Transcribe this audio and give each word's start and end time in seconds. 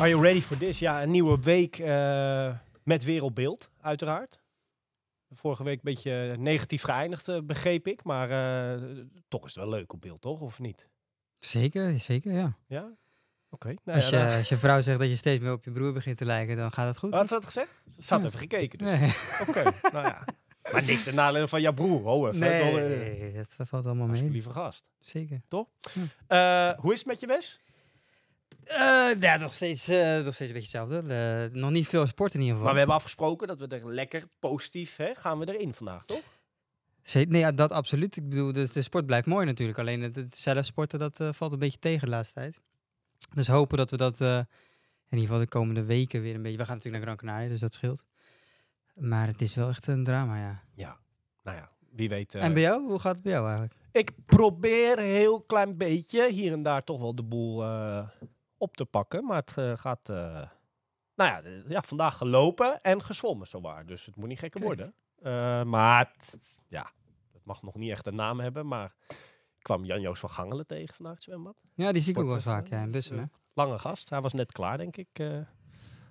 Are 0.00 0.08
you 0.08 0.20
ready 0.22 0.40
for 0.40 0.56
this? 0.56 0.78
Ja, 0.78 1.02
een 1.02 1.10
nieuwe 1.10 1.38
week 1.40 1.78
eh, 1.78 2.54
met 2.82 3.04
wereldbeeld, 3.04 3.70
uiteraard. 3.80 4.40
Vorige 5.30 5.64
week 5.64 5.74
een 5.76 5.80
beetje 5.82 6.34
negatief 6.38 6.82
geëindigd, 6.82 7.28
eh, 7.28 7.38
begreep 7.42 7.86
ik. 7.86 8.04
Maar 8.04 8.30
eh, 8.30 8.88
toch 9.28 9.44
is 9.46 9.54
het 9.54 9.64
wel 9.64 9.72
leuk 9.72 9.92
op 9.92 10.00
beeld, 10.00 10.20
toch? 10.20 10.40
Of 10.40 10.58
niet? 10.58 10.86
Zeker, 11.38 11.98
zeker, 12.00 12.32
ja. 12.32 12.56
Ja? 12.66 12.92
Oké. 13.50 13.74
Nou 13.84 13.98
Als 13.98 14.08
ja, 14.08 14.20
je, 14.22 14.28
dan- 14.28 14.36
als 14.38 14.48
je 14.48 14.56
vrouw 14.56 14.80
zegt 14.80 14.98
dat 14.98 15.08
je 15.08 15.16
steeds 15.16 15.42
meer 15.42 15.52
op 15.52 15.64
je 15.64 15.70
broer 15.70 15.92
begint 15.92 16.16
te 16.16 16.24
lijken, 16.24 16.56
dan 16.56 16.72
gaat 16.72 16.86
het 16.86 16.98
goed. 16.98 17.10
Wat 17.10 17.18
had 17.18 17.28
ze 17.28 17.34
dat 17.34 17.44
gezegd? 17.44 17.72
Ze 17.98 18.12
had 18.14 18.20
Ja. 18.22 18.26
even 18.26 18.38
gekeken. 18.38 18.78
Dus. 18.78 18.88
Nee, 18.98 19.12
Oké, 19.48 19.62
nou 19.92 20.06
ja. 20.06 20.24
Maar 20.72 20.84
niks 20.84 21.04
ten 21.04 21.14
nadele 21.14 21.48
van 21.48 21.60
jouw 21.60 21.72
broer. 21.72 22.04
Oh, 22.04 22.28
even. 22.28 22.40
nee, 22.40 22.60
toch, 22.60 22.78
eh, 22.78 23.34
dat, 23.56 23.68
valt 23.68 23.86
allemaal 23.86 24.06
mee. 24.06 24.30
lieve 24.30 24.50
gast. 24.50 24.84
Zeker. 24.98 25.42
Eh, 26.26 26.70
hoe 26.78 26.92
is 26.92 26.98
het 26.98 27.06
met 27.06 27.20
je 27.20 27.26
Wes? 27.26 27.60
Eh, 28.70 29.20
ja, 29.20 29.36
nog 29.36 29.54
steeds, 29.54 29.88
eh, 29.88 30.24
nog 30.24 30.34
steeds 30.34 30.50
een 30.50 30.60
beetje 30.60 30.78
hetzelfde. 30.78 31.14
Eh, 31.14 31.60
nog 31.60 31.70
niet 31.70 31.88
veel 31.88 32.06
sport 32.06 32.34
in 32.34 32.40
ieder 32.40 32.52
Maar 32.54 32.58
geval. 32.58 32.72
we 32.72 32.78
hebben 32.78 32.96
afgesproken 32.96 33.46
dat 33.46 33.58
we 33.58 33.66
er 33.66 33.92
lekker 33.92 34.22
positief 34.38 34.96
hè, 34.96 35.14
gaan 35.14 35.38
we 35.38 35.54
erin 35.54 35.74
vandaag, 35.74 36.04
toch? 36.04 36.22
Nee, 37.12 37.38
ja, 37.38 37.52
dat 37.52 37.70
absoluut. 37.70 38.16
Ik 38.16 38.28
bedoel, 38.28 38.52
de, 38.52 38.68
de 38.72 38.82
sport 38.82 39.06
blijft 39.06 39.26
mooi 39.26 39.46
natuurlijk. 39.46 39.78
Alleen 39.78 40.02
het, 40.02 40.16
het 40.16 40.36
zelf 40.36 40.64
sporten, 40.64 40.98
dat 40.98 41.20
valt 41.30 41.52
een 41.52 41.58
beetje 41.58 41.78
tegen 41.78 42.00
de 42.00 42.14
laatste 42.14 42.34
tijd. 42.34 42.60
Dus 43.34 43.48
hopen 43.48 43.76
dat 43.76 43.90
we 43.90 43.96
dat 43.96 44.20
in 44.20 44.46
ieder 45.10 45.20
geval 45.20 45.38
de 45.38 45.48
komende 45.48 45.84
weken 45.84 46.22
weer 46.22 46.34
een 46.34 46.42
beetje... 46.42 46.58
We 46.58 46.64
gaan 46.64 46.74
natuurlijk 46.74 47.04
naar 47.04 47.14
Gran 47.14 47.26
Canaria, 47.28 47.48
dus 47.48 47.60
dat 47.60 47.74
scheelt. 47.74 48.04
Maar 48.94 49.26
het 49.26 49.42
is 49.42 49.54
wel 49.54 49.68
echt 49.68 49.86
een 49.86 50.04
drama, 50.04 50.36
ja. 50.36 50.62
Ja. 50.74 50.98
Nou 51.42 51.56
ja, 51.56 51.70
wie 51.92 52.08
weet. 52.08 52.34
en 52.34 52.52
bij 52.52 52.62
jou? 52.62 52.86
Hoe 52.86 52.98
gaat 52.98 53.14
het 53.14 53.22
bij 53.22 53.32
jou 53.32 53.44
eigenlijk? 53.44 53.78
Ik 53.92 54.10
probeer 54.26 54.98
een 54.98 55.04
heel 55.04 55.40
klein 55.40 55.76
beetje 55.76 56.30
hier 56.30 56.52
en 56.52 56.62
daar 56.62 56.82
toch 56.82 56.98
wel 56.98 57.14
de 57.14 57.22
boel 57.22 57.64
op 58.60 58.76
te 58.76 58.84
pakken. 58.84 59.24
Maar 59.24 59.36
het 59.36 59.56
eh, 59.56 59.76
gaat, 59.76 60.08
eh, 60.08 60.16
nou 61.14 61.30
ja, 61.30 61.42
ja, 61.68 61.82
vandaag 61.82 62.16
gelopen 62.16 62.80
en 62.80 63.02
gezwommen 63.02 63.46
zowaar. 63.46 63.86
Dus 63.86 64.06
het 64.06 64.16
moet 64.16 64.28
niet 64.28 64.38
gekker 64.38 64.60
worden. 64.60 64.94
Eh, 65.22 65.62
maar 65.62 66.12
het, 66.16 66.58
ja, 66.68 66.90
het 67.32 67.44
mag 67.44 67.62
nog 67.62 67.74
niet 67.74 67.90
echt 67.90 68.06
een 68.06 68.14
naam 68.14 68.40
hebben. 68.40 68.66
Maar 68.66 68.94
ik 69.56 69.62
kwam 69.62 69.84
Jan-Joos 69.84 70.20
van 70.20 70.30
Gangelen 70.30 70.66
tegen 70.66 70.94
vandaag 70.94 71.14
het 71.14 71.22
zwembad. 71.22 71.62
Ja, 71.74 71.92
die 71.92 72.02
zie 72.02 72.12
ik 72.14 72.20
ook 72.20 72.26
wel 72.26 72.40
vaak, 72.40 72.66
ja, 72.66 72.82
in 72.82 72.90
bussen, 72.90 73.18
hè? 73.18 73.24
Lange 73.54 73.78
gast. 73.78 74.10
Hij 74.10 74.20
was 74.20 74.32
net 74.32 74.52
klaar, 74.52 74.78
denk 74.78 74.96
ik. 74.96 75.08
eh 75.12 75.38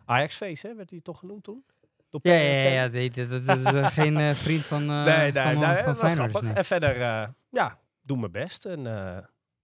Ajax-feest, 0.06 0.64
hè, 0.64 0.76
werd 0.76 0.90
hij 0.90 1.02
toch 1.02 1.20
genoemd 1.20 1.44
toen? 1.44 1.66
Door 2.10 2.20
Ja, 2.24 2.34
ja, 2.34 2.62
ja, 2.62 2.70
ja 2.70 2.88
nee, 2.88 3.12
dat, 3.12 3.46
dat 3.46 3.58
is 3.58 3.94
geen 4.02 4.36
vriend 4.36 4.66
van, 4.66 4.86
nee, 4.86 5.06
nee, 5.06 5.32
van, 5.32 5.60
nee, 5.60 5.84
van, 5.84 5.96
Feyenoord, 5.96 6.42
nee. 6.42 6.54
En 6.54 6.66
verder, 6.66 6.98
ja, 7.50 7.80
doe 8.02 8.18
mijn 8.18 8.32
best. 8.32 8.66
En 8.66 8.84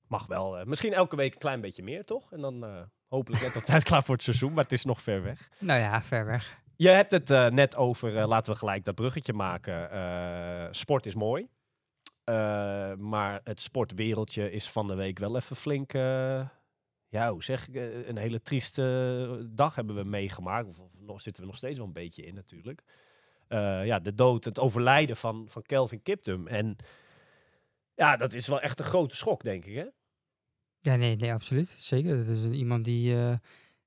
mag 0.08 0.28
wel. 0.28 0.58
eh, 0.58 0.66
misschien 0.66 0.94
elke 0.94 1.16
week 1.16 1.34
een 1.34 1.40
klein 1.40 1.62
beetje 1.62 1.84
meer, 1.84 2.06
toch? 2.06 2.32
En 2.32 2.42
dan 2.42 2.64
eh, 2.64 2.82
hopelijk 3.08 3.44
net 3.44 3.56
op 3.56 3.64
tijd 3.64 3.84
klaar 3.90 4.04
voor 4.04 4.16
het 4.16 4.24
seizoen, 4.24 4.54
maar 4.54 4.64
het 4.64 4.72
is 4.72 4.86
nog 4.86 5.02
ver 5.02 5.24
weg. 5.24 5.50
Nou 5.60 5.80
ja, 5.80 6.02
ver 6.02 6.26
weg. 6.26 6.60
Je 6.76 6.90
hebt 6.90 7.12
het 7.12 7.32
eh, 7.32 7.48
net 7.48 7.76
over, 7.76 8.28
laten 8.28 8.54
we 8.54 8.60
gelijk 8.60 8.84
dat 8.84 8.96
bruggetje 8.96 9.34
maken. 9.34 10.76
sport 10.76 11.06
is 11.06 11.16
mooi. 11.16 11.48
Maar 12.98 13.42
het 13.44 13.62
sportwereldje 13.62 14.52
is 14.52 14.70
van 14.70 14.88
de 14.88 14.96
week 14.96 15.20
wel 15.20 15.36
even 15.36 15.56
flink... 15.56 15.92
ja, 17.08 17.32
hoe 17.32 17.44
zeg 17.44 17.68
ik? 17.68 17.76
een 18.08 18.18
hele 18.18 18.42
trieste 18.42 19.48
dag 19.50 19.76
hebben 19.76 19.96
we 19.96 20.04
meegemaakt. 20.04 20.68
Of, 21.08 21.22
zitten 21.22 21.42
we 21.42 21.48
nog 21.48 21.58
steeds 21.58 21.78
wel 21.78 21.88
een 21.88 21.94
beetje 21.94 22.26
in 22.26 22.36
natuurlijk. 22.36 22.84
Ja, 23.84 24.00
de 24.00 24.16
dood, 24.16 24.46
het 24.46 24.60
overlijden 24.60 25.16
van, 25.16 25.46
van 25.50 25.62
Kelvin 25.62 26.02
Kiptum. 26.02 26.48
En 26.48 26.78
ja, 27.96 28.18
dat 28.18 28.34
is 28.34 28.48
wel 28.48 28.62
echt 28.62 28.80
een 28.80 28.86
grote 28.86 29.16
schok, 29.16 29.44
denk 29.44 29.66
ik, 29.66 29.76
hè? 29.76 29.86
Ja, 30.80 30.96
nee, 30.96 31.16
nee, 31.16 31.34
absoluut. 31.34 31.68
Zeker. 31.68 32.18
Dat 32.18 32.28
is 32.28 32.44
een- 32.44 32.54
iemand 32.54 32.86
die, 32.86 33.16
eh, 33.16 33.34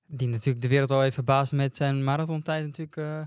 die 0.06 0.28
natuurlijk 0.28 0.62
de 0.62 0.68
wereld 0.68 0.90
al 0.90 1.00
heeft 1.00 1.14
verbaasd 1.14 1.52
met 1.52 1.76
zijn 1.76 2.04
marathontijd 2.04 2.64
natuurlijk. 2.66 2.96
eh. 2.96 3.20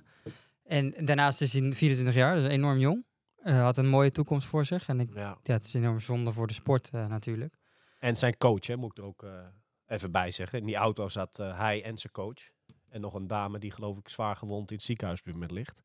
en 0.63 1.05
daarnaast 1.05 1.41
is 1.41 1.53
hij 1.53 1.71
24 1.73 2.15
jaar, 2.15 2.35
dus 2.35 2.43
enorm 2.45 2.77
jong. 2.79 3.05
Eh, 3.35 3.61
had 3.61 3.77
een 3.77 3.87
mooie 3.89 4.11
toekomst 4.11 4.47
voor 4.47 4.65
zich. 4.65 4.87
En 4.87 4.99
ik, 4.99 5.13
Ja. 5.13 5.37
ja, 5.43 5.53
het 5.53 5.65
is 5.65 5.73
enorm 5.73 5.99
zonde 5.99 6.31
voor 6.33 6.47
de 6.47 6.53
sport 6.53 6.91
natuurlijk. 6.91 7.55
En 7.99 8.15
zijn 8.17 8.37
coach, 8.37 8.67
hè, 8.67 8.75
moet 8.77 8.91
ik 8.91 8.97
er 8.97 9.03
ook 9.03 9.25
even 9.87 10.11
bij 10.11 10.31
zeggen. 10.31 10.59
In 10.59 10.65
die 10.65 10.75
auto 10.75 11.09
zat 11.09 11.37
hij 11.37 11.83
en 11.83 11.97
zijn 11.97 12.13
coach. 12.13 12.49
En 12.91 13.01
nog 13.01 13.13
een 13.13 13.27
dame 13.27 13.59
die 13.59 13.71
geloof 13.71 13.97
ik 13.97 14.09
zwaar 14.09 14.35
gewond 14.35 14.69
in 14.69 14.75
het 14.75 14.85
ziekenhuis 14.85 15.23
moment 15.23 15.51
ligt. 15.51 15.81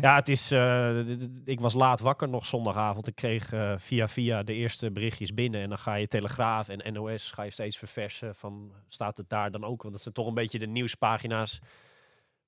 Ja, 0.00 0.14
het 0.14 0.28
is. 0.28 0.50
eh, 0.50 1.08
ik 1.44 1.60
was 1.60 1.74
laat 1.74 2.00
wakker 2.00 2.28
nog 2.28 2.46
zondagavond. 2.46 3.06
Ik 3.06 3.14
kreeg 3.14 3.52
eh, 3.52 3.78
via 3.78 4.08
via 4.08 4.42
de 4.42 4.54
eerste 4.54 4.90
berichtjes 4.90 5.34
binnen. 5.34 5.60
En 5.60 5.68
dan 5.68 5.78
ga 5.78 5.94
je 5.94 6.08
Telegraaf 6.08 6.68
en 6.68 6.92
NOS 6.92 7.30
ga 7.30 7.42
je 7.42 7.50
steeds 7.50 7.78
verversen. 7.78 8.34
Van 8.34 8.72
staat 8.86 9.16
het 9.16 9.28
daar 9.28 9.50
dan 9.50 9.64
ook? 9.64 9.82
Want 9.82 9.94
dat 9.94 10.02
zijn 10.02 10.14
toch 10.14 10.26
een 10.26 10.34
beetje 10.34 10.58
de 10.58 10.66
nieuwspagina's. 10.66 11.60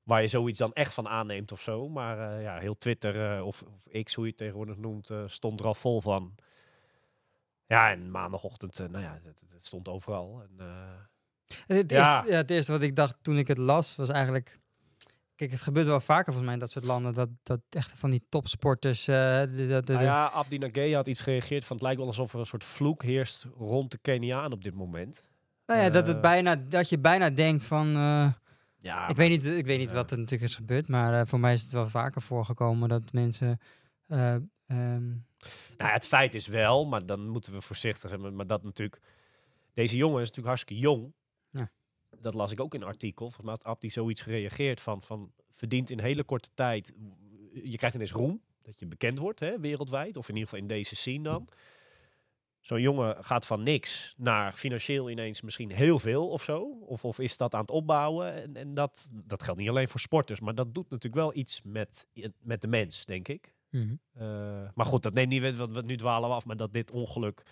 Waar 0.02 0.20
je 0.20 0.26
zoiets 0.26 0.58
dan 0.58 0.72
echt 0.72 0.94
van 0.94 1.08
aanneemt 1.08 1.52
of 1.52 1.60
zo. 1.60 1.88
Maar 1.88 2.36
eh, 2.36 2.42
ja, 2.42 2.58
heel 2.58 2.78
Twitter 2.78 3.42
of, 3.44 3.62
of 3.62 4.02
X, 4.02 4.14
hoe 4.14 4.24
je 4.24 4.30
het 4.30 4.38
tegenwoordig 4.38 4.76
noemt, 4.76 5.10
stond 5.24 5.60
er 5.60 5.66
al 5.66 5.74
vol 5.74 6.00
van. 6.00 6.34
Ja, 7.66 7.90
en 7.90 8.10
maandagochtend, 8.10 8.78
nou 8.78 9.04
ja, 9.04 9.20
het, 9.22 9.40
het 9.48 9.66
stond 9.66 9.88
overal. 9.88 10.42
En, 10.42 10.66
Het, 11.66 11.90
Ja. 11.90 12.16
eerste, 12.16 12.32
ja, 12.32 12.36
het 12.36 12.50
eerste 12.50 12.72
wat 12.72 12.82
ik 12.82 12.96
dacht 12.96 13.16
toen 13.22 13.38
ik 13.38 13.48
het 13.48 13.58
las 13.58 13.96
was 13.96 14.08
eigenlijk... 14.08 14.60
Kijk, 15.34 15.50
het 15.50 15.60
gebeurt 15.60 15.86
wel 15.86 16.00
vaker 16.00 16.24
volgens 16.24 16.44
mij 16.44 16.54
in 16.54 16.60
dat 16.60 16.70
soort 16.70 16.84
landen. 16.84 17.14
Dat, 17.14 17.28
dat 17.42 17.60
echt 17.70 17.90
van 17.96 18.10
die 18.10 18.22
topsporters... 18.28 19.08
eh, 19.08 19.14
de, 19.40 19.50
de, 19.50 19.66
de, 19.66 19.82
de- 19.84 19.92
Nou 19.92 20.04
ja, 20.04 20.26
Abdi 20.26 20.58
Nagay 20.58 20.92
had 20.92 21.06
iets 21.06 21.20
gereageerd 21.20 21.64
van 21.64 21.76
het 21.76 21.84
lijkt 21.84 21.98
wel 21.98 22.06
alsof 22.08 22.32
er 22.32 22.38
een 22.38 22.46
soort 22.46 22.64
vloek 22.64 23.02
heerst 23.02 23.46
rond 23.56 23.90
de 23.90 23.98
Keniaan 23.98 24.52
op 24.52 24.64
dit 24.64 24.74
moment. 24.74 25.20
nou 25.66 25.80
ja, 25.80 25.90
dat, 25.90 26.06
het 26.06 26.16
eh, 26.16 26.22
bijna, 26.22 26.56
dat 26.56 26.88
je 26.88 26.98
bijna 26.98 27.30
denkt 27.30 27.64
van... 27.64 27.88
eh, 27.96 28.32
Ja, 28.78 29.08
ik, 29.08 29.16
weet 29.16 29.28
niet, 29.30 29.46
ik 29.46 29.66
weet 29.66 29.78
niet 29.78 29.92
wat 29.92 30.10
er 30.10 30.18
natuurlijk 30.18 30.50
is 30.50 30.56
gebeurd, 30.56 30.88
maar 30.88 31.26
voor 31.26 31.40
mij 31.40 31.52
is 31.52 31.62
het 31.62 31.72
wel 31.72 31.88
vaker 31.88 32.22
voorgekomen 32.22 32.88
dat 32.88 33.12
mensen... 33.12 33.60
eh, 34.06 34.34
ehm, 34.66 35.06
Nou, 35.76 35.90
het 35.92 36.06
feit 36.06 36.34
is 36.34 36.46
wel, 36.46 36.84
maar 36.86 37.06
dan 37.06 37.28
moeten 37.28 37.52
we 37.52 37.60
voorzichtig 37.60 38.08
zijn. 38.08 38.36
Maar 38.36 38.46
dat 38.46 38.62
natuurlijk. 38.62 39.00
Deze 39.74 39.96
jongen 39.96 40.16
is 40.20 40.28
natuurlijk 40.28 40.46
hartstikke 40.46 40.82
jong. 40.82 41.12
Dat 42.22 42.34
las 42.34 42.52
ik 42.52 42.60
ook 42.60 42.74
in 42.74 42.80
een 42.80 42.86
artikel. 42.86 43.24
Volgens 43.24 43.46
mij 43.46 43.54
had 43.54 43.64
Abdi 43.64 43.90
zoiets 43.90 44.22
gereageerd 44.22 44.80
van, 44.80 45.02
van 45.02 45.32
verdient 45.50 45.90
in 45.90 46.00
hele 46.00 46.24
korte 46.24 46.50
tijd. 46.54 46.92
Je 47.52 47.76
krijgt 47.76 47.96
ineens 47.96 48.12
roem, 48.12 48.42
dat 48.62 48.78
je 48.78 48.86
bekend 48.86 49.18
wordt 49.18 49.40
hè, 49.40 49.60
wereldwijd. 49.60 50.16
Of 50.16 50.28
in 50.28 50.34
ieder 50.34 50.48
geval 50.48 50.62
in 50.62 50.68
deze 50.68 50.96
scene 50.96 51.22
dan. 51.22 51.48
Zo'n 52.60 52.80
jongen 52.80 53.24
gaat 53.24 53.46
van 53.46 53.62
niks 53.62 54.14
naar 54.16 54.52
financieel 54.52 55.10
ineens 55.10 55.40
misschien 55.40 55.70
heel 55.70 55.98
veel 55.98 56.28
of 56.28 56.42
zo. 56.42 56.78
Of, 56.86 57.04
of 57.04 57.18
is 57.18 57.36
dat 57.36 57.54
aan 57.54 57.60
het 57.60 57.70
opbouwen. 57.70 58.34
En, 58.34 58.56
en 58.56 58.74
dat, 58.74 59.10
dat 59.12 59.42
geldt 59.42 59.60
niet 59.60 59.68
alleen 59.68 59.88
voor 59.88 60.00
sporters, 60.00 60.40
maar 60.40 60.54
dat 60.54 60.74
doet 60.74 60.90
natuurlijk 60.90 61.22
wel 61.22 61.36
iets 61.36 61.60
met, 61.64 62.06
met 62.40 62.60
de 62.60 62.68
mens, 62.68 63.04
denk 63.04 63.28
ik. 63.28 63.54
mhm. 63.70 63.94
Eh, 64.12 64.24
maar 64.74 64.86
goed, 64.86 65.02
dat 65.02 65.14
neemt 65.14 65.28
niet 65.28 65.40
weg, 65.40 65.56
want 65.56 65.74
we 65.74 65.82
nu 65.82 65.96
dwalen 65.96 66.28
we 66.28 66.34
af, 66.34 66.44
maar 66.44 66.56
dat 66.56 66.72
dit 66.72 66.90
ongeluk, 66.90 67.42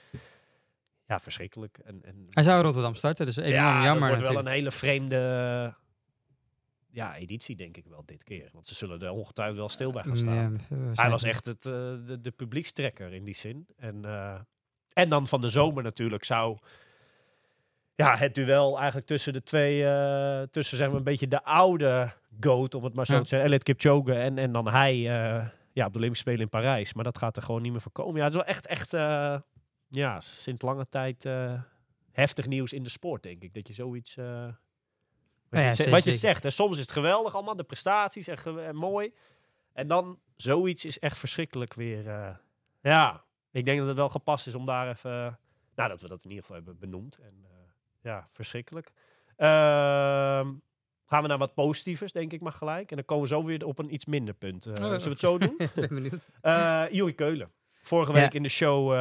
ja, 1.11 1.19
verschrikkelijk. 1.19 1.79
En, 1.79 2.01
en 2.05 2.27
Hij 2.31 2.43
zou 2.43 2.63
Rotterdam 2.63 2.95
starten, 2.95 3.27
dus 3.27 3.37
enorm 3.37 3.53
ja, 3.55 3.85
jammer 3.85 4.09
dat 4.09 4.19
wordt 4.19 4.33
wel 4.35 4.39
een 4.47 4.53
hele 4.53 4.71
vreemde, 4.71 5.75
ja, 6.91 7.17
editie 7.17 7.57
denk 7.57 7.77
ik 7.77 7.87
wel 7.87 8.03
dit 8.07 8.25
keer. 8.25 8.51
Want 8.53 8.69
ze 8.69 8.75
zullen 8.75 9.01
er 9.01 9.11
ongetwijfeld 9.11 9.59
wel 9.59 9.69
stil 9.69 9.93
bij 9.93 10.03
gaan 10.03 10.17
staan. 10.17 10.61
Ja, 10.69 10.77
Hij 11.03 11.11
was 11.11 11.23
echt 11.23 11.45
het, 11.45 11.67
eh, 11.67 11.73
de, 12.07 12.19
de 12.21 12.31
publiekstrekker 12.31 13.13
in 13.13 13.25
die 13.25 13.35
zin. 13.35 13.67
En, 13.77 14.05
eh, 14.05 14.41
en 14.93 15.09
dan 15.09 15.27
van 15.27 15.41
de 15.41 15.49
zomer 15.49 15.83
natuurlijk 15.83 16.25
zou 16.25 16.59
ja, 17.95 18.17
het 18.17 18.35
duel 18.35 18.77
eigenlijk 18.77 19.07
tussen 19.07 19.33
de 19.33 19.43
twee, 19.43 19.87
eh, 19.87 20.43
tussen 20.43 20.77
zeg 20.77 20.89
maar 20.89 20.97
een 20.97 21.05
beetje 21.05 21.29
de 21.29 21.45
oude 21.45 22.13
goat, 22.41 22.75
om 22.75 22.85
het 22.85 22.95
maar 22.95 23.07
zo 23.07 23.15
Ja. 23.15 23.21
te 23.21 23.29
zeggen, 23.29 23.49
Elliot 23.49 23.63
Kipchoge 23.65 24.15
en, 24.15 24.39
en 24.39 24.53
dan 24.53 24.69
hij 24.69 24.97
ja, 25.73 25.87
op 25.87 25.93
de 25.93 25.99
Olympische 25.99 26.27
Spelen 26.27 26.41
in 26.41 26.49
Parijs. 26.49 26.95
Maar 26.95 27.05
dat 27.05 27.19
gaat 27.19 27.37
er 27.37 27.43
gewoon 27.43 27.63
niet 27.63 27.73
meer 27.73 27.81
voor 27.81 27.93
komen. 27.93 28.17
Ja, 28.17 28.25
het 28.25 28.31
is 28.35 28.39
wel 28.39 28.49
echt, 28.49 28.67
echt 28.67 28.93
ja, 29.91 30.21
sinds 30.21 30.63
lange 30.63 30.89
tijd 30.89 31.25
eh, 31.25 31.63
heftig 32.13 32.47
nieuws 32.47 32.73
in 32.73 32.83
de 32.83 32.89
sport, 32.91 33.23
denk 33.23 33.43
ik. 33.43 33.55
Dat 33.55 33.67
je 33.69 33.73
zoiets... 33.75 34.17
eh, 34.17 34.25
wat, 34.45 34.55
Ja, 35.51 35.59
ja, 35.59 35.65
je, 35.65 35.71
ze- 35.71 35.77
zeker, 35.77 35.93
wat 35.93 36.05
je 36.05 36.11
zegt, 36.11 36.43
hè, 36.43 36.51
soms 36.51 36.77
is 36.77 36.83
het 36.83 36.93
geweldig 36.93 37.35
allemaal, 37.35 37.57
de 37.57 37.65
prestaties 37.65 38.29
en, 38.29 38.77
mooi. 38.77 39.15
En 39.73 39.87
dan 39.89 40.19
zoiets 40.37 40.85
is 40.85 40.99
echt 40.99 41.19
verschrikkelijk 41.19 41.75
weer. 41.75 42.09
eh, 42.09 42.35
Ja, 42.83 43.25
ik 43.51 43.65
denk 43.65 43.79
dat 43.79 43.89
het 43.89 43.97
wel 43.97 44.09
gepast 44.09 44.47
is 44.47 44.55
om 44.55 44.67
daar 44.67 44.89
even... 44.89 45.39
Nou, 45.75 45.89
dat 45.89 46.01
we 46.01 46.09
dat 46.09 46.25
in 46.25 46.31
ieder 46.31 46.45
geval 46.45 46.57
hebben 46.57 46.79
benoemd. 46.79 47.19
En 47.19 47.47
ja, 48.03 48.29
verschrikkelijk. 48.33 48.93
Ehm, 49.37 50.53
gaan 51.07 51.23
we 51.23 51.29
naar 51.29 51.39
wat 51.39 51.55
positievers, 51.55 52.13
denk 52.13 52.33
ik 52.33 52.41
maar 52.41 52.53
gelijk. 52.53 52.91
En 52.91 52.97
dan 52.97 53.05
komen 53.05 53.23
we 53.29 53.35
zo 53.35 53.45
weer 53.45 53.67
op 53.67 53.79
een 53.79 53.95
iets 53.95 54.05
minder 54.05 54.35
punt. 54.35 54.67
Eh, 54.67 54.75
zullen 54.75 55.01
we 55.03 55.09
het 55.09 55.21
zo 55.29 55.39
doen? 55.39 55.57
Ben 55.75 55.89
benieuwd. 55.89 56.93
Juri 56.93 57.15
Keulen. 57.15 57.51
Vorige 57.83 58.13
Ja. 58.13 58.19
week 58.21 58.35
in 58.35 58.43
de 58.43 58.49
show 58.49 58.93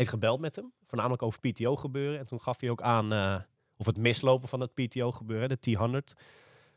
heeft 0.00 0.10
gebeld 0.10 0.40
met 0.40 0.56
hem. 0.56 0.72
Voornamelijk 0.86 1.22
over 1.22 1.40
PTO 1.40 1.76
gebeuren. 1.76 2.18
En 2.18 2.26
toen 2.26 2.40
gaf 2.40 2.60
hij 2.60 2.70
ook 2.70 2.82
aan, 2.82 3.12
eh, 3.12 3.36
of 3.76 3.86
het 3.86 3.96
mislopen 3.96 4.48
van 4.48 4.60
het 4.60 4.74
PTO 4.74 5.12
gebeuren, 5.12 5.48
de 5.48 5.58
T100. 5.60 6.14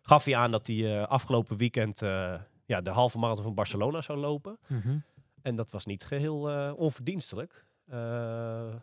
Gaf 0.01 0.25
hij 0.25 0.35
aan 0.35 0.51
dat 0.51 0.67
hij 0.67 0.97
eh, 1.01 1.07
afgelopen 1.07 1.57
weekend 1.57 2.01
eh, 2.01 2.33
ja, 2.65 2.81
de 2.81 2.89
halve 2.89 3.17
marathon 3.19 3.43
van 3.43 3.53
Barcelona 3.53 4.01
zou 4.01 4.17
lopen. 4.19 4.57
Mhm. 4.67 4.97
En 5.41 5.55
dat 5.55 5.71
was 5.71 5.85
niet 5.85 6.03
geheel 6.03 6.49
eh, 6.49 6.71
onverdienstelijk. 6.75 7.65
Eh 7.89 8.73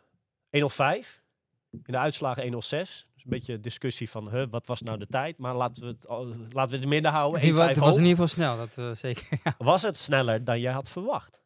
105. 0.51 1.23
In 1.71 1.81
de 1.85 1.99
uitslagen 1.99 2.43
106. 2.43 3.07
Dus 3.15 3.25
een 3.25 3.31
beetje 3.31 3.61
discussie 3.61 4.11
van 4.11 4.31
huh, 4.31 4.47
wat 4.51 4.67
was 4.67 4.83
nou 4.83 4.99
de 4.99 5.07
tijd. 5.07 5.39
Maar 5.39 5.55
laten 5.55 5.83
we 5.83 5.89
het, 5.89 6.07
laten 6.53 6.71
we 6.71 6.75
het 6.77 6.83
in 6.83 6.89
midden 6.89 7.11
houden. 7.11 7.41
Die 7.41 7.55
wa- 7.55 7.63
1,5 7.69 7.69
Het 7.69 7.79
was 7.79 7.97
in 7.97 8.03
hoog. 8.03 8.09
ieder 8.11 8.29
geval 8.29 8.57
snel, 8.57 8.57
dat 8.85 8.99
zeker. 9.07 9.41
ja. 9.45 9.55
Was 9.59 9.83
het 9.83 9.97
sneller 9.97 10.45
dan 10.45 10.61
jij 10.61 10.73
had 10.73 10.89
verwacht? 10.89 11.43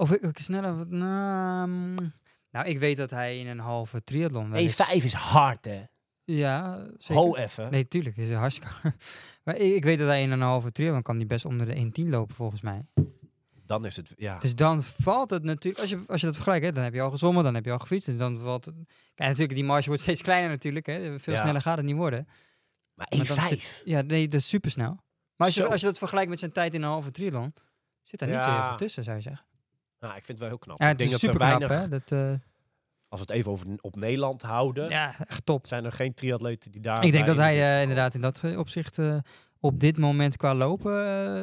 Of 0.00 0.12
ik, 0.12 0.22
ik 0.22 0.38
sneller... 0.38 0.86
Nou, 0.86 1.68
mm, 1.68 2.12
nou, 2.50 2.66
ik 2.66 2.78
weet 2.78 2.96
dat 2.96 3.10
hij 3.10 3.38
in 3.38 3.46
een 3.46 3.58
halve 3.58 4.04
triathlon... 4.04 4.50
wel 4.50 4.60
eens- 4.60 4.82
1,5 4.90 4.94
is 5.04 5.12
hard 5.12 5.64
hè. 5.64 5.82
Ja, 6.24 6.86
zeker. 6.98 7.22
Ho 7.22 7.36
even. 7.36 7.70
Nee, 7.70 7.88
tuurlijk, 7.88 8.16
is 8.16 8.32
hartstikke. 8.32 8.74
maar 9.44 9.56
ik, 9.56 9.74
ik 9.74 9.84
weet 9.84 9.98
dat 9.98 10.08
hij 10.08 10.22
in 10.22 10.30
een 10.30 10.40
halve 10.40 10.72
triathlon 10.72 11.02
kan 11.02 11.18
die 11.18 11.26
best 11.26 11.44
onder 11.44 11.66
de 11.66 12.02
1.10 12.04 12.08
lopen, 12.08 12.34
volgens 12.34 12.60
mij. 12.60 12.86
Dan 13.66 13.84
is 13.86 13.96
het, 13.96 14.12
ja. 14.16 14.38
Dus 14.38 14.54
dan 14.54 14.82
valt 14.82 15.30
het 15.30 15.42
natuurlijk, 15.42 15.80
als 15.82 15.90
je, 15.90 16.02
als 16.06 16.20
je 16.20 16.26
dat 16.26 16.34
vergelijkt, 16.34 16.64
hè, 16.66 16.72
dan 16.72 16.82
heb 16.84 16.94
je 16.94 17.00
al 17.00 17.10
gezwommen, 17.10 17.44
dan 17.44 17.54
heb 17.54 17.64
je 17.64 17.72
al 17.72 17.78
gefietst. 17.78 18.06
Dus 18.06 18.16
dan 18.16 18.38
valt 18.38 18.64
het, 18.64 18.74
kijk, 19.14 19.28
natuurlijk, 19.28 19.54
die 19.54 19.64
marge 19.64 19.86
wordt 19.88 20.02
steeds 20.08 20.22
kleiner 20.22 20.50
natuurlijk. 20.50 20.86
Hè. 20.86 21.18
Veel 21.18 21.34
Ja. 21.34 21.40
sneller 21.40 21.60
gaat 21.60 21.76
het 21.76 21.86
niet 21.86 21.96
worden. 21.96 22.26
maar 22.94 23.06
maar 23.16 23.26
dan 23.26 23.36
1,5. 23.58 23.82
Ja, 23.84 24.00
nee, 24.00 24.28
dat 24.28 24.40
is 24.40 24.48
super 24.48 24.70
snel. 24.70 25.02
Maar 25.36 25.46
als 25.46 25.54
je, 25.56 25.66
als 25.66 25.80
je 25.80 25.86
dat 25.86 25.98
vergelijkt 25.98 26.30
met 26.30 26.38
zijn 26.38 26.52
tijd 26.52 26.74
in 26.74 26.82
een 26.82 26.88
halve 26.88 27.10
triathlon, 27.10 27.54
zit 28.02 28.18
daar 28.20 28.28
niet 28.28 28.42
zo 28.42 28.52
heel 28.52 28.64
veel 28.64 28.76
tussen, 28.76 29.04
zou 29.04 29.16
je 29.16 29.22
zeggen. 29.22 29.46
Nou, 30.00 30.14
ik 30.16 30.22
vind 30.24 30.28
het 30.28 30.38
wel 30.38 30.48
heel 30.48 30.58
knap. 30.58 30.80
Ja, 30.80 30.90
ik 30.90 30.98
denk 30.98 31.10
dat 31.10 31.22
er 31.22 31.28
knap, 31.28 31.40
weinig, 31.40 31.68
hè. 31.70 31.88
Dat, 31.88 32.12
eh, 32.12 32.30
als 33.08 33.20
we 33.20 33.26
het 33.26 33.30
even 33.30 33.50
over 33.52 33.66
op 33.80 33.96
Nederland 33.96 34.42
houden, 34.42 34.88
ja, 34.88 35.14
echt 35.26 35.46
top. 35.46 35.66
zijn 35.66 35.84
er 35.84 35.92
geen 35.92 36.14
triatleten 36.14 36.70
die 36.72 36.80
daar... 36.80 37.04
Ik 37.04 37.12
denk 37.12 37.26
dat 37.26 37.36
hij 37.36 37.62
eh, 37.74 37.80
inderdaad 37.80 38.14
in 38.14 38.20
dat 38.20 38.40
eh, 38.44 38.58
opzicht 38.58 38.98
op 39.60 39.80
dit 39.80 39.98
moment 39.98 40.36
qua 40.36 40.54
lopen, 40.54 40.92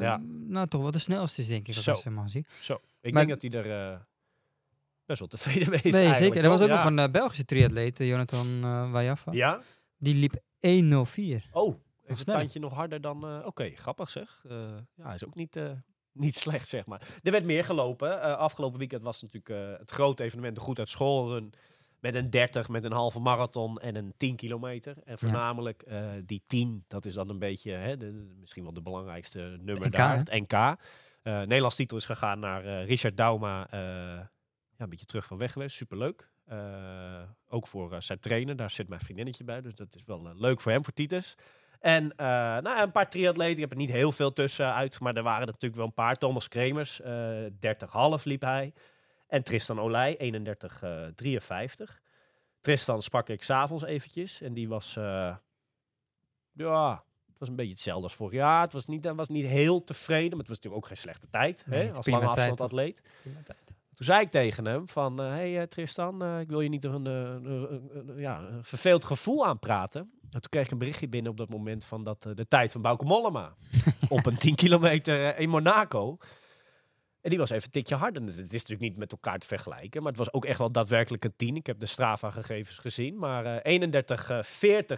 Ja. 0.02 0.22
nou 0.48 0.68
toch 0.68 0.82
wel 0.82 0.92
de 0.92 1.00
snelste 1.00 1.42
is, 1.42 1.48
denk 1.48 1.68
ik. 1.68 1.74
Zo. 1.74 1.92
Als 1.92 2.06
ik 2.06 2.12
zie. 2.26 2.46
Zo, 2.60 2.74
ik 3.02 3.14
Maar- 3.14 3.26
denk 3.26 3.42
dat 3.42 3.52
hij 3.52 3.64
er 3.64 4.06
best 5.06 5.20
wel 5.20 5.28
tevreden 5.28 5.70
mee 5.70 5.80
is 5.82 5.94
Nee, 5.94 6.14
zeker. 6.14 6.44
Er 6.44 6.50
was 6.50 6.62
ook 6.62 6.70
nog 6.70 6.86
een 6.86 7.12
Belgische 7.12 7.46
triatleet, 7.46 7.98
Jonathan 7.98 8.62
Wajaffa. 8.92 9.32
Ja? 9.32 9.62
Die 9.98 10.16
liep 10.16 10.34
1.04. 10.34 10.40
Oh, 10.60 11.68
even 11.68 11.80
een 12.06 12.18
sneller. 12.18 12.40
tandje 12.42 12.60
nog 12.60 12.74
harder 12.74 13.02
dan... 13.02 13.46
Oké, 13.46 13.70
grappig 13.76 14.10
zeg. 14.10 14.42
Ja, 14.96 15.04
hij 15.04 15.16
is 15.16 15.26
ook 15.26 15.36
niet, 15.36 15.60
niet 16.20 16.38
slecht, 16.46 16.68
zeg 16.68 16.86
maar. 16.86 17.02
Er 17.24 17.32
werd 17.32 17.46
meer 17.46 17.64
gelopen. 17.64 18.22
Eh, 18.22 18.38
afgelopen 18.38 18.80
weekend 18.80 19.04
was 19.04 19.22
natuurlijk 19.22 19.50
eh, 19.50 19.80
het 19.80 19.92
grote 19.92 20.24
evenement 20.24 20.56
de 20.56 20.62
Goed 20.62 20.80
uit 20.80 20.90
Schoolrun. 20.90 21.54
Met 22.00 22.16
een 22.16 22.30
30, 22.30 22.70
met 22.70 22.84
een 22.84 22.92
halve 22.92 23.20
marathon 23.20 23.80
en 23.80 23.96
een 23.96 24.14
10 24.18 24.36
kilometer. 24.36 24.96
En 25.06 25.20
voornamelijk 25.20 25.82
eh, 25.82 26.02
die 26.26 26.44
10, 26.48 26.84
dat 26.88 27.06
is 27.06 27.14
dan 27.14 27.30
een 27.30 27.40
beetje 27.40 27.72
hè, 27.72 27.98
de, 27.98 28.36
misschien 28.40 28.64
wel 28.64 28.74
de 28.74 28.82
belangrijkste 28.82 29.40
nummer 29.62 29.88
NK, 29.88 29.96
daar. 29.96 30.18
Het 30.18 30.32
NK. 30.32 30.78
Nederlands 31.24 31.76
titel 31.76 31.98
is 31.98 32.06
gegaan 32.06 32.40
naar 32.40 32.84
Richard 32.84 33.18
Dauma. 33.18 33.68
ja, 33.72 34.30
een 34.78 34.90
beetje 34.90 35.06
terug 35.06 35.26
van 35.26 35.38
weg 35.38 35.52
geweest. 35.52 35.76
Superleuk. 35.76 36.30
Ook 37.48 37.68
voor 37.68 38.02
zijn 38.02 38.20
trainer. 38.20 38.56
Daar 38.56 38.70
zit 38.70 38.88
mijn 38.88 39.02
vriendinnetje 39.02 39.44
bij. 39.44 39.62
Dus 39.62 39.76
dat 39.76 39.96
is 39.96 40.06
wel 40.06 40.36
leuk 40.36 40.62
voor 40.62 40.72
hem, 40.72 40.84
voor 40.84 40.94
Titus. 40.94 41.36
En 41.80 42.16
eh, 42.16 42.28
nou, 42.28 42.82
een 42.82 42.92
paar 42.92 43.10
triatleten. 43.10 43.54
Ik 43.56 43.60
heb 43.62 43.72
er 43.72 43.78
niet 43.78 43.92
heel 43.92 44.12
veel 44.12 44.34
tussen 44.34 44.74
uit. 44.74 45.00
Maar 45.00 45.16
er 45.16 45.24
waren 45.24 45.42
er 45.42 45.46
natuurlijk 45.46 45.76
wel 45.76 45.86
een 45.86 45.94
paar. 45.94 46.16
Thomas 46.16 46.48
Kremers, 46.48 47.02
eh 47.02 47.44
30,5 48.20 48.24
liep 48.24 48.42
hij. 48.42 48.74
En 49.28 49.44
Tristan 49.44 49.80
Olij, 49.80 50.34
31,53. 51.88 52.02
Tristan 52.62 53.02
sprak 53.02 53.30
ik 53.30 53.44
s'avonds 53.44 53.84
eventjes. 53.84 54.42
En 54.42 54.54
die 54.54 54.68
was... 54.70 54.96
eh, 54.96 55.36
ja, 56.52 57.04
het 57.28 57.40
was 57.40 57.50
een 57.50 57.56
beetje 57.56 57.72
hetzelfde 57.72 58.04
als 58.04 58.16
vorig 58.16 58.34
jaar. 58.34 58.62
Het 58.62 58.74
was 58.74 58.86
niet, 58.86 59.12
was 59.16 59.30
niet 59.30 59.46
heel 59.46 59.84
tevreden. 59.84 60.30
Maar 60.30 60.40
het 60.40 60.48
was 60.48 60.56
natuurlijk 60.58 60.84
ook 60.84 60.88
geen 60.88 60.98
slechte 60.98 61.30
tijd. 61.30 61.64
Nee, 61.66 61.88
hè, 61.88 61.94
als 61.94 62.08
lange 62.08 62.28
afstand 62.28 62.62
atleet. 62.62 63.02
Toen 63.98 64.06
zei 64.06 64.22
ik 64.22 64.32
tegen 64.32 64.66
hem 64.66 64.88
van, 64.88 65.18
hé 65.18 65.26
hey, 65.26 65.60
eh, 65.62 65.68
Tristan, 65.68 66.24
eh, 66.24 66.40
ik 66.40 66.50
wil 66.50 66.62
je 66.62 66.70
niet 66.70 66.84
een, 66.84 67.08
eh, 67.08 68.20
ja, 68.20 68.40
een 68.40 68.64
verveeld 68.64 69.06
gevoel 69.06 69.46
aanpraten. 69.46 70.02
En 70.02 70.42
toen 70.42 70.50
kreeg 70.50 70.66
ik 70.66 70.72
een 70.72 70.78
berichtje 70.78 71.08
binnen 71.08 71.32
op 71.32 71.38
dat 71.38 71.50
moment 71.50 71.86
van 71.86 72.04
dat, 72.04 72.26
eh, 72.26 72.32
de 72.36 72.48
tijd 72.48 72.72
van 72.72 72.82
Bauke 72.82 73.06
Mollema. 73.06 73.56
op 74.10 74.26
een 74.26 74.38
10 74.38 74.56
kilometer 74.56 75.26
eh, 75.34 75.40
in 75.40 75.50
Monaco. 75.50 76.18
En 77.22 77.30
die 77.30 77.40
was 77.40 77.50
even 77.50 77.64
een 77.66 77.72
tikje 77.72 77.96
harder. 77.96 78.22
Het 78.22 78.32
is 78.38 78.38
natuurlijk 78.40 78.80
niet 78.80 78.98
met 78.98 79.12
elkaar 79.12 79.40
te 79.40 79.48
vergelijken. 79.48 80.02
Maar 80.02 80.12
het 80.12 80.20
was 80.20 80.34
ook 80.34 80.46
echt 80.46 80.58
wel 80.58 80.72
daadwerkelijk 80.72 81.24
een 81.24 81.34
10. 81.36 81.56
Ik 81.56 81.66
heb 81.66 81.80
de 81.80 81.86
Strava-gegevens 81.86 82.78
gezien. 82.78 83.18
Maar 83.18 83.46
eh 83.46 83.80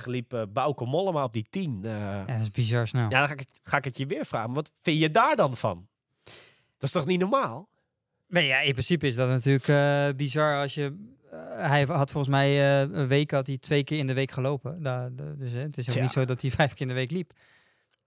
31-40 0.02 0.06
liep 0.06 0.34
eh 0.34 0.44
Bauke 0.50 0.86
Mollema 0.86 1.24
op 1.24 1.34
die 1.34 1.48
10. 1.50 1.80
Eh, 1.84 1.92
Ja, 1.92 2.26
dat 2.26 2.40
is 2.40 2.52
bizar 2.52 2.88
snel. 2.88 3.04
ja, 3.04 3.10
dan 3.20 3.28
ga 3.28 3.34
ik, 3.34 3.40
het, 3.40 3.60
ga 3.64 3.78
ik 3.78 3.84
het 3.84 3.98
je 3.98 4.06
weer 4.06 4.26
vragen. 4.26 4.54
Wat 4.54 4.72
vind 4.82 5.00
je 5.00 5.12
daar 5.12 5.36
dan 5.36 5.58
van? 5.58 5.88
Dat 6.24 6.34
is 6.88 6.92
toch 6.92 7.06
niet 7.06 7.20
normaal? 7.20 7.70
Nee, 8.30 8.48
ja, 8.48 8.60
in 8.60 8.72
principe 8.72 9.08
is 9.08 9.16
dat 9.16 9.30
natuurlijk 9.30 9.68
eh, 9.68 10.08
bizar 10.16 10.62
als 10.62 10.74
je... 10.74 10.96
eh, 11.32 11.38
hij 11.70 11.84
had 11.84 12.12
volgens 12.12 12.34
mij 12.34 12.50
eh, 12.50 12.80
een 12.98 13.08
week 13.08 13.32
had 13.32 13.48
hij 13.48 13.58
twee 13.58 13.84
keer 13.84 13.98
in 13.98 14.08
de 14.08 14.14
week 14.14 14.32
gelopen. 14.32 14.84
Da- 14.84 15.10
da- 15.10 15.34
dus 15.38 15.52
hè, 15.54 15.60
het 15.60 15.78
is 15.78 15.90
ook 15.90 16.02
niet 16.02 16.12
zo 16.12 16.26
dat 16.26 16.42
hij 16.42 16.52
vijf 16.62 16.72
keer 16.74 16.82
in 16.82 16.88
de 16.88 16.94
week 16.94 17.12
liep. 17.12 17.32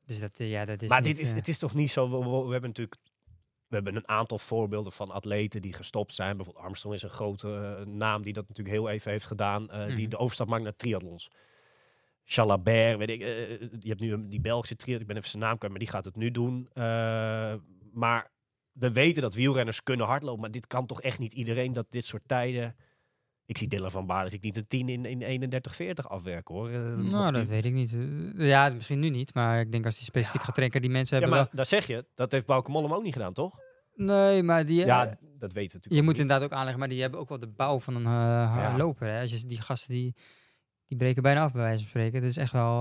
Dus 0.06 0.20
dat, 0.20 0.38
ja, 0.38 0.64
dat 0.64 0.82
is 0.82 0.88
maar 0.88 1.00
niet, 1.02 1.16
dit 1.16 1.26
is, 1.26 1.32
het 1.32 1.48
is 1.48 1.58
toch 1.58 1.74
niet 1.74 1.90
zo. 1.90 2.10
We, 2.10 2.30
we- 2.30 2.44
we 2.46 2.52
hebben 2.52 2.68
natuurlijk. 2.70 2.96
We 3.66 3.74
hebben 3.78 3.96
een 3.96 4.08
aantal 4.08 4.38
voorbeelden 4.38 4.92
van 4.92 5.10
atleten 5.10 5.62
die 5.62 5.72
gestopt 5.72 6.14
zijn. 6.14 6.36
Bijvoorbeeld 6.36 6.64
Armstrong 6.64 6.94
is 6.94 7.02
een 7.02 7.10
grote 7.10 7.82
naam 7.86 8.22
die 8.22 8.32
dat 8.32 8.48
natuurlijk 8.48 8.76
heel 8.76 8.88
even 8.88 9.10
heeft 9.10 9.26
gedaan. 9.26 9.66
Die 9.66 9.76
Mhm. 10.00 10.08
de 10.08 10.18
overstap 10.18 10.48
maakt 10.48 10.62
naar 10.62 10.76
triathlons. 10.76 11.30
Chalabert, 12.24 12.98
weet 12.98 13.08
ik. 13.08 13.20
je 13.20 13.88
hebt 13.88 14.00
nu 14.00 14.12
een- 14.12 14.28
die 14.28 14.40
Belgische 14.40 14.76
triathlon. 14.76 15.00
Ik 15.00 15.06
ben 15.06 15.16
even 15.16 15.28
zijn 15.28 15.42
naam 15.42 15.56
kwijt, 15.56 15.72
maar 15.72 15.82
die 15.82 15.90
gaat 15.92 16.04
het 16.04 16.16
nu 16.16 16.30
doen. 16.30 16.68
Maar 17.92 18.30
we 18.72 18.92
weten 18.92 19.22
dat 19.22 19.34
wielrenners 19.34 19.82
kunnen 19.82 20.06
hardlopen. 20.06 20.40
Maar 20.40 20.50
dit 20.50 20.66
kan 20.66 20.86
toch 20.86 21.00
echt 21.02 21.18
niet 21.18 21.32
iedereen 21.32 21.72
dat 21.72 21.86
dit 21.90 22.04
soort 22.04 22.22
tijden... 22.26 22.76
Ik 23.46 23.58
zie 23.58 23.68
Dylan 23.68 23.90
van 23.90 24.06
Baarle, 24.06 24.30
ik 24.30 24.42
niet 24.42 24.56
een 24.56 24.66
10 24.66 24.88
in, 24.88 25.04
in 25.04 25.52
31-40 25.82 25.92
afwerken 25.94 26.54
hoor. 26.54 26.70
Eh, 26.70 26.74
Nou, 26.96 27.24
die- 27.32 27.40
dat 27.40 27.48
weet 27.48 27.64
ik 27.64 27.72
niet. 27.72 27.92
Eh, 28.38 28.46
Ja, 28.48 28.68
misschien 28.68 28.98
nu 28.98 29.08
niet. 29.10 29.34
Maar 29.34 29.60
ik 29.60 29.72
denk 29.72 29.84
als 29.84 29.96
hij 29.96 30.04
specifiek 30.04 30.40
Ja. 30.40 30.46
gaat 30.46 30.54
trekken, 30.54 30.80
die 30.80 30.90
mensen 30.90 31.16
Ja, 31.16 31.22
hebben 31.22 31.40
maar 31.40 31.48
daar 31.54 31.66
zeg 31.66 31.86
je, 31.86 32.06
dat 32.14 32.32
heeft 32.32 32.46
Bauke 32.46 32.70
Mollem 32.70 32.92
ook 32.94 33.02
niet 33.02 33.12
gedaan, 33.12 33.32
toch? 33.32 33.58
Nee, 33.94 34.42
maar 34.42 34.66
die... 34.66 34.84
Ja, 34.84 35.06
eh, 35.06 35.10
dat 35.10 35.52
weten 35.52 35.52
we 35.52 35.60
natuurlijk. 35.62 35.84
je 35.94 36.02
moet 36.02 36.06
niet. 36.12 36.18
inderdaad 36.20 36.44
ook 36.44 36.52
aanleggen, 36.52 36.78
maar 36.78 36.88
die 36.88 37.00
hebben 37.00 37.20
ook 37.20 37.28
wel 37.28 37.38
de 37.38 37.48
bouw 37.48 37.80
van 37.80 37.94
een 37.94 38.02
Ja. 38.02 38.76
loper. 38.76 39.08
Hè? 39.08 39.20
Als 39.20 39.40
je, 39.40 39.46
die 39.46 39.60
gasten 39.60 39.94
die, 39.94 40.14
die 40.86 40.96
breken 40.98 41.22
bijna 41.22 41.42
af, 41.42 41.52
bij 41.52 41.62
wijze 41.62 41.78
van 41.80 41.88
spreken. 41.88 42.20
Dat 42.20 42.30
is 42.30 42.36
echt 42.36 42.52
wel... 42.52 42.80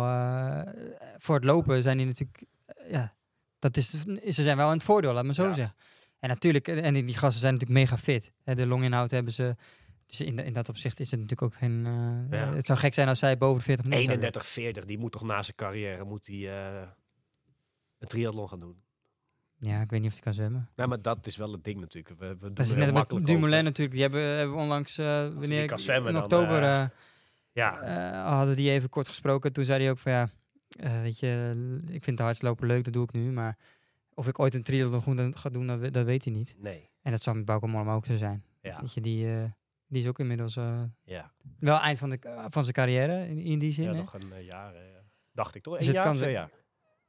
voor 1.17 1.35
het 1.35 1.43
lopen 1.43 1.81
zijn 1.81 1.97
die 1.97 2.05
natuurlijk... 2.05 2.43
ja, 2.89 3.13
dat 3.61 3.77
is, 3.77 3.89
ze 4.35 4.43
zijn 4.43 4.57
wel 4.57 4.67
in 4.67 4.73
het 4.77 4.83
voordeel, 4.83 5.13
laat 5.13 5.25
me 5.25 5.33
zo 5.33 5.47
Ja. 5.47 5.53
zeggen. 5.53 5.75
En 6.19 6.29
natuurlijk, 6.29 6.67
eh, 6.67 6.85
en 6.85 6.93
die, 6.93 7.03
die 7.05 7.17
gasten 7.17 7.41
zijn 7.41 7.53
natuurlijk 7.53 7.79
mega 7.79 7.97
fit. 7.97 8.31
De 8.43 8.65
longinhoud 8.65 9.11
hebben 9.11 9.33
ze... 9.33 9.55
Dus 10.07 10.21
in, 10.21 10.39
in 10.39 10.53
dat 10.53 10.69
opzicht 10.69 10.99
is 10.99 11.11
het 11.11 11.19
natuurlijk 11.19 11.53
ook 11.53 11.59
geen... 11.59 11.85
eh, 11.85 12.39
Ja. 12.39 12.53
Het 12.53 12.65
zou 12.65 12.79
gek 12.79 12.93
zijn 12.93 13.07
als 13.07 13.19
zij 13.19 13.37
boven 13.37 13.57
de 13.57 13.63
40 13.63 13.85
minuten 13.85 14.05
zouden 14.05 14.25
31, 14.29 14.53
40, 14.53 14.85
die 14.85 14.97
moet 14.97 15.11
toch 15.11 15.23
na 15.23 15.43
zijn 15.43 15.55
carrière 15.57 16.03
moet 16.03 16.25
hij, 16.27 16.35
eh, 16.81 16.87
een 17.99 18.07
triathlon 18.07 18.47
gaan 18.49 18.59
doen. 18.59 18.75
Ja, 19.59 19.81
ik 19.81 19.89
weet 19.89 19.99
niet 19.99 20.07
of 20.09 20.13
hij 20.15 20.23
kan 20.23 20.33
zwemmen. 20.33 20.69
Nee, 20.75 20.87
maar 20.87 21.01
dat 21.01 21.25
is 21.25 21.37
wel 21.37 21.51
het 21.51 21.63
ding 21.63 21.79
natuurlijk. 21.79 22.19
We, 22.19 22.27
we 22.27 22.35
doen 22.39 22.53
Dat 22.53 22.65
is 22.65 22.75
net 22.75 22.93
makkelijk 22.93 23.25
Dumoulin 23.25 23.63
natuurlijk. 23.63 23.91
Die 23.95 24.01
hebben, 24.03 24.21
hebben 24.21 24.55
onlangs, 24.57 24.97
eh 24.97 25.23
niet 25.23 25.33
wanneer 25.33 25.63
ik- 25.63 25.79
in 25.79 26.03
dan, 26.03 26.17
oktober, 26.17 26.63
eh, 26.63 26.81
eh, 26.81 26.89
Ja, 27.51 27.79
eh, 27.81 28.33
hadden 28.33 28.55
die 28.55 28.71
even 28.71 28.89
kort 28.89 29.07
gesproken. 29.07 29.53
Toen 29.53 29.63
zei 29.65 29.81
hij 29.81 29.91
ook 29.91 29.97
van 29.97 30.11
ja, 30.11 30.29
eh, 30.79 31.01
weet 31.01 31.19
je, 31.19 31.55
ik 31.89 32.03
vind 32.03 32.17
de 32.17 32.23
hardlopen 32.23 32.67
leuk, 32.67 32.83
dat 32.83 32.93
doe 32.93 33.03
ik 33.03 33.11
nu. 33.11 33.31
Maar 33.31 33.57
of 34.13 34.27
ik 34.27 34.39
ooit 34.39 34.53
een 34.53 34.63
triathlon 34.63 35.35
ga 35.37 35.49
doen, 35.49 35.67
dat, 35.67 35.79
we- 35.79 35.91
dat 35.91 36.05
weet 36.05 36.23
hij 36.25 36.33
niet. 36.33 36.55
nee. 36.57 36.89
En 37.01 37.11
dat 37.11 37.21
zal 37.21 37.33
met 37.33 37.45
Bauke 37.45 37.67
Mollema 37.67 37.93
ook 37.93 38.05
zo 38.05 38.15
zijn. 38.15 38.43
Ja, 38.61 38.81
Weet 38.81 38.93
je, 38.93 39.01
die, 39.01 39.27
eh, 39.35 39.43
die 39.87 40.01
is 40.01 40.07
ook 40.07 40.19
inmiddels 40.19 40.55
eh, 40.55 40.81
ja. 41.03 41.31
wel 41.59 41.79
eind 41.79 41.97
van, 41.97 42.09
de, 42.09 42.19
van 42.49 42.61
zijn 42.63 42.73
carrière 42.75 43.27
in, 43.27 43.37
in 43.37 43.59
die 43.59 43.71
zin. 43.71 43.83
ja 43.83 43.91
hè? 43.91 43.97
nog 43.97 44.13
een 44.13 44.43
jaar, 44.43 44.73
dacht 45.31 45.55
ik 45.55 45.63
toch? 45.63 45.77
Dus 45.77 45.87
Eén 45.87 45.93
jaar 45.93 46.03
kan 46.03 46.15
twee 46.17 46.31
jaar? 46.31 46.49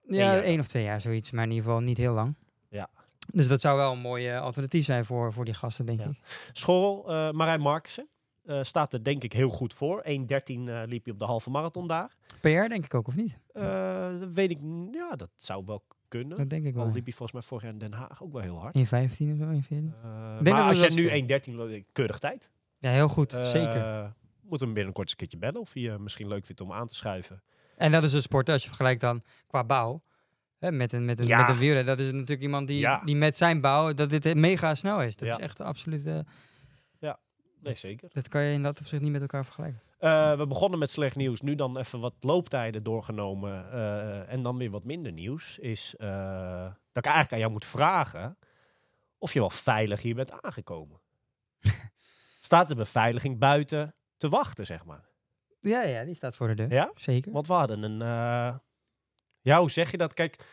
Ja, 0.07 0.41
één 0.43 0.61
of 0.61 0.69
twee 0.69 0.83
jaar 0.85 1.01
zoiets, 1.01 1.31
maar 1.31 1.45
in 1.45 1.51
ieder 1.51 1.65
geval 1.65 1.81
niet 1.81 1.97
heel 1.97 2.15
lang. 2.15 2.35
Ja. 2.69 2.91
Dus 3.33 3.49
dat 3.49 3.61
zou 3.61 3.77
wel 3.77 3.93
een 3.93 3.99
mooi 4.01 4.31
alternatief 4.33 4.85
zijn 4.85 5.05
voor, 5.05 5.33
voor 5.33 5.45
die 5.45 5.55
gasten, 5.55 5.87
denk 5.87 6.01
Ja. 6.01 6.09
ik. 6.09 6.49
School, 6.53 7.03
Marijn 7.33 7.61
Markussen. 7.61 8.09
Eh, 8.45 8.63
staat 8.63 8.93
er 8.93 9.05
denk 9.05 9.23
ik 9.25 9.33
heel 9.33 9.51
goed 9.51 9.75
voor. 9.75 10.03
1.13 10.05 10.09
eh, 10.09 10.83
liep 10.87 11.05
hij 11.05 11.13
op 11.13 11.19
de 11.19 11.25
halve 11.25 11.51
marathon 11.51 11.87
daar. 11.87 12.17
PR 12.41 12.49
denk 12.49 12.85
ik 12.85 12.95
ook, 12.95 13.09
of 13.09 13.17
niet? 13.17 13.39
Eh, 13.53 14.21
dat 14.21 14.33
weet 14.33 14.51
ik, 14.51 14.59
ja, 14.93 15.11
dat 15.17 15.31
zou 15.37 15.63
wel 15.67 15.85
kunnen. 16.09 16.37
Dat 16.39 16.51
denk 16.51 16.65
ik 16.65 16.75
wel. 16.75 16.85
Al 16.85 16.93
liep 16.93 17.05
hij 17.05 17.13
volgens 17.13 17.33
mij 17.33 17.43
vorig 17.43 17.65
jaar 17.65 17.73
in 17.73 17.79
Den 17.79 17.93
Haag 17.93 18.23
ook 18.23 18.33
wel 18.33 18.43
heel 18.43 18.59
hard. 18.61 18.77
1,15 18.79 18.83
of 19.33 19.37
zo, 19.39 19.51
1,14. 19.51 19.95
Eh, 20.03 20.35
dat 20.43 20.53
maar 20.53 20.63
we 20.63 20.69
als 20.69 20.81
je 20.81 20.91
nu 20.91 21.07
spelen. 21.09 21.13
1.13 21.13 21.55
loopt, 21.55 21.85
keurig 21.93 22.19
tijd. 22.19 22.51
Ja, 22.79 22.91
heel 22.91 23.09
goed. 23.09 23.37
Zeker. 23.43 24.13
Moet 24.41 24.61
hem 24.61 24.73
binnenkort 24.75 25.03
eens 25.09 25.11
een 25.11 25.17
keertje 25.19 25.39
bellen 25.39 25.61
of 25.61 25.75
eh, 25.75 25.97
misschien 25.97 26.29
leuk 26.29 26.45
vindt 26.47 26.61
om 26.61 26.73
aan 26.73 26.87
te 26.87 26.95
schuiven. 26.95 27.43
En 27.77 27.93
dat 27.93 28.05
is 28.05 28.13
een 28.13 28.23
sport, 28.23 28.49
als 28.49 28.63
je 28.63 28.69
vergelijkt 28.69 29.01
dan 29.01 29.23
qua 29.47 29.65
bouw. 29.65 30.03
Hè, 30.59 30.73
met 30.73 30.93
een, 30.93 31.05
met 31.05 31.21
een, 31.21 31.27
Ja. 31.27 31.39
met 31.41 31.49
een 31.49 31.59
wielrenner. 31.59 31.97
Dat 31.97 32.05
is 32.05 32.13
natuurlijk 32.13 32.43
iemand 32.43 32.69
die, 32.69 32.79
Ja. 32.79 33.01
die 33.05 33.17
met 33.17 33.37
zijn 33.37 33.61
bouw, 33.61 33.93
dat 33.95 34.11
dit 34.11 34.35
mega 34.35 34.75
snel 34.75 35.03
is. 35.03 35.17
Dat 35.17 35.29
Ja. 35.29 35.35
is 35.35 35.41
echt 35.41 35.61
absoluut, 35.61 36.07
Nee, 37.63 37.75
zeker. 37.75 38.09
dat 38.13 38.29
kan 38.29 38.43
je 38.43 38.53
in 38.53 38.63
dat 38.63 38.81
opzicht 38.81 39.03
niet 39.03 39.13
met 39.13 39.21
elkaar 39.21 39.45
vergelijken. 39.45 39.81
Eh, 39.99 40.37
we 40.37 40.47
begonnen 40.47 40.79
met 40.79 40.91
slecht 40.91 41.17
nieuws. 41.17 41.41
Nu 41.41 41.55
dan 41.55 41.79
even 41.79 42.01
wat 42.01 42.15
looptijden 42.21 42.83
doorgenomen. 42.83 43.73
eh, 43.73 44.33
en 44.33 44.43
dan 44.43 44.57
weer 44.57 44.71
wat 44.71 44.85
minder 44.85 45.13
nieuws. 45.13 45.59
Is 45.59 45.95
eh, 45.99 46.63
dat 46.93 47.05
ik 47.05 47.11
eigenlijk 47.13 47.33
aan 47.33 47.39
jou 47.39 47.51
moet 47.53 47.65
vragen 47.65 48.37
of 49.19 49.33
je 49.33 49.39
wel 49.39 49.51
veilig 49.51 50.03
hier 50.03 50.15
bent 50.15 50.43
aangekomen. 50.43 51.01
Staat 52.41 52.69
de 52.69 52.75
beveiliging 52.75 53.39
buiten 53.39 53.95
te 54.17 54.29
wachten, 54.29 54.67
zeg 54.67 54.85
maar? 54.85 55.05
Ja, 55.61 55.83
ja, 55.83 56.05
die 56.05 56.15
staat 56.15 56.37
voor 56.37 56.49
de 56.49 56.55
deur. 56.55 56.73
Ja? 56.73 56.91
Zeker. 56.95 57.33
Want 57.33 57.47
we 57.47 57.53
hadden 57.53 57.83
een... 57.83 57.99
ja, 59.41 59.61
hoe 59.61 59.71
zeg 59.71 59.91
je 59.91 59.97
dat? 59.97 60.15
Kijk, 60.15 60.45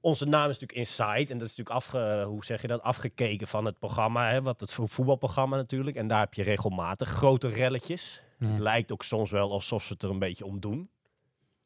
onze 0.00 0.24
naam 0.24 0.48
is 0.50 0.58
natuurlijk 0.58 0.78
Inside. 0.88 1.32
En 1.32 1.38
dat 1.38 1.48
is 1.48 1.56
natuurlijk 1.56 1.70
afge, 1.70 2.24
hoe 2.26 2.44
zeg 2.44 2.60
je 2.62 2.66
dat? 2.68 2.82
afgekeken 2.82 3.46
van 3.48 3.64
het 3.64 3.78
programma. 3.78 4.30
Hè, 4.30 4.42
wat 4.42 4.60
het 4.60 4.72
vo- 4.72 4.86
voetbalprogramma 4.86 5.56
natuurlijk. 5.56 5.96
En 5.96 6.06
daar 6.06 6.20
heb 6.20 6.34
je 6.34 6.42
regelmatig 6.42 7.08
grote 7.08 7.48
relletjes. 7.48 8.22
Het 8.38 8.58
lijkt 8.58 8.92
ook 8.92 9.02
soms 9.02 9.30
wel 9.30 9.52
alsof 9.52 9.82
ze 9.84 9.92
het 9.92 10.02
er 10.02 10.10
een 10.10 10.18
beetje 10.18 10.44
om 10.44 10.60
doen. 10.60 10.90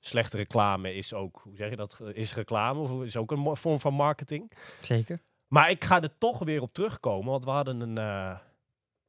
Slechte 0.00 0.36
reclame 0.36 0.94
is 0.94 1.14
ook, 1.14 1.40
hoe 1.42 1.56
zeg 1.56 1.70
je 1.70 1.76
dat? 1.76 1.98
Is 2.12 2.34
reclame 2.34 2.80
of 2.80 3.02
is 3.02 3.16
ook 3.16 3.30
een 3.30 3.56
vorm 3.56 3.80
van 3.80 3.94
marketing. 3.94 4.50
Zeker. 4.80 5.20
Maar 5.48 5.70
ik 5.70 5.84
ga 5.84 6.02
er 6.02 6.18
toch 6.18 6.38
weer 6.38 6.62
op 6.62 6.72
terugkomen. 6.72 7.24
Want 7.30 7.44
we 7.44 7.50
hadden 7.50 7.80
een, 7.80 7.98
eh, 7.98 8.38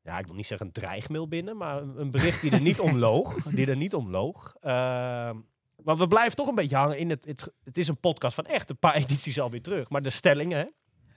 ja, 0.02 0.20
ik 0.20 0.26
wil 0.28 0.36
niet 0.36 0.48
zeggen 0.48 0.68
een 0.68 0.74
dreigmail 0.74 1.28
binnen, 1.28 1.58
maar 1.58 1.82
een, 1.82 2.00
een 2.00 2.12
bericht 2.12 2.42
die 2.42 2.52
er 2.52 2.62
niet 2.62 2.80
om 2.90 2.98
loog. 2.98 3.44
Die 3.44 3.70
er 3.70 3.78
niet 3.78 3.94
om 3.94 4.10
loog. 4.10 4.56
Want 5.84 6.00
we 6.00 6.08
blijven 6.08 6.36
toch 6.36 6.48
een 6.48 6.56
beetje 6.56 6.76
hangen 6.76 6.98
in 6.98 7.10
het, 7.10 7.26
het. 7.26 7.54
Het 7.64 7.78
is 7.78 7.88
een 7.88 8.00
podcast 8.00 8.36
van 8.36 8.46
echt 8.46 8.70
een 8.70 8.80
paar 8.80 8.96
edities 9.04 9.40
alweer 9.40 9.62
terug. 9.62 9.90
Maar 9.90 10.02
de 10.02 10.10
stellingen, 10.10 10.58
hè? 10.58 10.66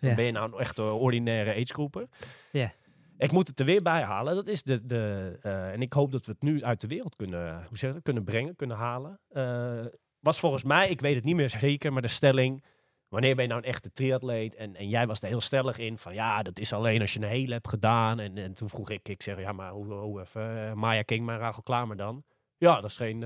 Dan 0.00 0.14
ben 0.14 0.24
je 0.24 0.32
nou 0.32 0.52
een 0.52 0.58
echte 0.58 0.82
ordinaire 0.82 1.50
agegroeper. 1.50 2.06
Ja. 2.52 2.72
Ik 3.18 3.32
moet 3.32 3.48
het 3.48 3.60
er 3.60 3.64
weer 3.64 3.82
bij 3.82 4.02
halen. 4.02 4.34
Dat 4.34 4.48
is 4.48 4.62
de. 4.62 4.86
de 4.86 5.38
eh, 5.42 5.72
en 5.72 5.82
ik 5.82 5.92
hoop 5.92 6.12
dat 6.12 6.26
we 6.26 6.32
het 6.32 6.42
nu 6.42 6.64
uit 6.64 6.80
de 6.80 6.86
wereld 6.86 7.16
kunnen, 7.16 7.64
hoe 7.68 7.78
zeg 7.78 7.94
je 7.94 8.02
kunnen 8.02 8.24
brengen, 8.24 8.56
kunnen 8.56 8.76
halen. 8.76 9.20
Eh, 9.28 9.84
was 10.20 10.38
volgens 10.38 10.64
mij, 10.64 10.88
ik 10.88 11.00
weet 11.00 11.14
het 11.14 11.24
niet 11.24 11.36
meer 11.36 11.50
zeker, 11.50 11.92
maar 11.92 12.02
de 12.02 12.08
stelling. 12.08 12.64
Wanneer 13.08 13.34
ben 13.34 13.44
je 13.44 13.50
nou 13.50 13.62
een 13.62 13.68
echte 13.68 13.92
triatleet? 13.92 14.54
En, 14.54 14.76
en 14.76 14.88
jij 14.88 15.06
was 15.06 15.20
er 15.20 15.28
heel 15.28 15.40
stellig 15.40 15.78
in 15.78 15.98
van 15.98 16.14
ja, 16.14 16.42
dat 16.42 16.58
is 16.58 16.72
alleen 16.72 17.00
als 17.00 17.12
je 17.12 17.20
een 17.20 17.28
hele 17.28 17.52
hebt 17.52 17.68
gedaan. 17.68 18.20
En, 18.20 18.38
en 18.38 18.54
toen 18.54 18.68
vroeg 18.68 18.90
ik, 18.90 19.08
ik 19.08 19.22
zeg 19.22 19.40
ja, 19.40 19.52
maar 19.52 19.70
hoe, 19.70 19.92
hoe 19.92 20.20
even, 20.20 20.68
eh, 20.68 20.72
Maya 20.72 21.02
King, 21.02 21.26
maar 21.26 21.38
Rachel 21.38 21.62
Klamer 21.62 21.96
dan? 21.96 22.24
Ja, 22.56 22.80
dat 22.80 22.90
is 22.90 22.96
geen. 22.96 23.24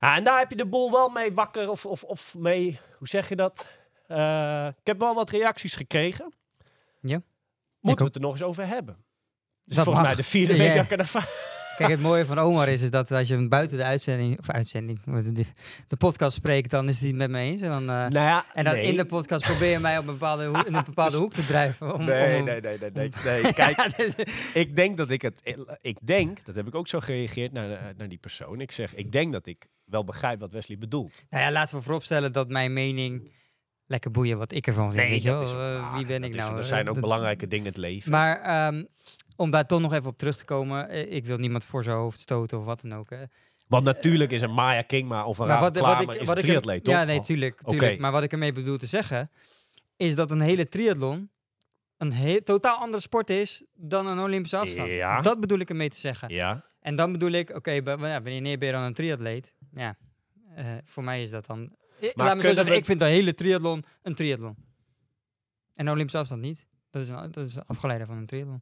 Ja, 0.00 0.16
en 0.16 0.24
daar 0.24 0.38
heb 0.38 0.50
je 0.50 0.56
de 0.56 0.66
boel 0.66 0.90
wel 0.90 1.08
mee 1.08 1.32
wakker 1.34 1.70
of, 1.70 1.86
of, 1.86 2.02
of 2.04 2.34
mee, 2.38 2.80
hoe 2.98 3.08
zeg 3.08 3.28
je 3.28 3.36
dat? 3.36 3.66
Eh, 4.06 4.66
ik 4.66 4.86
heb 4.86 4.98
wel 5.00 5.14
wat 5.14 5.30
reacties 5.30 5.74
gekregen. 5.74 6.32
Ja. 7.00 7.22
Moeten 7.80 8.04
we 8.04 8.10
het 8.12 8.14
er 8.14 8.20
nog 8.20 8.32
eens 8.32 8.42
over 8.42 8.66
hebben? 8.66 9.04
Dus 9.64 9.76
Dat 9.76 9.84
volgens 9.84 10.04
mag. 10.06 10.14
mij 10.14 10.22
de 10.24 10.28
vierde 10.28 10.56
week 10.56 10.68
ja. 10.68 10.74
dat 10.74 10.84
ik 10.84 10.90
er 10.90 10.98
ervan- 10.98 11.22
Kijk, 11.78 11.90
het 11.90 12.00
mooie 12.00 12.26
van 12.26 12.38
Omar 12.38 12.68
is, 12.68 12.82
is 12.82 12.90
dat 12.90 13.10
als 13.10 13.28
je 13.28 13.34
hem 13.34 13.48
buiten 13.48 13.76
de 13.76 13.84
uitzending, 13.84 14.38
of 14.38 14.50
uitzending, 14.50 15.00
de 15.88 15.96
podcast 15.96 16.36
spreekt, 16.36 16.70
dan 16.70 16.88
is 16.88 16.98
hij 16.98 17.08
het 17.08 17.16
met 17.16 17.30
me 17.30 17.38
eens. 17.38 17.60
En 17.60 17.72
dan, 17.72 17.82
eh, 17.82 17.96
Nou 17.96 18.12
ja, 18.12 18.44
en 18.54 18.64
dan 18.64 18.72
nee. 18.72 18.84
in 18.84 18.96
de 18.96 19.04
podcast 19.04 19.44
probeer 19.44 19.70
je 19.70 19.78
mij 19.78 19.98
op 19.98 20.06
een 20.06 20.12
bepaalde, 20.12 20.46
hoek, 20.46 20.66
in 20.66 20.74
een 20.74 20.84
bepaalde 20.84 21.16
hoek 21.22 21.32
te 21.32 21.46
drijven. 21.46 21.94
Om, 21.94 22.04
Nee, 22.04 22.38
om, 22.38 22.44
nee, 22.44 22.60
nee, 22.60 22.78
nee, 22.78 22.90
nee, 22.92 23.10
nee. 23.24 23.52
Kijk, 23.62 23.80
ik 24.54 24.76
denk 24.76 24.96
dat 24.96 25.10
ik 25.10 25.22
het... 25.22 25.56
Ik 25.80 25.96
denk, 26.00 26.44
dat 26.44 26.54
heb 26.54 26.66
ik 26.66 26.74
ook 26.74 26.88
zo 26.88 27.00
gereageerd 27.00 27.52
naar, 27.52 27.94
naar 27.96 28.08
die 28.08 28.18
persoon. 28.18 28.60
Ik 28.60 28.72
zeg, 28.72 28.94
ik 28.94 29.12
denk 29.12 29.32
dat 29.32 29.46
ik 29.46 29.66
wel 29.84 30.04
begrijp 30.04 30.40
wat 30.40 30.52
Wesley 30.52 30.78
bedoelt. 30.78 31.22
Nou 31.30 31.44
ja, 31.44 31.52
laten 31.52 31.76
we 31.76 31.82
vooropstellen 31.82 32.32
dat 32.32 32.48
mijn 32.48 32.72
mening 32.72 33.30
lekker 33.88 34.10
boeien 34.10 34.38
wat 34.38 34.52
ik 34.52 34.66
ervan 34.66 34.92
vind. 34.92 35.08
weet 35.08 35.22
je 35.22 35.28
dat 35.28 35.42
is 35.42 35.52
ook 35.52 35.58
Eh, 35.60 35.94
wie 35.96 36.06
ben 36.06 36.20
Dat 36.20 36.30
ik 36.30 36.36
is- 36.36 36.44
nou? 36.44 36.58
Er 36.58 36.64
zijn 36.64 36.88
ook 36.88 36.94
dat- 36.94 37.02
belangrijke 37.02 37.46
dingen 37.46 37.64
in 37.66 37.70
het 37.72 37.80
leven. 37.80 38.10
Maar 38.10 38.40
ehm, 38.40 38.84
om 39.36 39.50
daar 39.50 39.66
toch 39.66 39.80
nog 39.80 39.92
even 39.92 40.06
op 40.08 40.18
terug 40.18 40.36
te 40.36 40.44
komen, 40.44 40.88
eh, 40.88 41.12
ik 41.12 41.26
wil 41.26 41.36
niemand 41.36 41.64
voor 41.64 41.84
zijn 41.84 41.96
hoofd 41.96 42.20
stoten 42.20 42.58
of 42.58 42.64
wat 42.64 42.80
dan 42.80 42.94
ook. 42.94 43.10
Hè. 43.10 43.22
Want 43.66 43.84
natuurlijk 43.84 44.30
is 44.30 44.42
een 44.42 44.54
Maya 44.54 44.82
King 44.82 45.08
maar 45.08 45.24
of 45.24 45.38
een 45.38 45.46
Maar 45.46 45.60
wat, 45.60 45.76
is 45.76 46.28
een 46.28 46.34
triatleet, 46.34 46.84
toch? 46.84 46.94
Ja, 46.94 47.04
nee, 47.04 47.20
tuurlijk. 47.20 47.60
Tuurlijk. 47.66 47.98
Maar 47.98 48.12
wat 48.12 48.22
ik 48.22 48.32
ermee 48.32 48.52
bedoel 48.52 48.76
te 48.76 48.86
zeggen, 48.86 49.30
is 49.96 50.14
dat 50.14 50.30
een 50.30 50.40
hele 50.40 50.68
triathlon 50.68 51.30
een 51.96 52.12
he- 52.12 52.40
totaal 52.42 52.78
andere 52.78 53.02
sport 53.02 53.30
is 53.30 53.64
dan 53.74 54.06
een 54.10 54.18
Olympische 54.18 54.56
afstand. 54.56 54.88
Ja. 54.88 55.20
Dat 55.20 55.40
bedoel 55.40 55.58
ik 55.58 55.68
ermee 55.70 55.88
te 55.88 55.98
zeggen. 55.98 56.28
Ja, 56.28 56.64
En 56.80 56.96
dan 56.96 57.12
bedoel 57.12 57.30
ik, 57.30 57.50
oké, 57.56 57.82
wanneer 57.82 58.22
ben 58.22 58.66
je 58.66 58.72
dan 58.72 58.82
een 58.82 58.94
triatleet? 58.94 59.54
Ja, 59.72 59.96
eh, 60.54 60.66
voor 60.84 61.04
mij 61.04 61.22
is 61.22 61.30
dat 61.30 61.46
dan... 61.46 61.70
Ik- 62.00 62.12
Laat 62.16 62.16
me 62.16 62.24
zo 62.24 62.26
kunnen 62.38 62.54
zeggen, 62.54 62.72
we- 62.72 62.78
ik 62.78 62.84
vind 62.84 63.00
een 63.00 63.06
hele 63.06 63.34
triathlon 63.34 63.84
een 64.02 64.14
triathlon. 64.14 64.56
En 65.74 65.86
een 65.86 65.92
Olympische 65.92 66.18
afstand 66.18 66.40
niet. 66.40 66.66
Dat 66.90 67.02
is, 67.02 67.08
een, 67.08 67.30
dat 67.30 67.46
is 67.46 67.58
afgeleide 67.66 68.06
van 68.06 68.16
een 68.16 68.26
triathlon. 68.26 68.60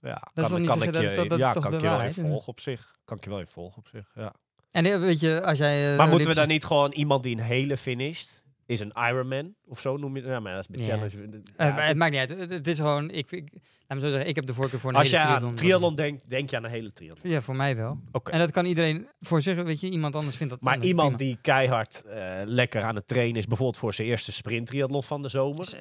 ja. 0.00 0.28
kan, 0.66 0.82
ik 0.82 0.92
dat 0.92 1.10
je, 1.10 1.16
dat 1.28 1.38
is 1.38 1.44
ja, 1.44 1.52
toch 1.52 1.62
kan 1.62 1.70
de 1.70 1.76
ik 1.76 1.82
je 1.82 1.88
wel 1.88 1.98
hè? 2.00 2.10
volgen 2.30 2.48
op 2.48 2.60
zich. 2.60 2.96
Kan 3.04 3.16
ik 3.16 3.24
je 3.24 3.30
wel 3.30 3.38
in 3.40 3.46
volgen 3.46 3.78
op 3.78 3.88
zich, 3.88 4.10
ja. 4.14 4.34
En 4.70 4.84
eh, 4.86 4.98
weet 5.00 5.20
je, 5.20 5.42
als 5.44 5.58
jij... 5.58 5.90
eh, 5.92 5.96
Maar 5.98 6.08
moeten 6.08 6.28
we 6.28 6.34
dan 6.34 6.48
niet 6.48 6.64
gewoon 6.64 6.92
iemand 6.92 7.22
die 7.22 7.36
een 7.36 7.42
hele 7.42 7.76
finisht, 7.76 8.42
is 8.68 8.80
een 8.80 8.92
Ironman 9.08 9.54
of 9.66 9.80
zo 9.80 9.96
noem 9.96 10.14
je 10.16 10.20
het? 10.22 10.30
Ja, 10.30 10.40
maar 10.40 10.54
dat 10.54 10.66
is 10.70 10.86
Ja. 10.86 10.92
challenge. 10.96 11.26
Eh, 11.56 11.66
Ja, 11.68 11.74
maar 11.74 11.86
het 11.86 11.96
maakt 11.96 12.10
niet 12.12 12.20
uit. 12.30 12.50
Het, 12.50 12.66
is 12.66 12.76
gewoon... 12.78 13.10
Ik, 13.10 13.30
ik, 13.30 13.52
laat 13.86 13.98
me 13.98 14.00
zo 14.00 14.08
zeggen, 14.10 14.28
ik 14.28 14.34
heb 14.34 14.46
de 14.46 14.54
voorkeur 14.54 14.78
voor 14.80 14.90
een 14.90 14.96
Als 14.96 15.06
hele 15.10 15.18
je 15.18 15.24
triathlon. 15.26 15.50
aan 15.50 15.56
triathlon 15.56 15.94
denkt, 15.94 16.22
denk 16.30 16.50
je 16.50 16.56
aan 16.56 16.64
een 16.64 16.70
hele 16.70 16.92
triathlon. 16.92 17.32
Ja, 17.32 17.40
voor 17.40 17.56
mij 17.56 17.76
wel. 17.76 18.00
Oké. 18.12 18.30
En 18.30 18.38
dat 18.38 18.50
kan 18.50 18.64
iedereen 18.64 19.08
voor 19.20 19.40
zich, 19.42 19.62
weet 19.62 19.80
je, 19.80 19.90
iemand 19.90 20.14
anders 20.14 20.36
vindt 20.36 20.52
dat 20.52 20.62
Maar 20.62 20.72
anders, 20.72 20.90
iemand 20.90 21.16
prima. 21.16 21.30
die 21.32 21.38
keihard 21.42 22.04
eh, 22.04 22.40
lekker 22.44 22.82
aan 22.82 22.94
het 22.94 23.06
trainen 23.08 23.36
is, 23.36 23.46
bijvoorbeeld 23.46 23.78
voor 23.78 23.94
zijn 23.94 24.08
eerste 24.08 24.32
sprinttriathlon 24.32 25.02
van 25.02 25.22
de 25.22 25.28
zomer, 25.28 25.56
Dus, 25.56 25.74
eh, 25.74 25.80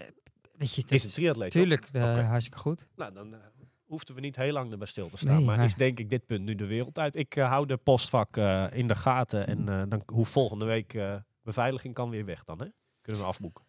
weet 0.58 0.76
je, 0.76 0.84
is 0.88 1.04
een 1.04 1.10
triatleet. 1.12 1.52
Tuurlijk, 1.52 1.90
eh, 1.92 2.02
Oké. 2.10 2.22
hartstikke 2.22 2.58
goed. 2.60 2.88
Nou, 2.96 3.14
dan 3.14 3.34
eh, 3.34 3.40
hoefden 3.86 4.16
we 4.16 4.22
niet 4.22 4.36
heel 4.36 4.52
lang 4.54 4.72
erbij 4.72 4.88
stil 4.88 5.10
te 5.10 5.18
staan. 5.18 5.36
Nee, 5.36 5.46
maar, 5.46 5.56
maar- 5.58 5.66
is 5.66 5.76
denk 5.76 6.00
ik 6.00 6.10
dit 6.10 6.26
punt 6.26 6.44
nu 6.44 6.56
de 6.56 6.66
wereld 6.66 7.00
uit. 7.00 7.16
Ik 7.16 7.36
eh, 7.36 7.48
hou 7.50 7.66
de 7.66 7.78
postvak 7.78 8.38
eh, 8.38 8.66
in 8.72 8.88
de 8.88 8.96
gaten 8.96 9.48
en 9.48 9.70
eh, 9.70 9.82
dan 9.90 10.04
hoe 10.06 10.26
volgende 10.26 10.66
week 10.66 10.94
eh, 10.94 11.16
beveiliging 11.48 11.94
kan 11.94 12.10
weer 12.10 12.26
weg 12.26 12.44
dan, 12.44 12.60
hè? 12.60 12.66
Kunnen 13.02 13.22
we 13.22 13.28
afboeken. 13.28 13.64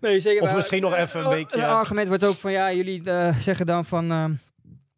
Nee, 0.00 0.20
zeker. 0.20 0.42
Of 0.42 0.54
misschien 0.54 0.82
nog 0.82 0.94
even 0.94 1.24
een 1.24 1.30
beetje- 1.30 1.56
Een 1.62 1.64
argument 1.68 2.08
wordt 2.08 2.24
ook 2.24 2.34
van, 2.36 2.52
ja, 2.52 2.72
jullie 2.72 3.10
eh, 3.10 3.38
zeggen 3.38 3.66
dan 3.66 3.84
van... 3.84 4.10
eh, 4.10 4.24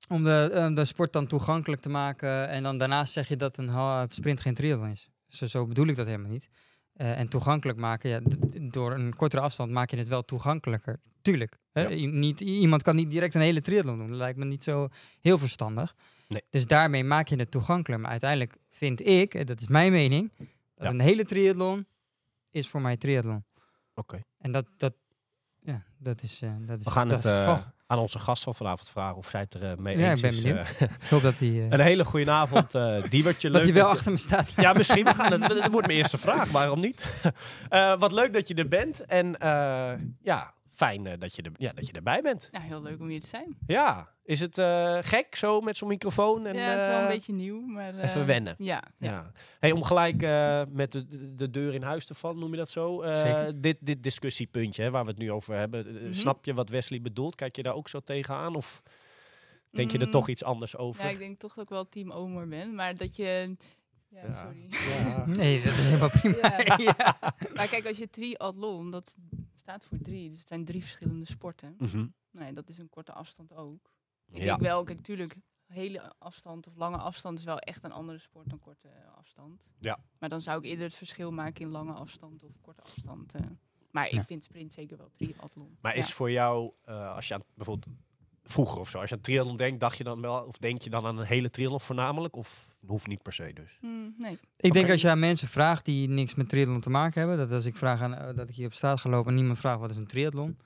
om 0.09 0.25
de, 0.25 0.51
eh, 0.53 0.75
de 0.75 0.85
sport 0.85 1.13
dan 1.13 1.27
toegankelijk 1.27 1.83
te 1.83 1.89
maken. 1.89 2.49
En 2.49 2.63
dan 2.63 2.79
daarnaast 2.79 3.13
zeg 3.13 3.29
je 3.29 3.37
dat 3.37 3.57
een 3.59 3.71
sprint 4.11 4.41
geen 4.41 4.55
triathlon 4.55 4.91
is. 4.91 5.09
Zo, 5.27 5.47
zo 5.47 5.67
bedoel 5.67 5.87
ik 5.87 5.97
dat 5.97 6.07
helemaal 6.07 6.31
niet. 6.31 6.49
Eh, 6.93 7.19
en 7.19 7.29
toegankelijk 7.29 7.79
maken, 7.79 8.11
ja, 8.11 8.21
door 8.71 8.93
een 8.93 9.17
kortere 9.17 9.43
afstand 9.43 9.71
maak 9.71 9.91
je 9.91 9.97
het 9.97 10.09
wel 10.09 10.23
toegankelijker. 10.25 11.01
Tuurlijk. 11.23 11.57
Hè? 11.73 11.83
Ja. 11.83 12.07
Niet, 12.11 12.41
iemand 12.41 12.83
kan 12.83 12.97
niet 12.97 13.11
direct 13.11 13.35
een 13.35 13.41
hele 13.41 13.61
triathlon 13.61 13.99
doen. 13.99 14.09
Dat 14.09 14.17
lijkt 14.17 14.39
me 14.39 14.45
niet 14.45 14.65
zo 14.65 14.89
heel 15.21 15.39
verstandig. 15.39 15.95
Nee. 16.29 16.43
Dus 16.51 16.67
daarmee 16.67 17.05
maak 17.05 17.29
je 17.29 17.37
het 17.37 17.51
toegankelijker. 17.51 18.01
Maar 18.01 18.11
uiteindelijk 18.11 18.57
vind 18.71 19.07
ik, 19.07 19.47
dat 19.47 19.61
is 19.61 19.67
mijn 19.67 19.93
mening, 19.93 20.31
dat 20.39 20.47
Ja. 20.77 20.89
een 20.89 21.01
hele 21.01 21.25
triathlon 21.25 21.87
is 22.57 22.69
voor 22.69 22.81
mij 22.81 22.97
triathlon. 22.97 23.45
Oké. 23.95 24.21
En 24.39 24.53
dat, 24.53 24.67
dat, 24.77 24.95
ja, 25.61 25.83
dat 25.99 26.23
is, 26.23 26.43
eh, 26.43 26.51
dat 26.61 26.79
is, 26.79 26.85
We 26.85 26.91
gaan 26.91 27.09
dat 27.09 27.23
het 27.23 27.33
is 27.33 27.47
eh, 27.47 27.59
aan 27.87 27.99
onze 27.99 28.19
gast 28.19 28.43
van 28.43 28.55
vanavond 28.55 28.89
vragen 28.89 29.17
of 29.17 29.29
zij 29.29 29.41
het 29.41 29.55
er 29.55 29.71
eh, 29.71 29.77
mee 29.77 29.99
Ja, 29.99 30.11
eens 30.11 30.23
ik 30.23 30.29
ben 30.31 30.37
is. 30.37 30.43
benieuwd. 30.43 30.81
Ik 31.03 31.09
hoop 31.11 31.23
dat 31.23 31.39
hij, 31.39 31.67
een 31.71 31.81
hele 31.81 32.05
goede 32.05 32.31
avond, 32.31 32.71
Diewertje. 33.11 33.51
dat 33.51 33.63
hij 33.63 33.73
wel 33.73 33.87
je- 33.89 33.93
achter 33.97 34.13
me 34.13 34.19
staat. 34.19 34.53
Ja, 34.57 34.73
misschien. 34.73 35.05
We 35.05 35.15
gaan 35.15 35.33
het, 35.33 35.41
dat 35.49 35.71
wordt 35.71 35.87
mijn 35.87 35.99
eerste 35.99 36.19
vraag. 36.19 36.51
Waarom 36.51 36.81
niet? 36.81 37.23
Wat 37.99 38.13
leuk 38.13 38.33
dat 38.33 38.49
je 38.49 38.55
er 38.55 38.69
bent. 38.69 39.05
En 39.05 39.37
ja, 40.23 40.55
fijn 40.77 41.07
eh, 41.07 41.19
dat, 41.19 41.35
je 41.37 41.43
er, 41.43 41.51
ja, 41.57 41.73
dat 41.73 41.87
je 41.87 41.93
erbij 41.93 42.21
bent. 42.23 42.49
Ja, 42.53 42.61
heel 42.61 42.83
leuk 42.83 43.01
om 43.01 43.09
hier 43.09 43.21
te 43.21 43.27
zijn. 43.27 43.57
Ja, 43.67 44.09
is 44.25 44.41
het 44.41 44.59
eh, 44.59 44.99
gek 45.01 45.37
zo 45.37 45.61
met 45.61 45.77
zo'n 45.77 45.89
microfoon? 45.89 46.47
En, 46.47 46.55
ja, 46.55 46.61
het 46.71 46.81
is 46.83 46.87
wel 46.87 46.97
een 46.97 47.03
eh, 47.03 47.09
beetje 47.09 47.33
nieuw, 47.33 47.61
maar... 47.61 47.95
even 47.99 48.21
eh, 48.21 48.27
wennen. 48.27 48.55
Ja, 48.59 48.83
ja. 48.99 49.11
Ja. 49.11 49.33
Hey, 49.61 49.73
om 49.73 49.83
gelijk 49.83 50.23
eh, 50.23 50.63
met 50.69 50.93
de, 50.93 51.07
de- 51.07 51.35
de 51.35 51.51
deur 51.51 51.75
in 51.75 51.83
huis 51.83 52.07
te 52.07 52.15
vallen, 52.15 52.39
noem 52.39 52.51
je 52.51 52.57
dat 52.57 52.71
zo? 52.71 53.03
Eh, 53.03 53.15
Zeker. 53.17 53.61
dit, 53.61 53.77
dit 53.81 54.03
discussiepuntje 54.03 54.83
hè, 54.83 54.91
waar 54.91 55.05
we 55.05 55.11
het 55.11 55.19
nu 55.19 55.33
over 55.33 55.55
hebben. 55.55 55.93
Mhm. 55.95 56.13
Snap 56.13 56.45
je 56.45 56.55
wat 56.55 56.69
Wesley 56.69 57.01
bedoelt? 57.01 57.35
Kijk 57.35 57.57
je 57.57 57.63
daar 57.63 57.75
ook 57.75 57.89
zo 57.89 58.01
tegenaan? 58.01 58.55
Of 58.57 58.83
denk 59.71 59.91
je 59.91 59.99
er 59.99 60.05
Mm, 60.05 60.11
toch 60.11 60.29
iets 60.29 60.45
anders 60.45 60.77
over? 60.77 61.05
Ja, 61.05 61.11
ik 61.11 61.19
denk 61.19 61.39
toch 61.39 61.55
dat 61.55 61.65
ik 61.65 61.71
wel 61.71 61.89
team 61.89 62.11
Omer 62.13 62.49
ben, 62.49 62.75
maar 62.75 62.95
dat 62.97 63.17
je... 63.17 63.57
Ja, 64.23 64.45
sorry. 64.45 64.67
Ja. 64.71 65.27
Nee, 65.37 65.63
dat 65.63 65.73
is 65.73 65.85
helemaal 65.85 66.11
prima. 66.11 66.37
Ja. 66.67 66.77
Ja. 66.77 67.19
Maar 67.55 67.69
kijk, 67.69 67.87
als 67.87 67.97
je 67.99 68.11
triathlon, 68.11 68.91
dat 68.91 69.17
staat 69.55 69.85
voor 69.85 69.99
drie, 70.03 70.31
dus 70.31 70.39
het 70.39 70.49
zijn 70.49 70.65
drie 70.65 70.81
verschillende 70.81 71.27
sporten. 71.27 71.75
Mhm. 71.79 72.07
Nee, 72.31 72.53
dat 72.53 72.69
is 72.69 72.79
een 72.79 72.89
korte 72.89 73.13
afstand 73.13 73.55
ook. 73.55 73.93
Ik 74.29 74.37
Ja. 74.39 74.45
denk 74.45 74.61
wel, 74.61 74.85
kijk, 74.85 75.01
tuurlijk, 75.03 75.37
hele 75.67 76.13
afstand 76.19 76.67
of 76.67 76.77
lange 76.77 76.97
afstand 76.97 77.39
is 77.39 77.45
wel 77.45 77.59
echt 77.59 77.85
een 77.85 77.93
andere 77.93 78.19
sport 78.19 78.49
dan 78.51 78.59
korte 78.59 78.89
eh, 78.89 79.15
afstand. 79.19 79.63
Ja. 79.81 79.99
Maar 80.19 80.29
dan 80.29 80.41
zou 80.41 80.59
ik 80.59 80.65
eerder 80.65 80.85
het 80.85 80.95
verschil 80.95 81.33
maken 81.33 81.61
in 81.65 81.71
lange 81.71 81.93
afstand 81.93 82.43
of 82.43 82.61
korte 82.61 82.83
afstand. 82.83 83.35
eh. 83.35 83.41
Maar 83.91 84.13
Ja. 84.15 84.21
ik 84.21 84.27
vind 84.27 84.45
sprint 84.45 84.73
zeker 84.73 84.97
wel 84.97 85.11
triathlon. 85.17 85.77
Maar 85.81 85.97
is 85.97 86.13
voor 86.13 86.31
jou, 86.31 86.73
eh, 86.85 87.15
als 87.15 87.29
je 87.29 87.35
aan 87.35 87.43
bijvoorbeeld 87.55 87.97
vroeger 88.47 88.79
of 88.81 88.89
zo, 88.89 88.99
als 88.99 89.09
je 89.09 89.15
aan 89.17 89.21
triathlon 89.21 89.57
denkt, 89.57 89.81
dacht 89.81 89.99
je 89.99 90.05
dan 90.05 90.21
wel, 90.21 90.45
of 90.45 90.57
denk 90.59 90.83
je 90.83 90.91
dan 90.91 91.07
aan 91.07 91.19
een 91.19 91.27
hele 91.27 91.51
triathlon 91.51 91.81
voornamelijk? 91.81 92.37
Of 92.37 92.75
hoeft 92.87 93.07
niet 93.07 93.23
per 93.23 93.33
se 93.33 93.53
dus? 93.55 93.77
Hmm, 93.81 94.15
nee. 94.19 94.39
Ik 94.57 94.73
denk 94.73 94.91
als 94.91 95.01
je 95.01 95.11
aan 95.11 95.19
mensen 95.19 95.49
vraagt 95.49 95.85
die 95.85 96.09
niks 96.09 96.35
met 96.35 96.49
triathlon 96.49 96.81
te 96.81 96.91
maken 96.91 97.21
hebben, 97.21 97.39
dat 97.39 97.53
als 97.53 97.65
ik 97.65 97.77
vraag 97.77 98.01
aan, 98.01 98.15
eh, 98.15 98.37
dat 98.37 98.49
ik 98.49 98.55
hier 98.55 98.67
op 98.67 98.73
straat 98.75 99.01
ga 99.01 99.09
lopen 99.09 99.31
en 99.31 99.37
niemand 99.37 99.59
vraagt 99.59 99.81
wat 99.81 99.91
is 99.91 99.97
een 99.97 100.07
triathlon, 100.07 100.59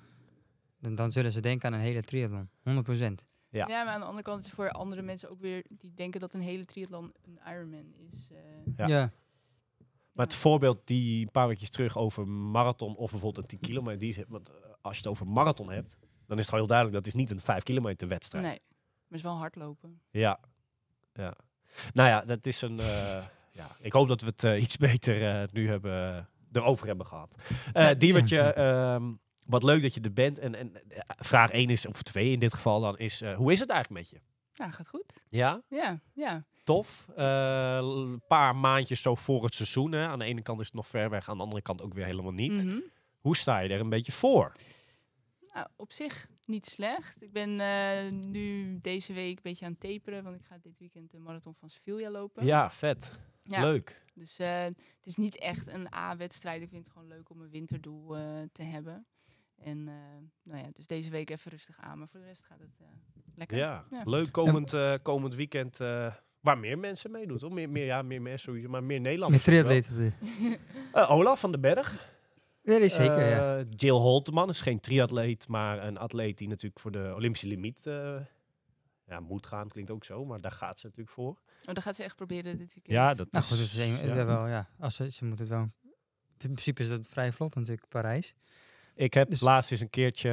dan, 0.80 0.94
dan 0.94 1.12
zullen 1.12 1.32
ze 1.32 1.40
denken 1.40 1.68
aan 1.68 1.74
een 1.74 1.84
hele 1.84 2.02
triathlon. 2.02 2.48
100%. 2.62 3.26
Ja. 3.48 3.68
Ja. 3.68 3.84
maar 3.84 3.94
aan 3.94 4.00
de 4.00 4.06
andere 4.06 4.24
kant 4.24 4.38
is 4.40 4.44
het 4.46 4.54
voor 4.54 4.70
andere 4.70 5.02
mensen 5.02 5.30
ook 5.30 5.40
weer 5.40 5.64
die 5.68 5.92
denken 5.94 6.20
dat 6.20 6.34
een 6.34 6.40
hele 6.40 6.64
triathlon 6.64 7.12
een 7.24 7.52
Ironman 7.52 7.92
is. 8.12 8.28
eh. 8.30 8.38
Ja. 8.76 8.86
Ja. 8.86 9.12
Maar 10.12 10.26
het 10.26 10.34
voorbeeld 10.34 10.80
die 10.84 11.20
een 11.24 11.30
paar 11.30 11.46
weekjes 11.48 11.70
terug 11.70 11.96
over 11.98 12.28
marathon 12.28 12.96
of 12.96 13.10
bijvoorbeeld 13.10 13.42
een 13.52 13.58
10 13.58 13.68
kilometer, 13.68 13.98
die 13.98 14.08
is, 14.08 14.18
want 14.28 14.48
eh, 14.48 14.54
als 14.80 14.92
je 14.96 15.02
het 15.02 15.10
over 15.10 15.26
marathon 15.26 15.70
hebt, 15.70 15.96
dan 16.30 16.38
is 16.38 16.44
het 16.46 16.54
gewoon 16.54 16.60
heel 16.66 16.66
duidelijk 16.76 16.96
dat 17.04 17.06
is 17.14 17.20
niet 17.20 17.30
een 17.30 17.40
5 17.40 17.62
kilometer 17.62 18.08
wedstrijd. 18.08 18.44
Nee, 18.44 18.58
maar 18.62 19.08
het 19.08 19.16
is 19.18 19.22
wel 19.22 19.36
hardlopen. 19.36 20.00
Ja. 20.10 20.40
ja. 21.12 21.34
Nou 21.92 22.08
ja, 22.08 22.20
dat 22.24 22.46
is 22.46 22.62
een. 22.62 22.78
eh, 22.80 23.24
ja. 23.52 23.66
Ik 23.80 23.92
hoop 23.92 24.08
dat 24.08 24.20
we 24.20 24.26
het 24.26 24.44
eh, 24.44 24.62
iets 24.62 24.76
beter 24.76 25.40
eh, 25.40 25.48
nu 25.52 25.68
hebben, 25.68 26.28
erover 26.52 26.86
hebben 26.86 27.06
gehad. 27.06 27.34
Eh 27.72 27.90
Diewertje, 27.98 28.40
ehm, 28.40 29.12
wat 29.46 29.62
leuk 29.62 29.82
dat 29.82 29.94
je 29.94 30.00
er 30.00 30.12
bent. 30.12 30.38
En, 30.38 30.54
en 30.54 30.72
vraag 31.18 31.50
1 31.50 31.68
is, 31.70 31.86
of 31.86 32.02
2 32.02 32.30
in 32.32 32.38
dit 32.38 32.54
geval 32.54 32.80
dan, 32.80 32.98
is: 32.98 33.20
eh, 33.20 33.34
hoe 33.36 33.52
is 33.52 33.60
het 33.60 33.70
eigenlijk 33.70 34.00
met 34.00 34.10
je? 34.10 34.20
Ja, 34.64 34.70
gaat 34.70 34.88
goed. 34.88 35.12
Ja, 35.28 35.62
Ja, 35.68 36.00
ja. 36.14 36.44
tof. 36.64 37.06
Eh, 37.16 37.76
Een 37.82 38.22
paar 38.28 38.56
maandjes 38.56 39.02
zo 39.02 39.14
voor 39.14 39.44
het 39.44 39.54
seizoen. 39.54 39.92
Hè. 39.92 40.06
Aan 40.06 40.18
de 40.18 40.24
ene 40.24 40.42
kant 40.42 40.60
is 40.60 40.66
het 40.66 40.74
nog 40.74 40.86
ver 40.86 41.10
weg, 41.10 41.28
aan 41.28 41.36
de 41.36 41.42
andere 41.42 41.62
kant 41.62 41.82
ook 41.82 41.94
weer 41.94 42.04
helemaal 42.04 42.32
niet. 42.32 42.64
Mhm. 42.64 42.80
Hoe 43.20 43.36
sta 43.36 43.58
je 43.58 43.68
er 43.68 43.80
een 43.80 43.88
beetje 43.88 44.12
voor? 44.12 44.52
Nou, 45.54 45.66
op 45.76 45.92
zich 45.92 46.28
niet 46.44 46.66
slecht. 46.66 47.22
Ik 47.22 47.32
ben 47.32 47.60
eh, 47.60 48.10
nu 48.12 48.78
deze 48.80 49.12
week 49.12 49.36
een 49.36 49.42
beetje 49.42 49.64
aan 49.64 49.76
het 49.78 49.80
taperen, 49.80 50.22
want 50.24 50.36
ik 50.36 50.44
ga 50.44 50.58
dit 50.62 50.78
weekend 50.78 51.10
de 51.10 51.18
marathon 51.18 51.54
van 51.54 51.68
Sevilla 51.70 52.10
lopen. 52.10 52.44
Ja, 52.46 52.70
vet. 52.70 53.18
Ja, 53.42 53.60
Leuk. 53.60 54.02
Dus 54.14 54.38
eh, 54.38 54.62
het 54.64 55.04
is 55.04 55.16
niet 55.16 55.38
echt 55.38 55.66
een 55.66 55.94
A-wedstrijd. 55.94 56.62
Ik 56.62 56.68
vind 56.68 56.84
het 56.84 56.92
gewoon 56.92 57.08
leuk 57.08 57.30
om 57.30 57.40
een 57.40 57.50
winterdoel 57.50 58.16
eh, 58.16 58.22
te 58.52 58.62
hebben. 58.62 59.06
En 59.58 59.88
eh, 59.88 59.94
nou 60.42 60.58
ja, 60.64 60.68
dus 60.72 60.86
deze 60.86 61.10
week 61.10 61.30
even 61.30 61.50
rustig 61.50 61.78
aan, 61.80 61.98
maar 61.98 62.08
voor 62.08 62.20
de 62.20 62.26
rest 62.26 62.44
gaat 62.44 62.58
het 62.60 62.76
eh, 62.80 62.86
lekker. 63.34 63.56
Ja, 63.58 63.84
Ja. 63.90 64.02
leuk 64.04 64.32
komend, 64.32 64.72
eh, 64.72 64.94
komend 65.02 65.34
weekend. 65.34 65.80
eh, 65.80 66.14
waar 66.40 66.58
meer 66.58 66.78
mensen 66.78 67.10
meedoen, 67.10 67.38
toch? 67.38 67.52
Meer, 67.52 67.70
meer, 67.70 67.84
ja, 67.84 68.02
meer 68.02 68.22
mensen 68.22 68.40
sowieso, 68.48 68.68
maar 68.68 68.84
meer 68.84 69.00
Nederlanders. 69.00 69.42
Triatleten. 69.42 70.14
Eh, 70.92 71.10
Olaf 71.10 71.40
van 71.40 71.50
den 71.50 71.60
Berg. 71.60 72.08
Ja, 72.62 72.72
dat 72.72 72.80
is 72.80 72.94
zeker, 72.94 73.28
ja. 73.28 73.58
Eh, 73.58 73.64
Jill 73.76 73.90
Holteman 73.94 74.48
is 74.48 74.60
geen 74.60 74.80
triatleet, 74.80 75.48
maar 75.48 75.84
een 75.86 75.98
atleet 75.98 76.38
die 76.38 76.48
natuurlijk 76.48 76.80
voor 76.80 76.90
de 76.90 77.12
Olympische 77.14 77.46
limiet 77.46 77.86
eh, 77.86 78.16
ja, 79.06 79.20
moet 79.20 79.46
gaan. 79.46 79.68
Klinkt 79.68 79.90
ook 79.90 80.04
zo, 80.04 80.24
maar 80.24 80.40
daar 80.40 80.52
gaat 80.52 80.78
ze 80.78 80.86
natuurlijk 80.86 81.14
voor. 81.14 81.30
Oh, 81.30 81.74
dan 81.74 81.82
gaat 81.82 81.96
ze 81.96 82.02
echt 82.02 82.16
proberen 82.16 82.58
dit 82.58 82.74
weekend. 82.74 82.96
Ja, 82.96 83.14
dat 83.14 83.28
Nou 83.30 83.44
goed, 83.44 83.56
is 83.58 83.76
ja. 83.76 84.14
ja. 84.14 84.24
wel, 84.24 84.46
ja. 84.46 84.66
Als 84.78 84.94
ze, 84.96 85.10
ze 85.10 85.24
moeten 85.24 85.44
het 85.44 85.54
wel... 85.54 85.68
In 86.38 86.52
principe 86.52 86.82
is 86.82 86.88
dat 86.88 87.06
vrij 87.06 87.32
vlot 87.32 87.54
natuurlijk, 87.54 87.88
Parijs. 87.88 88.34
Ik 88.94 89.14
heb 89.14 89.30
Dus- 89.30 89.40
laatst 89.40 89.70
eens 89.70 89.80
een 89.80 89.90
keertje, 89.90 90.30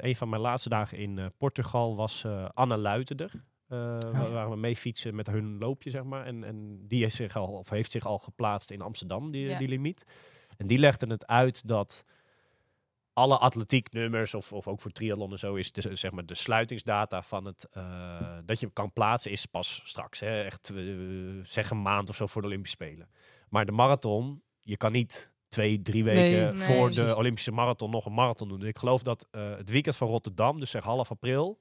eh, 0.00 0.08
een 0.08 0.16
van 0.16 0.28
mijn 0.28 0.42
laatste 0.42 0.68
dagen 0.68 0.98
in 0.98 1.32
Portugal 1.38 1.96
was 1.96 2.24
eh, 2.24 2.48
Anne 2.54 2.76
Luitender. 2.76 3.32
Eh 3.68 3.78
waar 3.98 4.30
waren 4.30 4.50
we 4.50 4.56
mee 4.56 4.76
fietsen 4.76 5.14
met 5.14 5.26
hun 5.26 5.58
loopje, 5.58 5.90
zeg 5.90 6.04
maar. 6.04 6.26
En, 6.26 6.44
en 6.44 6.86
die 6.88 7.04
is 7.04 7.14
zich 7.14 7.36
al, 7.36 7.46
of 7.48 7.68
heeft 7.70 7.90
zich 7.90 8.06
al 8.06 8.18
geplaatst 8.18 8.70
in 8.70 8.80
Amsterdam, 8.80 9.30
die, 9.30 9.48
Ja. 9.48 9.58
die 9.58 9.68
limiet. 9.68 10.04
En 10.62 10.68
die 10.68 10.78
legde 10.78 11.06
het 11.06 11.26
uit 11.26 11.68
dat 11.68 12.04
alle 13.12 13.38
atletieknummers, 13.38 14.34
of, 14.34 14.52
of 14.52 14.68
ook 14.68 14.80
voor 14.80 14.90
triathlon 14.90 15.32
en 15.32 15.38
zo, 15.38 15.54
is 15.54 15.72
de, 15.72 15.96
zeg 15.96 16.10
maar 16.10 16.26
de 16.26 16.34
sluitingsdata 16.34 17.22
van 17.22 17.44
het, 17.44 17.68
eh, 17.72 18.38
dat 18.44 18.60
je 18.60 18.70
kan 18.72 18.92
plaatsen, 18.92 19.30
is 19.30 19.46
pas 19.46 19.82
straks. 19.84 20.20
Hè? 20.20 20.42
Echt, 20.42 20.72
eh, 20.74 20.84
zeg 21.42 21.70
een 21.70 21.82
maand 21.82 22.08
of 22.08 22.16
zo 22.16 22.26
voor 22.26 22.42
de 22.42 22.48
Olympische 22.48 22.76
Spelen. 22.76 23.08
Maar 23.48 23.66
de 23.66 23.72
marathon, 23.72 24.42
je 24.60 24.76
kan 24.76 24.92
niet 24.92 25.32
twee, 25.48 25.82
drie 25.82 26.04
weken 26.04 26.22
Nee, 26.22 26.52
nee, 26.52 26.52
voor 26.52 26.88
de 26.88 26.94
precies. 26.94 27.14
Olympische 27.16 27.52
marathon 27.52 27.90
nog 27.90 28.06
een 28.06 28.14
marathon 28.14 28.48
doen. 28.48 28.66
Ik 28.66 28.78
geloof 28.78 29.02
dat 29.02 29.28
eh, 29.30 29.56
het 29.56 29.70
weekend 29.70 29.96
van 29.96 30.08
Rotterdam, 30.08 30.60
dus 30.60 30.70
zeg 30.70 30.84
half 30.84 31.10
april, 31.10 31.60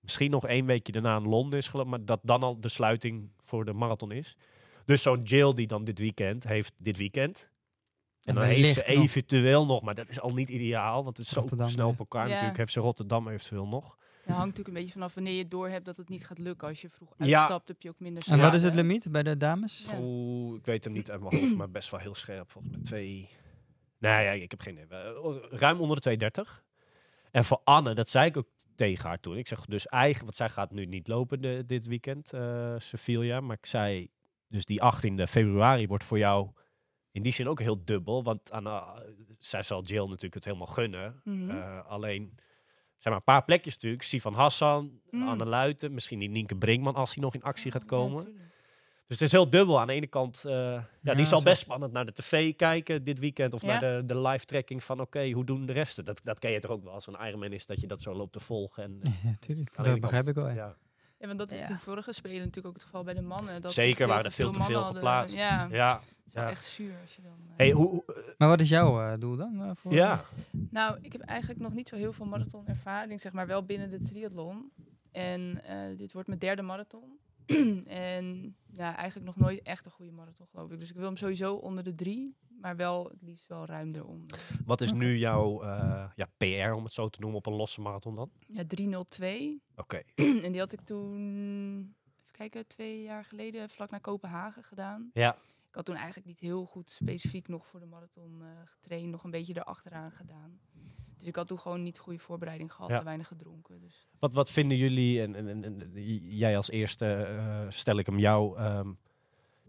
misschien 0.00 0.30
nog 0.30 0.46
één 0.46 0.66
weekje 0.66 0.92
daarna 0.92 1.16
in 1.16 1.28
Londen 1.28 1.58
is, 1.58 1.68
geloof, 1.68 1.86
maar 1.86 2.04
dat 2.04 2.20
dan 2.22 2.42
al 2.42 2.60
de 2.60 2.68
sluiting 2.68 3.30
voor 3.40 3.64
de 3.64 3.72
marathon 3.72 4.12
is. 4.12 4.36
Dus 4.84 5.02
zo'n 5.02 5.22
Jill 5.22 5.54
die 5.54 5.66
dan 5.66 5.84
dit 5.84 5.98
weekend 5.98 6.44
heeft, 6.44 6.72
dit 6.78 6.96
weekend. 6.96 7.49
En 8.24 8.34
dan 8.34 8.44
heeft 8.44 8.74
ze 8.78 8.84
nog. 8.86 9.02
eventueel 9.04 9.66
nog, 9.66 9.82
maar 9.82 9.94
dat 9.94 10.08
is 10.08 10.20
al 10.20 10.30
niet 10.30 10.48
ideaal, 10.48 11.04
want 11.04 11.16
het 11.16 11.26
is 11.26 11.32
zo 11.32 11.40
snel 11.66 11.68
ja. 11.86 11.86
op 11.86 11.98
elkaar 11.98 12.24
Ja. 12.24 12.30
natuurlijk. 12.30 12.58
Heeft 12.58 12.72
ze 12.72 12.80
Rotterdam 12.80 13.28
eventueel 13.28 13.66
nog. 13.66 13.96
Dat 14.24 14.38
hangt 14.38 14.38
natuurlijk 14.56 14.68
een 14.68 14.74
beetje 14.74 14.92
vanaf 14.92 15.14
wanneer 15.14 15.32
je 15.36 15.48
door 15.48 15.68
hebt 15.68 15.84
dat 15.84 15.96
het 15.96 16.08
niet 16.08 16.26
gaat 16.26 16.38
lukken. 16.38 16.68
Als 16.68 16.80
je 16.80 16.88
vroeg 16.88 17.14
Ja. 17.16 17.38
uitstapt, 17.38 17.68
heb 17.68 17.82
je 17.82 17.88
ook 17.88 17.98
minder 18.00 18.22
En 18.26 18.30
wat 18.30 18.38
schade. 18.40 18.56
is 18.56 18.62
het 18.62 18.74
limiet 18.74 19.10
bij 19.12 19.22
de 19.22 19.36
dames? 19.36 19.86
Ja. 19.90 19.98
Oeh, 20.00 20.58
ik 20.58 20.64
weet 20.66 20.84
hem 20.84 20.92
niet 20.92 21.10
uit 21.10 21.20
mijn 21.20 21.40
hoofd, 21.42 21.56
maar 21.56 21.70
best 21.70 21.90
wel 21.90 22.00
heel 22.00 22.14
scherp. 22.14 22.50
Volgens 22.50 22.74
mij 22.74 22.82
twee... 22.84 23.28
Nee, 23.98 24.24
ja, 24.24 24.30
ik 24.30 24.50
heb 24.50 24.60
geen 24.60 24.78
idee. 24.78 24.98
Eh, 24.98 25.36
Ruim 25.50 25.80
onder 25.80 25.96
de 25.96 26.02
230. 26.02 26.62
En 27.30 27.44
voor 27.44 27.60
Anne, 27.64 27.94
dat 27.94 28.08
zei 28.08 28.26
ik 28.26 28.36
ook 28.36 28.48
tegen 28.76 29.08
haar 29.08 29.18
toen. 29.18 29.36
Ik 29.36 29.48
zeg 29.48 29.64
dus 29.64 29.86
eigenlijk, 29.86 30.24
want 30.24 30.36
zij 30.36 30.48
gaat 30.48 30.70
nu 30.70 30.84
niet 30.86 31.08
lopen 31.08 31.40
de- 31.40 31.62
dit 31.66 31.86
weekend, 31.86 32.32
eh 32.32 32.74
Sevilla. 32.78 33.40
Maar 33.40 33.56
ik 33.56 33.66
zei, 33.66 34.08
dus 34.48 34.64
die 34.64 34.80
18e 34.82 35.26
februari 35.28 35.86
wordt 35.86 36.04
voor 36.04 36.18
jou 36.18 36.50
in 37.12 37.22
die 37.22 37.32
zin 37.32 37.48
ook 37.48 37.60
heel 37.60 37.84
dubbel. 37.84 38.22
Want 38.22 38.52
aan, 38.52 38.84
zij 39.38 39.62
zal 39.62 39.82
Jill 39.82 40.04
natuurlijk 40.04 40.34
het 40.34 40.44
helemaal 40.44 40.66
gunnen. 40.66 41.20
Mhm. 41.24 41.50
Eh, 41.50 41.86
alleen, 41.86 42.32
zijn 42.98 43.14
maar 43.14 43.16
een 43.16 43.22
paar 43.34 43.44
plekjes 43.44 43.74
natuurlijk. 43.74 44.02
Sivan 44.02 44.34
Hassan, 44.34 44.98
Mm. 45.10 45.28
Anne 45.28 45.44
Luiten, 45.46 45.94
misschien 45.94 46.18
die 46.18 46.28
Nienke 46.28 46.56
Brinkman 46.56 46.94
als 46.94 47.14
die 47.14 47.22
nog 47.22 47.34
in 47.34 47.42
actie 47.42 47.70
gaat 47.70 47.84
komen. 47.84 48.24
Dus 49.06 49.18
het 49.18 49.28
is 49.28 49.32
heel 49.32 49.50
dubbel. 49.50 49.80
Aan 49.80 49.86
de 49.86 49.92
ene 49.92 50.06
kant, 50.06 50.44
eh, 50.44 50.52
ja, 50.52 50.88
Ja, 51.02 51.14
die 51.14 51.24
zal 51.24 51.38
zo. 51.38 51.44
best 51.44 51.60
spannend 51.60 51.92
naar 51.92 52.04
de 52.04 52.12
tv 52.12 52.56
kijken 52.56 53.04
dit 53.04 53.18
weekend. 53.18 53.54
Of 53.54 53.62
Ja. 53.62 53.66
naar 53.68 53.80
de, 53.80 54.02
de 54.06 54.18
live 54.20 54.44
tracking 54.44 54.84
van, 54.84 55.00
oké, 55.00 55.30
hoe 55.30 55.44
doen 55.44 55.66
de 55.66 55.72
resten? 55.72 56.04
Dat, 56.04 56.20
dat 56.24 56.38
ken 56.38 56.50
je 56.50 56.58
toch 56.60 56.70
ook 56.70 56.82
wel 56.84 56.92
als 56.92 57.06
een 57.06 57.26
Ironman 57.26 57.52
is, 57.52 57.66
dat 57.66 57.80
je 57.80 57.86
dat 57.86 58.00
zo 58.00 58.14
loopt 58.14 58.32
te 58.32 58.40
volgen. 58.40 58.82
En, 58.82 59.00
natuurlijk. 59.24 59.76
Dat 59.76 59.84
begrijp 60.00 60.24
kant, 60.24 60.26
ik 60.28 60.34
wel, 60.34 60.48
ja. 60.48 60.76
want 61.18 61.38
dat 61.38 61.52
is 61.52 61.60
Ja. 61.60 61.66
de 61.66 61.78
vorige 61.78 62.12
spelen 62.12 62.38
natuurlijk 62.38 62.66
ook 62.66 62.74
het 62.74 62.84
geval 62.84 63.02
bij 63.02 63.14
de 63.14 63.22
mannen. 63.22 63.60
Dat 63.60 63.72
ze 63.72 63.80
Zeker, 63.80 64.06
waren 64.06 64.24
er 64.24 64.30
veel 64.32 64.50
te 64.50 64.60
veel 64.62 64.80
mannen 64.80 64.82
hadden. 64.82 65.02
geplaatst. 65.02 65.36
Ja, 65.36 66.00
is 66.30 66.40
wel 66.42 66.50
echt 66.50 66.64
zuur 66.64 66.94
als 67.02 67.16
je 67.16 67.22
dan... 67.22 67.36
eh, 67.48 67.56
Hey, 67.56 67.70
hoe, 67.70 67.88
hoe- 67.88 68.34
Maar 68.38 68.48
wat 68.48 68.60
is 68.60 68.68
jouw 68.68 69.00
eh, 69.12 69.18
doel 69.20 69.36
dan? 69.36 69.62
eh, 69.62 69.70
voor, 69.74 69.92
ja. 69.92 70.24
Nou, 70.70 70.98
ik 71.02 71.12
heb 71.12 71.20
eigenlijk 71.20 71.60
nog 71.60 71.72
niet 71.74 71.88
zo 71.88 71.96
heel 71.96 72.12
veel 72.12 72.26
marathonervaring, 72.26 73.20
zeg 73.20 73.32
maar 73.32 73.46
wel 73.46 73.64
binnen 73.64 73.90
de 73.90 74.00
triathlon. 74.00 74.72
En 75.12 75.62
eh, 75.64 75.96
dit 75.98 76.12
wordt 76.12 76.28
mijn 76.28 76.40
derde 76.40 76.62
marathon. 76.62 77.18
en 77.86 78.56
ja, 78.72 78.96
eigenlijk 78.96 79.26
nog 79.26 79.36
nooit 79.36 79.62
echt 79.62 79.84
een 79.86 79.90
goede 79.92 80.12
marathon, 80.12 80.46
geloof 80.50 80.70
ik. 80.70 80.80
Dus 80.80 80.90
ik 80.90 80.96
wil 80.96 81.04
hem 81.04 81.16
sowieso 81.16 81.54
onder 81.54 81.84
de 81.84 81.94
drie, 81.94 82.36
maar 82.60 82.76
wel 82.76 83.04
het 83.04 83.22
liefst 83.22 83.46
wel 83.46 83.64
ruim 83.64 83.94
eronder. 83.94 84.38
Wat 84.64 84.80
is 84.80 84.92
nu 84.92 85.16
jouw 85.16 85.62
eh, 85.62 86.10
ja, 86.14 86.26
PR, 86.36 86.70
om 86.72 86.84
het 86.84 86.92
zo 86.92 87.08
te 87.08 87.20
noemen, 87.20 87.38
op 87.38 87.46
een 87.46 87.52
losse 87.54 87.80
marathon 87.80 88.14
dan? 88.14 88.30
Ja, 88.46 88.64
302. 88.66 89.62
Oké. 89.76 90.02
en 90.14 90.52
die 90.52 90.60
had 90.60 90.72
ik 90.72 90.80
toen, 90.80 91.16
even 92.22 92.32
kijken, 92.32 92.66
twee 92.66 93.02
jaar 93.02 93.24
geleden 93.24 93.70
vlak 93.70 93.90
naar 93.90 94.00
Kopenhagen 94.00 94.64
gedaan. 94.64 95.10
Ja. 95.12 95.36
Ik 95.70 95.76
had 95.76 95.84
toen 95.84 95.94
eigenlijk 95.94 96.26
niet 96.26 96.40
heel 96.40 96.66
goed 96.66 96.90
specifiek 96.90 97.48
nog 97.48 97.66
voor 97.66 97.80
de 97.80 97.86
marathon 97.86 98.42
eh, 98.42 98.48
getraind, 98.64 99.10
nog 99.10 99.24
een 99.24 99.30
beetje 99.30 99.56
erachteraan 99.56 100.10
gedaan. 100.10 100.60
Dus 101.18 101.26
ik 101.28 101.36
had 101.36 101.48
toen 101.48 101.60
gewoon 101.60 101.82
niet 101.82 101.98
goede 101.98 102.18
voorbereiding 102.18 102.72
gehad, 102.72 102.90
Ja. 102.90 102.98
te 102.98 103.04
weinig 103.04 103.26
gedronken. 103.26 103.80
Dus. 103.80 104.08
Wat, 104.18 104.32
wat 104.32 104.50
vinden 104.50 104.76
jullie, 104.76 105.22
en, 105.22 105.34
en, 105.34 105.64
en, 105.64 105.90
jij 106.36 106.56
als 106.56 106.70
eerste 106.70 107.06
eh, 107.14 107.66
stel 107.68 107.98
ik 107.98 108.06
hem 108.06 108.18
jou, 108.18 108.56
ehm, 108.58 108.92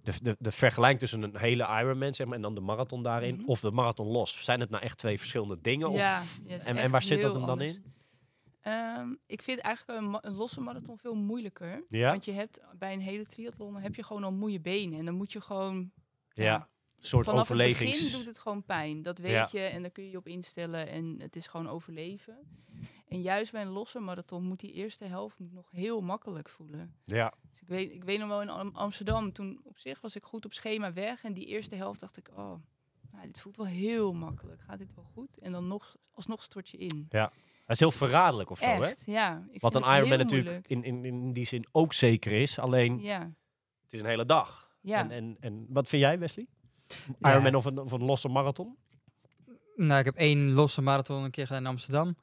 de, 0.03 0.13
de, 0.23 0.35
de 0.39 0.51
vergelijking 0.51 0.99
tussen 0.99 1.21
een 1.23 1.37
hele 1.37 1.67
Ironman 1.81 2.13
zeg 2.13 2.27
maar, 2.27 2.35
en 2.35 2.41
dan 2.41 2.55
de 2.55 2.61
marathon 2.61 3.03
daarin, 3.03 3.35
Mhm. 3.35 3.45
of 3.45 3.59
de 3.59 3.71
marathon 3.71 4.07
los. 4.07 4.43
Zijn 4.43 4.59
het 4.59 4.69
nou 4.69 4.83
echt 4.83 4.97
twee 4.97 5.17
verschillende 5.17 5.57
dingen? 5.61 5.91
Ja, 5.91 6.19
of, 6.21 6.39
ja, 6.45 6.57
en, 6.57 6.77
en 6.77 6.91
waar 6.91 7.03
zit 7.03 7.21
dat 7.21 7.31
hem 7.31 7.41
dan 7.41 7.49
anders. 7.49 7.75
in? 7.75 7.83
Ehm, 8.61 9.15
ik 9.25 9.41
vind 9.41 9.59
eigenlijk 9.59 9.99
een, 10.23 10.33
losse 10.35 10.61
marathon 10.61 10.97
veel 10.97 11.15
moeilijker. 11.15 11.83
Ja? 11.87 12.09
Want 12.11 12.25
je 12.25 12.31
hebt 12.31 12.59
bij 12.77 12.93
een 12.93 12.99
hele 13.01 13.25
triathlon 13.25 13.75
heb 13.77 13.95
je 13.95 14.03
gewoon 14.03 14.23
al 14.23 14.31
moeie 14.31 14.59
benen. 14.61 14.99
En 14.99 15.05
dan 15.05 15.15
moet 15.15 15.31
je 15.31 15.41
gewoon... 15.41 15.91
Ja, 16.33 16.55
een 16.55 17.07
soort 17.07 17.25
vanaf 17.25 17.47
het 17.47 17.57
begin 17.57 18.11
doet 18.11 18.25
het 18.25 18.37
gewoon 18.39 18.63
pijn. 18.63 19.01
Dat 19.01 19.17
weet 19.17 19.31
Ja. 19.31 19.47
je 19.51 19.59
en 19.59 19.81
daar 19.81 19.91
kun 19.91 20.03
je 20.03 20.09
je 20.09 20.17
op 20.17 20.27
instellen. 20.27 20.87
En 20.87 21.15
het 21.19 21.35
is 21.35 21.47
gewoon 21.47 21.69
overleven. 21.69 22.37
En 23.07 23.21
juist 23.21 23.51
bij 23.51 23.61
een 23.61 23.67
losse 23.71 23.99
marathon 23.99 24.43
moet 24.43 24.59
die 24.59 24.71
eerste 24.73 25.05
helft 25.05 25.39
moet 25.39 25.53
nog 25.53 25.71
heel 25.71 26.01
makkelijk 26.01 26.49
voelen. 26.49 26.95
Ja, 27.03 27.33
Dus 27.49 27.61
ik 27.61 27.67
weet, 27.67 27.91
ik 27.91 28.03
weet 28.03 28.19
nog 28.19 28.27
wel 28.27 28.41
in 28.41 28.49
Am- 28.49 28.75
Amsterdam, 28.75 29.31
toen 29.33 29.59
op 29.63 29.77
zich 29.77 30.01
was 30.01 30.15
ik 30.15 30.23
goed 30.23 30.45
op 30.45 30.53
schema 30.53 30.93
weg. 30.93 31.23
En 31.23 31.33
die 31.33 31.45
eerste 31.45 31.75
helft 31.75 31.99
dacht 31.99 32.17
ik, 32.17 32.29
oh, 32.29 32.53
nou, 33.11 33.25
dit 33.25 33.39
voelt 33.39 33.57
wel 33.57 33.65
heel 33.65 34.13
makkelijk. 34.13 34.61
Gaat 34.61 34.77
dit 34.77 34.95
wel 34.95 35.03
goed? 35.13 35.37
En 35.39 35.51
dan 35.51 35.67
nog, 35.67 35.97
alsnog 36.11 36.43
stort 36.43 36.69
je 36.69 36.77
in. 36.77 37.05
ja, 37.09 37.31
is 37.71 37.79
heel 37.79 37.91
verraderlijk 37.91 38.49
of 38.49 38.57
zo, 38.59 38.65
hè? 38.65 38.85
Echt, 38.85 39.03
ja. 39.05 39.47
Ik 39.51 39.61
Wat 39.61 39.75
een 39.75 39.95
Ironman 39.95 40.17
natuurlijk 40.17 40.67
in, 40.67 40.83
in, 40.83 41.05
in 41.05 41.33
die 41.33 41.45
zin 41.45 41.65
ook 41.71 41.93
zeker 41.93 42.31
is. 42.31 42.59
Alleen, 42.59 42.99
Ja, 43.01 43.19
het 43.83 43.93
is 43.93 43.99
een 43.99 44.05
hele 44.05 44.25
dag. 44.25 44.71
ja. 44.81 44.99
En, 44.99 45.11
en, 45.11 45.37
en 45.39 45.65
wat 45.69 45.87
vind 45.87 46.01
jij, 46.01 46.19
Wesley? 46.19 46.47
Ja. 47.19 47.29
Ironman 47.31 47.55
of 47.55 47.65
een, 47.65 47.77
of 47.79 47.91
een 47.91 48.03
losse 48.03 48.27
marathon? 48.29 48.77
Nou, 49.75 49.99
ik 49.99 50.05
heb 50.05 50.15
één 50.15 50.51
losse 50.51 50.81
marathon 50.81 51.23
een 51.23 51.31
keer 51.31 51.45
gedaan 51.47 51.61
in 51.61 51.69
Amsterdam. 51.69 52.15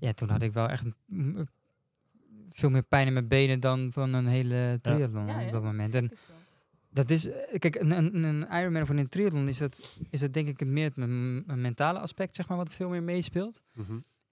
Ja, 0.00 0.12
toen 0.12 0.28
had 0.28 0.42
ik 0.42 0.52
wel 0.52 0.68
echt 0.68 0.84
veel 2.50 2.70
meer 2.70 2.82
pijn 2.82 3.06
in 3.06 3.12
mijn 3.12 3.28
benen 3.28 3.60
dan 3.60 3.92
van 3.92 4.12
een 4.12 4.26
hele 4.26 4.78
triathlon 4.82 5.26
Ja, 5.26 5.34
op 5.34 5.40
ja. 5.40 5.50
dat 5.50 5.62
moment. 5.62 5.94
En 5.94 6.10
dat. 6.90 7.10
is, 7.10 7.26
eh, 7.28 7.58
kijk, 7.58 7.74
een, 7.74 7.90
een, 7.90 8.22
een 8.24 8.46
Ironman 8.50 8.82
of 8.82 8.88
een 8.88 9.08
triathlon 9.08 9.48
is 9.48 9.58
dat, 9.58 9.98
is 10.10 10.20
dat 10.20 10.32
denk 10.32 10.48
ik 10.48 10.66
meer 10.66 10.84
het 10.94 10.96
mentale 11.56 11.98
aspect, 11.98 12.34
zeg 12.34 12.48
maar, 12.48 12.56
wat 12.56 12.74
veel 12.74 12.88
meer 12.88 13.02
meespeelt. 13.02 13.62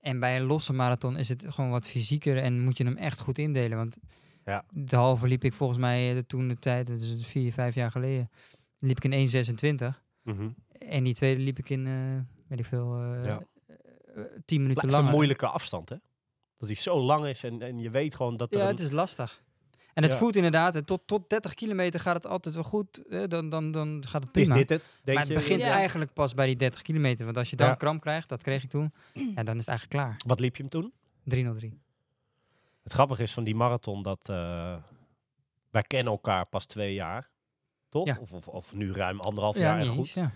En 0.09 0.21
bij 0.21 0.37
een 0.37 0.43
losse 0.47 0.73
marathon 0.73 1.17
is 1.17 1.29
het 1.29 1.45
gewoon 1.49 1.71
wat 1.71 1.87
fysieker 1.87 2.39
en 2.39 2.61
moet 2.61 2.79
je 2.79 2.85
hem 2.85 2.97
echt 2.97 3.21
goed 3.21 3.39
indelen. 3.39 3.77
Want 3.79 3.99
Ja. 4.45 4.65
de 4.71 4.97
halve 4.97 5.27
liep 5.27 5.45
ik 5.45 5.53
volgens 5.55 5.79
mij 5.79 6.15
eh, 6.17 6.23
toen 6.27 6.49
de 6.49 6.59
tijd, 6.59 6.87
dat 6.87 7.01
is 7.01 7.27
vier, 7.27 7.53
vijf 7.53 7.75
jaar 7.75 7.91
geleden, 7.91 8.31
liep 8.79 8.97
ik 8.97 9.05
in 9.05 9.13
1,26. 9.13 10.03
Mhm. 10.23 10.49
En 10.79 11.05
die 11.05 11.15
tweede 11.15 11.41
liep 11.41 11.59
ik 11.59 11.71
in, 11.71 11.87
eh 11.87 11.93
weet 12.49 12.59
ik 12.59 12.65
veel, 12.67 12.95
eh 13.03 13.25
Ja. 13.25 13.43
eh, 13.67 13.75
tien 14.45 14.61
minuten 14.61 14.75
Blijft 14.75 14.91
langer. 14.93 15.09
een 15.09 15.15
moeilijke 15.15 15.47
afstand, 15.47 15.89
hè? 15.89 15.97
Dat 16.57 16.69
hij 16.69 16.77
zo 16.79 16.99
lang 17.01 17.27
is 17.27 17.45
en, 17.45 17.63
en 17.63 17.79
je 17.79 17.91
weet 17.91 18.15
gewoon 18.15 18.37
dat 18.37 18.53
er 18.55 18.59
Ja, 18.61 18.65
een- 18.65 18.71
het 18.71 18.81
is 18.81 18.91
lastig. 18.91 19.43
En 19.99 20.05
het 20.05 20.13
Ja. 20.13 20.19
voelt 20.19 20.37
inderdaad, 20.37 20.87
tot, 20.87 21.01
tot 21.07 21.29
30 21.31 21.55
kilometer 21.55 22.01
gaat 22.01 22.15
het 22.15 22.27
altijd 22.27 22.55
wel 22.55 22.65
goed. 22.65 23.03
dan, 23.31 23.49
dan, 23.49 23.71
dan 23.71 24.03
gaat 24.09 24.23
het 24.25 24.37
is 24.37 24.43
prima. 24.47 24.55
dit 24.55 24.69
het, 24.69 24.95
denk 25.05 25.19
maar 25.19 25.27
het 25.27 25.37
je? 25.37 25.41
begint 25.43 25.63
Ja. 25.63 25.73
eigenlijk 25.73 26.13
pas 26.13 26.35
bij 26.35 26.47
die 26.47 26.57
30 26.57 26.83
kilometer. 26.83 27.25
Want 27.25 27.37
als 27.37 27.51
je 27.51 27.57
dan 27.57 27.67
Ja. 27.69 27.75
kramp 27.75 28.01
krijgt, 28.01 28.29
dat 28.29 28.43
kreeg 28.43 28.63
ik 28.63 28.71
toen, 28.71 28.93
ja, 29.37 29.43
dan 29.43 29.55
is 29.55 29.61
het 29.61 29.69
eigenlijk 29.69 29.89
klaar. 29.91 30.17
Wat 30.27 30.41
liep 30.41 30.57
je 30.57 30.63
hem 30.63 30.71
toen? 30.71 30.93
303. 31.25 31.81
Het 32.83 32.93
grappige 32.93 33.23
is 33.23 33.33
van 33.33 33.45
die 33.45 33.55
marathon 33.55 34.03
dat 34.03 34.29
eh, 34.29 34.77
wij 35.71 35.83
kennen 35.83 36.13
elkaar 36.13 36.47
pas 36.47 36.67
twee 36.67 36.95
jaar, 36.95 37.29
toch? 37.89 38.07
Ja. 38.07 38.19
Of, 38.21 38.33
of, 38.33 38.49
of 38.49 38.75
nu 38.75 38.93
ruim 38.93 39.21
anderhalf 39.21 39.57
Ja, 39.57 39.63
jaar 39.63 39.73
en 39.79 39.79
niet 39.81 39.89
goed. 39.89 39.99
eens, 39.99 40.13
ja. 40.15 40.33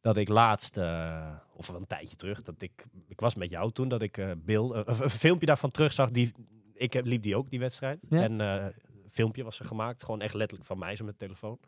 Dat 0.00 0.16
ik 0.16 0.28
laatst, 0.28 0.76
eh, 0.76 1.32
of 1.54 1.66
wel 1.66 1.76
een 1.76 1.86
tijdje 1.86 2.16
terug, 2.16 2.42
dat 2.42 2.62
ik, 2.62 2.84
ik 3.06 3.20
was 3.20 3.34
met 3.34 3.50
jou 3.50 3.72
toen, 3.72 3.88
dat 3.88 4.02
ik 4.02 4.18
eh 4.18 4.30
beeld, 4.36 4.72
eh, 4.72 4.82
een, 5.00 5.10
filmpje 5.10 5.46
daarvan 5.46 5.70
terugzag. 5.70 6.10
Die, 6.10 6.32
ik 6.74 6.92
heb, 6.92 7.04
liep 7.06 7.22
die 7.22 7.36
ook, 7.36 7.50
die 7.50 7.58
wedstrijd. 7.58 7.98
Ja. 8.08 8.22
En 8.22 8.40
eh, 8.40 8.66
filmpje 9.16 9.44
was 9.44 9.58
er 9.58 9.64
gemaakt, 9.66 10.04
gewoon 10.04 10.20
echt 10.20 10.34
letterlijk 10.34 10.68
van 10.68 10.78
mij, 10.78 10.96
zo 10.96 11.04
met 11.04 11.18
de 11.18 11.24
telefoon. 11.26 11.58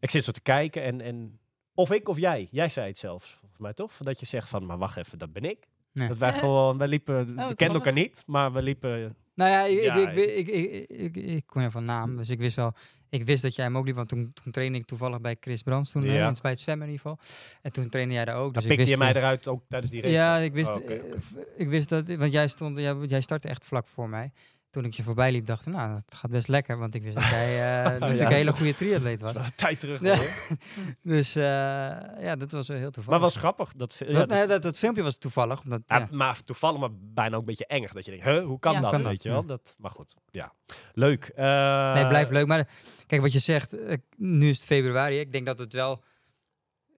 Ik 0.00 0.10
zit 0.10 0.24
zo 0.24 0.32
te 0.32 0.40
kijken 0.40 0.82
en, 0.82 1.00
en 1.00 1.38
of 1.74 1.90
ik 1.92 2.08
of 2.08 2.18
jij, 2.18 2.48
jij 2.50 2.68
zei 2.68 2.86
het 2.86 2.98
zelfs, 2.98 3.36
volgens 3.40 3.60
mij 3.60 3.72
toch? 3.72 3.92
Dat 3.96 4.20
je 4.20 4.26
zegt 4.26 4.48
van, 4.48 4.66
maar 4.66 4.78
wacht 4.78 4.96
even, 4.96 5.18
dat 5.18 5.32
ben 5.32 5.44
ik. 5.44 5.66
Nee. 5.92 6.08
Dat 6.08 6.18
wij 6.18 6.32
gewoon, 6.32 6.78
wij 6.78 6.88
liepen, 6.88 7.26
we 7.26 7.34
wat 7.34 7.54
kenden 7.54 7.76
elkaar 7.76 7.92
niet, 7.92 8.22
maar 8.26 8.52
we 8.52 8.62
liepen 8.62 9.16
Nou 9.34 9.50
ja, 9.50 9.64
ik, 9.64 9.82
Ja, 9.82 9.94
ik, 9.96 10.16
ik, 10.16 10.46
ik, 10.48 10.88
ik, 10.88 10.88
ik, 10.88 11.16
ik 11.16 11.46
kon 11.46 11.62
je 11.62 11.70
van 11.70 11.84
naam, 11.84 12.16
dus 12.16 12.28
ik 12.28 12.38
wist 12.38 12.56
wel. 12.56 12.74
Ik 13.08 13.24
wist 13.24 13.42
dat 13.42 13.54
jij 13.54 13.64
hem 13.64 13.76
ook 13.76 13.86
liep, 13.86 13.94
want 13.94 14.08
toen, 14.08 14.32
toen 14.42 14.52
trainde 14.52 14.78
ik 14.78 14.86
toevallig 14.86 15.20
bij 15.20 15.36
Chris 15.40 15.62
Brands, 15.62 15.90
toen, 15.90 16.02
Ja. 16.02 16.34
bij 16.42 16.50
het 16.50 16.60
zwemmen 16.60 16.86
in 16.86 16.92
ieder 16.92 17.10
geval. 17.10 17.26
En 17.62 17.72
toen 17.72 17.88
trainde 17.88 18.14
jij 18.14 18.24
daar 18.24 18.36
ook. 18.36 18.54
Dus 18.54 18.62
Dan 18.62 18.72
ik 18.72 18.76
pikte 18.78 18.92
je 18.92 18.98
mij 18.98 19.14
eruit 19.14 19.48
ook 19.48 19.62
tijdens 19.68 19.92
die 19.92 20.00
race? 20.00 20.12
Ja, 20.14 20.36
ik 20.36 20.52
wist, 20.52 20.76
Oh, 20.76 20.90
eh, 20.90 21.02
ik 21.56 21.68
wist 21.68 21.88
dat, 21.88 22.08
want 22.14 22.32
jij 22.32 22.48
stond, 22.48 22.76
jij, 22.76 22.94
jij 23.06 23.20
startte 23.20 23.48
echt 23.48 23.66
vlak 23.66 23.86
voor 23.86 24.08
mij. 24.08 24.32
Toen 24.76 24.84
ik 24.84 24.94
je 24.94 25.02
voorbij 25.02 25.32
liep, 25.32 25.46
dacht 25.46 25.66
ik, 25.66 25.72
nou, 25.72 25.92
dat 25.92 26.04
gaat 26.18 26.30
best 26.30 26.48
lekker, 26.48 26.78
want 26.78 26.94
ik 26.94 27.02
wist 27.02 27.14
dat 27.14 27.24
jij 27.28 27.54
eh, 27.84 27.90
natuurlijk 27.90 28.20
een 28.20 28.36
hele 28.36 28.52
goede 28.52 28.74
triatleet 28.74 29.20
was. 29.20 29.32
Dat 29.32 29.42
is 29.44 29.48
wel 29.48 29.68
een 29.68 29.76
tijd 29.76 29.80
terug. 29.80 30.00
Ja. 30.00 30.16
hoor. 30.16 30.58
Dus 31.02 31.36
eh, 31.36 31.42
ja, 32.22 32.36
dat 32.38 32.52
was 32.52 32.68
wel 32.68 32.76
heel 32.76 32.84
Maar 32.84 32.92
toevallig. 32.94 33.20
was 33.20 33.36
grappig. 33.36 33.72
Dat, 33.72 33.94
ja, 33.98 34.06
dat, 34.06 34.14
dat- 34.16 34.28
nee, 34.28 34.46
dat, 34.46 34.62
dat 34.62 34.78
filmpje 34.78 35.02
was 35.02 35.18
toevallig, 35.18 35.62
omdat, 35.62 35.82
ja, 35.86 35.98
ja. 35.98 36.08
Maar 36.10 36.42
toevallig, 36.42 36.80
maar 36.80 36.88
bijna 36.92 37.34
ook 37.34 37.40
een 37.40 37.46
beetje 37.46 37.66
engig. 37.66 37.92
Dat 37.92 38.04
je 38.04 38.10
denkt, 38.10 38.26
huh, 38.26 38.44
hoe 38.44 38.58
kan 38.58 38.72
Ja. 38.72 38.80
dat? 38.80 38.90
Kan 38.90 39.02
dat, 39.02 39.10
weet 39.10 39.22
je 39.22 39.28
wel? 39.28 39.40
ja. 39.40 39.46
Dat, 39.46 39.76
maar 39.78 39.90
goed, 39.90 40.14
ja. 40.30 40.52
Leuk. 40.92 41.24
Eh, 41.34 41.92
Nee, 41.94 42.06
blijft 42.06 42.30
leuk. 42.30 42.46
Maar 42.46 42.68
kijk, 43.06 43.20
wat 43.22 43.32
je 43.32 43.38
zegt, 43.38 43.76
nu 44.16 44.48
is 44.48 44.56
het 44.56 44.66
februari. 44.66 45.18
Ik 45.20 45.32
denk 45.32 45.46
dat 45.46 45.58
het 45.58 45.72
wel 45.72 46.02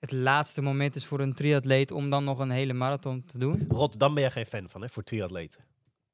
het 0.01 0.13
laatste 0.13 0.63
moment 0.63 0.97
is 0.97 1.07
voor 1.07 1.21
een 1.21 1.35
triatleet 1.35 1.91
om 1.91 2.11
dan 2.11 2.25
nog 2.25 2.39
een 2.39 2.51
hele 2.51 2.73
marathon 2.73 3.25
te 3.25 3.39
doen. 3.39 3.67
Rotterdam 3.69 4.15
ben 4.15 4.23
je 4.23 4.31
geen 4.31 4.47
fan 4.47 4.69
van, 4.69 4.83
hè, 4.83 4.89
voor 4.89 5.03
triatleten. 5.03 5.61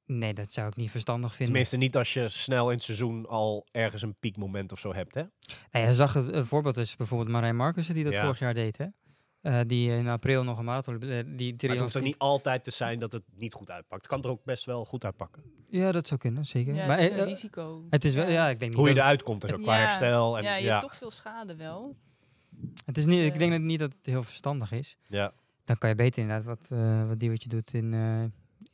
Nee, 0.06 0.34
dat 0.34 0.52
zou 0.52 0.68
ik 0.68 0.76
niet 0.76 0.90
verstandig 0.90 1.28
vinden. 1.28 1.46
Tenminste, 1.46 1.76
niet 1.76 1.96
als 1.96 2.12
je 2.14 2.28
snel 2.28 2.68
in 2.68 2.74
het 2.74 2.84
seizoen 2.84 3.26
al 3.28 3.66
ergens 3.70 4.02
een 4.02 4.14
piekmoment 4.20 4.72
of 4.72 4.78
zo 4.78 4.94
hebt, 4.94 5.14
hè? 5.14 5.22
Nee, 5.72 5.86
je 5.86 5.94
zag 5.94 6.12
het, 6.12 6.32
een 6.32 6.44
voorbeeld 6.44 6.76
is 6.76 6.96
bijvoorbeeld 6.96 7.30
Marijn 7.30 7.56
Markussen 7.56 7.94
die 7.94 8.04
dat 8.04 8.12
Ja. 8.12 8.20
vorig 8.20 8.38
jaar 8.38 8.54
deed. 8.54 8.78
Hè? 8.78 8.86
Eh, 9.40 9.60
die 9.66 9.90
in 9.90 10.08
april 10.08 10.44
nog 10.44 10.58
een 10.58 10.64
marathon. 10.64 10.94
eh, 11.02 11.24
die 11.26 11.54
Maar 11.60 11.70
het 11.70 11.80
hoeft 11.80 11.96
ook 11.96 12.02
niet 12.02 12.18
altijd 12.18 12.64
te 12.64 12.70
zijn 12.70 12.98
dat 12.98 13.12
het 13.12 13.22
niet 13.34 13.54
goed 13.54 13.70
uitpakt. 13.70 14.02
Het 14.02 14.10
kan 14.10 14.22
er 14.22 14.28
ook 14.30 14.44
best 14.44 14.64
wel 14.64 14.84
goed 14.84 15.04
uitpakken. 15.04 15.42
Ja, 15.68 15.92
dat 15.92 16.06
zou 16.06 16.20
kunnen, 16.20 16.44
zeker. 16.44 16.74
Ja, 16.74 16.86
maar 16.86 16.96
het 16.98 17.04
is 17.04 17.10
eh, 17.10 17.16
een 17.16 17.22
eh, 17.22 17.28
risico. 17.28 17.86
het 17.90 18.04
is 18.04 18.14
wel, 18.14 18.28
ja, 18.28 18.48
ik 18.48 18.58
denk 18.58 18.70
niet 18.70 18.80
Hoe 18.80 18.88
je 18.88 18.94
eruit 18.94 19.22
komt 19.22 19.42
en 19.42 19.48
zo, 19.48 19.56
qua 19.58 19.74
Ja, 19.74 19.80
herstel. 19.86 20.36
En, 20.38 20.44
ja, 20.44 20.50
ja, 20.50 20.56
je 20.64 20.68
hebt 20.68 20.80
toch 20.82 20.96
veel 20.96 21.10
schade 21.10 21.56
wel. 21.56 21.96
Het 22.84 22.98
is 22.98 23.06
niet, 23.06 23.24
ik 23.26 23.32
eh, 23.32 23.38
denk 23.38 23.50
dat 23.50 23.60
niet 23.60 23.78
dat 23.78 23.92
het 23.92 24.06
heel 24.06 24.22
verstandig 24.22 24.72
is. 24.72 24.96
ja. 25.08 25.32
Dan 25.64 25.78
kan 25.78 25.88
je 25.88 25.94
beter 25.94 26.22
inderdaad 26.22 26.44
wat, 26.46 26.68
eh 26.70 27.06
wat 27.08 27.20
die 27.20 27.30
wat 27.30 27.42
je 27.42 27.48
doet 27.48 27.74
in, 27.74 27.94
eh, 27.94 28.24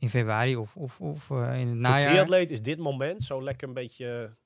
in 0.01 0.11
februari 0.11 0.57
of, 0.57 0.77
of, 0.77 1.01
of 1.01 1.31
eh, 1.31 1.37
in 1.37 1.67
het 1.69 1.69
Voor 1.69 1.77
najaar. 1.77 2.01
triatleet 2.11 2.51
is 2.51 2.63
dit 2.63 2.79
moment 2.79 3.23
zo 3.23 3.43
lekker 3.43 3.69
een 3.69 3.75
beetje 3.75 4.37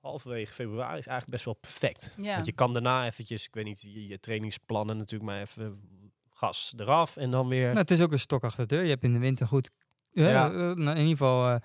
halverwege 0.00 0.52
februari 0.52 0.98
is 0.98 1.06
eigenlijk 1.06 1.30
best 1.30 1.44
wel 1.44 1.54
perfect. 1.54 2.14
Ja. 2.16 2.34
Want 2.34 2.46
je 2.46 2.52
kan 2.52 2.72
daarna 2.72 3.06
eventjes, 3.06 3.46
ik 3.46 3.54
weet 3.54 3.64
niet, 3.64 3.80
je, 3.80 4.06
je 4.06 4.20
trainingsplannen 4.20 4.96
natuurlijk 4.96 5.30
maar 5.30 5.40
even 5.40 5.80
gas 6.30 6.74
eraf 6.76 7.16
en 7.16 7.30
dan 7.30 7.48
weer. 7.48 7.66
Nou, 7.66 7.78
het 7.78 7.90
is 7.90 8.00
ook 8.00 8.12
een 8.12 8.18
stok 8.18 8.44
achter 8.44 8.66
de 8.68 8.74
deur. 8.74 8.84
Je 8.84 8.90
hebt 8.90 9.04
in 9.04 9.12
de 9.12 9.18
winter 9.18 9.46
goed, 9.46 9.70
ja, 10.10 10.28
Ja. 10.30 10.46
eh, 10.50 10.54
nou, 10.56 10.90
in 10.90 10.96
ieder 10.96 11.08
geval 11.08 11.48
eh, 11.48 11.56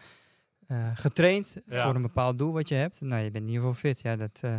eh, 0.68 0.92
getraind 0.98 1.58
Ja. 1.66 1.84
voor 1.86 1.96
een 1.96 2.02
bepaald 2.02 2.38
doel 2.38 2.54
wat 2.54 2.68
je 2.70 2.76
hebt. 2.76 3.02
Nou, 3.02 3.24
je 3.24 3.32
bent 3.32 3.44
in 3.44 3.50
ieder 3.52 3.66
geval 3.68 3.80
fit. 3.80 4.02
Ja, 4.02 4.16
dat, 4.16 4.40
eh, 4.42 4.52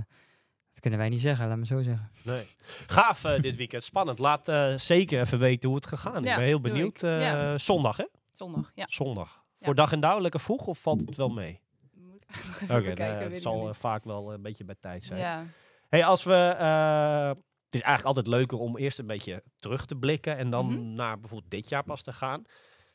dat 0.71 0.81
kunnen 0.81 0.99
wij 0.99 1.09
niet 1.09 1.21
zeggen, 1.21 1.49
laat 1.49 1.59
me 1.59 1.67
zo 1.67 1.83
zeggen. 1.83 2.11
Nee. 2.25 2.45
Gaaf 2.87 3.25
eh, 3.25 3.41
dit 3.41 3.57
weekend, 3.57 3.85
spannend. 3.85 4.19
Laat 4.19 4.49
eh, 4.49 4.77
zeker 4.77 5.21
even 5.21 5.39
weten 5.39 5.69
hoe 5.69 5.79
het 5.79 5.87
gegaan 5.87 6.23
is. 6.23 6.25
Ja, 6.25 6.31
ik 6.31 6.37
ben 6.39 6.47
heel 6.47 6.61
benieuwd. 6.61 7.03
Eh. 7.03 7.53
Zondag 7.57 7.97
hè? 7.97 8.05
Zondag, 8.35 8.73
ja. 8.75 8.87
Zondag. 8.89 9.43
Ja. 9.59 9.67
Voor 9.67 9.75
dag 9.75 9.93
en 9.93 10.01
dauw 10.01 10.21
lekker 10.21 10.41
vroeg 10.41 10.67
of 10.67 10.79
valt 10.81 11.01
het 11.01 11.17
wel 11.17 11.29
mee? 11.29 11.61
Oké, 12.63 12.95
nou, 12.95 13.15
het 13.33 13.43
zal 13.43 13.61
eh, 13.61 13.67
niet. 13.67 13.77
vaak 13.77 14.05
wel 14.05 14.33
een 14.33 14.43
beetje 14.43 14.65
bij 14.65 14.77
tijd 14.81 15.05
zijn. 15.05 15.21
Ja, 15.21 15.47
Hey, 15.89 16.05
als 16.05 16.23
we. 16.25 16.35
eh, 16.59 17.29
het 17.65 17.75
is 17.75 17.81
eigenlijk 17.81 18.05
altijd 18.17 18.27
leuker 18.27 18.59
om 18.59 18.77
eerst 18.77 18.99
een 18.99 19.07
beetje 19.07 19.43
terug 19.59 19.87
te 19.87 19.97
blikken 19.97 20.37
en 20.37 20.51
dan 20.51 20.67
Mhm. 20.67 20.95
naar 20.95 21.21
bijvoorbeeld 21.21 21.51
dit 21.51 21.69
jaar 21.69 21.85
pas 21.85 22.03
te 22.03 22.13
gaan. 22.13 22.43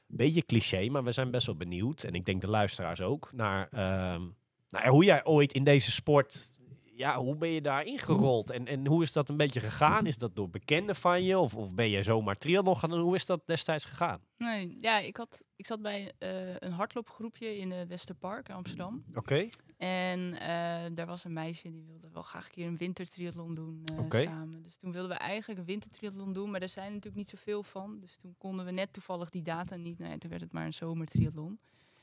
Beetje 0.08 0.46
cliché, 0.46 0.90
maar 0.90 1.04
we 1.04 1.12
zijn 1.12 1.32
best 1.32 1.46
wel 1.46 1.56
benieuwd. 1.56 2.04
En 2.04 2.14
ik 2.14 2.26
denk 2.26 2.42
de 2.42 2.48
luisteraars 2.50 3.02
ook. 3.02 3.30
Naar 3.34 3.68
ehm, 3.72 4.22
nou 4.70 4.84
ja, 4.84 4.90
hoe 4.90 5.04
jij 5.04 5.26
ooit 5.26 5.54
in 5.54 5.64
deze 5.64 5.92
sport. 5.92 6.59
Ja, 7.00 7.18
hoe 7.18 7.36
ben 7.36 7.50
je 7.50 7.62
daar 7.62 7.84
ingerold? 7.86 8.50
En, 8.50 8.68
en 8.68 8.88
hoe 8.88 9.04
is 9.04 9.14
dat 9.14 9.30
een 9.30 9.38
beetje 9.38 9.60
gegaan? 9.60 10.06
Is 10.06 10.18
dat 10.18 10.36
door 10.36 10.50
bekenden 10.50 10.96
van 10.96 11.24
je? 11.24 11.38
Of, 11.40 11.56
of 11.56 11.76
ben 11.76 11.90
je 11.90 12.04
zomaar 12.04 12.36
triathlon 12.36 12.78
gaan 12.78 12.90
doen? 12.90 13.00
Hoe 13.02 13.16
is 13.16 13.26
dat 13.26 13.42
destijds 13.46 13.86
gegaan? 13.86 14.22
nee, 14.38 14.78
ja 14.82 15.00
ik, 15.00 15.18
had, 15.18 15.44
ik 15.56 15.66
zat 15.66 15.82
bij 15.82 16.12
eh, 16.18 16.56
een 16.58 16.72
hardloopgroepje 16.72 17.58
in 17.58 17.72
het 17.72 17.88
Westerpark 17.88 18.50
in 18.50 18.56
Amsterdam. 18.56 19.04
Oké. 19.16 19.48
En 19.78 20.34
eh, 20.40 20.92
daar 20.96 21.06
was 21.06 21.24
een 21.24 21.34
meisje 21.34 21.72
die 21.72 21.84
wilde 21.86 22.10
wel 22.14 22.22
graag 22.24 22.46
een 22.46 22.52
keer 22.52 22.68
een 22.68 22.78
wintertriathlon 22.78 23.56
doen 23.56 23.82
eh, 23.86 24.00
Oké. 24.00 24.22
samen. 24.22 24.62
Dus 24.64 24.76
toen 24.78 24.92
wilden 24.92 25.12
we 25.12 25.18
eigenlijk 25.18 25.60
een 25.60 25.66
wintertriathlon 25.66 26.34
doen, 26.34 26.52
maar 26.52 26.60
daar 26.60 26.70
zijn 26.70 26.88
natuurlijk 26.90 27.16
niet 27.16 27.30
zoveel 27.30 27.64
van. 27.64 28.00
Dus 28.00 28.18
toen 28.22 28.36
konden 28.38 28.66
we 28.66 28.72
net 28.72 28.94
toevallig 28.94 29.30
die 29.30 29.42
data 29.42 29.76
niet. 29.76 30.00
Nee, 30.00 30.18
toen 30.18 30.30
werd 30.30 30.42
het 30.42 30.52
maar 30.54 30.66
een 30.66 30.74
zomertriathlon. 30.74 31.60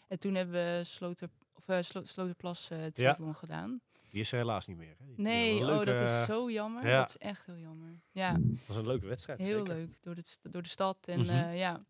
En 0.09 0.19
toen 0.19 0.35
hebben 0.35 0.55
we 0.55 0.85
Sloter, 0.85 1.29
of, 1.55 1.69
eh, 1.69 1.81
Slo- 1.81 2.05
Sloterplas 2.05 2.71
eh 2.71 2.85
triathlon 2.85 3.35
gedaan. 3.35 3.81
Die 4.17 4.25
is 4.25 4.33
er 4.33 4.39
helaas 4.39 4.67
niet 4.67 4.77
meer. 4.77 4.97
Hè? 4.99 5.05
Nee, 5.17 5.57
een 5.61 5.63
oh, 5.63 5.77
dat 5.77 5.85
leuke- 5.87 6.05
is 6.05 6.25
zo 6.25 6.51
jammer. 6.51 6.87
ja. 6.89 6.99
Dat 6.99 7.09
is 7.09 7.19
echt 7.19 7.47
heel 7.47 7.59
jammer. 7.59 8.01
Ja, 8.11 8.33
Dat 8.33 8.67
was 8.67 8.77
een 8.77 8.87
leuke 8.87 9.07
wedstrijd. 9.07 9.39
heel 9.39 9.59
zeker. 9.67 9.75
leuk. 9.75 9.99
Door 10.03 10.15
de, 10.15 10.23
door 10.51 10.63
de 10.63 10.69
stad. 10.69 11.09
En 11.09 11.21
Mhm. 11.21 11.31
eh, 11.31 11.59
ja. 11.59 11.85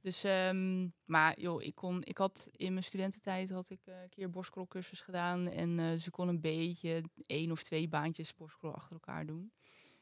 Dus, 0.00 0.24
ehm, 0.24 0.88
maar 1.06 1.40
joh, 1.40 1.62
ik, 1.62 1.74
kon, 1.74 2.04
ik 2.04 2.18
had 2.18 2.48
in 2.56 2.72
mijn 2.72 2.84
studententijd 2.84 3.50
had 3.50 3.70
ik 3.70 3.80
eh, 3.84 4.02
een 4.02 4.08
keer 4.08 4.30
borstkrolcursus 4.30 5.00
gedaan. 5.00 5.48
En 5.48 5.78
eh, 5.78 5.98
ze 5.98 6.10
kon 6.10 6.28
een 6.28 6.40
beetje 6.40 7.02
één 7.26 7.50
of 7.50 7.62
twee 7.62 7.88
baantjes 7.88 8.34
borstkrol 8.34 8.74
achter 8.74 8.92
elkaar 8.92 9.26
doen. 9.26 9.52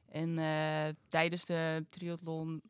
En 0.08 0.34
tijdens 1.08 1.44
de 1.44 1.86
triathlon, 1.90 2.62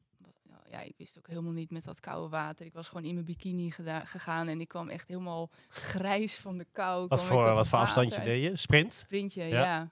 ja, 0.73 0.81
ik 0.81 0.95
wist 0.97 1.19
ook 1.19 1.27
helemaal 1.29 1.53
niet 1.53 1.71
met 1.71 1.85
dat 1.85 2.01
koude 2.01 2.29
water. 2.29 2.67
Ik 2.67 2.73
was 2.73 2.89
gewoon 2.89 3.05
in 3.05 3.15
mijn 3.15 3.27
bikini 3.27 3.71
gegaan 4.05 4.49
en 4.49 4.61
ik 4.61 4.69
kwam 4.69 4.89
echt 4.89 5.09
helemaal 5.09 5.51
grijs 5.69 6.37
van 6.39 6.59
de 6.59 6.67
kou. 6.73 7.07
Wat 7.09 7.23
voor, 7.25 7.53
wat 7.55 7.69
voor 7.69 7.79
afstandje 7.79 8.17
uit- 8.17 8.25
deed 8.25 8.43
je? 8.43 8.57
Sprint? 8.57 8.93
Sprintje, 8.95 9.43
Ja. 9.45 9.63
ja. 9.63 9.91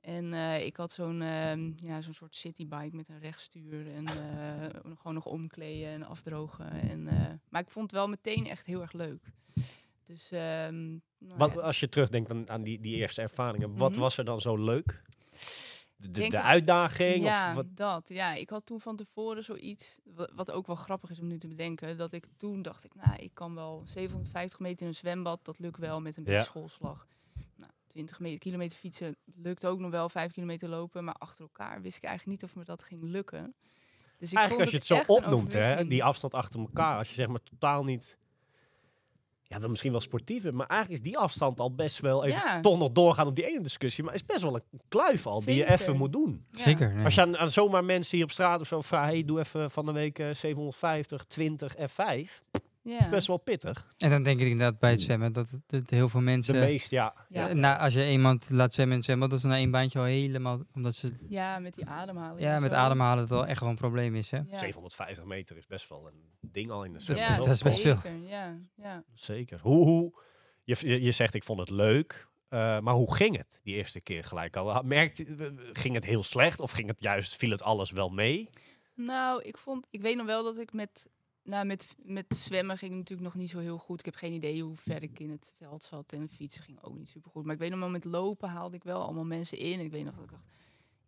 En 0.00 0.32
eh, 0.34 0.64
ik 0.66 0.76
had 0.76 0.92
zo'n 0.92 1.22
ehm, 1.22 1.70
ja, 1.76 2.00
zo'n 2.00 2.14
soort 2.14 2.36
citybike 2.36 2.96
met 2.96 3.08
een 3.08 3.18
rechtstuur 3.20 3.94
en 3.94 4.06
eh, 4.06 4.80
gewoon 4.96 5.14
nog 5.14 5.26
omkleden 5.26 5.88
en 5.88 6.02
afdrogen. 6.02 6.70
En, 6.70 7.08
eh, 7.08 7.26
maar 7.48 7.60
ik 7.60 7.70
vond 7.70 7.84
het 7.90 7.94
wel 8.00 8.08
meteen 8.08 8.46
echt 8.46 8.66
heel 8.66 8.80
erg 8.80 8.92
leuk. 8.92 9.22
Dus 10.06 10.30
ehm, 10.30 10.88
nou 11.18 11.36
Wat, 11.36 11.54
ja. 11.54 11.60
als 11.60 11.80
je 11.80 11.88
terugdenkt 11.88 12.30
aan, 12.30 12.50
aan 12.50 12.62
die, 12.62 12.80
die 12.80 12.96
eerste 12.96 13.20
ervaringen, 13.22 13.76
wat 13.76 13.90
Mhm. 13.90 14.00
was 14.00 14.18
er 14.18 14.24
dan 14.24 14.40
zo 14.40 14.56
leuk? 14.56 15.02
De, 16.10 16.40
uitdaging? 16.40 17.24
ja, 17.24 17.48
Of 17.48 17.54
wat? 17.54 17.76
dat. 17.76 18.08
Ja, 18.08 18.34
ik 18.34 18.50
had 18.50 18.66
toen 18.66 18.80
van 18.80 18.96
tevoren 18.96 19.44
zoiets, 19.44 19.98
wa- 20.04 20.30
wat 20.34 20.50
ook 20.50 20.66
wel 20.66 20.76
grappig 20.76 21.10
is 21.10 21.20
om 21.20 21.26
nu 21.26 21.38
te 21.38 21.48
bedenken, 21.48 21.96
dat 21.98 22.12
ik 22.12 22.26
toen 22.36 22.62
dacht 22.62 22.84
ik, 22.84 22.94
nou, 22.94 23.16
ik 23.16 23.30
kan 23.34 23.54
wel 23.54 23.82
750 23.84 24.58
meter 24.58 24.80
in 24.82 24.86
een 24.86 24.94
zwembad, 24.94 25.44
dat 25.44 25.58
lukt 25.58 25.78
wel 25.78 26.00
met 26.00 26.16
een 26.16 26.22
beetje 26.24 26.38
Ja. 26.38 26.44
schoolslag. 26.44 27.06
Nou, 27.56 27.72
20 27.86 28.20
me- 28.20 28.38
kilometer 28.38 28.78
fietsen 28.78 29.16
lukt 29.34 29.66
ook 29.66 29.78
nog 29.78 29.90
wel, 29.90 30.08
5 30.08 30.32
kilometer 30.32 30.68
lopen, 30.68 31.04
maar 31.04 31.14
achter 31.14 31.42
elkaar 31.44 31.82
wist 31.82 31.96
ik 31.96 32.04
eigenlijk 32.04 32.40
niet 32.40 32.50
of 32.50 32.56
me 32.56 32.64
dat 32.64 32.82
ging 32.82 33.02
lukken. 33.02 33.54
Dus 34.18 34.30
ik 34.32 34.38
Eigenlijk 34.38 34.70
als 34.70 34.86
je 34.86 34.94
het 34.94 35.06
zo 35.06 35.12
opnoemt, 35.14 35.52
hè, 35.52 35.86
die 35.86 36.04
afstand 36.04 36.34
achter 36.34 36.60
elkaar, 36.60 36.96
als 36.98 37.08
je 37.08 37.14
zeg 37.14 37.26
maar 37.28 37.42
totaal 37.42 37.84
niet... 37.84 38.18
Ja, 39.52 39.60
wel 39.60 39.68
misschien 39.68 39.90
wel 39.92 40.00
sportiever, 40.00 40.54
maar 40.54 40.66
eigenlijk 40.66 41.00
is 41.02 41.06
die 41.10 41.18
afstand 41.18 41.60
al 41.60 41.74
best 41.74 41.98
wel 42.00 42.24
even 42.24 42.40
Ja. 42.40 42.60
toch 42.60 42.78
nog 42.78 42.90
doorgaan 42.92 43.26
op 43.26 43.34
die 43.36 43.46
ene 43.50 43.60
discussie. 43.60 44.04
Maar 44.04 44.14
is 44.14 44.24
best 44.24 44.42
wel 44.42 44.54
een 44.54 44.80
kluif 44.88 45.26
al 45.26 45.44
die 45.44 45.54
je 45.54 45.70
even 45.70 45.96
moet 45.96 46.12
doen. 46.12 46.44
Ja. 46.50 46.62
Zeker. 46.62 46.94
nee. 46.94 47.04
Als 47.04 47.14
je 47.14 47.20
aan, 47.20 47.36
aan 47.38 47.50
zomaar 47.50 47.84
mensen 47.84 48.16
hier 48.16 48.24
op 48.26 48.32
straat 48.32 48.60
of 48.60 48.66
zo 48.66 48.80
vraagt, 48.80 49.12
hey, 49.12 49.24
doe 49.24 49.38
even 49.38 49.70
van 49.70 49.86
de 49.86 49.92
week 49.92 50.18
eh, 50.18 50.26
750, 50.34 51.24
20 51.24 51.74
F5. 51.76 52.42
Ja. 52.82 53.08
Best 53.08 53.26
wel 53.26 53.36
pittig. 53.36 53.86
En 53.98 54.10
dan 54.10 54.22
denk 54.22 54.40
ik 54.40 54.46
inderdaad 54.48 54.78
bij 54.78 54.90
het 54.90 55.00
zwemmen 55.00 55.32
dat, 55.32 55.50
het- 55.50 55.60
dat 55.66 55.90
heel 55.90 56.08
veel 56.08 56.20
De 56.20 56.26
mensen... 56.26 56.58
meest, 56.58 56.90
ja. 56.90 57.14
Ja. 57.28 57.48
eh, 57.48 57.54
na, 57.54 57.78
als 57.78 57.94
je 57.94 58.10
iemand 58.10 58.50
laat 58.50 58.74
zwemmen 58.74 58.96
in 58.96 59.02
zwembad, 59.02 59.30
dat 59.30 59.40
ze 59.40 59.46
na 59.46 59.54
één 59.56 59.70
baantje 59.70 59.98
al 59.98 60.04
helemaal... 60.04 60.62
Omdat 60.74 60.94
ze 60.94 61.12
ja, 61.28 61.58
met 61.58 61.74
die 61.74 61.86
ademhaling. 61.86 62.40
ja, 62.40 62.58
met 62.58 62.70
zo. 62.70 62.76
ademhalen 62.76 63.20
het 63.20 63.30
wel 63.30 63.46
echt 63.46 63.60
wel 63.60 63.68
een 63.68 63.76
probleem 63.76 64.14
is, 64.14 64.30
hè? 64.30 64.36
Ja. 64.36 64.58
750 64.58 65.24
meter 65.24 65.56
is 65.56 65.66
best 65.66 65.88
wel 65.88 66.06
een 66.06 66.50
ding 66.52 66.70
al 66.70 66.84
in 66.84 66.92
de 66.92 67.04
Dat- 67.06 67.16
toch? 67.16 67.36
dat 67.36 67.46
is 67.46 67.62
best 67.62 67.80
veel. 67.80 67.98
Ja, 68.26 68.58
ja. 68.76 69.04
Zeker. 69.14 69.58
Hoe, 69.62 69.84
hoe, 69.84 70.22
je, 70.64 70.76
je, 70.80 71.02
je 71.02 71.12
zegt 71.12 71.34
ik 71.34 71.44
vond 71.44 71.60
het 71.60 71.70
leuk, 71.70 72.28
eh, 72.48 72.78
maar 72.80 72.94
hoe 72.94 73.14
ging 73.14 73.36
het 73.36 73.60
die 73.62 73.74
eerste 73.74 74.00
keer 74.00 74.24
gelijk 74.24 74.56
al? 74.56 74.72
Ha- 74.72 74.82
Merkte, 74.82 75.52
ging 75.72 75.94
het 75.94 76.04
heel 76.04 76.22
slecht 76.22 76.60
of 76.60 76.70
ging 76.72 76.88
het 76.88 77.00
juist, 77.02 77.36
viel 77.36 77.50
het 77.50 77.62
alles 77.62 77.90
wel 77.90 78.08
mee? 78.08 78.48
Nou, 78.94 79.42
ik 79.42 79.58
vond, 79.58 79.86
ik 79.90 80.02
weet 80.02 80.16
nog 80.16 80.26
wel 80.26 80.44
dat 80.44 80.58
ik 80.58 80.72
met, 80.72 81.06
nou, 81.50 81.66
met, 81.66 81.94
met 82.02 82.24
zwemmen 82.34 82.78
ging 82.78 82.94
natuurlijk 82.94 83.20
nog 83.32 83.34
niet 83.34 83.50
zo 83.50 83.58
heel 83.58 83.78
goed. 83.78 83.98
Ik 83.98 84.04
heb 84.04 84.14
geen 84.14 84.32
idee 84.32 84.62
hoe 84.62 84.76
ver 84.76 85.02
ik 85.02 85.18
in 85.20 85.30
het 85.30 85.54
veld 85.58 85.82
zat 85.82 86.12
en 86.12 86.28
fietsen 86.28 86.62
ging 86.62 86.82
ook 86.82 86.96
niet 86.96 87.08
super 87.08 87.30
goed. 87.30 87.44
Maar 87.44 87.54
ik 87.54 87.60
weet 87.60 87.70
nog 87.70 87.78
wel 87.78 87.88
met 87.90 88.04
lopen 88.04 88.48
haalde 88.48 88.76
ik 88.76 88.82
wel 88.84 89.02
allemaal 89.02 89.24
mensen 89.24 89.58
in. 89.58 89.78
En 89.78 89.84
ik 89.84 89.90
weet 89.90 90.04
nog 90.04 90.14
dat 90.14 90.24
ik 90.24 90.30
dacht, 90.30 90.44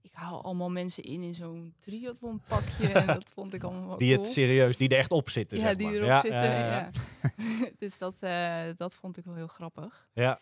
ik 0.00 0.12
haal 0.12 0.42
allemaal 0.44 0.70
mensen 0.70 1.02
in 1.04 1.22
in 1.22 1.34
zo'n 1.34 1.74
triathlonpakje 1.78 2.88
en 2.88 3.06
dat 3.06 3.24
vond 3.34 3.54
ik 3.54 3.62
allemaal 3.62 3.86
wel 3.88 3.98
Die 3.98 4.12
cool. 4.14 4.22
het 4.22 4.32
serieus, 4.32 4.76
die 4.76 4.88
er 4.88 4.96
echt 4.98 5.12
op 5.12 5.30
zitten, 5.30 5.56
ja, 5.58 5.62
zeg 5.62 5.76
die 5.76 5.86
maar. 5.86 5.94
erop 5.94 6.08
Ja, 6.08 6.20
zitten. 6.20 6.42
ja, 6.42 6.52
ja. 6.66 6.90
Ja. 7.22 7.70
dus 7.78 7.98
dat, 7.98 8.16
eh, 8.20 8.64
dat 8.76 8.94
vond 8.94 9.16
ik 9.16 9.24
wel 9.24 9.34
heel 9.34 9.46
grappig. 9.46 10.08
Ja. 10.14 10.40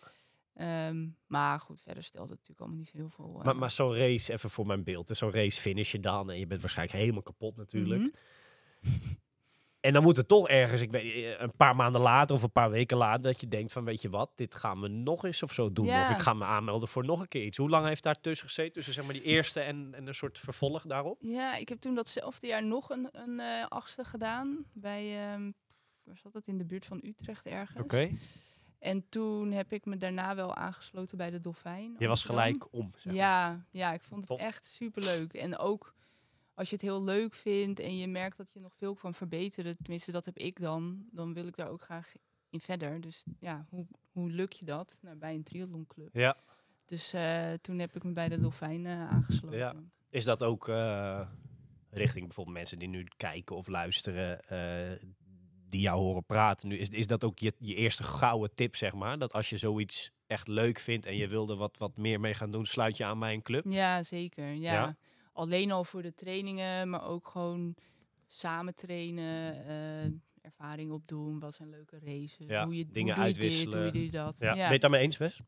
Ehm, 0.54 1.08
maar 1.26 1.60
goed, 1.60 1.80
verder 1.80 2.02
stelde 2.02 2.28
het 2.28 2.38
natuurlijk 2.38 2.60
allemaal 2.60 2.78
niet 2.78 2.88
zo 2.88 2.96
heel 2.96 3.08
veel. 3.10 3.36
eh, 3.38 3.44
Maar, 3.44 3.56
maar 3.56 3.70
zo'n 3.70 3.94
race, 3.94 4.32
even 4.32 4.50
voor 4.50 4.66
mijn 4.66 4.84
beeld, 4.84 5.08
zo'n 5.16 5.30
race 5.30 5.60
finish 5.60 5.92
je 5.92 6.00
dan 6.00 6.30
en 6.30 6.38
je 6.38 6.46
bent 6.46 6.60
waarschijnlijk 6.60 6.98
helemaal 6.98 7.22
kapot 7.22 7.56
natuurlijk. 7.56 8.00
mhm. 8.80 8.88
En 9.80 9.92
dan 9.92 10.02
moet 10.02 10.16
het 10.16 10.28
toch 10.28 10.48
ergens, 10.48 10.80
ik 10.80 10.90
weet, 10.90 11.14
eh, 11.14 11.40
een 11.40 11.56
paar 11.56 11.76
maanden 11.76 12.00
later 12.00 12.36
of 12.36 12.42
een 12.42 12.52
paar 12.52 12.70
weken 12.70 12.96
later, 12.96 13.22
dat 13.22 13.40
je 13.40 13.48
denkt 13.48 13.72
van, 13.72 13.84
weet 13.84 14.02
je 14.02 14.10
wat, 14.10 14.30
dit 14.34 14.54
gaan 14.54 14.80
we 14.80 14.88
nog 14.88 15.24
eens 15.24 15.42
of 15.42 15.52
zo 15.52 15.72
doen. 15.72 15.86
Ja. 15.86 16.00
Of 16.00 16.10
ik 16.10 16.18
ga 16.18 16.34
me 16.34 16.44
aanmelden 16.44 16.88
voor 16.88 17.04
nog 17.04 17.20
een 17.20 17.28
keer 17.28 17.44
iets. 17.44 17.58
Hoe 17.58 17.68
lang 17.68 17.86
heeft 17.86 18.02
daar 18.02 18.20
tussen 18.20 18.46
gezeten, 18.46 18.72
tussen 18.72 18.92
zeg 18.92 19.04
maar 19.04 19.12
die 19.12 19.22
eerste 19.22 19.60
en, 19.60 19.94
en 19.94 20.06
een 20.06 20.14
soort 20.14 20.38
vervolg 20.38 20.82
daarop? 20.82 21.18
Ja, 21.20 21.56
ik 21.56 21.68
heb 21.68 21.80
toen 21.80 21.94
datzelfde 21.94 22.46
jaar 22.46 22.64
nog 22.64 22.90
een, 22.90 23.08
een 23.12 23.40
eh, 23.40 23.66
achtste 23.68 24.04
gedaan. 24.04 24.64
Bij, 24.72 25.32
ehm 25.32 25.50
waar 26.04 26.18
zat 26.18 26.32
het? 26.32 26.46
In 26.46 26.58
de 26.58 26.64
buurt 26.64 26.86
van 26.86 27.00
Utrecht 27.04 27.46
ergens. 27.46 27.82
Oké. 27.82 28.10
En 28.78 29.08
toen 29.08 29.52
heb 29.52 29.72
ik 29.72 29.84
me 29.84 29.96
daarna 29.96 30.34
wel 30.34 30.54
aangesloten 30.54 31.16
bij 31.16 31.30
de 31.30 31.40
Dolfijn. 31.40 31.96
Je 31.98 32.08
was 32.08 32.24
gelijk 32.24 32.72
om, 32.72 32.92
zeg 32.96 33.04
maar. 33.04 33.14
Ja, 33.14 33.64
ja, 33.70 33.92
ik 33.92 34.02
vond 34.02 34.20
het 34.20 34.28
Tof. 34.28 34.40
echt 34.40 34.64
superleuk. 34.64 35.32
En 35.32 35.58
ook 35.58 35.94
als 36.60 36.68
je 36.68 36.74
het 36.74 36.84
heel 36.84 37.02
leuk 37.02 37.34
vindt 37.34 37.80
en 37.80 37.96
je 37.96 38.06
merkt 38.06 38.36
dat 38.36 38.52
je 38.52 38.60
nog 38.60 38.74
veel 38.74 38.94
kan 38.94 39.14
verbeteren, 39.14 39.76
tenminste 39.76 40.12
dat 40.12 40.24
heb 40.24 40.36
ik 40.36 40.60
dan, 40.60 41.04
dan 41.10 41.34
wil 41.34 41.46
ik 41.46 41.56
daar 41.56 41.68
ook 41.68 41.82
graag 41.82 42.12
in 42.50 42.60
verder. 42.60 43.00
Dus 43.00 43.24
ja, 43.38 43.66
hoe, 43.68 43.86
hoe 44.12 44.30
lukt 44.30 44.58
je 44.58 44.64
dat? 44.64 44.98
Nou, 45.02 45.16
bij 45.16 45.34
een 45.34 45.42
triathlonclub. 45.42 46.14
Ja. 46.14 46.36
Dus 46.84 47.12
eh, 47.12 47.52
toen 47.52 47.78
heb 47.78 47.96
ik 47.96 48.04
me 48.04 48.12
bij 48.12 48.28
de 48.28 48.40
Dolfijn 48.40 48.86
eh, 48.86 49.10
aangesloten. 49.10 49.58
Ja. 49.58 49.74
Is 50.10 50.24
dat 50.24 50.42
ook 50.42 50.68
eh, 50.68 51.28
richting 51.90 52.26
bijvoorbeeld 52.26 52.56
mensen 52.56 52.78
die 52.78 52.88
nu 52.88 53.06
kijken 53.16 53.56
of 53.56 53.66
luisteren, 53.66 54.40
eh, 54.40 55.08
die 55.68 55.80
jou 55.80 56.00
horen 56.00 56.24
praten 56.24 56.68
nu? 56.68 56.78
Is, 56.78 56.88
is 56.88 57.06
dat 57.06 57.24
ook 57.24 57.38
je, 57.38 57.52
je 57.58 57.74
eerste 57.74 58.02
gouden 58.02 58.54
tip, 58.54 58.76
zeg 58.76 58.92
maar? 58.92 59.18
Dat 59.18 59.32
als 59.32 59.50
je 59.50 59.56
zoiets 59.56 60.10
echt 60.26 60.48
leuk 60.48 60.78
vindt 60.78 61.06
en 61.06 61.16
je 61.16 61.28
wilde 61.28 61.56
wat, 61.56 61.78
wat 61.78 61.96
meer 61.96 62.20
mee 62.20 62.34
gaan 62.34 62.50
doen, 62.50 62.66
sluit 62.66 62.96
je 62.96 63.04
aan 63.04 63.18
bij 63.18 63.34
een 63.34 63.42
club? 63.42 63.64
Ja, 63.68 64.02
zeker. 64.02 64.52
Ja. 64.52 64.72
Ja? 64.72 64.96
Alleen 65.40 65.70
al 65.70 65.84
voor 65.84 66.02
de 66.02 66.14
trainingen, 66.14 66.90
maar 66.90 67.04
ook 67.04 67.28
gewoon 67.28 67.74
samen 68.26 68.74
trainen, 68.74 69.64
eh, 69.66 70.10
ervaring 70.42 70.90
opdoen, 70.92 71.38
wat 71.38 71.54
zijn 71.54 71.70
leuke 71.70 71.98
races, 72.04 72.46
Ja, 72.48 72.64
hoe 72.64 72.76
je 72.76 72.86
dingen 72.86 73.14
hoe 73.14 73.24
doe 73.24 73.32
je 73.32 73.32
dit, 73.32 73.42
uitwisselen. 73.42 73.82
hoe 73.82 73.92
doe 73.92 74.04
je 74.04 74.10
dat. 74.10 74.38
Ja. 74.38 74.46
Ja, 74.46 74.54
Ben 74.54 74.66
je 74.66 74.72
het 74.72 74.80
daarmee 74.80 75.00
eens, 75.02 75.16
Wes? 75.16 75.40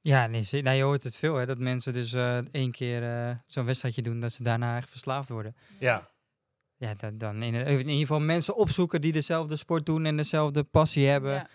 Ja, 0.00 0.26
nee, 0.26 0.62
nou, 0.62 0.76
je 0.76 0.82
hoort 0.82 1.02
het 1.02 1.16
veel, 1.16 1.34
hè. 1.34 1.46
Dat 1.46 1.58
mensen 1.58 1.92
dus 1.92 2.12
eh, 2.12 2.38
één 2.38 2.70
keer 2.70 3.02
eh, 3.02 3.36
zo'n 3.46 3.64
wedstrijdje 3.64 4.02
doen, 4.02 4.20
dat 4.20 4.32
ze 4.32 4.42
daarna 4.42 4.76
echt 4.76 4.90
verslaafd 4.90 5.28
worden. 5.28 5.56
Ja. 5.78 6.08
Ja, 6.76 6.94
dan, 6.94 7.18
dan 7.18 7.42
in, 7.42 7.54
in 7.54 7.78
ieder 7.78 7.96
geval 7.96 8.20
mensen 8.20 8.56
opzoeken 8.56 9.00
die 9.00 9.12
dezelfde 9.12 9.56
sport 9.56 9.86
doen 9.86 10.04
en 10.04 10.16
dezelfde 10.16 10.62
passie 10.62 11.06
hebben. 11.06 11.32
Ja. 11.32 11.48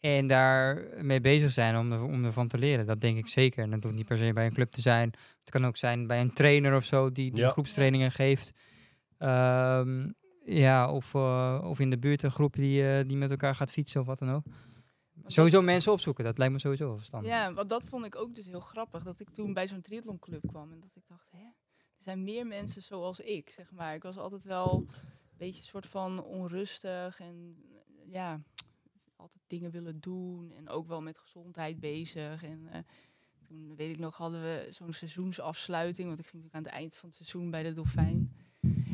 En 0.00 0.26
daar 0.26 0.84
mee 1.04 1.20
bezig 1.20 1.52
zijn 1.52 1.76
om, 1.76 1.92
er, 1.92 2.02
om 2.02 2.24
ervan 2.24 2.48
te 2.48 2.58
leren. 2.58 2.86
Dat 2.86 3.00
denk 3.00 3.18
ik 3.18 3.26
zeker. 3.28 3.62
En 3.62 3.70
dat 3.70 3.82
hoeft 3.82 3.94
niet 3.94 4.06
per 4.06 4.16
se 4.18 4.32
bij 4.32 4.46
een 4.46 4.52
club 4.54 4.70
te 4.70 4.80
zijn. 4.80 5.10
Het 5.40 5.50
kan 5.50 5.66
ook 5.66 5.76
zijn 5.76 6.06
bij 6.06 6.20
een 6.20 6.32
trainer 6.32 6.76
of 6.76 6.84
zo 6.84 7.12
die, 7.12 7.30
die 7.30 7.40
Ja. 7.40 7.48
groepstrainingen 7.48 8.10
geeft. 8.12 8.52
Ehm, 9.18 10.08
ja, 10.44 10.92
of, 10.92 11.14
eh, 11.14 11.60
of 11.64 11.80
in 11.80 11.90
de 11.90 11.98
buurt 11.98 12.22
een 12.22 12.30
groep 12.30 12.54
die, 12.54 12.90
eh, 12.92 13.04
die 13.08 13.16
met 13.16 13.30
elkaar 13.30 13.54
gaat 13.54 13.72
fietsen 13.72 14.00
of 14.00 14.06
wat 14.06 14.18
dan 14.18 14.30
ook. 14.32 14.44
Sowieso 15.26 15.62
mensen 15.62 15.92
opzoeken, 15.92 16.24
dat 16.24 16.38
lijkt 16.38 16.52
me 16.52 16.58
sowieso 16.58 16.86
wel 16.86 16.96
verstandig. 16.96 17.30
Ja, 17.30 17.52
want 17.52 17.68
dat 17.68 17.84
vond 17.84 18.04
ik 18.04 18.16
ook 18.16 18.34
dus 18.34 18.46
heel 18.46 18.60
grappig. 18.60 19.02
Dat 19.02 19.20
ik 19.20 19.30
toen 19.30 19.52
bij 19.54 19.68
zo'n 19.68 19.80
triathlonclub 19.80 20.46
kwam 20.46 20.72
en 20.72 20.80
dat 20.80 20.90
ik 20.94 21.02
dacht, 21.06 21.30
hè, 21.30 21.38
er 21.38 22.02
zijn 22.04 22.22
meer 22.24 22.46
mensen 22.46 22.82
zoals 22.82 23.20
ik, 23.20 23.50
zeg 23.50 23.70
maar. 23.70 23.94
Ik 23.94 24.02
was 24.02 24.16
altijd 24.18 24.44
wel 24.44 24.74
een 24.76 24.88
beetje 25.36 25.60
een 25.60 25.66
soort 25.68 25.86
van 25.86 26.22
onrustig 26.24 27.20
en 27.20 27.56
ja, 28.06 28.40
altijd 29.18 29.42
dingen 29.46 29.70
willen 29.70 30.00
doen 30.00 30.52
en 30.56 30.68
ook 30.68 30.88
wel 30.88 31.00
met 31.02 31.18
gezondheid 31.18 31.80
bezig. 31.80 32.42
En 32.42 32.68
eh, 32.72 32.78
toen 33.48 33.76
weet 33.76 33.90
ik 33.90 33.98
nog, 33.98 34.16
hadden 34.16 34.40
we 34.42 34.66
zo'n 34.70 34.92
seizoensafsluiting, 34.92 36.06
want 36.06 36.18
ik 36.18 36.26
ging 36.26 36.42
natuurlijk 36.42 36.66
aan 36.66 36.72
het 36.72 36.82
eind 36.82 36.96
van 36.96 37.08
het 37.08 37.18
seizoen 37.18 37.50
bij 37.50 37.62
de 37.62 37.72
Dolfijn. 37.72 38.32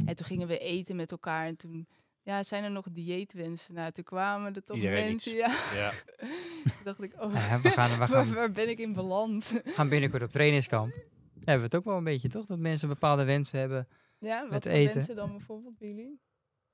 En 0.07 0.17
toen 0.17 0.27
gingen 0.27 0.47
we 0.49 0.59
eten 0.59 0.97
met 0.97 1.11
elkaar 1.11 1.47
en 1.47 1.57
toen, 1.57 1.89
ja, 2.23 2.43
zijn 2.43 2.65
er 2.65 2.71
nog 2.71 2.87
dieetwensen? 2.91 3.75
Nou, 3.75 3.93
toen 3.93 4.05
kwamen 4.05 4.55
er 4.55 4.63
toch 4.65 4.77
Iedereen 4.77 5.05
mensen, 5.09 5.33
iets. 5.33 5.41
ja. 5.73 5.75
Ja. 5.75 5.93
Toen 6.75 6.85
dacht 6.85 7.03
ik, 7.03 7.15
oh, 7.23 7.33
Ja, 7.33 7.61
we 7.61 7.71
gaan, 7.71 7.91
we 7.91 7.97
waar, 7.97 8.09
gaan, 8.15 8.33
waar 8.35 8.51
ben 8.51 8.69
ik 8.69 8.79
in 8.79 8.93
beland? 8.93 9.61
gaan 9.65 9.89
binnenkort 9.89 10.23
op 10.23 10.31
trainingskamp. 10.31 10.93
Hebben 11.35 11.57
we 11.57 11.63
het 11.63 11.75
ook 11.75 11.85
wel 11.85 11.97
een 11.97 12.05
beetje, 12.05 12.29
toch? 12.29 12.47
Dat 12.47 12.59
mensen 12.59 12.89
bepaalde 12.89 13.25
wensen 13.25 13.59
hebben. 13.59 13.89
Ja, 14.19 14.41
wat 14.41 14.51
Met 14.51 14.67
eten. 14.67 14.95
mensen 14.97 15.17
dan 15.17 15.31
bijvoorbeeld 15.31 15.79
bij 15.79 15.89
jullie? 15.89 16.21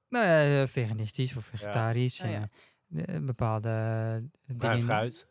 Nou 0.08 0.26
eh, 0.26 0.66
veganistisch 0.68 1.36
of 1.36 1.44
vegetarisch. 1.44 2.22
Oh 2.22 2.28
ja. 2.30 2.34
en, 2.34 2.42
eh, 2.42 2.48
bepaalde 3.20 3.68
eh, 3.68 4.57
Bruin 4.57 4.76
dingen. 4.76 4.81
fruit. 4.81 5.26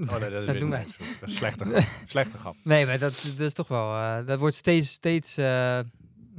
Oh 0.00 0.18
nee, 0.18 0.30
dat 0.30 0.40
is 0.40 0.46
Dat 0.52 0.58
doen 0.58 0.70
wij. 0.70 0.86
Dat 1.20 1.28
is 1.28 1.36
slechte 1.36 1.64
grap. 1.64 1.84
Slechte 2.06 2.38
grap. 2.38 2.54
Nee, 2.64 2.86
maar 2.86 2.98
dat, 2.98 3.22
dat 3.36 3.46
is 3.46 3.52
toch 3.52 3.68
wel... 3.68 3.94
eh, 3.94 4.26
dat 4.26 4.38
wordt 4.38 4.54
steeds, 4.54 4.90
steeds 4.92 5.36
eh, 5.36 5.80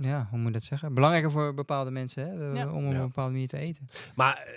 ja, 0.01 0.27
hoe 0.29 0.37
moet 0.39 0.47
je 0.47 0.51
dat 0.53 0.63
zeggen? 0.63 0.93
Belangrijker 0.93 1.31
voor 1.31 1.53
bepaalde 1.53 1.91
mensen, 1.91 2.23
hè? 2.27 2.59
Ja. 2.59 2.71
om 2.73 2.85
op 2.85 2.91
Ja. 2.91 2.99
een 2.99 3.05
bepaalde 3.07 3.31
manier 3.31 3.47
te 3.47 3.57
eten. 3.57 3.89
Maar 4.15 4.47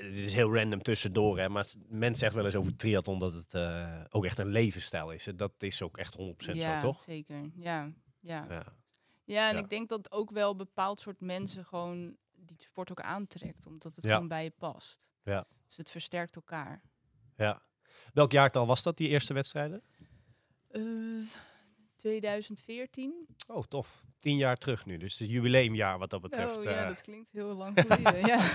dit 0.00 0.16
is 0.16 0.34
heel 0.34 0.54
random 0.54 0.82
tussendoor, 0.82 1.38
hè. 1.38 1.48
Maar 1.48 1.64
s- 1.64 1.76
men 1.88 2.14
zegt 2.14 2.34
wel 2.34 2.44
eens 2.44 2.54
over 2.54 2.76
triathlon 2.76 3.18
dat 3.18 3.32
het 3.34 3.54
eh, 3.54 3.86
ook 4.10 4.24
echt 4.24 4.38
een 4.38 4.46
levensstijl 4.48 5.10
is. 5.10 5.28
Dat 5.36 5.52
is 5.58 5.82
ook 5.82 5.98
echt 5.98 6.18
100% 6.20 6.20
ja, 6.52 6.80
zo, 6.80 6.86
toch? 6.86 7.02
zeker. 7.02 7.40
Ja, 7.54 7.90
ja. 8.20 8.46
ja. 8.48 8.62
Ja. 9.24 9.48
en 9.48 9.56
Ja. 9.56 9.62
ik 9.62 9.68
denk 9.68 9.88
dat 9.88 10.12
ook 10.12 10.30
wel 10.30 10.56
bepaald 10.56 11.00
soort 11.00 11.20
mensen 11.20 11.64
gewoon 11.64 12.16
die 12.48 12.60
sport 12.60 12.90
ook 12.90 13.00
aantrekt, 13.00 13.66
omdat 13.66 13.94
het 13.94 14.04
Ja. 14.04 14.12
gewoon 14.12 14.28
bij 14.28 14.44
je 14.44 14.52
past. 14.58 15.10
Ja. 15.22 15.46
Dus 15.66 15.76
het 15.76 15.90
versterkt 15.90 16.36
elkaar. 16.36 16.82
ja. 17.36 17.62
Welk 18.12 18.32
jaartal 18.32 18.66
was 18.66 18.82
dat, 18.82 18.96
die 18.96 19.08
eerste 19.08 19.34
wedstrijden? 19.34 19.82
Eh, 20.68 20.82
2014? 21.96 23.26
Oh, 23.46 23.62
tof. 23.64 24.04
Tien 24.18 24.36
jaar 24.36 24.56
terug 24.56 24.86
nu. 24.86 24.96
Dus 24.96 25.18
het 25.18 25.30
jubileumjaar 25.30 25.98
wat 25.98 26.10
dat 26.10 26.20
betreft. 26.20 26.56
oh 26.56 26.62
ja, 26.62 26.70
eh, 26.82 26.86
dat 26.88 27.00
klinkt 27.00 27.32
heel 27.32 27.54
lang 27.54 27.80
geleden. 27.80 28.26
ja. 28.26 28.50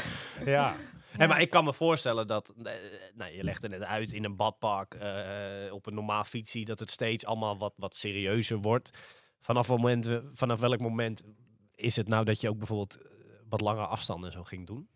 ja. 0.46 0.76
Hey, 1.12 1.28
maar 1.28 1.42
ik 1.42 1.50
kan 1.50 1.64
me 1.64 1.74
voorstellen 1.74 2.28
dat, 2.28 2.54
eh, 2.64 2.74
nou, 3.14 3.32
je 3.32 3.44
legde 3.44 3.68
het 3.68 3.84
uit 3.84 4.14
in 4.14 4.24
een 4.24 4.36
badpark, 4.36 4.94
eh, 4.94 5.74
op 5.74 5.86
een 5.86 5.94
normaal 5.94 6.24
fietsie, 6.24 6.66
dat 6.66 6.80
het 6.80 6.92
steeds 6.92 7.26
allemaal 7.26 7.58
wat, 7.58 7.74
wat 7.78 7.96
serieuzer 7.96 8.58
wordt. 8.58 8.98
Vanaf, 9.40 9.68
moment, 9.68 10.22
vanaf 10.34 10.60
welk 10.60 10.80
moment 10.80 11.22
is 11.76 11.96
het 11.96 12.08
nou 12.08 12.26
dat 12.26 12.42
je 12.42 12.50
ook 12.50 12.58
bijvoorbeeld 12.58 13.02
eh, 13.02 13.12
wat 13.54 13.62
langere 13.62 13.86
afstanden 13.88 14.32
zo 14.32 14.44
ging 14.44 14.68
doen? 14.68 14.88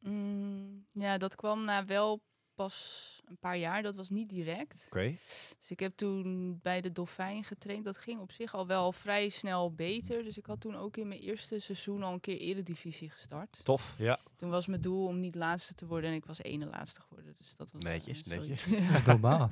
Mm, 0.00 0.86
ja, 0.92 1.18
dat 1.18 1.34
kwam 1.34 1.64
na 1.64 1.84
wel 1.84 2.20
pas 2.54 3.20
een 3.24 3.36
paar 3.38 3.56
jaar. 3.56 3.82
Dat 3.82 3.96
was 3.96 4.10
niet 4.10 4.28
direct. 4.28 4.84
Oké. 4.86 5.10
Dus 5.58 5.66
ik 5.70 5.80
heb 5.80 5.96
toen 5.96 6.58
bij 6.62 6.80
de 6.80 6.92
Dolfijn 6.92 7.44
getraind. 7.44 7.84
Dat 7.84 7.96
ging 7.96 8.20
op 8.20 8.32
zich 8.32 8.54
al 8.54 8.66
wel 8.66 8.92
vrij 8.92 9.28
snel 9.28 9.72
beter. 9.72 10.22
Dus 10.24 10.38
ik 10.38 10.46
had 10.46 10.60
toen 10.60 10.76
ook 10.76 10.96
in 10.96 11.08
mijn 11.08 11.20
eerste 11.20 11.58
seizoen 11.58 12.02
al 12.02 12.12
een 12.12 12.20
keer 12.20 12.38
eredivisie 12.38 13.10
gestart. 13.10 13.60
Tof. 13.64 13.94
Ja. 13.98 14.18
Toen 14.36 14.50
was 14.50 14.66
mijn 14.66 14.80
doel 14.80 15.06
om 15.06 15.20
niet 15.20 15.34
laatste 15.34 15.74
te 15.74 15.86
worden 15.86 16.10
en 16.10 16.16
ik 16.16 16.24
was 16.24 16.42
ene 16.42 16.66
laatste 16.66 17.00
geworden. 17.00 17.34
Dus 17.38 17.54
dat 17.56 17.72
was 17.72 17.82
eh, 17.82 17.90
Netjes, 17.90 18.22
zoiets. 18.22 18.66
netjes. 18.66 18.78
Ja. 18.90 18.98
Globaal. 18.98 19.50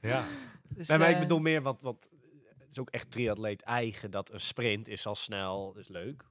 ja. 0.00 0.24
Dus, 0.68 0.88
Nee, 0.88 0.98
maar 0.98 1.08
ik 1.08 1.14
eh, 1.14 1.20
bedoel 1.20 1.40
meer, 1.40 1.62
want, 1.62 1.80
want 1.80 2.08
het 2.58 2.70
is 2.70 2.78
ook 2.78 2.90
echt 2.90 3.10
triatleet 3.10 3.62
eigen 3.62 4.10
dat 4.10 4.32
een 4.32 4.40
sprint 4.40 4.88
is 4.88 5.06
al 5.06 5.14
snel, 5.14 5.74
is 5.78 5.88
leuk. 5.88 6.24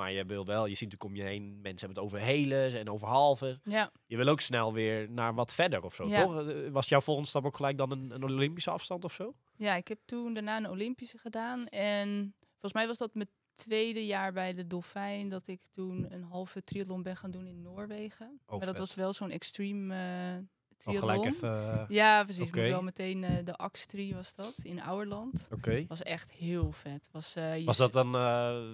Maar 0.00 0.12
je 0.12 0.24
wil 0.24 0.44
wel, 0.44 0.66
je 0.66 0.74
ziet 0.74 0.90
natuurlijk 0.92 1.10
om 1.10 1.16
je 1.16 1.30
heen, 1.30 1.60
mensen 1.60 1.86
hebben 1.86 2.04
het 2.04 2.12
over 2.12 2.26
heles 2.26 2.74
en 2.74 2.90
over 2.90 3.08
halve. 3.08 3.60
Ja, 3.64 3.90
Je 4.06 4.16
wil 4.16 4.28
ook 4.28 4.40
snel 4.40 4.72
weer 4.72 5.10
naar 5.10 5.34
wat 5.34 5.54
verder 5.54 5.82
of 5.84 5.94
zo, 5.94 6.08
Ja. 6.08 6.24
toch? 6.24 6.48
Eh, 6.48 6.70
Was 6.70 6.88
jouw 6.88 7.00
volgende 7.00 7.28
stap 7.28 7.44
ook 7.44 7.56
gelijk 7.56 7.76
dan 7.78 7.90
een, 7.92 8.10
een 8.10 8.24
Olympische 8.24 8.70
afstand 8.70 9.04
of 9.04 9.12
zo? 9.12 9.34
ja, 9.56 9.74
ik 9.74 9.88
heb 9.88 9.98
toen 10.04 10.32
daarna 10.32 10.56
een 10.56 10.68
Olympische 10.70 11.18
gedaan. 11.18 11.66
En 11.66 12.34
volgens 12.50 12.72
mij 12.72 12.86
was 12.86 12.96
dat 12.98 13.14
mijn 13.14 13.28
tweede 13.54 14.06
jaar 14.06 14.32
bij 14.32 14.54
de 14.54 14.66
Dolfijn. 14.66 15.28
Dat 15.28 15.46
ik 15.46 15.60
toen 15.70 16.06
een 16.12 16.22
halve 16.22 16.64
triathlon 16.64 17.02
ben 17.02 17.16
gaan 17.16 17.30
doen 17.30 17.46
in 17.46 17.62
Noorwegen. 17.62 18.40
maar 18.46 18.58
dat 18.58 18.68
vet. 18.68 18.78
was 18.78 18.94
wel 18.94 19.12
zo'n 19.12 19.30
extreme 19.30 19.94
eh 19.94 20.44
Triathlon. 20.80 21.10
gelijk 21.10 21.34
even... 21.34 21.72
eh, 21.80 21.84
Ja, 21.88 22.24
precies. 22.24 22.46
Oké. 22.46 22.60
Moet 22.60 22.70
wel 22.70 22.82
meteen 22.82 23.24
eh, 23.24 23.44
de 23.44 23.56
Axtri 23.56 24.14
was 24.14 24.34
dat, 24.34 24.54
in 24.62 24.82
Ouwerland. 24.82 25.48
Oké. 25.52 25.84
Was 25.88 26.02
echt 26.02 26.30
heel 26.32 26.72
vet. 26.72 27.08
Was, 27.12 27.34
eh, 27.36 27.64
Was 27.64 27.76
dat 27.76 27.92
dan 27.92 28.12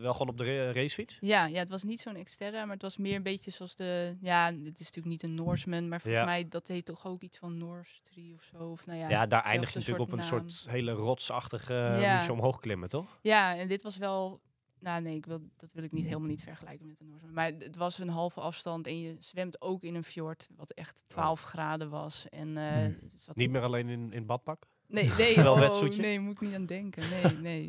wel 0.00 0.12
gewoon 0.12 0.28
op 0.28 0.36
de 0.38 0.44
ra- 0.44 0.72
racefiets? 0.72 1.16
Ja, 1.20 1.46
ja, 1.46 1.58
het 1.58 1.70
was 1.70 1.82
niet 1.82 2.00
zo'n 2.00 2.22
Xterra, 2.24 2.64
maar 2.64 2.72
het 2.74 2.82
was 2.82 2.96
meer 2.96 3.14
een 3.16 3.22
beetje 3.22 3.50
zoals 3.50 3.74
de... 3.76 4.16
Ja, 4.20 4.46
het 4.46 4.80
is 4.80 4.86
natuurlijk 4.86 5.06
niet 5.06 5.22
een 5.22 5.34
Norseman, 5.34 5.88
maar 5.88 6.00
volgens 6.00 6.22
Ja. 6.22 6.28
mij 6.28 6.48
dat 6.48 6.66
heet 6.66 6.84
toch 6.84 7.06
ook 7.06 7.22
iets 7.22 7.38
van 7.38 7.58
Norstri 7.58 8.34
of 8.34 8.42
zo. 8.42 8.64
Of, 8.70 8.86
nou 8.86 8.98
ja, 8.98 9.08
Ja, 9.08 9.26
daar 9.26 9.42
je 9.74 9.78
natuurlijk 9.78 10.00
op 10.00 10.10
een 10.12 10.18
naam. 10.18 10.26
soort 10.26 10.66
hele 10.68 10.92
rotsachtige... 10.92 11.72
Ja. 12.00 12.16
Moet 12.16 12.26
je 12.26 12.32
omhoog 12.32 12.58
klimmen, 12.60 12.88
toch? 12.88 13.18
Ja, 13.22 13.56
en 13.56 13.68
dit 13.68 13.82
was 13.82 13.96
wel... 13.96 14.40
Nou 14.78 15.02
nee, 15.02 15.16
ik 15.16 15.26
wil, 15.26 15.40
dat 15.56 15.72
wil 15.72 15.84
ik 15.84 15.92
niet 15.92 16.04
helemaal 16.04 16.28
niet 16.28 16.42
vergelijken 16.42 16.86
met 16.86 17.00
een 17.00 17.08
Norseman. 17.08 17.34
Maar 17.34 17.52
het 17.58 17.76
was 17.76 17.98
een 17.98 18.08
halve 18.08 18.40
afstand 18.40 18.86
en 18.86 19.00
je 19.00 19.16
zwemt 19.18 19.60
ook 19.60 19.82
in 19.82 19.94
een 19.94 20.04
fjord 20.04 20.48
wat 20.56 20.70
echt 20.70 21.04
12 21.06 21.42
graden 21.42 21.90
was. 21.90 22.28
En, 22.28 22.56
eh, 22.56 22.74
Hmm. 22.74 23.10
Niet 23.34 23.50
meer 23.50 23.62
alleen 23.62 23.88
in, 23.88 24.12
in 24.12 24.26
badpak? 24.26 24.66
Nee, 24.86 25.10
nee, 25.18 25.36
Wel 25.36 25.52
oh, 25.52 25.96
nee, 25.96 26.20
moet 26.20 26.34
ik 26.34 26.40
niet 26.40 26.54
aan 26.54 26.66
denken. 26.66 27.10
Nee, 27.10 27.32
nee. 27.50 27.66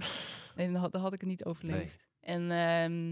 nee 0.56 0.72
dan, 0.72 0.76
had, 0.76 0.91
dan 0.91 1.02
had 1.02 1.13
ik 1.13 1.20
het 1.20 1.30
niet 1.30 1.46
overleefd. 1.46 2.06
En 2.20 2.52
ehm, 2.52 3.12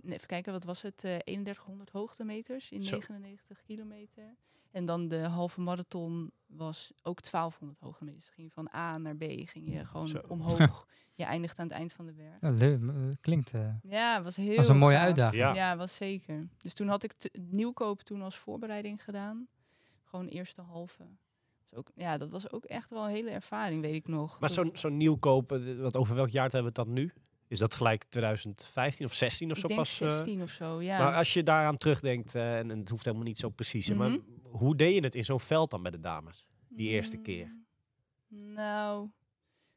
nee, 0.00 0.14
even 0.14 0.26
kijken, 0.26 0.52
wat 0.52 0.64
was 0.64 0.82
het? 0.82 1.04
Eh 1.04 1.16
3100 1.16 1.90
hoogtemeters 1.90 2.70
in 2.70 2.84
Zo. 2.84 2.94
99 2.96 3.62
kilometer. 3.62 4.36
En 4.70 4.84
dan 4.86 5.08
de 5.08 5.18
halve 5.18 5.60
marathon 5.60 6.30
was 6.46 6.92
ook 7.02 7.22
1200 7.30 7.80
hoogtemeters. 7.80 8.24
Dus 8.24 8.34
ging 8.34 8.46
je 8.46 8.52
van 8.52 8.68
A 8.74 8.98
naar 8.98 9.16
B, 9.16 9.22
ging 9.44 9.72
je 9.72 9.84
gewoon 9.84 10.08
Zo. 10.08 10.20
omhoog. 10.28 10.86
je 11.14 11.24
eindigt 11.24 11.58
aan 11.58 11.66
het 11.66 11.74
eind 11.76 11.92
van 11.92 12.06
de 12.06 12.12
berg. 12.12 12.36
Ja, 12.40 12.50
leuk. 12.50 12.80
eh, 12.82 12.94
Klinkt 13.20 13.50
eh, 13.54 13.68
Ja, 13.82 14.22
was 14.22 14.36
heel 14.36 14.56
als 14.56 14.68
een 14.68 14.78
mooie 14.78 14.96
gaaf. 14.96 15.04
uitdaging. 15.06 15.42
Ja. 15.42 15.54
Ja, 15.54 15.76
was 15.76 15.96
zeker. 15.96 16.48
Dus 16.58 16.74
toen 16.74 16.88
had 16.88 17.02
ik 17.02 17.14
nieuwkoop 17.50 18.00
toen 18.00 18.22
als 18.22 18.36
voorbereiding 18.36 19.04
gedaan. 19.04 19.48
Gewoon 20.04 20.26
eerste 20.26 20.60
halve. 20.62 21.02
Dus 21.70 21.78
ook, 21.78 21.90
ja, 21.94 22.16
dat 22.18 22.30
was 22.30 22.52
ook 22.52 22.64
echt 22.64 22.90
wel 22.90 23.04
een 23.04 23.10
hele 23.10 23.30
ervaring, 23.30 23.80
weet 23.82 23.94
ik 23.94 24.08
nog. 24.08 24.30
Maar 24.30 24.48
Dat- 24.48 24.52
zo'n 24.52 24.70
zo'n 24.72 24.96
nieuwkoop, 24.96 25.52
eh, 25.52 25.76
wat 25.76 25.96
over 25.96 26.14
welk 26.14 26.28
jaar 26.28 26.42
hebben 26.50 26.60
we 26.60 26.66
het 26.80 26.86
dan 26.86 26.92
nu? 26.92 27.12
Is 27.48 27.58
dat 27.58 27.74
gelijk 27.74 28.04
2015 28.08 29.06
of 29.06 29.14
16 29.14 29.50
of 29.50 29.56
ik 29.56 29.60
zo 29.62 29.66
denk 29.68 29.80
pas? 29.80 30.00
eh? 30.00 30.08
16 30.10 30.42
of 30.42 30.50
zo, 30.50 30.82
ja. 30.82 30.98
Maar 30.98 31.14
als 31.14 31.32
je 31.34 31.42
daaraan 31.42 31.76
terugdenkt, 31.76 32.34
eh, 32.34 32.58
en, 32.58 32.70
en 32.70 32.78
het 32.78 32.88
hoeft 32.88 33.04
helemaal 33.04 33.26
niet 33.26 33.38
zo 33.38 33.48
precies, 33.48 33.88
maar 33.94 34.08
Mhm. 34.10 34.18
Hoe 34.50 34.76
deed 34.76 34.94
je 34.94 35.00
het 35.00 35.14
in 35.14 35.24
zo'n 35.24 35.40
veld 35.40 35.70
dan 35.70 35.82
met 35.82 35.92
de 35.92 36.00
dames? 36.00 36.46
die 36.68 36.88
eerste 36.88 37.16
Mm, 37.16 37.22
keer? 37.22 37.56
Nou, 38.28 39.08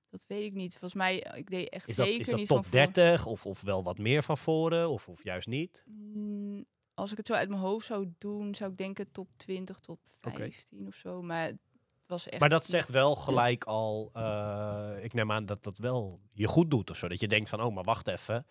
dat 0.09 0.25
weet 0.27 0.43
ik 0.43 0.53
niet. 0.53 0.71
Volgens 0.71 0.93
mij, 0.93 1.17
ik 1.35 1.49
deed 1.49 1.69
echt 1.69 1.87
Is 1.87 1.95
dat, 1.95 2.05
zeker 2.05 2.21
is 2.21 2.27
dat 2.27 2.35
niet 2.39 2.47
top 2.47 2.55
van 2.57 2.65
voor- 2.65 2.73
30 2.93 3.25
of, 3.25 3.45
of 3.45 3.61
wel 3.61 3.83
wat 3.83 3.97
meer 3.97 4.23
van 4.23 4.37
voren 4.37 4.89
of, 4.89 5.07
of 5.09 5.23
juist 5.23 5.47
niet? 5.47 5.83
Mm, 5.85 6.65
Als 6.93 7.11
ik 7.11 7.17
het 7.17 7.27
zo 7.27 7.33
uit 7.33 7.49
mijn 7.49 7.61
hoofd 7.61 7.85
zou 7.85 8.13
doen, 8.17 8.55
zou 8.55 8.71
ik 8.71 8.77
denken 8.77 9.11
top 9.11 9.27
20, 9.37 9.79
top 9.79 9.99
Oké. 10.21 10.37
15 10.37 10.87
of 10.87 10.95
zo. 10.95 11.21
Maar 11.21 11.45
het 11.45 11.57
was 12.07 12.27
echt... 12.29 12.39
Maar 12.39 12.49
dat 12.49 12.65
zegt 12.65 12.89
wel 12.89 13.15
gelijk 13.15 13.63
al, 13.63 14.09
eh, 14.13 14.91
ik 15.01 15.13
neem 15.13 15.31
aan 15.31 15.45
dat 15.45 15.63
dat 15.63 15.77
wel 15.77 16.19
je 16.33 16.47
goed 16.47 16.69
doet 16.71 16.89
of 16.89 16.97
zo. 16.97 17.07
Dat 17.07 17.19
je 17.19 17.27
denkt 17.27 17.49
van, 17.49 17.61
oh, 17.61 17.73
maar 17.75 17.83
wacht 17.83 18.07
even. 18.07 18.45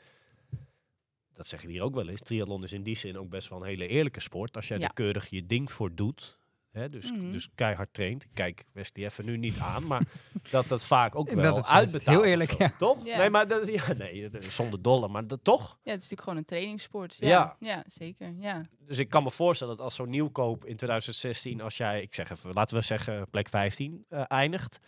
Dat 1.40 1.48
zeggen 1.48 1.68
we 1.68 1.74
hier 1.74 1.82
ook 1.84 1.94
wel 1.94 2.08
eens. 2.08 2.20
Triathlon 2.20 2.62
is 2.62 2.72
in 2.72 2.82
die 2.82 2.96
zin 2.96 3.18
ook 3.18 3.28
best 3.28 3.48
wel 3.48 3.60
een 3.60 3.66
hele 3.66 3.86
eerlijke 3.86 4.20
sport. 4.20 4.56
Als 4.56 4.68
jij 4.68 4.78
Ja. 4.78 4.86
er 4.86 4.92
keurig 4.92 5.26
je 5.30 5.46
ding 5.46 5.72
voor 5.72 5.94
doet, 5.94 6.38
hè, 6.70 6.88
dus, 6.88 7.10
Mhm. 7.12 7.32
dus 7.32 7.48
keihard 7.54 7.94
traint. 7.94 8.24
Ik 8.24 8.30
Kijk 8.34 8.64
Wesley 8.72 9.04
even 9.04 9.24
nu 9.24 9.36
niet 9.36 9.58
aan, 9.58 9.86
maar 9.86 10.02
dat 10.50 10.68
dat 10.68 10.84
vaak 10.84 11.14
ook 11.14 11.26
Dat 11.26 11.34
wel 11.34 11.56
het- 11.56 11.66
uitbetaalt. 11.66 12.16
heel 12.16 12.24
eerlijk, 12.30 12.50
ja. 12.50 12.72
Toch? 12.78 13.04
Ja. 13.06 13.18
Nee, 13.18 13.30
maar 13.30 13.48
dat, 13.48 13.68
ja, 13.68 13.92
nee, 13.92 14.30
dat 14.30 14.44
zonder 14.44 14.82
dolle, 14.82 15.08
maar 15.08 15.26
dat 15.26 15.44
toch? 15.44 15.60
Ja, 15.62 15.66
het 15.72 15.78
is 15.84 15.92
natuurlijk 15.94 16.22
gewoon 16.22 16.38
een 16.38 16.44
trainingssport. 16.44 17.16
Ja. 17.18 17.28
Ja, 17.28 17.56
ja. 17.60 17.84
zeker. 17.86 18.34
Ja. 18.38 18.66
Dus 18.78 18.98
ik 18.98 19.08
kan 19.08 19.22
me 19.22 19.30
voorstellen 19.30 19.76
dat 19.76 19.84
als 19.84 19.94
zo'n 19.94 20.10
nieuwkoop 20.10 20.64
in 20.64 20.76
2016, 20.76 21.60
als 21.60 21.76
jij, 21.76 22.02
ik 22.02 22.14
zeg 22.14 22.30
even, 22.30 22.52
laten 22.52 22.76
we 22.76 22.82
zeggen 22.84 23.30
plek 23.30 23.48
15 23.48 24.04
eh, 24.08 24.22
eindigt, 24.28 24.78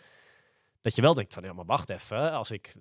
dat 0.81 0.95
je 0.95 1.01
wel 1.01 1.13
denkt 1.13 1.33
van, 1.33 1.43
ja, 1.43 1.53
maar 1.53 1.65
wacht 1.65 1.89
even, 1.89 2.31
als 2.31 2.51
ik, 2.51 2.73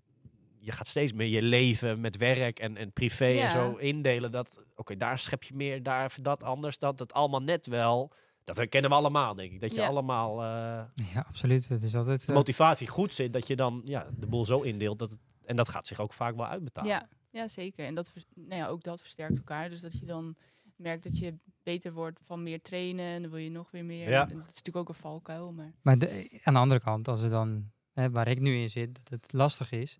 je 0.64 0.72
gaat 0.72 0.88
steeds 0.88 1.12
meer 1.12 1.27
je 1.29 1.42
leven 1.42 2.01
met 2.01 2.16
werk 2.16 2.59
en, 2.59 2.77
en 2.77 2.92
privé 2.92 3.25
Ja. 3.27 3.44
en 3.44 3.51
zo 3.51 3.77
indelen, 3.77 4.31
dat, 4.33 4.62
oké, 4.77 4.96
daar 4.96 5.18
schep 5.18 5.42
je 5.42 5.55
meer, 5.55 5.83
daar 5.83 6.05
even 6.05 6.22
dat 6.22 6.42
anders, 6.42 6.79
dat 6.79 6.98
het 6.98 7.12
allemaal 7.12 7.42
net 7.42 7.66
wel, 7.66 8.12
dat 8.44 8.57
herkennen 8.57 8.90
we 8.90 8.96
allemaal, 8.96 9.35
denk 9.35 9.53
ik, 9.53 9.61
dat 9.61 9.70
je 9.75 9.81
Ja. 9.81 9.87
allemaal 9.87 10.42
eh, 10.42 11.07
Ja, 11.14 11.25
absoluut. 11.29 11.68
Het 11.68 11.83
is 11.83 11.94
altijd... 11.94 12.25
eh, 12.29 12.35
motivatie 12.35 12.88
goed 12.88 13.14
zit, 13.14 13.33
dat 13.33 13.46
je 13.46 13.57
dan 13.57 13.83
ja, 13.85 14.07
de 14.18 14.27
boel 14.27 14.46
zo 14.46 14.61
indeelt, 14.61 14.98
dat 14.98 15.11
het, 15.11 15.20
en 15.44 15.57
dat 15.57 15.68
gaat 15.68 15.87
zich 15.87 16.01
ook 16.01 16.12
vaak 16.12 16.37
wel 16.37 16.46
uitbetalen. 16.46 16.90
Ja, 16.90 17.09
ja, 17.31 17.48
zeker. 17.48 17.87
En 17.87 17.94
dat, 17.94 18.11
vers- 18.11 18.27
nou 18.35 18.55
ja, 18.61 18.66
ook 18.66 18.83
dat 18.83 19.01
versterkt 19.01 19.37
elkaar. 19.37 19.68
Dus 19.68 19.81
dat 19.81 19.98
je 19.98 20.07
dan 20.07 20.37
merkt 20.77 21.03
dat 21.05 21.18
je 21.18 21.35
beter 21.62 21.92
wordt 21.92 22.18
van 22.22 22.42
meer 22.42 22.62
trainen. 22.62 23.05
En 23.07 23.22
dan 23.22 23.31
wil 23.31 23.40
je 23.40 23.51
nog 23.51 23.70
weer 23.70 23.85
meer. 23.85 24.09
Ja. 24.11 24.20
Dat 24.25 24.31
is 24.31 24.37
natuurlijk 24.46 24.77
ook 24.77 24.88
een 24.88 24.94
valkuil. 24.94 25.53
Maar 25.53 25.72
Maar 25.83 25.98
de- 25.98 26.40
aan 26.42 26.55
de 26.55 26.61
andere 26.61 26.81
kant, 26.81 27.09
als 27.09 27.20
het 27.20 27.31
dan, 27.31 27.70
hè, 27.92 28.11
waar 28.11 28.29
ik 28.29 28.40
nu 28.40 28.57
in 28.61 28.70
zit, 28.70 28.94
dat 28.94 29.20
het 29.22 29.33
lastig 29.33 29.72
is, 29.72 29.98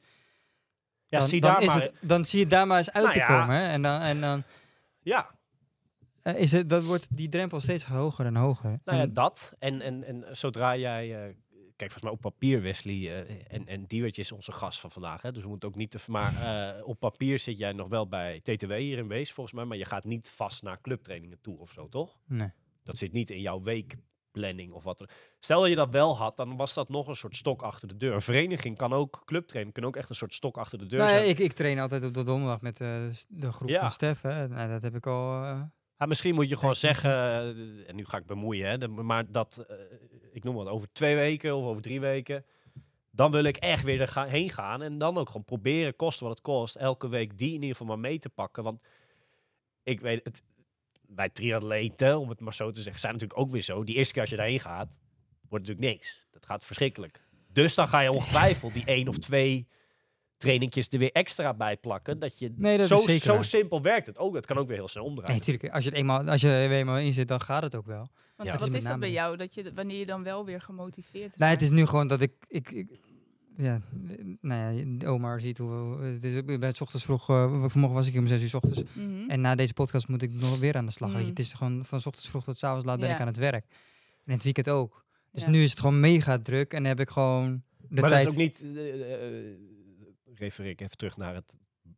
Ja, 1.12 1.18
dan, 1.18 1.29
zie 1.29 1.40
dan, 1.40 1.53
daar 1.53 1.61
is 1.61 1.66
maar, 1.66 1.81
het, 1.81 1.92
dan 2.01 2.25
zie 2.25 2.38
je 2.38 2.46
daar 2.46 2.66
maar 2.66 2.79
eens 2.79 2.90
uit 2.90 3.05
Nou 3.05 3.12
te 3.16 3.20
ja. 3.20 3.27
komen. 3.27 3.57
Hè? 3.57 3.66
En 3.68 3.83
dan, 3.83 4.01
en 4.01 4.20
dan 4.20 4.42
ja, 5.03 5.31
eh, 6.22 6.35
is 6.35 6.53
het, 6.53 6.68
dat 6.68 6.85
wordt 6.85 7.16
die 7.16 7.29
drempel 7.29 7.61
steeds 7.61 7.85
hoger 7.85 8.27
en 8.27 8.37
hoger. 8.37 8.81
Nou 8.85 8.98
ja, 8.98 9.05
En- 9.05 9.12
dat. 9.12 9.53
En, 9.59 9.81
en, 9.81 10.05
en 10.05 10.37
zodra 10.37 10.77
jij... 10.77 11.05
eh, 11.14 11.35
kijk, 11.77 11.90
volgens 11.90 12.03
mij 12.03 12.12
op 12.12 12.20
papier, 12.20 12.62
Wesley, 12.62 13.25
eh, 13.25 13.37
en, 13.48 13.66
en 13.66 13.85
Diewertje 13.87 14.22
is 14.22 14.33
onze 14.33 14.53
gast 14.53 14.81
van 14.81 14.90
vandaag. 14.90 15.22
Hè, 15.22 15.33
dus 15.33 15.42
we 15.42 15.48
moeten 15.48 15.68
ook 15.68 15.75
niet... 15.75 15.90
Te, 15.90 15.98
maar 16.07 16.33
op 16.85 16.98
papier 17.01 17.38
zit 17.38 17.59
jij 17.59 17.72
nog 17.72 17.88
wel 17.88 18.09
bij 18.09 18.40
TTW 18.40 18.72
hier 18.72 18.98
in 18.98 19.09
Wees, 19.09 19.33
volgens 19.33 19.57
mij. 19.57 19.64
Maar 19.64 19.77
je 19.77 19.85
gaat 19.85 20.05
niet 20.05 20.29
vast 20.29 20.62
naar 20.62 20.81
clubtrainingen 20.81 21.40
toe 21.40 21.59
of 21.59 21.70
zo, 21.72 21.88
toch? 21.88 22.16
nee. 22.27 22.53
Dat 22.85 22.98
zit 22.98 23.12
niet 23.12 23.31
in 23.31 23.40
jouw 23.40 23.62
weekplanning 24.32 24.72
of 24.72 24.84
wat. 24.84 25.00
er- 25.00 25.10
Stel 25.40 25.60
dat 25.60 25.68
je 25.68 25.74
dat 25.76 25.90
wel 25.90 26.16
had, 26.16 26.36
dan 26.36 26.56
was 26.56 26.74
dat 26.74 26.88
nog 26.88 27.06
een 27.08 27.14
soort 27.16 27.36
stok 27.36 27.62
achter 27.62 27.88
de 27.88 27.96
deur. 27.96 28.14
Een 28.14 28.20
vereniging 28.20 28.76
kan 28.76 28.92
ook, 28.92 29.22
clubtraining 29.24 29.74
kan 29.74 29.84
ook 29.84 29.96
echt 29.96 30.08
een 30.08 30.14
soort 30.14 30.34
stok 30.34 30.56
achter 30.58 30.78
de 30.78 30.86
deur 30.86 30.98
Nou, 30.98 31.10
zijn. 31.10 31.28
ik, 31.28 31.38
ik 31.38 31.52
train 31.52 31.78
altijd 31.78 32.04
op 32.04 32.14
de 32.14 32.22
donderdag 32.22 32.60
met 32.60 32.80
eh, 32.80 32.88
de 33.28 33.52
groep 33.52 33.68
Ja. 33.68 33.80
van 33.80 33.90
Stef. 33.90 34.20
Hè. 34.20 34.48
Nou, 34.48 34.68
dat 34.70 34.82
heb 34.82 34.94
ik 34.94 35.06
al... 35.06 35.42
eh, 35.44 35.60
Ah, 35.96 36.08
misschien 36.08 36.34
moet 36.34 36.48
je 36.48 36.56
gewoon 36.56 36.74
zeggen, 36.88 37.10
eh, 37.10 37.88
en 37.88 37.96
nu 37.96 38.04
ga 38.04 38.16
ik 38.18 38.26
bemoeien, 38.26 38.68
hè, 38.68 38.78
de- 38.78 38.88
maar 38.88 39.30
dat, 39.30 39.66
ik 40.32 40.44
noem 40.44 40.54
wat, 40.54 40.66
over 40.68 40.88
twee 40.92 41.14
weken 41.14 41.56
of 41.56 41.64
over 41.64 41.82
drie 41.82 42.00
weken, 42.00 42.44
dan 43.10 43.30
wil 43.30 43.44
ik 43.44 43.56
echt 43.56 43.84
weer 43.84 44.00
er 44.00 44.24
heen 44.28 44.50
gaan 44.50 44.82
en 44.82 44.98
dan 44.98 45.18
ook 45.18 45.26
gewoon 45.26 45.44
proberen, 45.44 45.96
kosten 45.96 46.26
wat 46.26 46.34
het 46.36 46.44
kost, 46.44 46.76
elke 46.76 47.08
week 47.08 47.38
die 47.38 47.48
in 47.48 47.54
ieder 47.54 47.68
geval 47.68 47.86
maar 47.86 47.98
mee 47.98 48.18
te 48.18 48.28
pakken. 48.28 48.62
Want 48.62 48.80
ik 49.82 50.00
weet 50.00 50.24
het, 50.24 50.42
bij 51.14 51.29
triatleten, 51.29 52.18
om 52.18 52.29
het 52.29 52.40
maar 52.40 52.55
zo 52.55 52.70
te 52.70 52.83
zeggen, 52.83 53.01
zijn 53.01 53.12
natuurlijk 53.12 53.40
ook 53.40 53.51
weer 53.51 53.62
zo, 53.62 53.85
die 53.85 53.94
eerste 53.94 54.12
keer 54.12 54.22
als 54.22 54.31
je 54.31 54.37
daarheen 54.37 54.61
gaat, 54.61 54.98
wordt 55.48 55.66
natuurlijk 55.66 55.94
niks. 55.94 56.27
Dat 56.31 56.46
gaat 56.46 56.64
verschrikkelijk. 56.64 57.20
Dus 57.53 57.75
dan 57.75 57.88
ga 57.88 58.01
je 58.01 58.12
ongetwijfeld 58.12 58.75
die 58.75 58.85
één 58.85 59.09
of 59.09 59.18
twee 59.18 59.66
trainingjes 60.37 60.88
er 60.88 60.98
weer 60.98 61.12
extra 61.12 61.55
bij 61.55 61.77
plakken. 61.77 62.18
Dat 62.18 62.38
je 62.38 62.53
Nee, 62.57 62.79
dat 62.79 62.87
zo, 62.87 62.94
is 62.94 63.05
zeker 63.05 63.20
zo 63.22 63.42
simpel 63.42 63.83
werkt 63.83 64.07
het 64.07 64.18
ook. 64.18 64.35
Dat 64.35 64.46
kan 64.46 64.57
ook 64.57 64.66
weer 64.68 64.77
heel 64.77 64.88
snel 64.88 65.05
omdraaien. 65.05 65.31
Nee, 65.31 65.38
natuurlijk. 65.38 65.75
Als 65.75 65.85
je, 65.85 65.90
het 65.90 65.98
eenmaal, 65.98 66.29
als 66.29 66.40
je 66.40 66.48
er 66.48 66.70
eenmaal 66.70 66.98
in 66.98 67.12
zit, 67.12 67.29
dan 67.29 67.40
gaat 67.40 67.62
het 67.62 67.75
ook 67.75 67.87
wel. 67.87 68.09
want 68.37 68.53
Ja. 68.53 68.59
wat 68.59 68.72
is 68.72 68.85
dat 68.85 69.01
bij 69.01 69.11
jou? 69.11 69.37
Dat 69.37 69.55
je, 69.55 69.72
wanneer 69.75 69.98
je 69.98 70.07
dan 70.07 70.22
wel 70.22 70.44
weer 70.44 70.61
gemotiveerd 70.61 71.38
Nee, 71.38 71.51
het 71.51 71.62
is 71.62 71.70
nu 71.70 71.87
gewoon 71.87 72.07
dat 72.07 72.20
ik... 72.20 72.33
ik, 72.48 72.70
ik 72.70 72.90
ja, 73.56 73.80
nou 74.40 74.76
ja, 74.76 75.08
Omar 75.08 75.40
ziet 75.40 75.58
hoe... 75.58 76.00
Het 76.02 76.24
is, 76.24 76.35
ik 76.35 76.60
ben 76.60 76.72
's 76.74 76.81
ochtends 76.81 77.04
vroeg... 77.04 77.29
eh, 77.29 77.64
vanmorgen 77.66 77.98
was 77.98 78.06
ik 78.06 78.12
hier 78.12 78.20
om 78.22 78.27
6 78.27 78.42
uur 78.42 78.48
's 78.48 78.54
ochtends. 78.54 78.83
Mhm. 78.92 79.29
En 79.31 79.40
na 79.40 79.54
deze 79.54 79.74
podcast 79.74 80.08
moet 80.08 80.22
ik 80.22 80.33
nog 80.33 80.58
weer 80.58 80.77
aan 80.77 80.87
de 80.87 80.92
slag. 80.92 81.10
Mm. 81.10 81.16
Het 81.27 81.38
is 81.38 81.52
gewoon 81.52 81.85
van 81.85 82.00
's 82.00 82.06
ochtends 82.06 82.29
vroeg 82.29 82.44
tot 82.44 82.58
's 82.58 82.64
avonds 82.64 82.85
laat 82.85 82.98
ben 82.98 83.08
Ja. 83.08 83.14
ik 83.14 83.20
aan 83.20 83.27
het 83.27 83.37
werk. 83.37 83.64
En 83.64 84.27
in 84.27 84.33
het 84.33 84.42
weekend 84.44 84.68
ook. 84.68 85.04
Dus 85.31 85.42
Ja. 85.42 85.50
nu 85.50 85.62
is 85.62 85.70
het 85.70 85.81
gewoon 85.81 86.00
mega 86.00 86.38
druk 86.38 86.72
en 86.72 86.85
heb 86.85 87.00
ik 87.00 87.10
gewoon 87.10 87.62
de 87.88 88.00
maar 88.00 88.10
tijd... 88.10 88.24
dat 88.24 88.35
is 88.35 88.38
ook 88.40 88.44
niet, 88.44 88.64
refereer 90.35 90.70
ik 90.70 90.81
even 90.81 90.96
terug 90.96 91.16
naar 91.16 91.35
het 91.35 91.56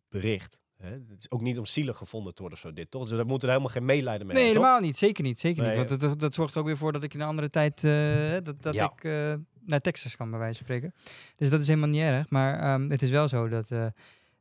bericht. 0.09 0.59
Hè? 0.77 0.91
Het 0.91 1.03
is 1.19 1.31
ook 1.31 1.41
niet 1.41 1.59
om 1.59 1.67
zielig 1.67 1.97
gevonden 1.97 2.35
te 2.35 2.41
worden 2.41 2.59
of 2.59 2.65
zo, 2.67 2.73
dit 2.73 2.91
toch? 2.91 3.03
Dus 3.03 3.17
daar 3.17 3.27
moeten 3.27 3.49
er 3.49 3.55
helemaal 3.55 3.75
geen 3.75 3.85
medelijden 3.85 4.27
mee 4.27 4.37
Nee, 4.37 4.45
toch? 4.45 4.55
helemaal 4.55 4.81
niet. 4.81 4.97
Zeker 4.97 5.25
niet. 5.25 5.41
Zeker 5.41 5.63
Nee, 5.63 5.79
niet. 5.79 5.99
Want 6.01 6.21
dat, 6.21 6.35
zorgt 6.35 6.55
er 6.55 6.61
ook 6.61 6.67
weer 6.67 6.77
voor 6.77 6.93
dat 6.93 7.03
ik 7.03 7.15
in 7.15 7.21
een 7.21 7.27
andere 7.27 7.51
tijd 7.51 7.85
eh, 7.85 8.33
dat, 8.43 8.63
dat 8.63 8.75
Ja. 8.75 8.93
ik 8.97 9.05
eh, 9.05 9.35
naar 9.67 9.81
Texas 9.81 10.17
kan, 10.17 10.31
bij 10.31 10.39
wijze 10.39 10.57
van 10.57 10.67
spreken. 10.67 10.95
Dus 11.37 11.51
dat 11.51 11.61
is 11.61 11.67
helemaal 11.67 11.89
niet 11.89 12.01
erg. 12.03 12.31
Maar 12.31 12.59
ehm, 12.61 12.91
het 12.91 13.03
is 13.03 13.11
wel 13.11 13.29
zo 13.29 13.49
dat, 13.49 13.71
eh, 13.71 13.87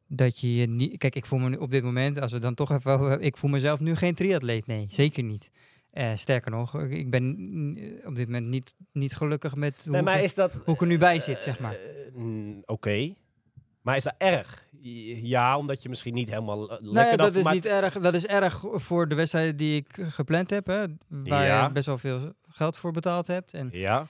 dat 0.08 0.40
je 0.40 0.56
je 0.56 0.68
niet... 0.68 0.98
Kijk, 0.98 1.16
ik 1.16 1.26
voel 1.26 1.40
me 1.40 1.50
nu 1.50 1.56
op 1.56 1.72
dit 1.72 1.84
moment, 1.84 2.20
als 2.20 2.32
we 2.32 2.40
dan 2.40 2.54
toch 2.54 2.72
even... 2.72 3.22
Ik 3.22 3.38
voel 3.38 3.50
mezelf 3.50 3.80
nu 3.80 3.96
geen 3.96 4.16
triatleet. 4.16 4.68
Nee, 4.68 4.86
zeker 4.90 5.24
niet. 5.24 5.50
Eh, 5.90 6.12
sterker 6.16 6.52
nog, 6.52 6.80
ik 6.82 7.10
ben 7.10 7.24
mm, 7.38 7.78
op 8.06 8.16
dit 8.16 8.26
moment 8.28 8.48
niet, 8.48 8.74
niet 8.92 9.16
gelukkig 9.16 9.56
met 9.56 9.82
hoe, 9.84 9.92
Nee, 9.94 10.02
maar 10.02 10.18
ik- 10.18 10.24
is 10.24 10.34
dat... 10.36 10.60
hoe 10.66 10.74
ik 10.74 10.82
er 10.82 10.88
nu 10.88 10.98
bij 10.98 11.20
zit, 11.20 11.44
zeg 11.44 11.60
maar. 11.60 11.74
Eh, 11.74 12.14
mm, 12.14 12.62
Oké. 12.66 13.14
Maar 13.82 13.96
is 13.96 14.04
dat 14.04 14.16
erg? 14.18 14.66
Ja, 15.22 15.58
omdat 15.58 15.84
je 15.84 15.90
misschien 15.90 16.14
niet 16.14 16.30
helemaal 16.30 16.62
eh, 16.64 16.70
lekker... 16.70 16.94
Nou 16.94 17.08
ja, 17.08 17.16
dat 17.16 17.36
is 17.36 17.48
niet 17.48 17.66
erg. 17.66 17.94
Dat 18.00 18.14
is 18.14 18.26
erg 18.26 18.64
voor 18.74 19.08
de 19.08 19.16
wedstrijden 19.16 19.56
die 19.56 19.76
ik 19.76 19.98
gepland 20.10 20.50
heb, 20.50 20.66
hè, 20.68 20.86
waar 21.08 21.46
Ja. 21.46 21.66
je 21.66 21.72
best 21.72 21.86
wel 21.86 21.98
veel 21.98 22.34
geld 22.50 22.78
voor 22.78 22.92
betaald 22.92 23.28
hebt. 23.28 23.54
En 23.54 23.70
Ja, 23.72 24.08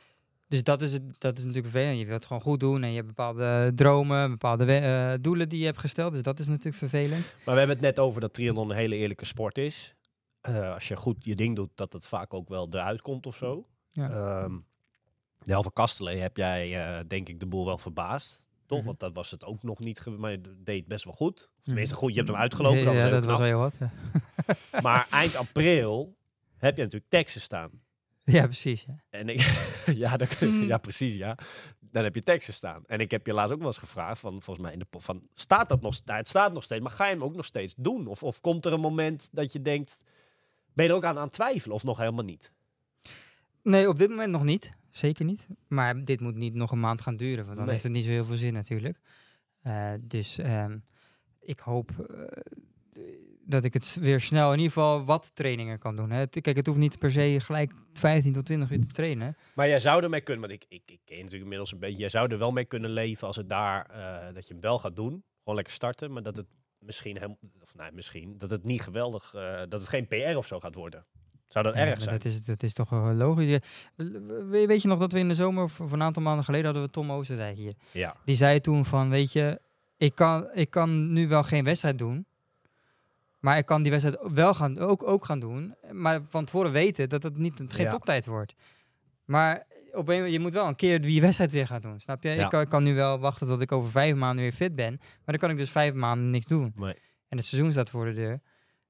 Dus 0.54 0.64
dat 0.64 0.82
is, 0.82 0.94
het, 0.94 1.22
dat 1.22 1.38
is 1.38 1.44
natuurlijk 1.44 1.72
vervelend. 1.72 2.00
Je 2.00 2.06
wilt 2.06 2.18
het 2.18 2.26
gewoon 2.26 2.42
goed 2.42 2.60
doen 2.60 2.84
en 2.84 2.90
je 2.90 2.96
hebt 2.96 3.08
bepaalde 3.08 3.72
dromen, 3.76 4.30
bepaalde 4.30 4.74
eh, 4.74 5.14
doelen 5.22 5.50
die 5.50 5.60
je 5.60 5.66
hebt 5.66 5.80
gesteld. 5.80 6.14
Dus 6.14 6.22
dat 6.22 6.40
is 6.40 6.48
natuurlijk 6.48 6.76
vervelend. 6.76 7.34
maar 7.46 7.54
we 7.54 7.60
hebben 7.60 7.76
het 7.76 7.86
net 7.86 8.00
over 8.00 8.22
dat 8.22 8.34
triathlon 8.34 8.70
een 8.70 8.76
hele 8.76 8.96
eerlijke 8.96 9.26
sport 9.26 9.58
is. 9.58 9.96
Eh, 10.42 10.74
als 10.74 10.88
je 10.88 10.96
goed 10.96 11.16
je 11.20 11.36
ding 11.36 11.56
doet, 11.56 11.70
dat 11.76 11.94
het 11.94 12.08
vaak 12.08 12.34
ook 12.34 12.50
wel 12.50 12.68
eruit 12.72 13.02
komt 13.02 13.26
of 13.26 13.36
zo. 13.36 13.68
Ja. 13.92 14.10
Ehm 14.10 14.56
de 15.44 15.54
Halve 15.54 15.74
Kastelen 15.74 16.22
heb 16.22 16.38
jij, 16.38 16.86
eh, 16.86 17.04
denk 17.08 17.30
ik, 17.30 17.40
de 17.40 17.46
boel 17.46 17.66
wel 17.66 17.78
verbaasd. 17.78 18.42
Toch? 18.66 18.78
Mhm. 18.78 18.88
Want 18.88 19.00
dat 19.00 19.14
was 19.14 19.32
het 19.32 19.46
ook 19.46 19.64
nog 19.64 19.80
niet. 19.80 20.06
Maar 20.18 20.32
je 20.32 20.42
deed 20.64 20.88
best 20.88 21.04
wel 21.04 21.14
goed. 21.14 21.50
Mhm. 21.56 21.64
tenminste, 21.64 21.96
goed, 21.96 22.10
je 22.10 22.16
hebt 22.16 22.28
hem 22.30 22.38
uitgelopen. 22.38 22.80
Ja, 22.80 22.86
dat 22.86 22.94
was 22.94 23.04
ja, 23.04 23.10
heel 23.10 23.20
dat 23.22 23.26
was 23.26 23.38
knap. 23.38 23.48
al 23.48 23.56
heel 23.56 23.60
wat. 23.60 23.78
Ja, 24.72 24.82
Maar 24.82 25.08
eind 25.22 25.36
april 25.36 26.16
heb 26.58 26.76
je 26.78 26.84
natuurlijk 26.84 27.12
Texas 27.12 27.44
staan. 27.44 27.72
Ja 28.24 28.44
precies. 28.44 28.84
Ja. 28.88 28.96
En 29.10 29.30
ik, 29.30 29.40
ja, 30.04 30.18
dan, 30.18 30.28
kun- 30.28 30.54
Mm. 30.60 30.68
ja, 30.68 30.78
precies, 30.78 31.16
ja. 31.16 31.38
Dan 31.80 32.04
heb 32.04 32.16
je 32.16 32.24
Texas 32.24 32.56
staan. 32.56 32.84
En 32.88 33.00
ik 33.00 33.12
heb 33.12 33.26
je 33.26 33.34
laatst 33.34 33.52
ook 33.54 33.58
wel 33.60 33.68
eens 33.68 33.78
gevraagd, 33.78 34.20
van, 34.20 34.32
volgens 34.42 34.66
mij 34.66 34.74
in 34.74 34.80
de 34.80 34.86
van, 35.00 35.28
staat 35.34 35.70
dat 35.70 35.82
nog, 35.82 36.06
nou, 36.06 36.18
het 36.20 36.28
staat 36.28 36.54
nog 36.54 36.64
steeds, 36.64 36.82
maar 36.82 36.92
ga 36.92 37.06
je 37.06 37.14
hem 37.14 37.24
ook 37.24 37.36
nog 37.36 37.46
steeds 37.46 37.76
doen? 37.78 38.08
Of, 38.08 38.24
of 38.24 38.40
komt 38.42 38.66
er 38.66 38.74
een 38.74 38.80
moment 38.80 39.30
dat 39.32 39.54
je 39.54 39.62
denkt, 39.62 40.04
ben 40.74 40.86
je 40.86 40.92
er 40.92 40.98
ook 40.98 41.04
aan 41.06 41.18
aan 41.18 41.24
het 41.24 41.34
twijfelen 41.34 41.76
of 41.76 41.84
nog 41.84 41.98
helemaal 41.98 42.24
niet? 42.24 42.52
Nee, 43.62 43.90
op 43.90 43.98
dit 43.98 44.10
moment 44.10 44.32
nog 44.32 44.44
niet. 44.44 44.70
Zeker 44.92 45.26
niet. 45.26 45.48
Maar 45.68 46.04
dit 46.06 46.20
moet 46.20 46.36
niet 46.36 46.54
nog 46.54 46.72
een 46.72 46.80
maand 46.80 47.02
gaan 47.02 47.18
duren, 47.18 47.44
want 47.46 47.56
dan 47.56 47.64
Nee. 47.66 47.72
heeft 47.74 47.84
het 47.84 47.94
niet 47.94 48.04
zo 48.06 48.10
heel 48.12 48.26
veel 48.26 48.36
zin 48.36 48.54
natuurlijk. 48.54 49.00
Eh, 49.62 49.92
dus 50.02 50.38
ehm, 50.38 50.78
ik 51.40 51.60
hoop 51.60 51.92
eh, 52.00 52.26
dat 53.46 53.64
ik 53.64 53.74
het 53.74 53.98
weer 54.00 54.20
snel 54.22 54.52
in 54.52 54.58
ieder 54.58 54.74
geval 54.74 55.06
wat 55.06 55.32
trainingen 55.34 55.80
kan 55.80 55.96
doen. 55.96 56.12
Hè. 56.12 56.28
Kijk, 56.28 56.56
het 56.56 56.68
hoeft 56.68 56.80
niet 56.80 57.00
per 57.00 57.12
se 57.12 57.38
gelijk 57.40 57.72
15 57.94 58.34
tot 58.34 58.46
20 58.46 58.72
uur 58.72 58.80
te 58.80 58.88
trainen. 58.88 59.38
Maar 59.56 59.68
jij 59.68 59.80
zou 59.80 60.04
ermee 60.04 60.22
kunnen, 60.22 60.48
want 60.48 60.62
ik, 60.62 60.66
ik, 60.70 60.92
ik 60.92 61.00
ken 61.06 61.16
natuurlijk 61.18 61.44
inmiddels 61.44 61.72
een 61.72 61.80
beetje, 61.80 61.98
jij 61.98 62.10
zou 62.10 62.32
er 62.32 62.38
wel 62.38 62.52
mee 62.52 62.66
kunnen 62.66 62.90
leven 62.90 63.28
als 63.28 63.36
het 63.36 63.50
daar, 63.50 63.86
eh, 63.86 64.34
dat 64.34 64.48
je 64.48 64.54
hem 64.54 64.62
wel 64.62 64.80
gaat 64.80 64.96
doen. 64.96 65.24
Gewoon 65.38 65.56
lekker 65.56 65.74
starten, 65.74 66.14
maar 66.14 66.24
dat 66.24 66.36
het 66.36 66.46
misschien, 66.80 67.16
helemaal, 67.16 67.38
of 67.62 67.76
nee, 67.76 67.92
misschien, 67.92 68.36
dat 68.38 68.50
het 68.50 68.64
niet 68.64 68.82
geweldig, 68.82 69.34
eh, 69.34 69.58
dat 69.70 69.80
het 69.80 69.90
geen 69.90 70.08
PR 70.08 70.36
of 70.38 70.48
zo 70.48 70.60
gaat 70.60 70.76
worden. 70.76 71.06
Zou 71.48 71.66
dat 71.66 71.74
Ja, 71.74 71.80
erg 71.80 72.02
zijn? 72.02 72.16
Dat 72.16 72.26
is, 72.26 72.46
dat 72.46 72.64
is 72.64 72.74
toch 72.74 72.90
wel 72.90 73.14
logisch. 73.14 73.58
Weet 74.50 74.82
je 74.82 74.88
nog 74.88 75.00
dat 75.00 75.12
we 75.12 75.20
in 75.20 75.28
de 75.28 75.36
zomer, 75.36 75.64
of 75.64 75.80
een 75.80 76.02
aantal 76.02 76.24
maanden 76.24 76.46
geleden, 76.46 76.66
hadden 76.66 76.84
we 76.84 76.90
Tom 76.90 77.12
Oostenrijk 77.12 77.58
hier. 77.58 77.74
Ja. 77.92 78.16
Die 78.26 78.36
zei 78.36 78.60
toen 78.60 78.86
van, 78.86 79.10
weet 79.10 79.32
je, 79.32 79.60
ik 79.98 80.16
kan, 80.16 80.50
ik 80.54 80.70
kan 80.70 81.12
nu 81.12 81.28
wel 81.28 81.44
geen 81.44 81.64
wedstrijd 81.64 81.98
doen. 81.98 82.26
Maar 83.44 83.58
ik 83.58 83.66
kan 83.66 83.82
die 83.82 83.92
wedstrijd 83.92 84.34
wel 84.34 84.54
gaan, 84.54 84.78
ook, 84.80 85.04
ook 85.08 85.26
gaan 85.26 85.40
doen. 85.40 85.76
Maar 85.92 86.22
van 86.30 86.46
tevoren 86.46 86.72
weten 86.72 87.10
dat 87.10 87.24
het 87.24 87.38
niet, 87.38 87.64
geen 87.68 87.86
Ja. 87.86 87.92
toptijd 87.92 88.26
wordt. 88.26 88.54
Maar 89.26 89.66
op 89.92 90.08
een, 90.10 90.32
je 90.32 90.40
moet 90.40 90.54
wel 90.54 90.68
een 90.68 90.76
keer 90.76 91.02
die 91.02 91.22
wedstrijd 91.22 91.52
weer 91.52 91.68
gaan 91.68 91.82
doen. 91.82 92.00
Snap 92.00 92.24
je? 92.24 92.30
Ja. 92.30 92.44
Ik, 92.44 92.50
kan, 92.50 92.62
ik 92.62 92.70
kan 92.70 92.84
nu 92.84 92.96
wel 92.96 93.20
wachten 93.20 93.48
tot 93.48 93.62
ik 93.62 93.72
over 93.72 93.90
vijf 93.90 94.16
maanden 94.16 94.44
weer 94.44 94.54
fit 94.54 94.76
ben. 94.76 94.96
Maar 95.00 95.22
dan 95.26 95.38
kan 95.38 95.50
ik 95.50 95.58
dus 95.58 95.70
vijf 95.70 95.94
maanden 95.94 96.30
niks 96.30 96.46
doen. 96.46 96.74
Nee. 96.76 96.94
En 97.28 97.38
het 97.38 97.46
seizoen 97.46 97.72
staat 97.72 97.90
voor 97.90 98.06
de 98.06 98.14
deur. 98.14 98.40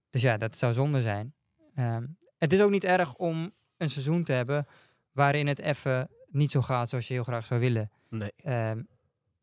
Dus 0.09 0.21
ja, 0.21 0.37
dat 0.37 0.57
zou 0.57 0.73
zonde 0.73 1.01
zijn. 1.01 1.33
Ehm, 1.75 2.05
het 2.37 2.53
is 2.53 2.61
ook 2.61 2.69
niet 2.71 2.83
erg 2.83 3.15
om 3.15 3.51
een 3.77 3.89
seizoen 3.89 4.23
te 4.23 4.31
hebben 4.31 4.67
waarin 5.11 5.47
het 5.47 5.59
even 5.59 6.09
niet 6.27 6.51
zo 6.51 6.61
gaat 6.61 6.89
zoals 6.89 7.07
je 7.07 7.13
heel 7.13 7.23
graag 7.23 7.45
zou 7.45 7.59
willen. 7.59 7.91
Nee. 8.09 8.31
Ehm, 8.43 8.81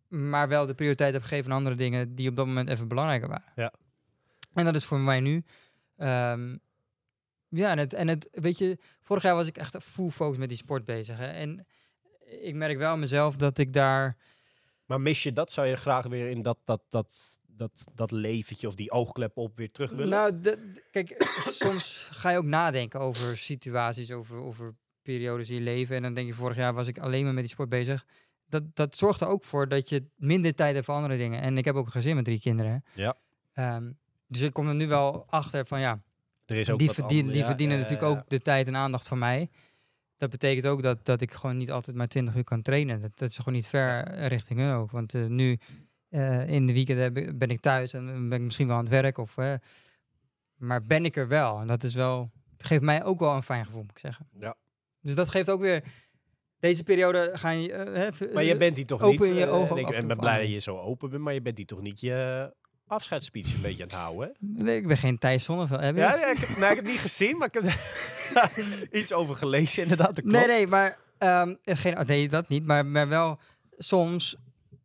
maar 0.08 0.48
wel 0.48 0.66
de 0.66 0.74
prioriteit 0.74 1.12
heb 1.12 1.22
gegeven 1.22 1.50
aan 1.50 1.56
andere 1.56 1.76
dingen 1.76 2.14
die 2.14 2.28
op 2.28 2.36
dat 2.36 2.46
moment 2.46 2.68
even 2.68 2.88
belangrijker 2.88 3.28
waren. 3.28 3.52
Ja. 3.54 3.72
En 4.54 4.64
dat 4.64 4.74
is 4.74 4.84
voor 4.84 4.98
mij 4.98 5.20
nu. 5.20 5.44
ehm, 5.96 6.56
ja, 7.48 7.70
en 7.70 7.78
het, 7.78 7.92
en 7.92 8.08
het, 8.08 8.28
weet 8.32 8.58
je, 8.58 8.78
vorig 9.00 9.22
jaar 9.22 9.34
was 9.34 9.46
ik 9.46 9.56
echt 9.56 9.76
full 9.84 10.10
focus 10.10 10.38
met 10.38 10.48
die 10.48 10.58
sport 10.58 10.84
bezig. 10.84 11.18
Hè? 11.18 11.26
En 11.26 11.66
ik 12.40 12.54
merk 12.54 12.78
wel 12.78 12.96
mezelf 12.96 13.36
dat 13.36 13.58
ik 13.58 13.72
daar. 13.72 14.16
Maar 14.84 15.00
mis 15.00 15.22
je 15.22 15.32
dat? 15.32 15.52
Zou 15.52 15.66
je 15.66 15.76
graag 15.76 16.06
weer 16.06 16.28
in 16.28 16.42
dat, 16.42 16.58
dat, 16.64 16.82
dat, 16.88 17.38
dat, 17.46 17.84
dat 17.94 18.10
leventje 18.10 18.66
of 18.66 18.74
die 18.74 18.90
oogklep 18.90 19.36
op 19.36 19.56
weer 19.56 19.70
terug 19.70 19.90
willen? 19.90 20.08
Nou, 20.08 20.56
kijk, 20.90 21.14
soms 21.62 22.08
ga 22.10 22.30
je 22.30 22.38
ook 22.38 22.44
nadenken 22.44 23.00
over 23.00 23.38
situaties, 23.38 24.12
over, 24.12 24.36
over 24.36 24.74
periodes 25.02 25.50
in 25.50 25.54
je 25.54 25.60
leven. 25.60 25.96
En 25.96 26.02
dan 26.02 26.14
denk 26.14 26.26
je, 26.26 26.34
vorig 26.34 26.56
jaar 26.56 26.74
was 26.74 26.86
ik 26.86 26.98
alleen 26.98 27.24
maar 27.24 27.34
met 27.34 27.42
die 27.42 27.52
sport 27.52 27.68
bezig. 27.68 28.06
Dat, 28.48 28.76
dat 28.76 28.96
zorgt 28.96 29.20
er 29.20 29.28
ook 29.28 29.44
voor 29.44 29.68
dat 29.68 29.88
je 29.88 30.06
minder 30.16 30.54
tijd 30.54 30.74
hebt 30.74 30.84
voor 30.84 30.94
andere 30.94 31.16
dingen. 31.16 31.40
En 31.40 31.58
ik 31.58 31.64
heb 31.64 31.74
ook 31.74 31.86
een 31.86 31.92
gezin 31.92 32.16
met 32.16 32.24
drie 32.24 32.40
kinderen. 32.40 32.84
Ja. 32.94 33.16
Ehm, 33.52 33.92
dus 34.30 34.42
ik 34.42 34.52
kom 34.52 34.68
er 34.68 34.74
nu 34.74 34.86
wel 34.88 35.26
achter 35.28 35.66
van 35.66 35.80
ja, 35.80 36.00
er 36.46 36.56
is 36.56 36.70
ook 36.70 36.78
die, 36.78 36.90
verdien- 36.90 37.26
die 37.26 37.36
ja, 37.36 37.46
verdienen 37.46 37.76
ja, 37.76 37.82
natuurlijk 37.82 38.10
ook 38.10 38.28
de 38.28 38.40
tijd 38.40 38.66
en 38.66 38.76
aandacht 38.76 39.08
van 39.08 39.18
mij. 39.18 39.50
Dat 40.16 40.30
betekent 40.30 40.66
ook 40.66 40.82
dat, 40.82 41.04
dat 41.04 41.20
ik 41.20 41.32
gewoon 41.32 41.56
niet 41.56 41.70
altijd 41.70 41.96
maar 41.96 42.08
20 42.08 42.34
uur 42.36 42.44
kan 42.44 42.62
trainen. 42.62 43.00
Dat, 43.00 43.18
dat 43.18 43.28
is 43.28 43.36
gewoon 43.36 43.54
niet 43.54 43.66
ver 43.66 44.04
eh, 44.06 44.26
richting 44.26 44.58
hun 44.58 44.74
ook. 44.74 44.90
Want 44.90 45.14
eh, 45.14 45.26
nu 45.26 45.58
eh, 46.08 46.48
in 46.48 46.66
de 46.66 46.72
weekend 46.72 47.12
ben 47.38 47.48
ik 47.48 47.60
thuis 47.60 47.92
en 47.92 48.06
dan 48.06 48.28
ben 48.28 48.38
ik 48.38 48.44
misschien 48.44 48.66
wel 48.66 48.76
aan 48.76 48.82
het 48.82 48.92
werk. 48.92 49.18
Of, 49.18 49.36
eh, 49.36 49.54
maar 50.56 50.84
ben 50.84 51.04
ik 51.04 51.16
er 51.16 51.28
wel. 51.28 51.60
En 51.60 51.66
dat 51.66 51.82
is 51.82 51.94
wel, 51.94 52.30
geeft 52.58 52.82
mij 52.82 53.04
ook 53.04 53.18
wel 53.18 53.34
een 53.34 53.42
fijn 53.42 53.64
gevoel, 53.64 53.82
moet 53.82 53.90
ik 53.90 53.98
zeggen. 53.98 54.28
Ja. 54.38 54.54
Dus 55.00 55.14
dat 55.14 55.28
geeft 55.28 55.50
ook 55.50 55.60
weer. 55.60 55.84
Deze 56.58 56.82
periode 56.82 57.30
ga 57.32 57.50
je. 57.50 57.72
eh, 57.72 58.32
Maar 58.34 58.44
je 58.44 58.56
bent 58.56 58.76
die 58.76 58.84
toch 58.84 59.02
Open 59.02 59.28
niet... 59.28 59.38
je 59.38 59.44
eh, 59.44 59.52
ogen 59.54 59.76
en 59.76 59.86
ik 60.00 60.06
ben 60.06 60.16
blij 60.16 60.40
dat 60.40 60.50
je 60.52 60.58
zo 60.58 60.78
open 60.78 61.10
bent, 61.10 61.22
maar 61.22 61.32
je 61.34 61.42
bent 61.42 61.56
die 61.56 61.66
toch 61.66 61.80
niet 61.80 62.00
je 62.00 62.52
afscheidsspeech 62.90 63.54
een 63.54 63.60
beetje 63.62 63.82
aan 63.82 63.88
het 63.88 63.96
houden? 63.98 64.32
Nee, 64.38 64.76
ik 64.76 64.86
ben 64.86 64.96
geen 64.96 65.18
Thijs 65.18 65.44
Zonneveld. 65.44 65.80
Heb 65.80 65.94
je 65.94 66.00
Ja, 66.00 66.10
het? 66.10 66.20
ja 66.20 66.30
ik, 66.30 66.38
heb, 66.38 66.48
nou, 66.48 66.60
ik 66.60 66.68
heb 66.68 66.76
het 66.76 66.86
niet 66.86 66.98
gezien, 67.00 67.36
maar 67.36 67.48
ik 67.52 67.62
heb 67.62 67.72
iets 69.00 69.12
over 69.12 69.34
gelezen 69.36 69.82
inderdaad. 69.82 70.22
Nee, 70.24 70.46
nee, 70.46 70.66
maar 70.66 70.98
ehm, 71.18 71.54
geen, 71.64 71.98
oh, 71.98 72.04
nee, 72.06 72.28
dat 72.28 72.48
niet. 72.48 72.66
Maar, 72.66 72.86
maar 72.86 73.08
wel 73.08 73.38
soms, 73.78 74.36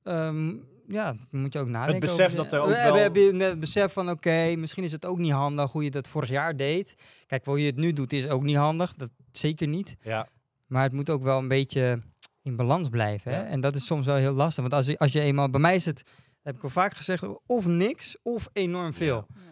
ehm, 0.04 0.54
ja, 0.88 1.16
moet 1.32 1.54
je 1.54 1.60
ook 1.60 1.68
nadenken. 1.68 2.00
besef 2.00 2.26
over- 2.26 2.36
dat 2.38 2.54
er 2.54 2.60
ook 2.60 2.68
we, 2.68 2.74
wel- 2.74 2.94
We 2.94 3.00
hebben 3.00 3.40
het 3.40 3.60
besef 3.60 3.94
van, 3.94 4.10
oké, 4.10 4.56
misschien 4.56 4.84
is 4.84 4.92
het 4.92 5.06
ook 5.06 5.18
niet 5.18 5.32
handig 5.32 5.72
hoe 5.72 5.84
je 5.84 5.92
dat 5.92 6.08
vorig 6.08 6.30
jaar 6.30 6.56
deed. 6.58 6.96
Kijk, 7.28 7.46
hoe 7.46 7.60
je 7.60 7.66
het 7.66 7.76
nu 7.78 7.94
doet 7.94 8.14
is 8.14 8.28
ook 8.28 8.44
niet 8.44 8.56
handig. 8.56 8.96
Dat 8.96 9.10
zeker 9.32 9.68
niet. 9.68 9.96
Ja, 10.02 10.28
Maar 10.68 10.84
het 10.84 10.94
moet 10.94 11.10
ook 11.10 11.24
wel 11.24 11.38
een 11.38 11.48
beetje 11.48 12.02
in 12.44 12.56
balans 12.56 12.90
blijven. 12.90 13.32
Hè? 13.34 13.40
Ja. 13.40 13.46
En 13.46 13.60
dat 13.60 13.76
is 13.76 13.86
soms 13.86 14.06
wel 14.06 14.16
heel 14.16 14.34
lastig. 14.34 14.62
Want 14.62 14.74
als 14.74 14.86
je, 14.86 14.98
als 14.98 15.12
je 15.12 15.20
eenmaal, 15.22 15.50
bij 15.50 15.60
mij 15.60 15.76
is 15.76 15.86
het, 15.86 16.04
heb 16.46 16.56
ik 16.56 16.64
al 16.64 16.70
vaak 16.70 16.96
gezegd, 16.96 17.24
of 17.46 17.66
niks 17.66 18.18
of 18.24 18.50
enorm 18.54 18.94
veel. 18.94 19.28
Ja. 19.36 19.44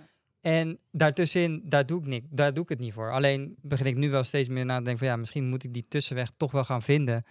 En 0.41 0.79
daartussenin, 0.91 1.61
daar 1.65 1.85
doe, 1.85 1.99
ik 1.99 2.05
niet, 2.05 2.25
daar 2.29 2.53
doe 2.53 2.63
ik 2.63 2.69
het 2.69 2.79
niet 2.79 2.93
voor. 2.93 3.11
Alleen 3.11 3.55
begin 3.61 3.85
ik 3.85 3.95
nu 3.95 4.09
wel 4.09 4.23
steeds 4.23 4.49
meer 4.49 4.65
na 4.65 4.77
te 4.77 4.83
denken 4.83 4.99
van 4.99 5.07
ja, 5.07 5.15
misschien 5.15 5.49
moet 5.49 5.63
ik 5.63 5.73
die 5.73 5.87
tussenweg 5.87 6.31
toch 6.37 6.51
wel 6.51 6.63
gaan 6.65 6.81
vinden. 6.81 7.25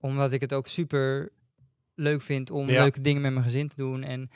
Omdat 0.00 0.32
ik 0.32 0.40
het 0.40 0.52
ook 0.52 0.66
super 0.66 1.32
leuk 1.94 2.22
vind 2.22 2.50
om 2.50 2.68
Ja. 2.68 2.82
leuke 2.82 3.00
dingen 3.00 3.22
met 3.22 3.32
mijn 3.32 3.44
gezin 3.44 3.68
te 3.68 3.76
doen 3.76 4.02
en 4.02 4.30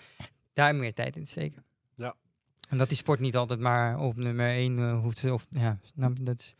daar 0.53 0.75
meer 0.75 0.95
tijd 0.95 1.17
in 1.17 1.25
te 1.25 1.31
steken. 1.31 1.65
Ja. 1.95 2.15
En 2.69 2.79
dat 2.79 2.89
die 2.89 2.97
sport 2.97 3.21
niet 3.21 3.37
altijd 3.37 3.61
maar 3.61 3.99
op 3.99 4.17
nummer 4.17 4.49
1 4.51 4.91
hoeft 4.91 5.21
te, 5.21 5.33
of 5.33 5.47
ja, 5.51 5.79
dat 6.21 6.41
is, 6.41 6.55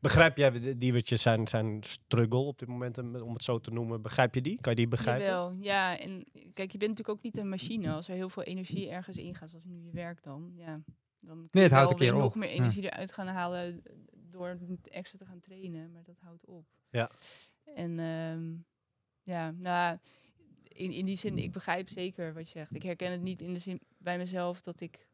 Begrijp 0.00 0.36
jij, 0.36 0.78
Diewertje, 0.78 1.16
zijn, 1.16 1.48
zijn 1.48 1.82
struggle 1.82 2.38
op 2.38 2.58
dit 2.58 2.68
moment, 2.68 2.98
om 2.98 3.32
het 3.32 3.44
zo 3.44 3.58
te 3.58 3.70
noemen, 3.70 4.02
begrijp 4.02 4.34
je 4.34 4.40
die? 4.40 4.60
Kan 4.60 4.72
je 4.72 4.78
die 4.78 4.88
begrijpen? 4.88 5.24
Jawel, 5.26 5.52
ja. 5.60 5.98
En 5.98 6.24
kijk, 6.32 6.70
je 6.70 6.78
bent 6.78 6.90
natuurlijk 6.90 7.08
ook 7.08 7.22
niet 7.22 7.36
een 7.36 7.48
machine. 7.48 7.92
Als 7.92 8.08
er 8.08 8.14
heel 8.14 8.28
veel 8.28 8.42
energie 8.42 8.88
ergens 8.90 9.16
ingaat, 9.16 9.50
zoals 9.50 9.64
nu 9.64 9.80
je 9.84 9.90
werk 9.92 10.22
dan, 10.22 10.52
ja. 10.54 10.82
Dan 11.20 11.36
kun 11.36 11.48
Nee, 11.50 11.62
het 11.62 11.72
je 11.72 11.76
houdt 11.76 11.90
wel 11.90 11.90
een 11.90 11.96
keer 11.96 12.12
weer 12.12 12.14
op. 12.14 12.22
nog 12.22 12.34
meer 12.34 12.48
Ja. 12.48 12.54
energie 12.54 12.82
eruit 12.82 13.12
gaan 13.12 13.26
halen 13.26 13.82
door 14.30 14.58
extra 14.82 15.18
te 15.18 15.24
gaan 15.24 15.40
trainen. 15.40 15.92
Maar 15.92 16.02
dat 16.04 16.18
houdt 16.20 16.46
op. 16.46 16.66
Ja. 16.90 17.10
En 17.74 17.98
ehm, 17.98 18.54
ja, 19.22 19.50
nou, 19.50 19.98
in, 20.62 20.92
in 20.92 21.04
die 21.04 21.16
zin, 21.16 21.38
ik 21.38 21.52
begrijp 21.52 21.88
zeker 21.88 22.34
wat 22.34 22.44
je 22.50 22.58
zegt. 22.58 22.74
Ik 22.74 22.82
herken 22.82 23.10
het 23.12 23.22
niet 23.22 23.42
in 23.42 23.52
de 23.52 23.58
zin 23.58 23.80
bij 23.98 24.18
mezelf 24.18 24.60
dat 24.60 24.80
ik... 24.80 25.06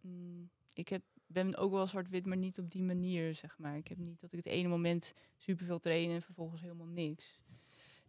mm, 0.00 0.50
ik 0.72 0.88
heb, 0.88 1.02
ben 1.34 1.56
ook 1.56 1.72
wel 1.72 1.86
zwart-wit, 1.86 2.26
maar 2.26 2.36
niet 2.36 2.58
op 2.58 2.70
die 2.70 2.82
manier, 2.82 3.34
zeg 3.34 3.58
maar. 3.58 3.76
Ik 3.76 3.88
heb 3.88 3.98
niet 3.98 4.20
dat 4.20 4.32
ik 4.32 4.38
het 4.44 4.46
ene 4.46 4.68
moment 4.68 5.14
superveel 5.36 5.78
train 5.78 6.10
en 6.10 6.22
vervolgens 6.22 6.60
helemaal 6.60 6.86
niks. 6.86 7.40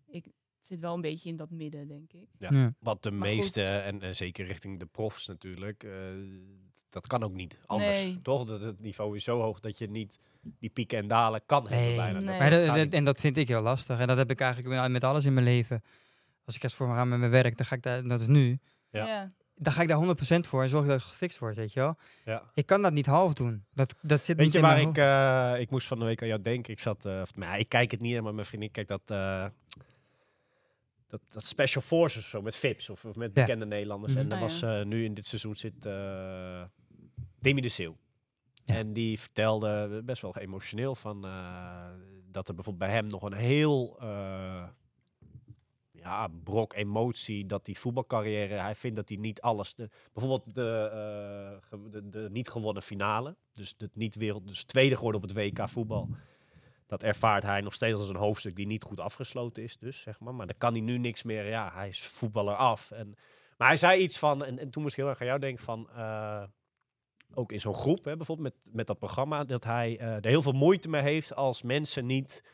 Ik, 0.07 0.26
zit 0.61 0.80
wel 0.80 0.93
een 0.93 1.01
beetje 1.01 1.30
in 1.30 1.36
dat 1.36 1.49
midden, 1.49 1.88
denk 1.88 2.13
ik. 2.13 2.28
Ja. 2.38 2.49
Ja. 2.51 2.73
Wat 2.80 3.03
de 3.03 3.11
Maar 3.11 3.28
meeste, 3.28 3.61
goed. 3.61 3.69
en, 3.69 4.01
en 4.01 4.15
zeker 4.15 4.45
richting 4.45 4.80
de 4.80 4.86
profs 4.86 5.28
natuurlijk, 5.28 5.84
eh, 5.84 5.91
dat 6.89 7.07
kan 7.07 7.23
ook 7.23 7.34
niet 7.34 7.59
anders. 7.65 7.89
Nee. 8.03 8.21
Toch? 8.21 8.45
Dat 8.45 8.61
het 8.61 8.80
niveau 8.80 9.15
is 9.15 9.23
zo 9.23 9.41
hoog 9.41 9.59
dat 9.59 9.78
je 9.78 9.89
niet 9.89 10.19
die 10.59 10.69
pieken 10.69 10.97
en 10.97 11.07
dalen 11.07 11.41
kan 11.45 11.67
hebben 11.67 11.95
bijna. 11.95 12.19
Nee. 12.19 12.39
Maar 12.39 12.49
dat- 12.49 12.59
gaat 12.63 12.76
dat- 12.76 12.84
niet. 12.86 12.93
en 12.93 13.03
dat 13.03 13.19
vind 13.19 13.38
ik 13.38 13.47
heel 13.47 13.61
lastig. 13.61 13.99
En 13.99 14.07
dat 14.07 14.17
heb 14.17 14.30
ik 14.32 14.39
eigenlijk 14.39 14.76
met- 14.82 14.91
met 14.91 15.03
alles 15.03 15.26
in 15.26 15.34
mijn 15.34 15.45
leven. 15.45 15.84
Als 16.45 16.55
ik 16.55 16.63
eerst 16.63 16.76
voor 16.76 16.88
me 16.88 16.93
ga 16.93 17.05
met 17.05 17.19
mijn 17.19 17.32
werk, 17.32 17.57
dan 17.57 17.65
ga 17.65 17.76
ik 17.76 17.82
daar, 17.84 18.03
dat 18.07 18.19
is 18.19 18.28
nu, 18.28 18.59
Ja. 18.89 19.05
Ja. 19.07 19.32
Dan 19.56 19.74
ga 19.74 19.82
ik 19.82 19.88
daar 19.88 20.16
100% 20.38 20.39
voor 20.47 20.62
en 20.62 20.70
zorg 20.70 20.86
dat 20.86 20.95
het 20.95 21.03
gefixt 21.10 21.38
wordt, 21.39 21.56
weet 21.58 21.74
je 21.74 21.80
wel. 21.80 21.95
Ja. 22.26 22.43
Ik 22.53 22.66
kan 22.66 22.82
dat 22.82 22.93
niet 22.93 23.06
half 23.06 23.34
doen. 23.34 23.66
Dat, 23.74 23.95
dat 24.01 24.26
zit 24.26 24.36
Weet 24.36 24.45
niet 24.45 24.53
je 24.56 24.60
in 24.62 24.66
waar 24.66 24.82
ik, 24.82 24.97
eh, 25.56 25.62
ik 25.62 25.70
moest 25.70 25.88
van 25.88 25.99
de 25.99 26.06
week 26.06 26.22
aan 26.22 26.28
jou 26.28 26.41
denken? 26.41 26.74
Ik 26.74 26.80
zat, 26.80 27.06
eh, 27.06 27.20
of, 27.22 27.36
nou, 27.36 27.58
ik 27.60 27.70
kijk 27.70 27.91
het 27.91 28.01
niet, 28.01 28.22
maar 28.22 28.34
mijn 28.34 28.45
vriendin 28.47 28.72
kijkt 28.72 28.89
dat, 28.89 29.01
eh, 29.06 29.45
dat, 31.08 31.22
dat 31.30 31.45
Special 31.45 31.82
Forces 31.84 32.24
of 32.24 32.30
zo, 32.30 32.41
met 32.41 32.56
Vips 32.56 32.89
of, 32.89 33.06
of 33.06 33.16
met 33.16 33.32
Ja. 33.34 33.41
bekende 33.41 33.66
Nederlanders. 33.66 34.14
Mhm. 34.14 34.22
En 34.22 34.30
dat 34.30 34.38
Ah, 34.38 34.43
was 34.43 34.60
ja. 34.60 34.80
eh, 34.80 34.86
nu 34.86 35.03
in 35.06 35.14
dit 35.14 35.28
seizoen 35.28 35.56
zit 35.56 35.86
eh 35.86 36.62
Demi 37.39 37.62
de 37.62 37.70
Zeeuw. 37.70 37.97
Ja. 38.64 38.76
En 38.76 38.93
die 38.93 39.20
vertelde 39.20 40.01
best 40.06 40.22
wel 40.22 40.38
emotioneel 40.38 40.95
van 40.95 41.26
eh, 41.26 41.86
dat 42.32 42.47
er 42.47 42.56
bijvoorbeeld 42.56 42.89
bij 42.89 42.97
hem 42.99 43.08
nog 43.08 43.24
een 43.24 43.34
heel 43.34 43.97
eh, 44.01 44.64
ja, 46.06 46.28
brok 46.43 46.74
emotie 46.74 47.45
dat 47.45 47.66
die 47.66 47.80
voetbalcarrière, 47.80 48.53
hij 48.53 48.76
vindt 48.76 48.95
dat 48.95 49.10
hij 49.10 49.18
niet 49.18 49.41
alles, 49.41 49.76
de, 49.76 49.89
bijvoorbeeld 50.14 50.56
de, 50.56 50.89
eh, 51.72 51.80
de, 51.91 52.10
de 52.10 52.30
niet 52.32 52.49
gewonnen 52.49 52.84
finale, 52.84 53.36
dus 53.51 53.78
de 53.78 53.89
niet 53.93 54.16
wereld, 54.16 54.47
dus 54.47 54.64
tweede 54.64 54.95
geworden 54.95 55.22
op 55.22 55.28
het 55.28 55.38
WK 55.38 55.70
voetbal. 55.70 56.10
Dat 56.88 57.03
ervaart 57.03 57.43
hij 57.43 57.62
nog 57.62 57.74
steeds 57.74 57.99
als 57.99 58.10
een 58.10 58.16
hoofdstuk 58.16 58.56
die 58.56 58.66
niet 58.66 58.84
goed 58.84 58.99
afgesloten 58.99 59.64
is, 59.64 59.78
dus 59.78 60.01
zeg 60.01 60.20
maar. 60.20 60.36
Maar 60.36 60.47
dan 60.47 60.58
kan 60.58 60.72
hij 60.72 60.82
nu 60.82 60.97
niks 60.97 61.24
meer. 61.24 61.47
Ja, 61.47 61.72
hij 61.74 61.88
is 61.88 62.08
voetballer 62.08 62.56
af. 62.56 62.91
En, 62.91 63.16
maar 63.58 63.68
hij 63.68 63.78
zei 63.78 64.01
iets 64.01 64.18
van, 64.18 64.45
en, 64.45 64.60
en 64.60 64.70
toen 64.70 64.82
moest 64.82 64.97
ik 64.97 65.01
heel 65.01 65.10
erg 65.10 65.20
aan 65.20 65.28
jou 65.28 65.39
denken 65.39 65.64
van, 65.64 65.89
eh, 65.89 66.43
ook 67.34 67.51
in 67.51 67.60
zo'n 67.60 67.74
groep, 67.74 68.06
hè, 68.06 68.18
bijvoorbeeld 68.18 68.53
met, 68.53 68.74
met 68.74 68.88
dat 68.88 68.99
programma, 68.99 69.43
dat 69.43 69.64
hij 69.64 69.97
eh, 69.99 70.16
er 70.16 70.26
heel 70.26 70.41
veel 70.41 70.51
moeite 70.51 70.89
mee 70.89 71.01
heeft 71.01 71.36
als 71.36 71.62
mensen 71.62 72.06
niet 72.06 72.53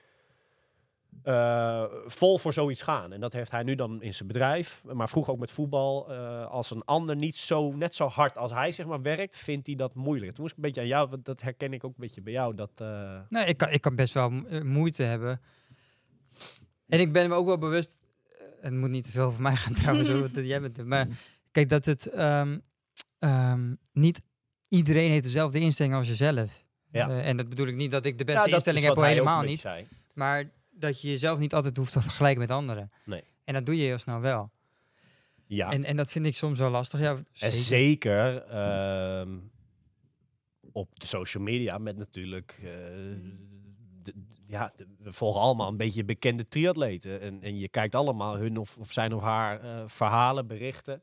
eh, 1.24 1.84
vol 2.06 2.38
voor 2.38 2.54
zoiets 2.54 2.82
gaan. 2.82 3.14
En 3.14 3.20
dat 3.20 3.34
heeft 3.34 3.52
hij 3.52 3.64
nu 3.64 3.76
dan 3.76 4.02
in 4.02 4.14
zijn 4.14 4.28
bedrijf, 4.28 4.84
maar 4.94 5.10
vroeger 5.10 5.34
ook 5.34 5.40
met 5.40 5.52
voetbal. 5.52 6.12
eh, 6.12 6.46
als 6.48 6.72
een 6.72 6.84
ander 6.86 7.16
niet 7.16 7.36
zo, 7.36 7.72
net 7.72 7.96
zo 7.96 8.08
hard 8.08 8.38
als 8.38 8.52
hij 8.52 8.72
zeg 8.72 8.86
maar 8.86 9.02
werkt, 9.02 9.38
vindt 9.38 9.68
hij 9.68 9.76
dat 9.76 9.96
moeilijk. 9.96 10.32
Toen 10.32 10.42
moest 10.44 10.52
ik 10.58 10.58
een 10.58 10.66
beetje 10.66 10.82
aan 10.82 10.88
jou, 10.88 11.10
want 11.10 11.26
dat 11.26 11.42
herken 11.42 11.74
ik 11.74 11.84
ook 11.84 11.92
een 11.92 12.02
beetje 12.02 12.22
bij 12.22 12.34
jou. 12.34 12.56
Dat, 12.56 12.72
eh, 12.76 13.20
Nee, 13.30 13.46
ik 13.46 13.58
kan, 13.58 13.70
ik 13.70 13.82
kan 13.82 13.96
best 13.96 14.14
wel 14.14 14.30
mo- 14.30 14.64
moeite 14.64 15.04
hebben. 15.04 15.42
En 16.88 17.00
ik 17.00 17.12
ben 17.14 17.30
me 17.30 17.36
ook 17.36 17.46
wel 17.46 17.58
bewust, 17.58 18.00
het 18.62 18.74
moet 18.74 18.90
niet 18.90 19.04
te 19.04 19.12
veel 19.12 19.32
voor 19.32 19.42
mij 19.42 19.56
gaan 19.56 19.74
trouwens, 19.74 20.08
dat 20.34 20.46
jij 20.46 20.62
bent, 20.62 20.86
maar 20.86 21.08
kijk 21.52 21.70
dat 21.70 21.86
het 21.86 22.06
ehm, 22.10 22.60
ehm, 23.20 23.74
niet 23.94 24.22
iedereen 24.68 25.12
heeft 25.12 25.24
dezelfde 25.24 25.60
instelling 25.60 25.96
als 25.96 26.08
jezelf. 26.08 26.66
Ja. 26.92 27.22
En 27.22 27.38
dat 27.38 27.50
bedoel 27.50 27.68
ik 27.68 27.76
niet 27.76 27.92
dat 27.92 28.06
ik 28.06 28.18
de 28.18 28.24
beste 28.24 28.50
instelling 28.50 28.86
heb, 28.86 28.96
helemaal 28.96 29.44
niet. 29.44 29.60
zei. 29.60 29.88
Maar 30.14 30.50
dat 30.82 31.02
je 31.02 31.08
jezelf 31.10 31.40
niet 31.40 31.54
altijd 31.54 31.78
hoeft 31.78 31.92
te 31.92 32.02
vergelijken 32.02 32.42
met 32.42 32.50
anderen. 32.50 32.92
Nee. 33.06 33.24
En 33.44 33.54
dat 33.54 33.66
doe 33.66 33.78
je 33.78 33.84
heel 33.84 33.98
snel 33.98 34.20
wel. 34.20 34.52
Ja. 35.46 35.72
En, 35.72 35.84
en 35.84 35.96
dat 35.96 36.12
vind 36.12 36.26
ik 36.26 36.36
soms 36.36 36.60
wel 36.60 36.70
lastig. 36.70 37.00
Ja, 37.00 37.12
En 37.16 37.52
zeker. 37.52 37.52
zeker 37.64 38.38
ehm, 38.44 39.38
op 40.72 41.00
de 41.00 41.06
social 41.08 41.44
media 41.44 41.78
met 41.78 41.98
natuurlijk... 41.98 42.56
eh, 42.64 42.64
de- 44.04 44.14
ja, 44.48 44.74
de- 44.76 44.88
we 45.00 45.14
volgen 45.14 45.42
allemaal 45.42 45.68
een 45.68 45.78
beetje 45.78 46.04
bekende 46.06 46.48
triatleten. 46.48 47.22
En, 47.22 47.42
en 47.42 47.58
je 47.60 47.68
kijkt 47.70 47.96
allemaal 47.96 48.38
hun 48.38 48.58
of, 48.58 48.78
of 48.78 48.92
zijn 48.92 49.14
of 49.14 49.22
haar 49.22 49.60
eh, 49.62 49.84
verhalen, 49.86 50.48
berichten. 50.48 51.02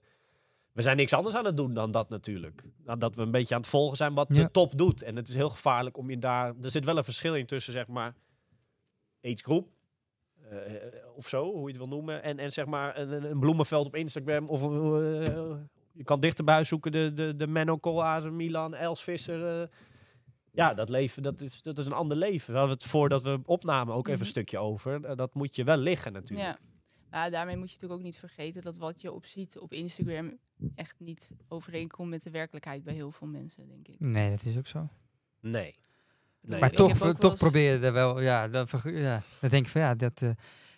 We 0.72 0.82
zijn 0.82 0.96
niks 0.96 1.12
anders 1.12 1.34
aan 1.34 1.44
het 1.44 1.56
doen 1.56 1.74
dan 1.74 1.90
dat 1.90 2.08
natuurlijk. 2.08 2.62
Dan 2.84 2.98
dat 2.98 3.14
we 3.14 3.22
een 3.22 3.30
beetje 3.30 3.54
aan 3.54 3.60
het 3.60 3.70
volgen 3.70 3.96
zijn 3.96 4.14
wat 4.14 4.28
Ja. 4.30 4.34
de 4.42 4.50
top 4.50 4.78
doet. 4.78 5.02
En 5.02 5.16
het 5.16 5.28
is 5.28 5.34
heel 5.34 5.48
gevaarlijk 5.48 5.96
om 5.96 6.10
je 6.10 6.18
daar... 6.18 6.54
Er 6.62 6.70
zit 6.70 6.84
wel 6.84 6.96
een 6.96 7.04
verschil 7.04 7.34
in 7.36 7.46
tussen, 7.46 7.72
zeg 7.72 7.86
maar, 7.86 8.14
agegroep. 9.32 9.68
eh, 10.50 10.56
of 11.16 11.28
zo, 11.28 11.44
hoe 11.52 11.60
je 11.60 11.66
het 11.66 11.76
wil 11.76 11.88
noemen. 11.88 12.22
En, 12.22 12.38
en 12.38 12.52
zeg 12.52 12.66
maar 12.66 12.98
een, 12.98 13.24
een- 13.30 13.38
bloemenveld 13.38 13.86
op 13.86 13.94
Instagram. 13.96 14.48
Of 14.48 14.62
eh, 14.62 15.56
je 15.92 16.04
kan 16.04 16.20
dichterbij 16.20 16.64
zoeken 16.64 16.92
de, 16.92 17.12
de, 17.14 17.36
de 17.36 17.46
Menno 17.46 17.76
Koolhazen, 17.76 18.36
Milan, 18.36 18.74
Els 18.74 19.02
Visser. 19.02 19.60
eh. 19.62 19.68
ja, 20.52 20.74
dat 20.74 20.88
leven, 20.88 21.22
dat 21.22 21.40
is, 21.40 21.62
dat 21.62 21.78
is 21.78 21.86
een 21.86 21.92
ander 21.92 22.16
leven. 22.16 22.52
We 22.52 22.58
hadden 22.58 22.76
het 22.76 22.86
voordat 22.86 23.22
we 23.22 23.40
opnamen 23.44 23.94
ook 23.94 24.00
even 24.06 24.12
Mhm. 24.12 24.20
een 24.22 24.26
stukje 24.28 24.58
over. 24.58 25.16
Dat 25.16 25.34
moet 25.34 25.56
je 25.56 25.64
wel 25.64 25.76
liggen 25.76 26.12
natuurlijk. 26.12 26.48
Ja. 26.48 26.58
Nou, 27.10 27.30
daarmee 27.30 27.56
moet 27.56 27.66
je 27.68 27.72
natuurlijk 27.74 28.00
ook 28.00 28.06
niet 28.06 28.18
vergeten 28.18 28.62
dat 28.62 28.78
wat 28.78 29.00
je 29.00 29.12
op 29.12 29.26
ziet 29.26 29.58
op 29.58 29.72
Instagram 29.72 30.38
echt 30.74 31.00
niet 31.00 31.30
overeenkomt 31.48 32.08
met 32.10 32.22
de 32.22 32.30
werkelijkheid 32.30 32.84
bij 32.84 32.94
heel 32.94 33.10
veel 33.10 33.26
mensen, 33.26 33.68
denk 33.68 33.88
ik. 33.88 34.00
Nee, 34.00 34.30
dat 34.30 34.44
is 34.44 34.56
ook 34.56 34.66
zo. 34.66 34.88
Nee. 35.40 35.74
Nee. 36.48 36.60
Maar 36.60 36.70
toch, 36.70 36.96
toch 37.18 37.30
eens- 37.30 37.40
probeer 37.40 37.72
je 37.78 37.86
er 37.86 37.92
wel, 37.92 38.20
ja, 38.20 38.48
dat, 38.48 38.70
ja, 38.84 39.22
dan 39.40 39.50
denk 39.50 39.64
ik 39.66 39.72
van 39.72 39.80
ja, 39.80 39.94
dat, 39.94 40.22
eh, 40.22 40.30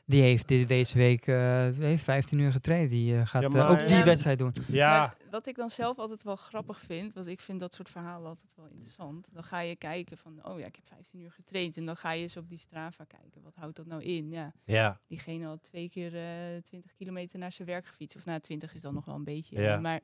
die 0.05 0.23
heeft 0.23 0.49
dit, 0.49 0.69
deze 0.69 0.99
week 0.99 1.27
eh, 1.27 1.69
heeft 1.79 2.05
15 2.05 2.39
uur 2.39 2.53
getraind. 2.53 2.91
Die 2.91 3.17
eh, 3.17 3.27
gaat 3.27 3.43
Ja, 3.43 3.49
maar- 3.49 3.71
ook 3.71 3.89
die 3.89 3.97
Ja. 3.97 4.05
wedstrijd 4.05 4.39
doen. 4.39 4.55
Ja, 4.67 4.99
Maar 4.99 5.15
wat 5.31 5.47
ik 5.47 5.57
dan 5.57 5.71
zelf 5.71 5.99
altijd 5.99 6.23
wel 6.23 6.37
grappig 6.37 6.81
vind, 6.81 7.13
want 7.13 7.27
ik 7.27 7.41
vind 7.41 7.61
dat 7.61 7.75
soort 7.75 7.91
verhalen 7.91 8.29
altijd 8.29 8.53
wel 8.57 8.67
interessant. 8.67 9.29
Dan 9.33 9.43
ga 9.45 9.61
je 9.61 9.77
kijken 9.77 10.19
van, 10.19 10.39
oh 10.43 10.59
ja, 10.59 10.67
ik 10.67 10.75
heb 10.77 10.87
15 10.87 11.21
uur 11.21 11.31
getraind. 11.33 11.77
En 11.77 11.87
dan 11.87 11.97
ga 11.97 12.13
je 12.13 12.23
eens 12.23 12.37
op 12.37 12.49
die 12.49 12.59
Strava 12.59 13.05
kijken. 13.05 13.43
Wat 13.43 13.55
houdt 13.55 13.77
dat 13.77 13.87
nou 13.87 14.03
in? 14.03 14.31
Ja, 14.31 14.53
ja. 14.65 14.99
diegene 15.07 15.45
had 15.47 15.63
twee 15.63 15.89
keer 15.89 16.15
eh 16.17 16.63
20 16.63 16.93
kilometer 16.95 17.39
naar 17.39 17.53
zijn 17.53 17.69
werk 17.69 17.87
gefietst. 17.87 18.17
Of 18.17 18.25
nou, 18.25 18.41
20 18.41 18.75
is 18.75 18.81
dan 18.83 18.95
nog 18.95 19.05
wel 19.05 19.15
een 19.15 19.25
beetje. 19.25 19.61
Ja. 19.61 19.77
Maar 19.81 20.01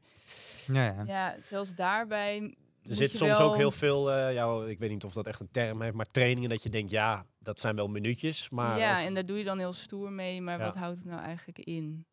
Ja, 0.67 0.83
ja. 0.85 1.03
ja, 1.07 1.37
zelfs 1.41 1.75
daarbij 1.75 2.55
Er 2.89 2.97
zit 2.97 3.16
soms 3.16 3.39
wel- 3.39 3.49
ook 3.51 3.57
heel 3.57 3.70
veel, 3.70 4.12
eh, 4.12 4.32
ja, 4.34 4.64
ik 4.64 4.78
weet 4.78 4.91
niet 4.91 5.05
of 5.05 5.12
dat 5.12 5.26
echt 5.26 5.41
een 5.41 5.51
term 5.51 5.82
heeft, 5.82 5.95
maar 5.95 6.07
trainingen 6.07 6.51
dat 6.51 6.62
je 6.62 6.68
denkt, 6.70 6.91
ja, 6.91 7.26
dat 7.39 7.61
zijn 7.61 7.76
wel 7.76 7.89
minuutjes. 7.89 8.49
Maar 8.49 8.78
ja, 8.78 9.01
of- 9.01 9.07
en 9.07 9.14
daar 9.14 9.26
doe 9.26 9.39
je 9.39 9.45
dan 9.45 9.59
heel 9.59 9.72
stoer 9.72 10.12
mee. 10.12 10.41
Maar 10.41 10.59
Ja. 10.59 10.64
wat 10.64 10.74
houdt 10.74 10.99
het 10.99 11.07
nou 11.07 11.20
eigenlijk 11.20 11.59
in? 11.59 12.07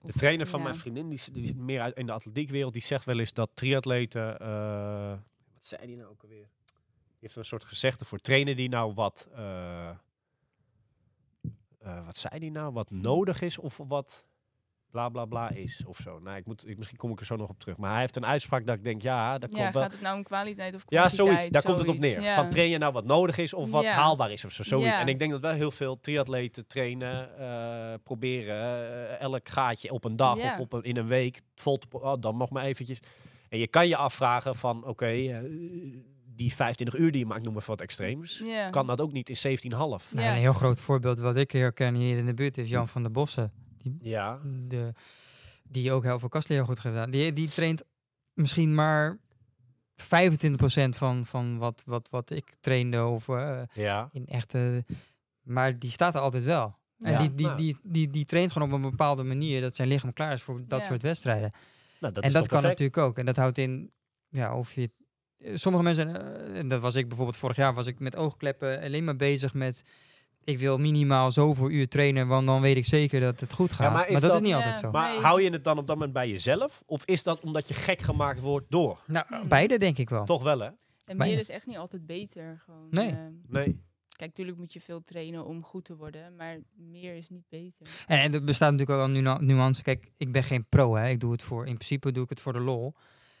de 0.00 0.06
Of- 0.06 0.12
trainer 0.12 0.46
van 0.46 0.58
ja. 0.58 0.64
mijn 0.64 0.76
vriendin, 0.78 1.08
die, 1.08 1.20
die 1.32 1.44
zit 1.46 1.56
meer 1.56 1.80
uit 1.80 1.96
in 1.96 2.06
de 2.06 2.12
atletiekwereld, 2.12 2.72
die 2.72 2.82
zegt 2.82 3.04
wel 3.04 3.18
eens 3.18 3.32
dat 3.32 3.50
triatleten, 3.54 4.38
eh, 4.38 5.10
wat 5.54 5.66
zei 5.66 5.86
die 5.86 5.96
nou 5.96 6.08
ook 6.10 6.22
alweer? 6.22 6.48
Die 7.08 7.16
heeft 7.20 7.36
een 7.36 7.44
soort 7.44 7.64
gezegde 7.64 8.04
voor 8.04 8.18
trainen 8.18 8.56
die 8.56 8.68
nou 8.68 8.94
wat, 8.94 9.28
eh, 9.34 9.88
eh, 11.78 12.04
wat 12.04 12.16
zei 12.16 12.38
die 12.38 12.50
nou, 12.50 12.72
wat 12.72 12.90
nodig 12.90 13.40
is 13.42 13.58
of 13.58 13.76
wat 13.76 14.24
bla 14.90 15.08
bla 15.08 15.24
bla 15.24 15.50
is 15.50 15.82
of 15.86 15.98
zo. 16.02 16.18
Nou, 16.18 16.36
ik 16.36 16.46
moet, 16.46 16.68
ik, 16.68 16.76
misschien 16.76 16.98
kom 16.98 17.10
ik 17.10 17.20
er 17.20 17.26
zo 17.26 17.36
nog 17.36 17.48
op 17.48 17.58
terug. 17.60 17.76
Maar 17.76 17.90
hij 17.90 18.00
heeft 18.00 18.16
een 18.16 18.26
uitspraak 18.26 18.66
dat 18.66 18.76
ik 18.76 18.84
denk, 18.84 19.02
ja, 19.02 19.38
dat 19.38 19.52
Ja, 19.52 19.60
komt 19.62 19.72
wel. 19.74 19.82
gaat 19.82 19.92
het 19.92 20.00
nou 20.00 20.16
om 20.16 20.22
kwaliteit 20.22 20.74
of 20.74 20.82
Ja, 20.86 21.08
zoiets. 21.08 21.48
Daar 21.48 21.62
komt 21.62 21.78
het 21.78 21.88
op 21.88 21.98
neer. 21.98 22.20
ja. 22.20 22.34
Van 22.34 22.50
train 22.50 22.68
je 22.70 22.78
nou 22.78 22.92
wat 22.92 23.04
nodig 23.04 23.38
is 23.38 23.54
of 23.54 23.70
wat 23.70 23.82
Ja. 23.82 23.92
haalbaar 23.94 24.30
is 24.32 24.44
of 24.44 24.52
zo. 24.52 24.62
Zoiets. 24.62 24.88
Ja. 24.94 25.00
En 25.00 25.08
ik 25.08 25.18
denk 25.18 25.30
dat 25.30 25.40
wel 25.40 25.52
heel 25.52 25.70
veel 25.70 26.00
triatleten 26.00 26.66
trainen, 26.66 27.38
eh, 27.38 27.94
proberen 28.02 28.56
eh, 29.08 29.20
elk 29.20 29.48
gaatje 29.48 29.92
op 29.92 30.04
een 30.04 30.16
dag 30.16 30.38
Ja. 30.38 30.46
of 30.48 30.58
op 30.58 30.72
een, 30.72 30.82
in 30.82 30.96
een 30.96 31.06
week 31.06 31.40
vol 31.54 31.78
te... 31.78 31.86
Oh, 31.90 32.14
dan 32.20 32.36
nog 32.36 32.50
maar 32.50 32.64
eventjes. 32.64 32.98
En 33.48 33.58
je 33.58 33.66
kan 33.68 33.88
je 33.88 33.96
afvragen 33.96 34.54
van, 34.54 34.84
oké, 34.86 35.06
eh, 35.06 35.36
die 36.36 36.54
25 36.54 37.00
uur 37.00 37.10
die 37.10 37.20
je 37.20 37.26
maakt, 37.26 37.44
noem 37.44 37.52
maar 37.54 37.62
wat 37.66 37.80
extreems. 37.80 38.42
Ja. 38.44 38.70
Kan 38.70 38.86
dat 38.86 39.00
ook 39.00 39.12
niet 39.12 39.28
in 39.28 39.36
17,5? 39.36 40.12
Nou. 40.14 40.28
Een 40.28 40.34
heel 40.34 40.52
groot 40.52 40.80
voorbeeld 40.80 41.18
wat 41.18 41.36
ik 41.36 41.50
herken 41.50 41.94
hier 41.94 42.16
in 42.16 42.26
de 42.26 42.34
buurt 42.34 42.58
is 42.58 42.70
Jan 42.70 42.88
van 42.88 43.02
der 43.02 43.10
Bossen. 43.12 43.52
Ja. 44.00 44.38
De, 44.66 44.92
die 45.62 45.92
ook 45.92 46.02
heel 46.02 46.18
veel 46.18 46.28
kastleer 46.28 46.58
goed 46.64 46.68
heeft 46.68 46.80
gedaan. 46.80 47.10
Die, 47.10 47.32
die 47.32 47.48
traint 47.48 47.84
misschien 48.32 48.74
maar 48.74 49.18
25% 50.02 50.04
van, 50.88 51.26
van 51.26 51.58
wat, 51.58 51.82
wat, 51.86 52.08
wat 52.10 52.30
ik 52.30 52.54
trainde 52.60 53.04
of 53.04 53.28
eh, 53.28 53.62
Ja. 53.72 54.08
in 54.12 54.26
echte... 54.26 54.84
Maar 55.42 55.78
die 55.78 55.90
staat 55.90 56.14
er 56.14 56.20
altijd 56.20 56.44
wel. 56.44 56.76
En 57.00 57.12
Ja. 57.12 57.18
die, 57.18 57.34
die, 57.34 57.46
Nou. 57.46 57.58
die, 57.58 57.76
die, 57.82 58.08
die 58.10 58.24
traint 58.24 58.52
gewoon 58.52 58.68
op 58.68 58.74
een 58.74 58.90
bepaalde 58.90 59.22
manier 59.22 59.60
dat 59.60 59.76
zijn 59.76 59.88
lichaam 59.88 60.12
klaar 60.12 60.32
is 60.32 60.42
voor 60.42 60.60
dat 60.66 60.80
Ja. 60.80 60.86
soort 60.86 61.02
wedstrijden. 61.02 61.50
Nou, 62.00 62.12
dat 62.14 62.22
en 62.22 62.28
is 62.28 62.34
dat 62.34 62.46
kan 62.48 62.60
perfect? 62.60 62.80
natuurlijk 62.80 62.98
ook. 63.10 63.18
En 63.18 63.26
dat 63.26 63.36
houdt 63.36 63.58
in, 63.58 63.90
ja, 64.28 64.56
of 64.56 64.72
je. 64.74 64.90
Sommige 65.54 65.84
mensen, 65.84 66.16
eh, 66.48 66.58
en 66.58 66.68
dat 66.68 66.80
was 66.80 66.94
ik 66.94 67.08
bijvoorbeeld 67.08 67.36
vorig 67.38 67.56
jaar, 67.56 67.74
was 67.74 67.86
ik 67.86 67.98
met 67.98 68.16
oogkleppen 68.16 68.80
alleen 68.82 69.04
maar 69.04 69.16
bezig 69.16 69.54
met. 69.54 69.82
Ik 70.48 70.58
wil 70.58 70.78
minimaal 70.78 71.30
zoveel 71.30 71.70
uur 71.70 71.88
trainen, 71.88 72.26
want 72.26 72.46
dan 72.46 72.60
weet 72.60 72.76
ik 72.76 72.84
zeker 72.84 73.20
dat 73.20 73.40
het 73.40 73.52
goed 73.52 73.72
gaat. 73.72 73.92
maar 73.92 74.08
dat, 74.12 74.20
dat- 74.20 74.34
is 74.34 74.40
niet 74.40 74.48
Ja. 74.48 74.56
altijd 74.56 74.78
zo. 74.78 74.90
Maar 74.90 75.10
Nee. 75.12 75.20
hou 75.20 75.42
je 75.42 75.50
het 75.50 75.64
dan 75.64 75.78
op 75.78 75.86
dat 75.86 75.96
moment 75.96 76.12
bij 76.14 76.28
jezelf? 76.28 76.82
Of 76.86 77.04
is 77.04 77.22
dat 77.22 77.40
omdat 77.40 77.68
je 77.68 77.74
gek 77.74 78.00
gemaakt 78.00 78.40
wordt 78.40 78.66
door? 78.70 79.00
Nou, 79.06 79.46
beide 79.48 79.78
denk 79.78 79.98
ik 79.98 80.08
wel. 80.10 80.24
Toch 80.24 80.42
wel, 80.42 80.58
hè? 80.60 80.68
En 81.04 81.16
meer 81.16 81.38
is 81.38 81.48
echt 81.48 81.66
niet 81.66 81.76
altijd 81.76 82.06
beter. 82.06 82.62
Gewoon, 82.64 82.86
Nee. 82.90 83.08
ehm, 83.10 83.32
Nee. 83.48 83.64
kijk, 84.08 84.30
natuurlijk 84.30 84.58
moet 84.58 84.72
je 84.72 84.80
veel 84.80 85.00
trainen 85.00 85.44
om 85.44 85.62
goed 85.64 85.84
te 85.84 85.96
worden, 85.96 86.36
maar 86.36 86.58
meer 86.76 87.14
is 87.14 87.28
niet 87.28 87.48
beter. 87.48 87.86
En, 88.06 88.18
en 88.20 88.34
er 88.34 88.44
bestaat 88.44 88.72
natuurlijk 88.72 89.00
ook 89.00 89.14
wel 89.26 89.38
nuance. 89.40 89.82
Kijk, 89.82 90.10
ik 90.16 90.32
ben 90.32 90.42
geen 90.44 90.66
pro, 90.68 90.94
hè. 90.96 91.08
Ik 91.08 91.20
doe 91.20 91.32
het 91.32 91.42
voor, 91.42 91.66
in 91.66 91.74
principe 91.74 92.12
doe 92.12 92.24
ik 92.24 92.30
het 92.30 92.40
voor 92.40 92.52
de 92.52 92.60
lol. 92.60 92.94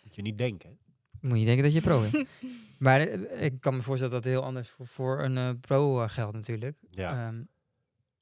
Moet 0.04 0.14
je 0.14 0.22
niet 0.22 0.38
denken. 0.38 0.78
Moet 1.20 1.38
je 1.38 1.44
denken 1.44 1.64
dat 1.64 1.72
je 1.72 1.80
pro 1.80 2.00
bent. 2.00 2.26
maar 2.78 3.00
eh, 3.00 3.44
ik 3.44 3.60
kan 3.60 3.74
me 3.74 3.82
voorstellen 3.82 4.14
dat 4.14 4.24
het 4.24 4.32
heel 4.32 4.44
anders 4.44 4.68
voor, 4.68 4.86
voor 4.86 5.22
een 5.22 5.36
eh, 5.36 5.50
pro 5.60 6.02
eh, 6.02 6.08
geldt 6.08 6.34
natuurlijk. 6.34 6.76
Ja. 6.90 7.26
Ehm, 7.26 7.42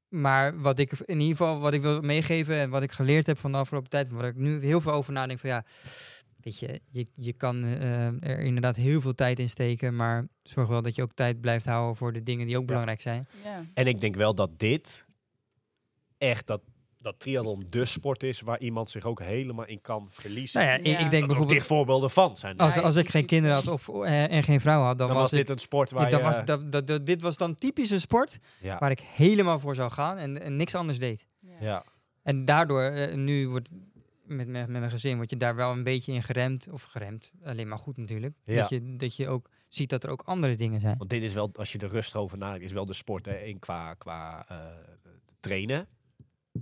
maar 0.09 0.61
wat 0.61 0.79
ik 0.79 0.93
in 0.93 1.21
ieder 1.21 1.37
geval 1.37 1.59
wat 1.59 1.73
ik 1.73 1.83
wil 1.83 2.01
meegeven 2.01 2.57
en 2.57 2.71
wat 2.71 2.83
ik 2.83 2.93
geleerd 2.93 3.27
heb 3.27 3.39
van 3.39 3.53
de 3.53 3.59
afgelopen 3.59 3.91
tijd, 3.91 4.11
waar 4.11 4.25
ik 4.25 4.37
nu 4.37 4.61
heel 4.61 4.81
veel 4.81 4.93
over 4.93 5.13
nadenk 5.13 5.39
van 5.39 5.51
ja, 5.51 5.65
weet 6.41 6.59
je, 6.59 6.81
je, 6.91 7.07
je 7.15 7.33
kan 7.33 7.63
er 7.63 8.39
inderdaad 8.39 8.77
heel 8.77 9.01
veel 9.01 9.15
tijd 9.15 9.39
in 9.39 9.49
steken, 9.49 9.97
maar 9.97 10.29
zorg 10.43 10.69
wel 10.69 10.83
dat 10.83 10.95
je 10.95 11.03
ook 11.03 11.13
tijd 11.15 11.41
blijft 11.41 11.67
houden 11.67 11.97
voor 11.97 12.13
de 12.13 12.23
dingen 12.23 12.47
die 12.47 12.55
ook 12.55 12.61
Ja. 12.61 12.67
belangrijk 12.67 13.01
zijn. 13.01 13.29
Ja. 13.45 13.65
En 13.75 13.87
ik 13.87 14.01
denk 14.01 14.15
wel 14.15 14.35
dat 14.35 14.59
dit 14.59 15.05
echt 16.19 16.47
dat, 16.47 16.63
dat 17.07 17.21
triathlon 17.21 17.67
de 17.71 17.85
sport 17.85 18.23
is 18.23 18.41
waar 18.41 18.61
iemand 18.61 18.91
zich 18.91 19.05
ook 19.05 19.21
helemaal 19.23 19.67
in 19.67 19.81
kan 19.81 20.09
verliezen. 20.11 20.61
Nou 20.61 20.73
ja, 20.73 20.79
ik- 20.79 20.87
Ja. 20.87 20.93
ik 20.99 21.11
denk 21.11 21.21
dat 21.21 21.29
bijvoorbeeld 21.29 21.63
voorbeelden 21.63 22.11
van 22.11 22.37
zijn. 22.37 22.57
als, 22.57 22.77
als 22.79 22.97
ik 22.97 23.09
geen 23.09 23.27
kinderen 23.27 23.57
had 23.57 23.69
of, 23.69 23.89
eh, 23.89 24.33
en 24.33 24.43
geen 24.43 24.61
vrouw 24.61 24.83
had, 24.83 24.99
dan, 24.99 25.07
dan 25.07 25.17
was 25.17 25.33
ik 25.33 25.39
dit 25.39 25.51
een 25.51 25.59
sport 25.59 25.91
waar 25.91 26.05
Ja, 26.05 26.11
dan 26.11 26.19
je... 26.19 26.25
was, 26.25 26.45
dat, 26.45 26.73
dat, 26.73 26.87
dat- 26.87 27.07
dit 27.07 27.23
was 27.23 27.37
dan 27.37 27.55
typische 27.55 28.01
sport 28.01 28.39
ja, 28.61 28.79
waar 28.79 28.91
ik 28.91 29.01
helemaal 29.01 29.59
voor 29.59 29.75
zou 29.75 29.91
gaan 29.91 30.19
en, 30.19 30.41
en 30.43 30.57
niks 30.57 30.75
anders 30.75 30.99
deed. 30.99 31.27
Ja. 31.41 31.51
ja. 31.61 31.85
En 32.23 32.45
daardoor, 32.45 32.83
eh, 32.83 33.15
nu 33.15 33.49
wordt 33.49 33.71
met, 34.25 34.49
met, 34.49 34.69
met 34.69 34.83
een 34.83 34.91
gezin, 34.91 35.17
word 35.17 35.31
je 35.31 35.37
daar 35.37 35.55
wel 35.57 35.71
een 35.73 35.83
beetje 35.83 36.13
in 36.13 36.23
geremd. 36.23 36.69
Of 36.73 36.83
geremd, 36.83 37.31
alleen 37.45 37.69
maar 37.69 37.79
goed 37.79 37.97
natuurlijk. 37.97 38.35
Ja. 38.45 38.55
Dat, 38.61 38.69
je, 38.69 38.97
dat 38.97 39.17
je 39.17 39.29
ook 39.29 39.49
ziet 39.69 39.91
dat 39.91 40.05
er 40.05 40.11
ook 40.11 40.23
andere 40.25 40.57
dingen 40.57 40.81
zijn. 40.81 40.99
Want 40.99 41.11
dit 41.11 41.23
is 41.23 41.33
wel, 41.33 41.51
als 41.55 41.73
je 41.73 41.79
er 41.79 41.89
rustig 41.89 42.21
over 42.21 42.39
nadenkt, 42.39 42.65
is 42.65 42.73
wel 42.73 42.87
de 42.87 42.93
sport. 42.95 43.27
Hè, 43.27 43.33
één 43.33 43.59
qua, 43.59 43.95
qua 43.95 44.45
eh, 44.49 44.57
trainen. 45.41 45.87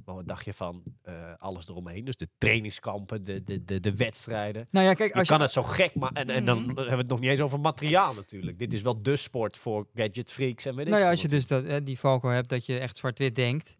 Maar 0.04 0.14
wat 0.14 0.28
dacht 0.28 0.44
je 0.44 0.52
van 0.54 0.82
eh, 1.02 1.14
alles 1.36 1.68
eromheen? 1.68 2.04
Dus 2.04 2.16
de 2.16 2.28
trainingskampen, 2.38 3.24
de, 3.24 3.44
de, 3.44 3.64
de, 3.64 3.80
de 3.80 3.96
wedstrijden. 3.96 4.68
Nou 4.70 4.86
ja, 4.86 4.94
kijk, 4.94 5.12
Je 5.12 5.18
als 5.18 5.28
kan 5.28 5.36
je, 5.36 5.42
het 5.42 5.52
zo 5.52 5.62
gek 5.62 5.94
maken. 5.94 6.16
En, 6.16 6.28
en 6.30 6.44
dan 6.44 6.58
Mhm. 6.58 6.66
hebben 6.66 6.90
we 6.90 6.96
het 6.96 7.08
nog 7.08 7.20
niet 7.20 7.30
eens 7.30 7.40
over 7.40 7.60
materiaal 7.60 8.14
natuurlijk. 8.14 8.58
Dit 8.58 8.72
is 8.72 8.82
wel 8.82 9.02
de 9.02 9.16
sport 9.16 9.56
voor 9.56 9.86
gadget 9.94 10.32
freaks 10.32 10.64
en 10.64 10.74
weet 10.76 10.84
ik 10.86 10.90
nou 10.92 11.04
ja, 11.04 11.10
als 11.10 11.22
je 11.22 11.28
dus 11.28 11.46
dat, 11.46 11.86
die 11.86 11.98
valko 11.98 12.28
hebt 12.28 12.48
dat 12.48 12.66
je 12.66 12.78
echt 12.78 12.96
zwart-wit 12.96 13.34
denkt, 13.34 13.76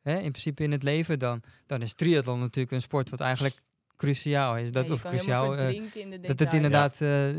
hè, 0.00 0.18
in 0.18 0.30
principe 0.30 0.62
in 0.62 0.72
het 0.72 0.82
leven, 0.82 1.18
dan, 1.18 1.42
dan 1.66 1.82
is 1.82 1.94
triathlon 1.94 2.38
natuurlijk 2.40 2.74
een 2.74 2.80
sport 2.82 3.10
wat 3.10 3.20
eigenlijk 3.20 3.60
cruciaal 4.00 4.56
is. 4.56 4.72
Dat, 4.72 4.82
Ja, 4.82 4.88
je 4.88 4.94
of 4.94 5.02
cruciaal, 5.02 5.56
eh, 5.56 5.68
de 6.10 6.20
dat 6.20 6.38
het 6.38 6.52
inderdaad, 6.52 7.00
eh, 7.00 7.30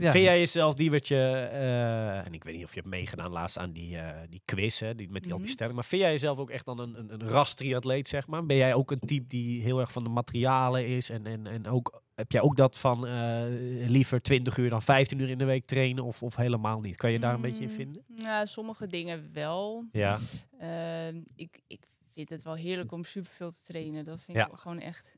ja. 0.00 0.10
Vind 0.10 0.24
jij 0.24 0.38
jezelf, 0.38 0.74
Diewertje, 0.74 1.16
eh 1.16 2.26
en 2.26 2.32
ik 2.34 2.44
weet 2.44 2.54
niet 2.54 2.64
of 2.64 2.74
je 2.74 2.80
hebt 2.80 2.90
meegedaan 2.92 3.30
laatst 3.30 3.58
aan 3.58 3.72
die, 3.72 3.96
die 4.28 4.40
quiz, 4.44 4.80
hè, 4.80 4.94
die, 4.94 5.10
met 5.10 5.22
die, 5.22 5.30
al 5.32 5.36
die 5.38 5.46
Mhm. 5.46 5.54
stellingen. 5.54 5.74
Maar 5.80 5.84
vind 5.88 6.02
jij 6.02 6.10
jezelf 6.10 6.38
ook 6.38 6.50
echt 6.50 6.64
dan 6.64 6.78
een, 6.80 6.98
een, 6.98 7.12
een 7.12 7.28
ras-triatleet, 7.28 8.08
zeg 8.08 8.26
maar? 8.26 8.46
Ben 8.46 8.56
jij 8.56 8.74
ook 8.74 8.90
een 8.90 8.98
type 9.06 9.26
die 9.26 9.62
heel 9.62 9.80
erg 9.80 9.92
van 9.92 10.02
de 10.02 10.08
materialen 10.10 10.86
is? 10.86 11.10
En, 11.10 11.26
en, 11.26 11.46
en 11.46 11.66
ook, 11.66 12.02
heb 12.14 12.32
jij 12.32 12.40
ook 12.40 12.56
dat 12.56 12.78
van 12.78 13.06
eh, 13.06 13.42
liever 13.86 14.22
20 14.22 14.56
uur 14.56 14.70
dan 14.70 14.82
15 14.82 15.18
uur 15.18 15.30
in 15.30 15.38
de 15.38 15.44
week 15.44 15.66
trainen? 15.66 16.04
Of, 16.04 16.22
of 16.22 16.36
helemaal 16.36 16.80
niet? 16.80 16.96
Kan 16.96 17.12
je 17.12 17.18
daar 17.18 17.34
een 17.34 17.40
beetje 17.40 17.62
in 17.64 17.68
Mm, 17.70 17.74
vinden? 17.76 18.02
Ja, 18.16 18.46
sommige 18.46 18.86
dingen 18.86 19.30
wel. 19.32 19.84
Ja. 19.92 20.18
Ehm, 20.58 21.20
ik, 21.36 21.60
ik 21.66 21.80
vind 22.14 22.28
het 22.30 22.44
wel 22.44 22.54
heerlijk 22.54 22.92
om 22.92 23.04
superveel 23.04 23.50
te 23.50 23.62
trainen. 23.62 24.04
Dat 24.04 24.20
vind 24.20 24.36
Ja. 24.36 24.46
ik 24.46 24.54
gewoon 24.54 24.80
echt 24.80 25.13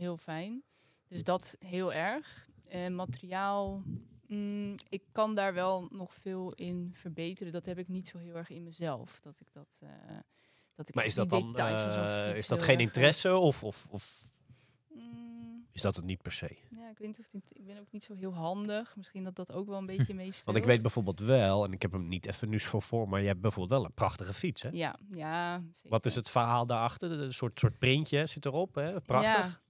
heel 0.00 0.16
fijn. 0.16 0.62
Dus 1.08 1.24
dat 1.24 1.56
heel 1.58 1.92
erg. 1.92 2.48
En 2.68 2.94
materiaal, 2.94 3.82
mm, 4.26 4.74
ik 4.88 5.02
kan 5.12 5.34
daar 5.34 5.54
wel 5.54 5.88
nog 5.90 6.14
veel 6.14 6.52
in 6.52 6.90
verbeteren. 6.94 7.52
Dat 7.52 7.66
heb 7.66 7.78
ik 7.78 7.88
niet 7.88 8.08
zo 8.08 8.18
heel 8.18 8.34
erg 8.34 8.50
in 8.50 8.62
mezelf. 8.62 9.20
Dat 9.20 9.40
ik 9.40 9.52
dat. 9.52 9.78
eh, 9.80 9.88
dat 10.74 10.88
ik 10.88 10.94
Maar 10.94 11.04
is 11.04 11.14
dat 11.14 11.28
dan 11.28 11.56
eh, 11.56 12.36
is 12.36 12.48
dat 12.48 12.62
geen 12.62 12.68
erg, 12.68 12.78
eh, 12.78 12.86
interesse 12.86 13.36
of, 13.36 13.64
of, 13.64 13.86
of 13.90 14.28
mm, 14.88 15.66
is 15.72 15.82
dat 15.82 15.96
het 15.96 16.04
niet 16.04 16.22
per 16.22 16.32
se? 16.32 16.56
ja, 16.70 16.90
ik 16.90 16.98
weet 16.98 17.08
niet 17.08 17.18
of 17.18 17.32
het, 17.32 17.42
ik 17.52 17.66
ben 17.66 17.78
ook 17.78 17.90
niet 17.92 18.04
zo 18.04 18.14
heel 18.14 18.34
handig. 18.34 18.96
Misschien 18.96 19.24
dat 19.24 19.36
dat 19.36 19.52
ook 19.52 19.66
wel 19.66 19.78
een 19.78 19.86
beetje 19.86 20.14
meespeelt. 20.14 20.44
Want 20.44 20.56
ik 20.56 20.64
weet 20.64 20.82
bijvoorbeeld 20.82 21.20
wel, 21.20 21.64
en 21.64 21.72
ik 21.72 21.82
heb 21.82 21.92
hem 21.92 22.08
niet 22.08 22.26
even 22.26 22.48
nu 22.48 22.60
voor 22.60 22.82
voor, 22.82 23.08
maar 23.08 23.20
je 23.20 23.26
hebt 23.26 23.40
bijvoorbeeld 23.40 23.80
wel 23.80 23.88
een 23.88 23.94
prachtige 23.94 24.32
fiets, 24.32 24.62
hè? 24.62 24.68
Ja, 24.72 24.98
ja. 25.10 25.62
Wat 25.82 26.04
is 26.04 26.14
het 26.14 26.30
verhaal 26.30 26.66
daarachter? 26.66 27.10
Een 27.10 27.32
soort, 27.32 27.60
soort 27.60 27.78
printje 27.78 28.26
zit 28.26 28.46
erop, 28.46 28.74
hè? 28.74 29.00
Prachtig. 29.00 29.46
Ja, 29.46 29.60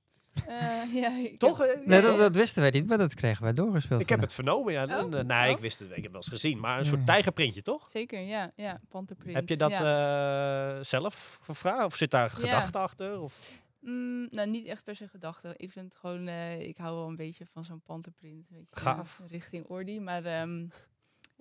eh, 0.46 0.94
ja 0.94 1.28
Toch? 1.38 1.58
heb- 1.58 1.86
Nee, 1.86 2.00
ja, 2.00 2.06
dat, 2.06 2.18
dat 2.18 2.36
wisten 2.36 2.62
wij 2.62 2.70
niet, 2.70 2.86
maar 2.86 2.98
dat 2.98 3.14
kregen 3.14 3.42
wij 3.42 3.52
doorgespeeld. 3.52 4.00
Ik 4.00 4.08
heb 4.08 4.20
het 4.20 4.32
vernomen, 4.32 4.72
ja. 4.72 4.84
Oh, 4.84 5.18
eh, 5.18 5.24
nee, 5.24 5.44
oh. 5.44 5.50
ik 5.56 5.58
wist 5.58 5.78
het, 5.78 5.88
ik 5.88 5.94
heb 5.94 6.02
het 6.02 6.12
wel 6.12 6.20
eens 6.20 6.30
gezien. 6.30 6.58
Maar 6.60 6.78
een 6.78 6.82
Ja, 6.84 6.88
soort 6.88 7.00
ja. 7.00 7.06
tijgerprintje, 7.06 7.62
toch? 7.62 7.88
Zeker, 7.90 8.20
ja. 8.20 8.52
ja 8.56 8.80
Panterprint. 8.88 9.34
Heb 9.36 9.48
je 9.48 9.56
dat 9.56 9.70
ja. 9.70 10.74
eh, 10.76 10.82
zelf 10.82 11.38
gevraagd? 11.42 11.84
Of 11.84 11.96
zit 11.96 12.10
daar 12.10 12.30
gedachte 12.30 12.78
achter? 12.78 13.20
Of? 13.20 13.58
Mm, 13.80 14.28
nou, 14.30 14.48
niet 14.48 14.66
echt 14.66 14.84
per 14.84 14.96
se 14.96 15.08
gedachte. 15.08 15.54
Ik 15.56 15.72
vind 15.72 15.84
het 15.92 16.00
gewoon, 16.00 16.28
eh, 16.28 16.60
ik 16.60 16.76
hou 16.76 16.96
wel 16.96 17.08
een 17.08 17.16
beetje 17.16 17.46
van 17.52 17.64
zo'n 17.64 17.82
panterprint. 17.86 18.46
Weet 18.50 18.70
je, 18.70 18.80
Gaaf. 18.80 19.20
richting 19.28 19.64
Ordi. 19.68 20.00
Maar 20.00 20.24
ehm, 20.24 20.66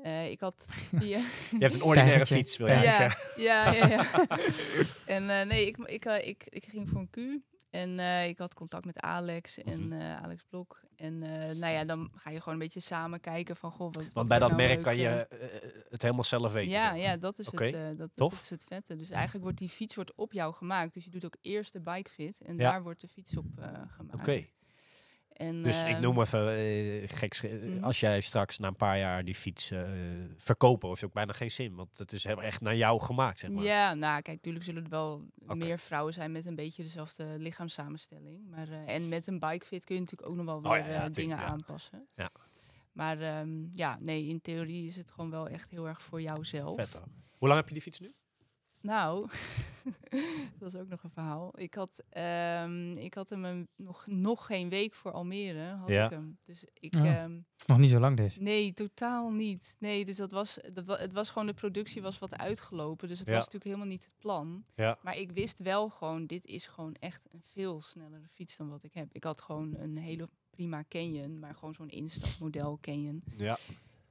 eh, 0.03 0.29
ik 0.31 0.39
had 0.39 0.65
via... 0.99 1.17
Je 1.49 1.57
hebt 1.59 1.73
een 1.73 1.81
ordinaire 1.83 2.25
fiets, 2.25 2.57
wil 2.57 2.67
je 2.67 2.73
ja, 2.73 2.95
zeggen. 2.95 3.41
ja, 3.43 3.71
ja, 3.73 3.87
ja. 3.87 4.05
en 5.15 5.47
nee, 5.47 5.65
ik, 5.67 5.77
ik, 5.77 6.05
ik, 6.05 6.45
ik 6.49 6.65
ging 6.65 6.89
voor 6.89 6.99
een 6.99 7.09
Q. 7.09 7.47
En 7.69 7.99
eh, 7.99 8.27
ik 8.27 8.37
had 8.37 8.53
contact 8.53 8.85
met 8.85 8.99
Alex 8.99 9.57
en 9.57 9.87
Mhm. 9.87 10.01
eh, 10.01 10.21
Alex 10.21 10.43
Blok. 10.49 10.81
En 10.95 11.23
eh, 11.23 11.55
nou 11.55 11.73
ja, 11.73 11.85
dan 11.85 12.11
ga 12.15 12.29
je 12.29 12.37
gewoon 12.39 12.53
een 12.53 12.59
beetje 12.59 12.79
samen 12.79 13.19
kijken 13.19 13.55
van... 13.55 13.71
Goh, 13.71 13.93
wat, 13.93 14.03
wat 14.03 14.13
Want 14.13 14.27
bij 14.27 14.39
dat 14.39 14.49
nou 14.51 14.61
merk 14.61 14.81
kan 14.81 14.97
je 14.97 15.27
het 15.89 16.01
helemaal 16.01 16.23
zelf 16.23 16.51
weten. 16.51 16.71
ja, 16.71 16.93
ja, 16.93 17.17
dat 17.17 17.39
is, 17.39 17.51
het, 17.51 17.97
dat, 17.97 18.09
dat 18.15 18.33
is 18.33 18.49
het 18.49 18.63
vette. 18.67 18.95
Dus 18.95 19.09
eigenlijk 19.09 19.43
wordt 19.43 19.57
die 19.57 19.69
fiets 19.69 19.95
wordt 19.95 20.13
op 20.15 20.31
jou 20.33 20.53
gemaakt. 20.53 20.93
Dus 20.93 21.03
je 21.03 21.09
doet 21.11 21.25
ook 21.25 21.35
eerst 21.41 21.73
de 21.73 21.79
bike 21.81 22.09
fit 22.09 22.41
en 22.41 22.57
Ja. 22.57 22.71
daar 22.71 22.83
wordt 22.83 23.01
de 23.01 23.07
fiets 23.07 23.37
op 23.37 23.45
gemaakt. 23.89 24.13
Oké. 24.13 24.45
En, 25.39 25.63
Dus 25.63 25.81
ik 25.81 25.87
ehm, 25.87 26.01
noem 26.01 26.19
even 26.19 26.49
eh, 26.57 27.03
geks. 27.07 27.43
eh, 27.43 27.51
Mhm. 27.51 27.83
Als 27.83 27.99
jij 27.99 28.21
straks 28.21 28.57
na 28.57 28.67
een 28.67 28.75
paar 28.75 28.97
jaar 28.97 29.23
die 29.25 29.35
fiets 29.35 29.71
eh 29.71 29.81
verkopen, 30.37 30.89
heeft 30.89 31.03
ook 31.05 31.13
bijna 31.13 31.33
geen 31.33 31.51
zin. 31.51 31.75
Want 31.75 31.97
het 31.97 32.11
is 32.11 32.23
heel 32.23 32.41
echt 32.41 32.61
naar 32.61 32.75
jou 32.75 33.01
gemaakt, 33.01 33.39
zeg 33.39 33.49
maar. 33.51 33.63
Ja, 33.63 33.93
nou 33.93 34.21
kijk, 34.21 34.35
natuurlijk 34.37 34.65
zullen 34.65 34.83
er 34.83 34.89
wel 34.89 35.25
meer 35.45 35.79
vrouwen 35.79 36.13
zijn 36.13 36.31
met 36.31 36.45
een 36.45 36.55
beetje 36.55 36.83
dezelfde 36.83 37.25
lichaamssamenstelling. 37.37 38.49
Maar, 38.49 38.67
en 38.85 39.09
met 39.09 39.27
een 39.27 39.39
bike 39.39 39.65
fit 39.65 39.83
kun 39.83 39.95
je 39.95 40.01
natuurlijk 40.01 40.29
ook 40.29 40.35
nog 40.35 40.45
wel 40.45 40.55
Oh 40.55 40.63
weer 40.63 40.71
ja, 40.71 40.85
ja, 40.85 40.93
tuurlijk, 40.93 41.15
dingen 41.15 41.37
ja. 41.37 41.43
aanpassen. 41.45 42.07
Ja. 42.15 42.29
Maar 42.91 43.21
ehm, 43.21 43.65
ja, 43.71 43.97
nee, 43.99 44.27
in 44.27 44.41
theorie 44.41 44.85
is 44.85 44.95
het 44.95 45.11
gewoon 45.11 45.29
wel 45.29 45.47
echt 45.47 45.69
heel 45.69 45.87
erg 45.87 46.01
voor 46.01 46.21
jouzelf. 46.21 46.75
Vet. 46.75 46.99
Hoe 47.37 47.47
lang 47.47 47.59
heb 47.59 47.67
je 47.67 47.73
die 47.73 47.83
fiets 47.83 47.99
nu? 47.99 48.13
Nou, 48.81 49.27
dat 50.59 50.73
is 50.73 50.79
ook 50.79 50.87
nog 50.87 51.03
een 51.03 51.09
verhaal. 51.09 51.59
Ik 51.59 51.73
had, 51.73 52.03
ehm, 52.09 52.97
ik 52.97 53.13
had 53.13 53.29
hem 53.29 53.45
een- 53.45 53.67
nog, 53.75 54.07
nog 54.07 54.45
geen 54.45 54.69
week 54.69 54.93
voor 54.93 55.11
Almere. 55.11 55.63
Had 55.75 55.89
Ja. 55.89 56.05
ik 56.05 56.11
hem. 56.11 56.37
Dus 56.45 56.63
ik. 56.73 56.95
Oh. 56.95 57.07
ehm, 57.07 57.39
Nog 57.65 57.77
niet 57.77 57.89
zo 57.89 57.99
lang 57.99 58.17
dus. 58.17 58.37
nee, 58.39 58.73
totaal 58.73 59.29
niet. 59.31 59.75
Nee, 59.79 60.05
dus 60.05 60.17
dat 60.17 60.31
was, 60.31 60.59
dat 60.73 60.85
wa 60.85 60.97
het 60.97 61.13
was 61.13 61.29
gewoon 61.29 61.47
de 61.47 61.53
productie 61.53 62.01
was 62.01 62.19
wat 62.19 62.37
uitgelopen. 62.37 63.07
Dus 63.07 63.19
het 63.19 63.27
Ja. 63.27 63.33
was 63.33 63.43
natuurlijk 63.43 63.71
helemaal 63.71 63.91
niet 63.93 64.03
het 64.05 64.13
plan. 64.17 64.63
Ja. 64.75 64.97
Maar 65.01 65.17
ik 65.17 65.31
wist 65.31 65.59
wel 65.59 65.89
gewoon, 65.89 66.25
dit 66.25 66.45
is 66.45 66.67
gewoon 66.67 66.95
echt 66.99 67.27
een 67.31 67.41
veel 67.45 67.81
snellere 67.81 68.27
fiets 68.33 68.57
dan 68.57 68.69
wat 68.69 68.83
ik 68.83 68.93
heb. 68.93 69.07
Ik 69.11 69.23
had 69.23 69.41
gewoon 69.41 69.75
een 69.77 69.97
hele 69.97 70.29
prima 70.49 70.83
Canyon, 70.89 71.39
maar 71.39 71.55
gewoon 71.55 71.73
zo'n 71.73 71.89
instapmodel 71.89 72.77
Canyon. 72.81 73.23
Ja. 73.37 73.57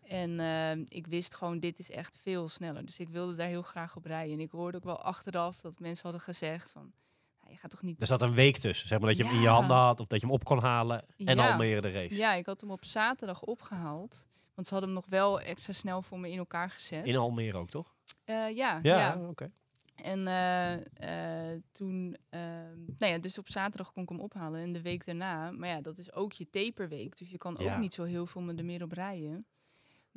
En 0.08 0.40
ehm, 0.40 0.84
ik 0.88 1.06
wist 1.06 1.34
gewoon, 1.34 1.58
dit 1.60 1.78
is 1.78 1.90
echt 1.90 2.16
veel 2.20 2.48
sneller. 2.48 2.84
Dus 2.86 2.98
ik 2.98 3.08
wilde 3.08 3.34
daar 3.34 3.48
heel 3.48 3.62
graag 3.62 3.96
op 3.96 4.04
rijden. 4.04 4.32
En 4.34 4.40
ik 4.40 4.50
hoorde 4.50 4.76
ook 4.76 4.84
wel 4.84 5.02
achteraf 5.02 5.60
dat 5.60 5.78
mensen 5.78 6.02
hadden 6.02 6.20
gezegd 6.20 6.70
van... 6.70 6.92
Nou, 7.40 7.52
je 7.52 7.56
gaat 7.58 7.70
toch 7.70 7.82
niet... 7.82 8.00
Er 8.00 8.06
zat 8.06 8.22
een 8.22 8.34
week 8.34 8.56
tussen, 8.56 8.88
zeg 8.88 8.98
maar, 8.98 9.08
dat 9.08 9.16
je 9.18 9.24
hem 9.24 9.34
in 9.34 9.40
je 9.40 9.48
handen 9.48 9.76
had 9.76 10.00
of 10.00 10.06
dat 10.06 10.20
je 10.20 10.26
hem 10.26 10.34
op 10.34 10.44
kon 10.44 10.58
halen 10.58 11.04
en 11.16 11.36
Ja. 11.36 11.50
Almere 11.50 11.80
de 11.80 11.90
race. 11.90 12.16
Ja, 12.16 12.34
ik 12.34 12.46
had 12.46 12.60
hem 12.60 12.70
op 12.70 12.84
zaterdag 12.84 13.42
opgehaald. 13.42 14.26
Want 14.54 14.66
ze 14.66 14.74
hadden 14.74 14.92
hem 14.94 15.02
nog 15.02 15.10
wel 15.10 15.40
extra 15.40 15.72
snel 15.72 16.02
voor 16.02 16.20
me 16.20 16.30
in 16.30 16.38
elkaar 16.38 16.70
gezet. 16.70 17.06
In 17.06 17.16
Almere 17.16 17.56
ook, 17.56 17.70
toch? 17.70 17.94
Eh, 18.24 18.34
ja, 18.34 18.78
Ja, 18.82 18.98
ja. 18.98 19.28
oké. 19.28 19.50
En 19.94 20.26
eh, 20.26 21.52
eh, 21.52 21.60
toen, 21.72 22.16
ehm, 22.28 22.84
nou 22.96 23.12
ja, 23.12 23.18
dus 23.18 23.38
op 23.38 23.48
zaterdag 23.48 23.92
kon 23.92 24.02
ik 24.02 24.08
hem 24.08 24.20
ophalen. 24.20 24.60
En 24.60 24.72
de 24.72 24.82
week 24.82 25.06
daarna, 25.06 25.50
maar 25.50 25.68
ja, 25.68 25.80
dat 25.80 25.98
is 25.98 26.12
ook 26.12 26.32
je 26.32 26.50
taperweek. 26.50 27.16
Dus 27.18 27.30
je 27.30 27.38
kan 27.38 27.56
Ja. 27.58 27.72
ook 27.74 27.80
niet 27.80 27.94
zo 27.94 28.04
heel 28.04 28.26
veel 28.26 28.48
er 28.48 28.64
meer 28.64 28.82
op 28.82 28.92
rijden. 28.92 29.46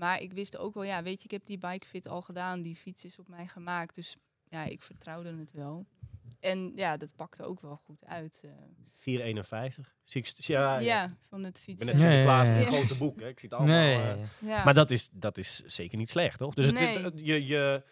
Maar 0.01 0.21
ik 0.21 0.33
wist 0.33 0.57
ook 0.57 0.73
wel, 0.73 0.83
ja, 0.83 1.03
weet 1.03 1.17
je, 1.19 1.25
ik 1.25 1.31
heb 1.31 1.45
die 1.45 1.57
bike 1.57 1.87
fit 1.87 2.07
al 2.07 2.21
gedaan. 2.21 2.61
Die 2.61 2.75
fiets 2.75 3.05
is 3.05 3.19
op 3.19 3.27
mij 3.27 3.47
gemaakt. 3.47 3.95
Dus 3.95 4.17
ja, 4.49 4.63
ik 4.63 4.81
vertrouwde 4.81 5.35
het 5.37 5.51
wel. 5.51 5.85
En 6.39 6.71
ja, 6.75 6.97
dat 6.97 7.15
pakte 7.15 7.43
ook 7.43 7.61
wel 7.61 7.75
goed 7.75 8.05
uit. 8.05 8.41
eh. 8.43 8.51
4,51. 8.93 9.95
Zie 10.03 10.21
ik 10.21 10.27
st- 10.27 10.43
ja, 10.47 10.73
ja, 10.73 10.79
ja. 10.79 11.15
van 11.29 11.43
het 11.43 11.57
Ik 11.57 11.63
fietsen. 11.63 11.85
ben 11.85 11.95
net 11.95 12.23
ja, 12.23 12.37
met 12.43 12.47
ja. 12.47 12.57
een 12.57 12.65
grote 12.65 12.97
boek, 12.97 13.19
hè. 13.19 13.27
Ik 13.27 13.39
zie 13.39 13.49
het 13.49 13.57
allemaal. 13.57 13.75
Nee. 13.77 13.95
eh, 14.01 14.17
Ja. 14.39 14.63
Maar 14.63 14.73
dat 14.73 14.89
is, 14.89 15.09
dat 15.11 15.37
is 15.37 15.55
zeker 15.65 15.97
niet 15.97 16.09
slecht, 16.09 16.37
toch? 16.37 16.53
Dus 16.53 16.65
het, 16.65 16.79
het- 16.79 17.01
het- 17.03 17.19
je, 17.25 17.45
je 17.45 17.83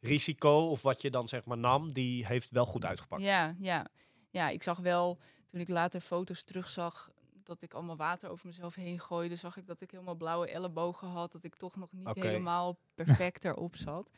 risico 0.00 0.68
of 0.68 0.82
wat 0.82 1.02
je 1.02 1.10
dan 1.10 1.28
zeg 1.28 1.44
maar 1.44 1.58
nam, 1.58 1.92
die 1.92 2.26
heeft 2.26 2.50
wel 2.50 2.64
goed 2.66 2.84
uitgepakt. 2.84 3.22
Ja, 3.22 3.54
ja. 3.58 3.86
ja, 4.30 4.48
ik 4.48 4.62
zag 4.62 4.78
wel, 4.78 5.18
toen 5.46 5.60
ik 5.60 5.68
later 5.68 6.00
foto's 6.00 6.42
terugzag, 6.42 7.10
dat 7.46 7.62
ik 7.62 7.74
allemaal 7.74 7.96
water 7.96 8.30
over 8.30 8.46
mezelf 8.46 8.74
heen 8.74 9.00
gooide, 9.00 9.36
zag 9.36 9.56
ik 9.56 9.66
dat 9.66 9.80
ik 9.80 9.90
helemaal 9.90 10.14
blauwe 10.14 10.48
ellebogen 10.50 11.08
had, 11.08 11.32
dat 11.32 11.44
ik 11.44 11.54
toch 11.54 11.76
nog 11.76 11.92
niet 11.92 12.14
helemaal 12.14 12.78
perfect 12.94 13.44
erop 13.44 13.76
zat. 13.76 14.10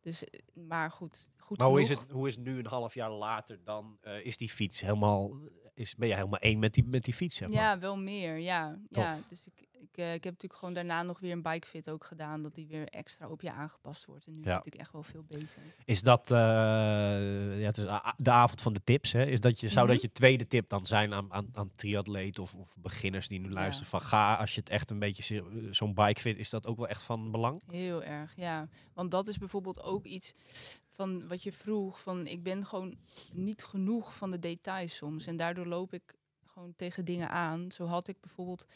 Dus, 0.00 0.24
eh, 0.24 0.40
maar 0.54 0.90
goed, 0.90 1.28
goed 1.36 1.58
Maar 1.58 1.68
hoe 1.68 1.80
is, 1.80 1.88
het, 1.88 2.04
hoe 2.10 2.26
is 2.28 2.34
het 2.34 2.44
nu 2.44 2.58
een 2.58 2.66
half 2.66 2.94
jaar 2.94 3.10
later 3.10 3.64
dan? 3.64 3.98
eh, 4.00 4.24
is 4.24 4.36
die 4.36 4.50
fiets 4.50 4.80
helemaal, 4.80 5.36
is, 5.74 5.94
ben 5.94 6.08
je 6.08 6.14
helemaal 6.14 6.38
één 6.38 6.58
met 6.58 6.74
die, 6.74 6.84
met 6.84 7.04
die 7.04 7.14
fiets, 7.14 7.36
zeg 7.36 7.48
maar? 7.48 7.58
Ja, 7.58 7.78
wel 7.78 7.96
meer, 7.96 8.38
ja. 8.38 8.78
ja 8.88 9.18
dus 9.28 9.46
ik, 9.46 9.68
Ik, 9.82 9.96
eh, 9.98 10.14
ik 10.14 10.24
heb 10.24 10.32
natuurlijk 10.32 10.58
gewoon 10.60 10.74
daarna 10.74 11.02
nog 11.02 11.20
weer 11.20 11.32
een 11.32 11.42
bikefit 11.42 11.90
ook 11.90 12.04
gedaan. 12.04 12.42
Dat 12.42 12.54
die 12.54 12.66
weer 12.66 12.88
extra 12.88 13.28
op 13.28 13.40
je 13.42 13.52
aangepast 13.52 14.04
wordt. 14.04 14.26
En 14.26 14.32
nu 14.32 14.40
Ja. 14.44 14.56
zit 14.64 14.74
ik 14.74 14.80
echt 14.80 14.92
wel 14.92 15.02
veel 15.02 15.22
beter. 15.28 15.62
Is 15.84 16.02
dat, 16.02 16.30
eh, 16.30 16.38
ja, 17.60 17.66
het 17.66 17.76
is 17.78 17.84
de 18.16 18.30
avond 18.30 18.62
van 18.62 18.72
de 18.72 18.80
tips, 18.84 19.12
hè? 19.12 19.24
Is 19.26 19.40
dat 19.40 19.60
je, 19.60 19.68
zou 19.68 19.84
Mhm. 19.84 19.94
dat 19.94 20.02
je 20.02 20.12
tweede 20.12 20.46
tip 20.46 20.68
dan 20.68 20.86
zijn 20.86 21.14
aan, 21.14 21.32
aan, 21.32 21.48
aan 21.52 21.70
triatleten 21.74 22.42
of, 22.42 22.54
of 22.54 22.74
beginners 22.76 23.28
die 23.28 23.40
nu 23.40 23.50
luisteren? 23.50 23.90
Van 23.90 24.00
ga, 24.00 24.34
als 24.36 24.54
je 24.54 24.60
het 24.60 24.68
echt 24.70 24.90
een 24.90 24.98
beetje, 24.98 25.44
zo'n 25.70 25.94
bike 25.94 26.20
vindt, 26.20 26.38
is 26.40 26.50
dat 26.50 26.66
ook 26.66 26.76
wel 26.76 26.88
echt 26.88 27.02
van 27.02 27.30
belang? 27.30 27.62
Heel 27.66 28.02
erg, 28.02 28.36
ja. 28.36 28.68
Want 28.94 29.10
dat 29.10 29.26
is 29.28 29.38
bijvoorbeeld 29.38 29.82
ook 29.82 30.04
iets 30.04 30.34
van 30.88 31.28
wat 31.28 31.42
je 31.42 31.52
vroeg. 31.52 32.00
Van 32.00 32.26
ik 32.26 32.42
ben 32.42 32.66
gewoon 32.66 32.94
niet 33.32 33.64
genoeg 33.64 34.14
van 34.14 34.30
de 34.30 34.38
details 34.38 34.96
soms. 34.96 35.26
En 35.26 35.36
daardoor 35.36 35.66
loop 35.66 35.92
ik 35.92 36.14
gewoon 36.46 36.72
tegen 36.76 37.04
dingen 37.04 37.28
aan. 37.30 37.70
Zo 37.70 37.86
had 37.86 38.08
ik 38.08 38.20
bijvoorbeeld 38.20 38.66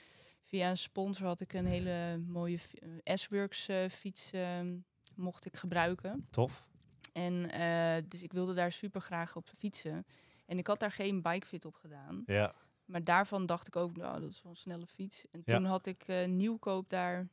via 0.46 0.70
een 0.70 0.76
sponsor 0.78 1.26
had 1.26 1.40
ik 1.40 1.52
een 1.52 1.66
hele 1.66 2.18
mooie 2.26 2.58
eh, 3.04 3.16
S-Works 3.16 3.68
eh, 3.68 3.88
fiets 3.88 4.30
ehm, 4.32 4.76
mocht 5.14 5.44
ik 5.46 5.56
gebruiken. 5.56 6.26
Tof. 6.30 6.68
En 7.12 7.50
eh, 7.50 8.02
dus 8.08 8.22
ik 8.22 8.32
wilde 8.32 8.54
daar 8.54 8.72
super 8.72 9.00
graag 9.00 9.36
op 9.36 9.48
fietsen. 9.58 10.06
En 10.46 10.58
ik 10.58 10.66
had 10.66 10.80
daar 10.80 10.90
geen 10.90 11.22
bikefit 11.22 11.64
op 11.64 11.74
gedaan. 11.74 12.22
Ja. 12.26 12.54
Maar 12.84 13.04
daarvan 13.04 13.46
dacht 13.46 13.66
ik 13.66 13.76
ook, 13.76 13.96
nou, 13.96 14.20
dat 14.20 14.30
is 14.30 14.42
wel 14.42 14.52
een 14.52 14.58
snelle 14.58 14.86
fiets. 14.86 15.24
En 15.30 15.42
Ja. 15.44 15.56
toen 15.56 15.64
had 15.64 15.86
ik 15.86 16.06
nieuwkoop 16.26 16.88
daar, 16.88 17.28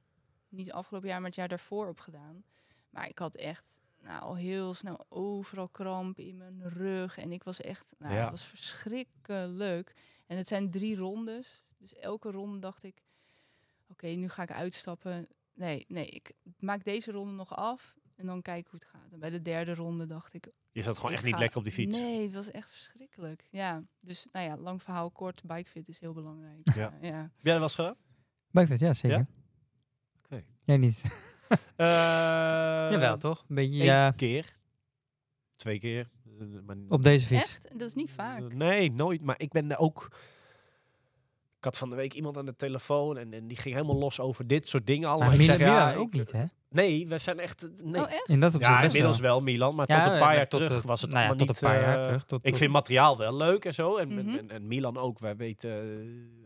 niet 0.50 0.72
afgelopen 0.72 1.10
jaar, 1.10 1.18
maar 1.18 1.28
het 1.30 1.36
jaar 1.36 1.48
daarvoor 1.48 1.88
op 1.88 2.00
gedaan. 2.00 2.44
Maar 2.90 3.08
ik 3.08 3.18
had 3.20 3.36
echt 3.36 3.78
nou, 4.02 4.22
al 4.22 4.36
heel 4.36 4.74
snel 4.74 5.06
overal 5.10 5.68
kramp 5.68 6.20
in 6.20 6.38
mijn 6.38 6.70
rug. 6.70 7.18
En 7.18 7.32
ik 7.32 7.44
was 7.44 7.62
echt, 7.62 7.96
nou, 7.98 8.14
Ja. 8.14 8.22
het 8.22 8.30
was 8.30 8.44
verschrikkelijk. 8.46 9.94
En 10.28 10.38
het 10.38 10.48
zijn 10.48 10.72
drie 10.72 10.96
rondes. 10.96 11.63
Dus 11.84 11.94
elke 11.96 12.32
ronde 12.32 12.60
dacht 12.60 12.84
ik, 12.84 13.04
oké, 13.88 14.08
nu 14.08 14.30
ga 14.30 14.44
ik 14.44 14.52
uitstappen. 14.52 15.28
Nee, 15.54 15.86
nee, 15.88 16.06
ik 16.06 16.32
maak 16.60 16.84
deze 16.84 17.12
ronde 17.12 17.34
nog 17.34 17.56
af. 17.56 17.96
En 18.16 18.26
dan 18.26 18.42
kijk 18.42 18.68
hoe 18.68 18.80
het 18.80 18.90
gaat. 18.90 19.12
En 19.12 19.20
bij 19.20 19.30
de 19.30 19.42
derde 19.42 19.74
ronde 19.74 20.06
dacht 20.06 20.34
ik, 20.34 20.52
Je 20.72 20.84
zat 20.84 20.98
gewoon 20.98 21.12
echt 21.12 21.24
niet 21.24 21.40
lekker 21.40 21.58
op 21.58 21.64
die 21.64 21.74
fiets. 21.74 21.98
Nee, 21.98 22.24
het 22.24 22.34
was 22.34 22.52
echt 22.52 22.72
verschrikkelijk. 22.72 23.48
Ja, 23.50 23.84
dus 24.00 24.28
nou 24.32 24.46
ja, 24.46 24.58
lang 24.58 24.84
verhaal 24.84 25.12
kort, 25.12 25.44
bikefit 25.46 25.88
is 25.88 26.00
heel 26.00 26.14
belangrijk. 26.14 26.74
Ja. 26.76 26.98
ja. 27.02 27.22
Heb 27.22 27.32
jij 27.42 27.54
dat 27.54 27.54
wel 27.54 27.62
eens 27.62 27.76
gedaan? 27.76 27.96
Bikefit, 28.52 28.80
ja, 28.80 28.94
zeker. 28.94 29.18
Ja? 29.18 29.28
Oké. 30.24 30.44
Jij 30.64 30.78
niet? 30.78 31.02
Eh, 31.76 31.88
Jawel, 32.92 33.18
toch? 33.18 33.46
Een 33.48 33.56
beetje, 33.56 33.76
één 33.76 33.84
ja, 33.84 34.12
keer. 34.12 34.58
Twee 35.52 35.80
keer. 35.80 36.10
Eh, 36.40 36.48
maar 36.66 36.76
op 36.90 37.04
deze 37.04 37.28
fiets. 37.28 37.42
Echt? 37.42 37.80
Dat 37.80 37.88
is 37.88 37.94
niet 37.94 38.12
vaak. 38.12 38.40
Eh, 38.40 38.46
Nee, 38.46 38.92
nooit. 38.92 39.22
Maar 39.22 39.40
ik 39.40 39.52
ben 39.52 39.72
er 39.72 39.78
ook. 39.78 40.18
Ik 41.64 41.70
had 41.70 41.78
van 41.78 41.90
de 41.90 41.96
week 41.96 42.14
iemand 42.14 42.38
aan 42.38 42.46
de 42.46 42.56
telefoon 42.56 43.18
en, 43.18 43.34
en 43.34 43.48
die 43.48 43.58
ging 43.58 43.76
helemaal 43.76 43.98
los 43.98 44.20
over 44.20 44.48
dit 44.48 44.68
soort 44.68 44.86
dingen 44.88 45.10
allemaal. 45.10 45.26
Maar 45.28 45.36
Ik 45.36 45.42
Milan, 45.42 45.58
zeg, 45.58 45.68
ja, 45.68 45.86
Milan 45.86 46.02
ook 46.02 46.08
ik- 46.08 46.14
niet, 46.14 46.32
hè? 46.32 46.44
Nee, 46.70 47.08
we 47.08 47.18
zijn 47.18 47.40
echt. 47.40 47.70
Nee. 47.84 48.02
Oh, 48.02 48.12
echt? 48.12 48.30
In 48.30 48.40
dat 48.40 48.56
opzicht 48.56 48.74
ja, 48.74 48.82
inmiddels 48.84 49.20
wel. 49.20 49.32
wel 49.32 49.42
Milan, 49.42 49.76
maar 49.76 49.90
Ja, 49.92 49.98
tot 49.98 50.06
een 50.06 50.14
ja, 50.14 50.20
paar 50.20 50.36
jaar 50.36 50.48
terug 50.48 50.82
de- 50.82 50.88
was 50.88 51.02
het 51.02 51.12
nou 51.12 51.24
ja, 51.24 51.30
tot 51.30 51.40
niet... 51.40 51.50
een 51.50 51.56
paar 51.70 51.82
jaar 51.82 51.98
eh, 51.98 52.04
terug, 52.04 52.24
tot- 52.24 52.40
ik 52.44 52.50
tot- 52.50 52.58
vind 52.58 52.72
materiaal 52.72 53.18
wel 53.18 53.36
leuk 53.36 53.66
en 53.66 53.74
zo. 53.74 53.98
En, 53.98 54.10
en- 54.18 54.26
Mhm. 54.26 54.38
en, 54.38 54.50
en 54.52 54.68
Milan 54.68 54.98
ook. 54.98 55.20
Wij 55.20 55.36
weten, 55.36 55.70
eh, 55.72 55.78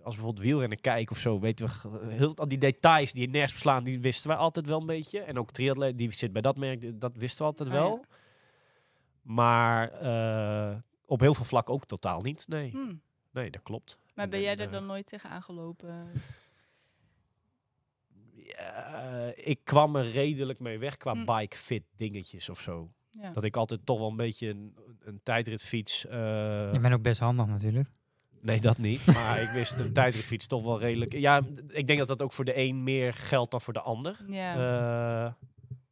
als 0.04 0.16
we 0.16 0.22
bijvoorbeeld 0.22 0.40
wielrennen 0.40 0.82
kijken 0.82 1.16
of 1.16 1.22
zo, 1.22 1.40
weten 1.40 1.68
we 1.68 2.00
heel, 2.14 2.36
al 2.36 2.48
die 2.48 2.58
details 2.58 3.14
die 3.14 3.30
nergens 3.30 3.54
beslaan, 3.54 3.84
die 3.84 4.00
wisten 4.00 4.30
wij 4.30 4.38
altijd 4.38 4.68
wel 4.68 4.80
een 4.80 4.86
beetje. 4.86 5.20
En 5.20 5.40
ook 5.40 5.52
triatleet, 5.52 5.98
die 5.98 6.12
zit 6.14 6.34
bij 6.34 6.42
dat 6.42 6.58
merk, 6.58 7.00
dat 7.02 7.12
wisten 7.16 7.46
we 7.46 7.52
altijd 7.52 7.70
Oh, 7.70 7.76
wel. 7.76 8.00
ja. 8.02 8.16
Maar 9.22 9.90
eh, 9.92 10.76
op 11.06 11.20
heel 11.20 11.34
veel 11.34 11.46
vlakken 11.46 11.74
ook 11.74 11.86
totaal 11.86 12.22
niet. 12.22 12.46
Nee, 12.48 12.70
Hm. 12.72 12.94
nee 13.32 13.50
dat 13.52 13.62
klopt. 13.64 13.98
Maar 14.18 14.26
En- 14.26 14.32
ben 14.32 14.42
jij 14.42 14.56
er 14.58 14.66
eh, 14.66 14.72
dan 14.72 14.86
nooit 14.86 15.06
tegen 15.06 15.30
aangelopen? 15.30 16.12
Ja, 18.34 19.32
ik 19.36 19.60
kwam 19.64 19.96
er 19.96 20.12
redelijk 20.12 20.60
mee 20.60 20.80
weg 20.80 20.98
qua 20.98 21.14
Hm. 21.14 21.26
bike 21.26 21.58
fit 21.58 21.84
dingetjes 21.96 22.50
of 22.50 22.62
zo. 22.62 22.92
Ja. 23.12 23.32
Dat 23.32 23.44
ik 23.44 23.56
altijd 23.56 23.86
toch 23.86 24.00
wel 24.00 24.10
een 24.10 24.16
beetje 24.16 24.50
een, 24.50 24.76
een 25.04 25.20
tijdritfiets. 25.24 26.06
eh, 26.06 26.18
Je 26.72 26.80
bent 26.82 26.94
ook 26.94 27.02
best 27.02 27.20
handig 27.20 27.46
natuurlijk. 27.48 27.90
Nee, 28.42 28.62
dat 28.62 28.78
niet. 28.78 29.06
Maar 29.06 29.42
ik 29.42 29.50
wist 29.50 29.80
een 29.80 29.94
tijdritfiets 29.94 30.48
toch 30.48 30.64
wel 30.64 30.80
redelijk. 30.80 31.14
Ja, 31.14 31.42
ik 31.68 31.88
denk 31.88 32.00
dat 32.00 32.08
dat 32.08 32.22
ook 32.22 32.32
voor 32.32 32.46
de 32.46 32.58
een 32.58 32.84
meer 32.84 33.14
geldt 33.14 33.52
dan 33.52 33.62
voor 33.62 33.74
de 33.74 33.82
ander. 33.82 34.18
ja. 34.28 34.54
Eh, 35.28 35.34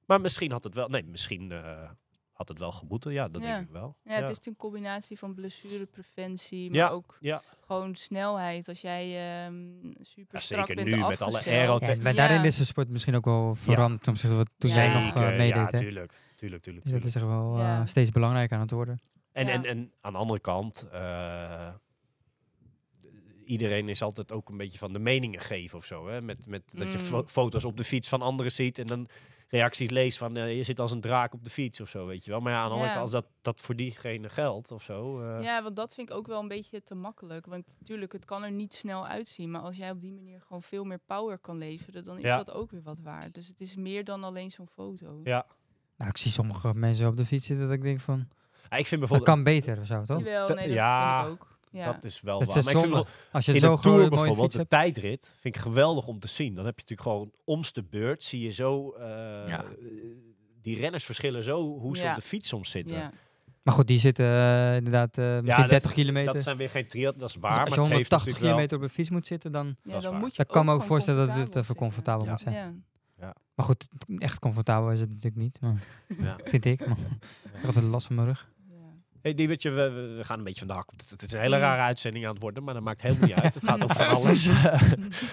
maar 0.05 0.21
misschien 0.21 0.51
had 0.51 0.63
het 0.63 0.75
wel. 0.75 0.87
Nee, 0.87 1.03
misschien 1.03 1.51
eh, 1.51 1.89
had 2.35 2.47
het 2.47 2.59
wel 2.59 2.71
geboeten. 2.71 3.13
Ja, 3.13 3.27
dat 3.27 3.41
Ja. 3.41 3.47
denk 3.55 3.67
ik 3.67 3.73
wel. 3.73 3.95
ja, 4.03 4.13
het 4.21 4.29
is 4.39 4.45
een 4.45 4.55
combinatie 4.55 5.17
van 5.17 5.33
blessurepreventie, 5.33 6.69
maar 6.69 6.77
Ja, 6.79 6.89
ook 6.89 7.17
ja. 7.19 7.41
gewoon 7.65 7.95
snelheid. 7.95 8.67
Als 8.67 8.81
jij 8.81 9.03
ehm, 9.45 9.55
super 10.01 10.35
Ja, 10.35 10.39
strak 10.39 10.67
zeker 10.67 10.83
bent 10.83 10.95
nu 10.97 11.07
met 11.07 11.21
alle 11.21 11.43
aero- 11.45 11.79
maar 12.03 12.13
daarin 12.15 12.43
is 12.43 12.57
de 12.57 12.63
sport 12.65 12.89
misschien 12.89 13.15
ook 13.15 13.25
wel 13.25 13.55
veranderd 13.55 14.03
ten 14.03 14.11
opzichte 14.11 14.35
van 14.35 14.45
wat 14.45 14.53
toen 14.57 14.69
jij 14.71 14.85
Ja. 14.87 14.93
nog 14.93 15.03
Zeker, 15.13 15.21
meedeed. 15.35 15.55
Ja, 15.55 15.67
hè? 15.71 15.77
tuurlijk. 15.77 16.23
Tuurlijk, 16.35 16.63
tuurlijk, 16.63 16.85
Dus 16.85 16.93
dat 16.93 17.01
tuurlijk. 17.01 17.05
is 17.05 17.15
echt 17.15 17.25
wel 17.25 17.57
Ja. 17.57 17.79
eh, 17.81 17.87
steeds 17.87 18.09
belangrijker 18.11 18.55
aan 18.55 18.61
het 18.61 18.71
worden. 18.71 18.99
En, 19.31 19.45
Ja. 19.45 19.51
en, 19.53 19.65
en 19.65 19.91
aan 20.01 20.11
de 20.13 20.19
andere 20.19 20.39
kant, 20.39 20.87
eh, 20.91 21.67
iedereen 23.45 23.89
is 23.89 24.01
altijd 24.01 24.31
ook 24.31 24.49
een 24.49 24.57
beetje 24.57 24.77
van 24.77 24.93
de 24.93 24.99
meningen 24.99 25.39
geven 25.41 25.77
of 25.77 25.85
zo. 25.85 26.07
Hè? 26.07 26.21
Met, 26.21 26.45
met 26.45 26.61
dat 26.77 26.87
je 26.91 26.97
Mm. 26.97 27.03
fo- 27.05 27.23
foto's 27.27 27.63
op 27.63 27.77
de 27.77 27.83
fiets 27.83 28.09
van 28.09 28.21
anderen 28.21 28.51
ziet 28.51 28.77
en 28.79 28.85
dan 28.85 29.07
reacties 29.55 29.89
leest 29.89 30.17
van 30.17 30.37
eh, 30.37 30.55
je 30.55 30.63
zit 30.63 30.79
als 30.79 30.91
een 30.91 31.01
draak 31.01 31.33
op 31.33 31.43
de 31.43 31.49
fiets 31.49 31.81
of 31.81 31.89
zo, 31.89 32.05
weet 32.05 32.25
je 32.25 32.31
wel. 32.31 32.39
Maar 32.39 32.51
ja, 32.51 32.57
aan 32.59 32.65
de 32.67 32.71
andere 32.71 32.87
Ja. 32.89 32.95
kant, 32.95 33.11
als 33.13 33.23
dat, 33.23 33.25
dat 33.41 33.61
voor 33.61 33.75
diegene 33.75 34.29
geldt 34.29 34.71
of 34.71 34.83
zo. 34.83 35.21
eh, 35.21 35.43
Ja, 35.43 35.63
want 35.63 35.75
dat 35.75 35.93
vind 35.93 36.09
ik 36.09 36.15
ook 36.15 36.27
wel 36.27 36.41
een 36.41 36.47
beetje 36.47 36.83
te 36.83 36.95
makkelijk. 36.95 37.45
Want 37.45 37.75
natuurlijk, 37.79 38.11
het 38.11 38.25
kan 38.25 38.43
er 38.43 38.51
niet 38.51 38.73
snel 38.73 39.07
uitzien. 39.07 39.51
Maar 39.51 39.61
als 39.61 39.75
jij 39.77 39.91
op 39.91 40.01
die 40.01 40.13
manier 40.13 40.41
gewoon 40.41 40.63
veel 40.63 40.83
meer 40.83 40.99
power 41.05 41.37
kan 41.37 41.57
leveren, 41.57 42.05
dan 42.05 42.17
is 42.17 42.23
Ja. 42.23 42.37
dat 42.37 42.51
ook 42.51 42.71
weer 42.71 42.81
wat 42.83 42.99
waard. 42.99 43.33
Dus 43.33 43.47
het 43.47 43.61
is 43.61 43.75
meer 43.75 44.03
dan 44.03 44.23
alleen 44.23 44.51
zo'n 44.51 44.67
foto. 44.67 45.19
Ja. 45.23 45.45
Nou, 45.97 46.09
ik 46.09 46.17
zie 46.17 46.31
sommige 46.31 46.73
mensen 46.73 47.07
op 47.07 47.17
de 47.17 47.25
fiets 47.25 47.45
zitten 47.45 47.65
dat 47.67 47.75
ik 47.75 47.81
denk 47.81 47.99
van, 47.99 48.17
Ja, 48.69 48.77
ik 48.77 48.87
vind 48.87 48.89
dat 48.89 49.09
bijvoorbeeld, 49.09 49.29
kan 49.29 49.43
beter 49.43 49.79
of 49.79 49.85
zo, 49.85 50.03
toch? 50.03 50.17
Jawel, 50.19 50.47
Dat- 50.47 50.57
nee, 50.57 50.65
dat 50.67 50.75
ja, 50.75 51.23
vind 51.23 51.35
ik 51.35 51.41
ook. 51.43 51.54
Ja. 51.75 51.91
dat 51.91 52.03
is 52.03 52.21
wel 52.21 52.37
Dat 52.37 52.47
waar. 52.47 52.57
is 52.57 52.63
Maar 52.63 52.73
ik 52.73 52.79
vind 52.79 52.93
zonde. 52.93 53.05
bijvoorbeeld- 53.05 53.33
Als 53.33 53.45
je 53.45 53.51
het 53.51 53.61
in 53.61 53.67
zo 53.69 53.75
de 53.75 53.81
Tour 53.81 54.09
bijvoorbeeld, 54.09 54.51
de 54.51 54.57
hebt. 54.57 54.69
tijdrit, 54.69 55.29
vind 55.39 55.55
ik 55.55 55.61
geweldig 55.61 56.07
om 56.07 56.19
te 56.19 56.27
zien. 56.27 56.55
Dan 56.55 56.65
heb 56.65 56.75
je 56.79 56.81
natuurlijk 56.81 57.09
gewoon 57.09 57.31
omste 57.43 57.83
beurt, 57.83 58.23
zie 58.23 58.41
je 58.41 58.49
zo, 58.49 58.91
eh, 58.91 59.05
Ja. 59.47 59.65
die 60.61 60.79
renners 60.79 61.03
verschillen 61.03 61.43
zo 61.43 61.77
hoe 61.79 61.97
ze 61.97 62.03
Ja. 62.03 62.09
op 62.09 62.15
de 62.15 62.21
fiets 62.21 62.47
soms 62.49 62.69
zitten. 62.69 62.97
ja. 62.97 63.11
Maar 63.63 63.73
goed, 63.73 63.87
die 63.87 63.99
zitten 63.99 64.25
eh, 64.25 64.75
inderdaad 64.75 65.17
eh, 65.17 65.25
misschien 65.39 65.61
dat- 65.61 65.69
30 65.69 65.93
kilometer. 65.93 66.33
Dat 66.33 66.43
zijn 66.43 66.57
weer 66.57 66.69
geen 66.69 66.87
triat, 66.87 67.19
dat 67.19 67.29
is 67.29 67.35
waar. 67.35 67.49
Als- 67.49 67.57
je 67.57 67.63
het 67.63 67.69
heeft 67.69 67.81
180 67.81 68.09
natuurlijk 68.17 68.39
wel- 68.39 68.49
kilometer 68.49 68.77
op 68.77 68.83
de 68.83 68.89
fiets 68.89 69.09
moet 69.09 69.27
zitten, 69.27 69.51
dan, 69.51 69.75
Ja, 69.83 69.99
dan 69.99 70.15
moet 70.19 70.35
je 70.35 70.43
dan 70.43 70.45
kan 70.45 70.61
ook 70.61 70.67
me 70.67 70.73
ook 70.73 70.87
voorstellen 70.87 71.27
dat 71.27 71.35
dit 71.35 71.55
eh, 71.55 71.63
comfortabel 71.63 71.65
voor 71.65 71.75
comfortabel 71.75 72.25
Ja. 72.25 72.31
moet 72.31 72.39
zijn. 72.39 72.85
Maar 73.55 73.65
goed, 73.65 73.87
echt 74.17 74.39
comfortabel 74.39 74.91
is 74.91 74.99
het 74.99 75.09
natuurlijk 75.09 75.35
niet. 75.35 75.61
Maar, 75.61 75.73
Ja. 76.17 76.35
vind 76.51 76.65
ik. 76.65 76.87
Maar, 76.87 76.97
ik 76.97 77.51
heb 77.51 77.65
altijd 77.65 77.85
last 77.85 78.07
van 78.07 78.15
mijn 78.15 78.27
rug. 78.27 78.49
Hey, 79.25 79.33
Diewertje, 79.33 79.69
we, 79.69 79.89
we 80.17 80.23
gaan 80.23 80.37
een 80.37 80.43
beetje 80.43 80.59
van 80.59 80.67
de 80.67 80.73
hak. 80.73 80.89
Het, 81.09 81.23
is 81.23 81.31
een 81.31 81.39
hele 81.39 81.55
Mm. 81.55 81.61
rare 81.61 81.81
uitzending 81.81 82.25
aan 82.25 82.31
het 82.31 82.41
worden, 82.41 82.63
maar 82.63 82.73
dat 82.73 82.83
maakt 82.83 83.01
helemaal 83.01 83.27
niet 83.27 83.37
uit. 83.37 83.53
Het 83.53 83.63
gaat 83.63 83.83
over 83.83 83.95
van 84.05 84.07
alles. 84.15 84.47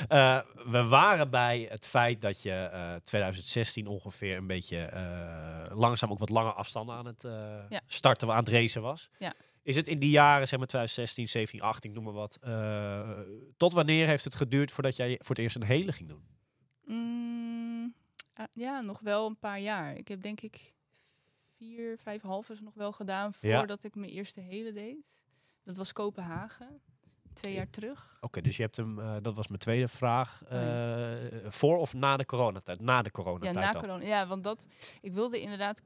Eh, 0.09 0.41
we 0.67 0.85
waren 0.85 1.31
bij 1.31 1.67
het 1.69 1.87
feit 1.87 2.21
dat 2.21 2.43
je 2.43 2.53
eh 2.53 2.95
2016 3.05 3.87
ongeveer 3.87 4.37
een 4.37 4.47
beetje 4.47 4.79
eh, 4.79 5.77
langzaam 5.77 6.11
ook 6.11 6.19
wat 6.19 6.29
lange 6.29 6.53
afstanden 6.53 6.95
aan 6.95 7.07
het 7.07 7.23
Ja. 7.69 7.81
starten, 7.87 8.29
aan 8.31 8.37
het 8.37 8.49
racen 8.49 8.83
was. 8.83 9.11
Ja. 9.19 9.35
Is 9.63 9.77
het 9.77 9.89
in 9.89 9.99
die 9.99 10.11
jaren, 10.11 10.49
zeg 10.49 10.59
maar 10.59 10.69
2016, 10.69 11.29
17, 11.29 11.61
18, 11.61 11.93
noem 11.93 12.05
maar 12.05 12.13
wat. 12.13 12.39
tot 13.57 13.73
wanneer 13.73 14.07
heeft 14.07 14.25
het 14.25 14.35
geduurd 14.35 14.71
voordat 14.73 14.97
jij 14.97 15.15
voor 15.19 15.29
het 15.35 15.39
eerst 15.39 15.57
een 15.57 15.65
hele 15.65 15.93
ging 15.93 16.09
doen? 16.09 16.23
Mm, 16.85 17.95
ja, 18.53 18.81
nog 18.81 19.01
wel 19.01 19.27
een 19.27 19.39
paar 19.39 19.61
jaar. 19.61 19.97
Ik 19.97 20.09
heb 20.09 20.23
denk 20.23 20.41
ik 20.41 20.73
vier, 21.63 21.99
vijf 21.99 22.23
halves 22.23 22.61
nog 22.61 22.75
wel 22.75 22.93
gedaan 22.93 23.33
Ja. 23.41 23.59
voordat 23.59 23.85
ik 23.85 23.95
mijn 23.95 24.11
eerste 24.13 24.41
hele 24.41 24.73
deed. 24.73 25.23
Dat 25.65 25.77
was 25.77 25.93
Kopenhagen, 25.93 26.81
twee 27.33 27.55
jaar 27.55 27.71
terug. 27.71 28.17
Oké, 28.21 28.41
dus 28.41 28.57
je 28.57 28.63
hebt 28.63 28.77
hem, 28.77 28.99
eh, 29.01 29.17
dat 29.23 29.37
was 29.37 29.47
mijn 29.49 29.61
tweede 29.61 29.89
vraag. 29.89 30.43
Oh 30.45 30.51
ja. 30.51 31.17
eh, 31.19 31.51
voor 31.51 31.77
of 31.79 31.95
na 31.95 32.17
de 32.17 32.25
coronatijd? 32.25 32.81
Na 32.81 32.99
de 33.03 33.11
Ja, 33.13 33.23
coronatijd 33.23 33.55
na 33.55 33.71
dan? 33.71 33.83
corona. 33.83 34.05
Ja, 34.05 34.27
want 34.27 34.45
dat, 34.45 34.67
ik 35.01 35.13
wilde 35.13 35.41
inderdaad 35.41 35.83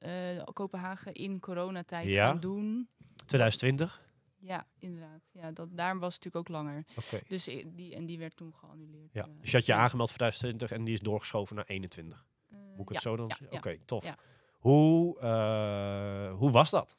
eh, 0.00 0.42
Kopenhagen 0.52 1.12
in 1.14 1.40
coronatijd 1.40 2.06
Ja. 2.06 2.26
gaan 2.26 2.40
doen. 2.40 2.88
2020? 3.26 4.08
Ja, 4.38 4.66
inderdaad. 4.78 5.20
Ja, 5.32 5.50
dat, 5.52 5.68
daarom 5.76 5.98
was 6.00 6.14
het 6.14 6.24
natuurlijk 6.24 6.48
ook 6.50 6.56
langer. 6.64 6.84
Oké. 6.96 7.20
Dus 7.28 7.44
die, 7.66 7.94
en 7.94 8.06
die 8.06 8.18
werd 8.18 8.36
toen 8.36 8.54
geannuleerd. 8.54 9.12
Ja. 9.12 9.26
Dus 9.40 9.50
je 9.50 9.56
had 9.56 9.66
je 9.66 9.72
ja. 9.72 9.78
aangemeld 9.78 10.08
voor 10.08 10.18
2020 10.18 10.78
en 10.78 10.84
die 10.84 10.94
is 10.94 11.00
doorgeschoven 11.00 11.56
naar 11.56 11.64
21. 11.66 12.26
Eh, 12.50 12.58
Moet 12.58 12.80
ik 12.80 12.88
het 12.88 13.02
ja, 13.02 13.10
zo 13.10 13.16
dan 13.16 13.26
ja, 13.28 13.36
ja. 13.50 13.56
Oké, 13.56 13.78
tof. 13.84 14.14
Hoe, 14.60 15.18
eh, 15.20 16.36
hoe 16.36 16.50
was 16.50 16.70
dat? 16.70 16.96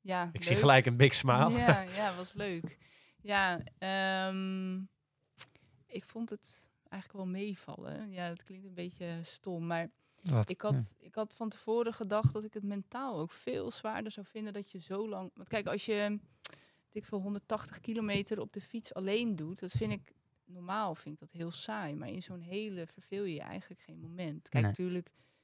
Ja, 0.00 0.28
Ik 0.32 0.44
zie 0.44 0.56
gelijk 0.56 0.86
een 0.86 0.96
big 0.96 1.14
smile. 1.14 1.50
Ja, 1.50 1.80
ja, 2.00 2.14
was 2.16 2.32
leuk. 2.32 2.78
Ja, 3.22 3.60
ehm, 3.78 4.74
ik 5.86 6.04
vond 6.04 6.30
het 6.30 6.68
eigenlijk 6.88 7.24
wel 7.24 7.32
meevallen. 7.32 8.10
Ja, 8.10 8.24
het 8.24 8.42
klinkt 8.42 8.64
een 8.64 8.74
beetje 8.74 9.18
stom, 9.22 9.66
maar 9.66 9.90
Wat? 10.22 10.50
ik 10.50 10.60
had, 10.60 10.94
ik 10.98 11.14
had 11.14 11.34
van 11.34 11.48
tevoren 11.48 11.94
gedacht 11.94 12.32
dat 12.32 12.44
ik 12.44 12.54
het 12.54 12.62
mentaal 12.62 13.18
ook 13.18 13.30
veel 13.30 13.70
zwaarder 13.70 14.12
zou 14.12 14.26
vinden 14.26 14.52
dat 14.52 14.70
je 14.70 14.78
zo 14.78 15.08
lang... 15.08 15.30
Want 15.34 15.48
kijk, 15.48 15.66
als 15.66 15.84
je 15.84 16.18
weet 16.92 17.02
ik 17.02 17.04
veel 17.04 17.20
180 17.20 17.80
kilometer 17.80 18.40
op 18.40 18.52
de 18.52 18.60
fiets 18.60 18.94
alleen 18.94 19.36
doet, 19.36 19.60
dat 19.60 19.72
vind 19.72 19.92
ik 19.92 20.12
normaal 20.44 20.94
vind 20.94 21.14
ik 21.14 21.20
dat 21.20 21.32
heel 21.32 21.50
saai. 21.50 21.94
Maar 21.94 22.08
in 22.08 22.22
zo'n 22.22 22.40
hele 22.40 22.86
verveel 22.86 23.24
je 23.24 23.34
je 23.34 23.40
eigenlijk 23.40 23.80
geen 23.80 24.00
moment. 24.00 24.48
Kijk, 24.48 24.64
Nee. 24.64 24.72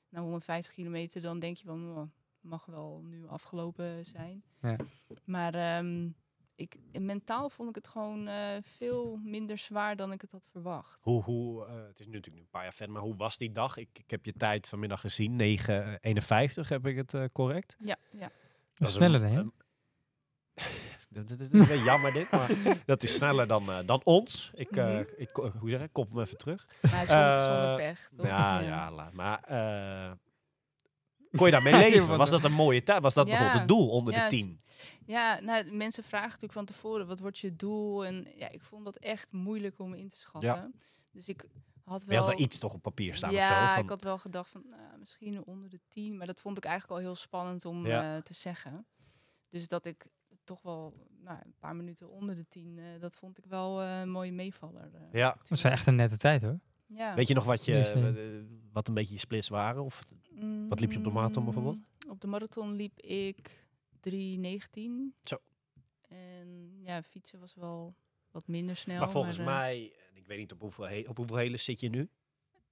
Na 0.09 0.21
150 0.21 0.73
kilometer, 0.73 1.21
dan 1.21 1.39
denk 1.39 1.57
je 1.57 1.65
van, 1.65 1.97
oh, 1.97 2.03
mag 2.41 2.65
wel 2.67 3.03
nu 3.05 3.27
afgelopen 3.27 4.05
zijn. 4.05 4.43
Ja. 4.61 4.77
Maar 5.25 5.55
ehm, 5.55 6.09
ik, 6.55 6.77
mentaal 6.93 7.51
vond 7.51 7.69
ik 7.69 7.75
het 7.75 7.89
gewoon 7.89 8.29
eh, 8.29 8.57
veel 8.63 9.17
minder 9.17 9.59
zwaar 9.59 9.97
dan 9.97 10.13
ik 10.13 10.21
het 10.21 10.31
had 10.33 10.47
verwacht. 10.51 10.99
Hoe, 11.01 11.23
hoe, 11.23 11.67
eh, 11.67 11.75
het 11.87 12.01
is 12.01 12.07
nu 12.07 12.13
natuurlijk 12.13 12.37
nu 12.37 12.43
een 12.43 12.51
paar 12.51 12.63
jaar 12.63 12.75
verder, 12.75 12.95
maar 12.95 13.03
hoe 13.05 13.17
was 13.17 13.39
die 13.39 13.53
dag? 13.53 13.77
Ik, 13.77 13.89
ik 13.93 14.11
heb 14.11 14.25
je 14.25 14.33
tijd 14.33 14.69
vanmiddag 14.69 15.01
gezien, 15.01 15.37
9.51 15.39 16.69
heb 16.69 16.87
ik 16.87 16.97
het 16.97 17.15
eh, 17.15 17.25
correct? 17.33 17.77
Ja, 17.79 17.97
ja. 18.13 18.19
Dat 18.21 18.31
Dat 18.75 18.89
is 18.89 18.95
is 18.95 19.01
een- 19.01 19.09
sneller, 19.11 19.29
hè? 19.29 19.43
Dat, 21.17 21.29
dat- 21.29 21.39
dat 21.39 21.53
is 21.61 21.67
wel 21.67 21.79
jammer 21.79 22.13
dit, 22.13 22.31
maar 22.31 22.51
dat 22.87 23.03
is 23.03 23.15
sneller 23.15 23.47
dan, 23.47 23.71
eh, 23.71 23.79
dan 23.87 24.01
ons. 24.05 24.51
Ik, 24.55 24.71
Mhm. 24.71 25.03
ik, 25.17 25.31
hoe 25.59 25.71
zeg 25.71 25.81
ik, 25.83 25.93
kop 25.93 26.11
hem 26.11 26.21
even 26.21 26.39
terug. 26.39 26.67
Maar 26.81 27.07
zonder, 27.07 27.37
Eh, 27.39 27.47
zonder 27.47 27.77
pech. 27.77 28.09
toch? 28.17 28.27
Ja, 28.27 28.59
ja, 28.61 28.91
laat 28.93 29.13
maar. 29.13 29.41
kon 31.37 31.47
je 31.47 31.53
daarmee 31.53 31.73
leven? 31.91 32.17
Was 32.19 32.31
dat 32.31 32.45
een 32.45 32.53
mooie 32.53 32.83
tijd? 32.83 33.03
Was 33.03 33.15
dat 33.15 33.27
Ja. 33.27 33.33
bijvoorbeeld 33.33 33.61
het 33.61 33.69
doel 33.69 33.89
onder 33.89 34.15
Ja, 34.15 34.23
de 34.23 34.29
tien? 34.29 34.61
Ja, 35.07 35.41
nou, 35.41 35.71
mensen 35.73 36.03
vragen 36.05 36.27
natuurlijk 36.27 36.53
van 36.53 36.65
tevoren, 36.65 37.07
wat 37.07 37.21
wordt 37.21 37.39
je 37.39 37.57
doel? 37.57 38.05
En 38.07 38.27
ja, 38.37 38.49
ik 38.49 38.63
vond 38.63 38.85
dat 38.85 38.97
echt 38.97 39.33
moeilijk 39.33 39.79
om 39.79 39.95
in 39.95 40.09
te 40.09 40.17
schatten. 40.17 40.75
Dus 41.13 41.29
ik 41.29 41.45
had 41.85 42.01
Je 42.03 42.07
wel... 42.09 42.19
had 42.19 42.27
wel 42.29 42.39
iets 42.41 42.59
toch 42.59 42.75
op 42.75 42.83
papier 42.83 43.15
staan 43.15 43.33
ja, 43.33 43.63
of 43.63 43.69
zo? 43.69 43.75
Van, 43.75 43.83
ik 43.85 43.89
had 43.89 44.03
wel 44.03 44.19
gedacht 44.19 44.51
van 44.51 44.65
nou, 44.69 44.99
misschien 44.99 45.45
onder 45.45 45.71
de 45.71 45.81
10. 45.89 46.17
Maar 46.17 46.27
dat 46.27 46.41
vond 46.41 46.57
ik 46.57 46.65
eigenlijk 46.65 47.01
al 47.01 47.07
heel 47.07 47.17
spannend 47.17 47.65
om 47.65 47.87
Ja. 47.87 48.21
te 48.21 48.35
zeggen. 48.35 48.87
Dus 49.51 49.69
dat 49.69 49.87
ik 49.87 50.07
toch 50.47 50.63
wel 50.63 50.95
nou, 51.23 51.39
een 51.45 51.55
paar 51.59 51.77
minuten 51.77 52.09
onder 52.11 52.35
de 52.35 52.49
10, 52.49 52.79
eh, 52.79 52.85
dat 53.01 53.17
vond 53.17 53.39
ik 53.39 53.45
wel 53.47 53.81
eh, 53.83 54.01
een 54.01 54.11
mooie 54.11 54.33
meevaller. 54.33 54.95
eh. 54.95 55.01
ja. 55.13 55.33
Dat 55.39 55.49
was 55.49 55.63
wel 55.63 55.73
echt 55.73 55.87
een 55.87 55.95
nette 55.97 56.17
tijd, 56.17 56.43
hoor. 56.43 56.59
ja. 56.87 57.15
Weet 57.15 57.29
je 57.29 57.35
nog 57.35 57.45
wat, 57.45 57.65
je, 57.65 58.45
wat 58.73 58.89
een 58.89 58.95
beetje 58.95 59.13
je 59.13 59.19
splits 59.21 59.49
waren? 59.49 59.85
Of, 59.85 60.03
wat 60.69 60.81
liep 60.81 60.93
je 60.93 60.99
op 60.99 61.05
de 61.05 61.11
marathon 61.11 61.45
bijvoorbeeld? 61.45 61.77
Mm, 61.77 62.11
Op 62.11 62.21
de 62.21 62.27
marathon 62.27 62.73
liep 62.73 62.99
ik 63.01 63.65
3.19. 64.11 65.15
Zo. 65.21 65.37
En 66.09 66.79
ja, 66.83 67.03
fietsen 67.03 67.41
was 67.41 67.55
wel 67.55 67.95
wat 68.31 68.47
minder 68.49 68.77
snel. 68.77 68.99
maar 68.99 69.11
volgens 69.11 69.39
mij, 69.39 69.93
ik 70.15 70.27
weet 70.27 70.39
niet 70.39 70.53
op 70.53 70.61
hoeveel, 70.61 71.05
op 71.09 71.17
hoeveel 71.17 71.37
hele 71.37 71.57
zit 71.57 71.81
je 71.81 71.89
nu? 71.89 72.09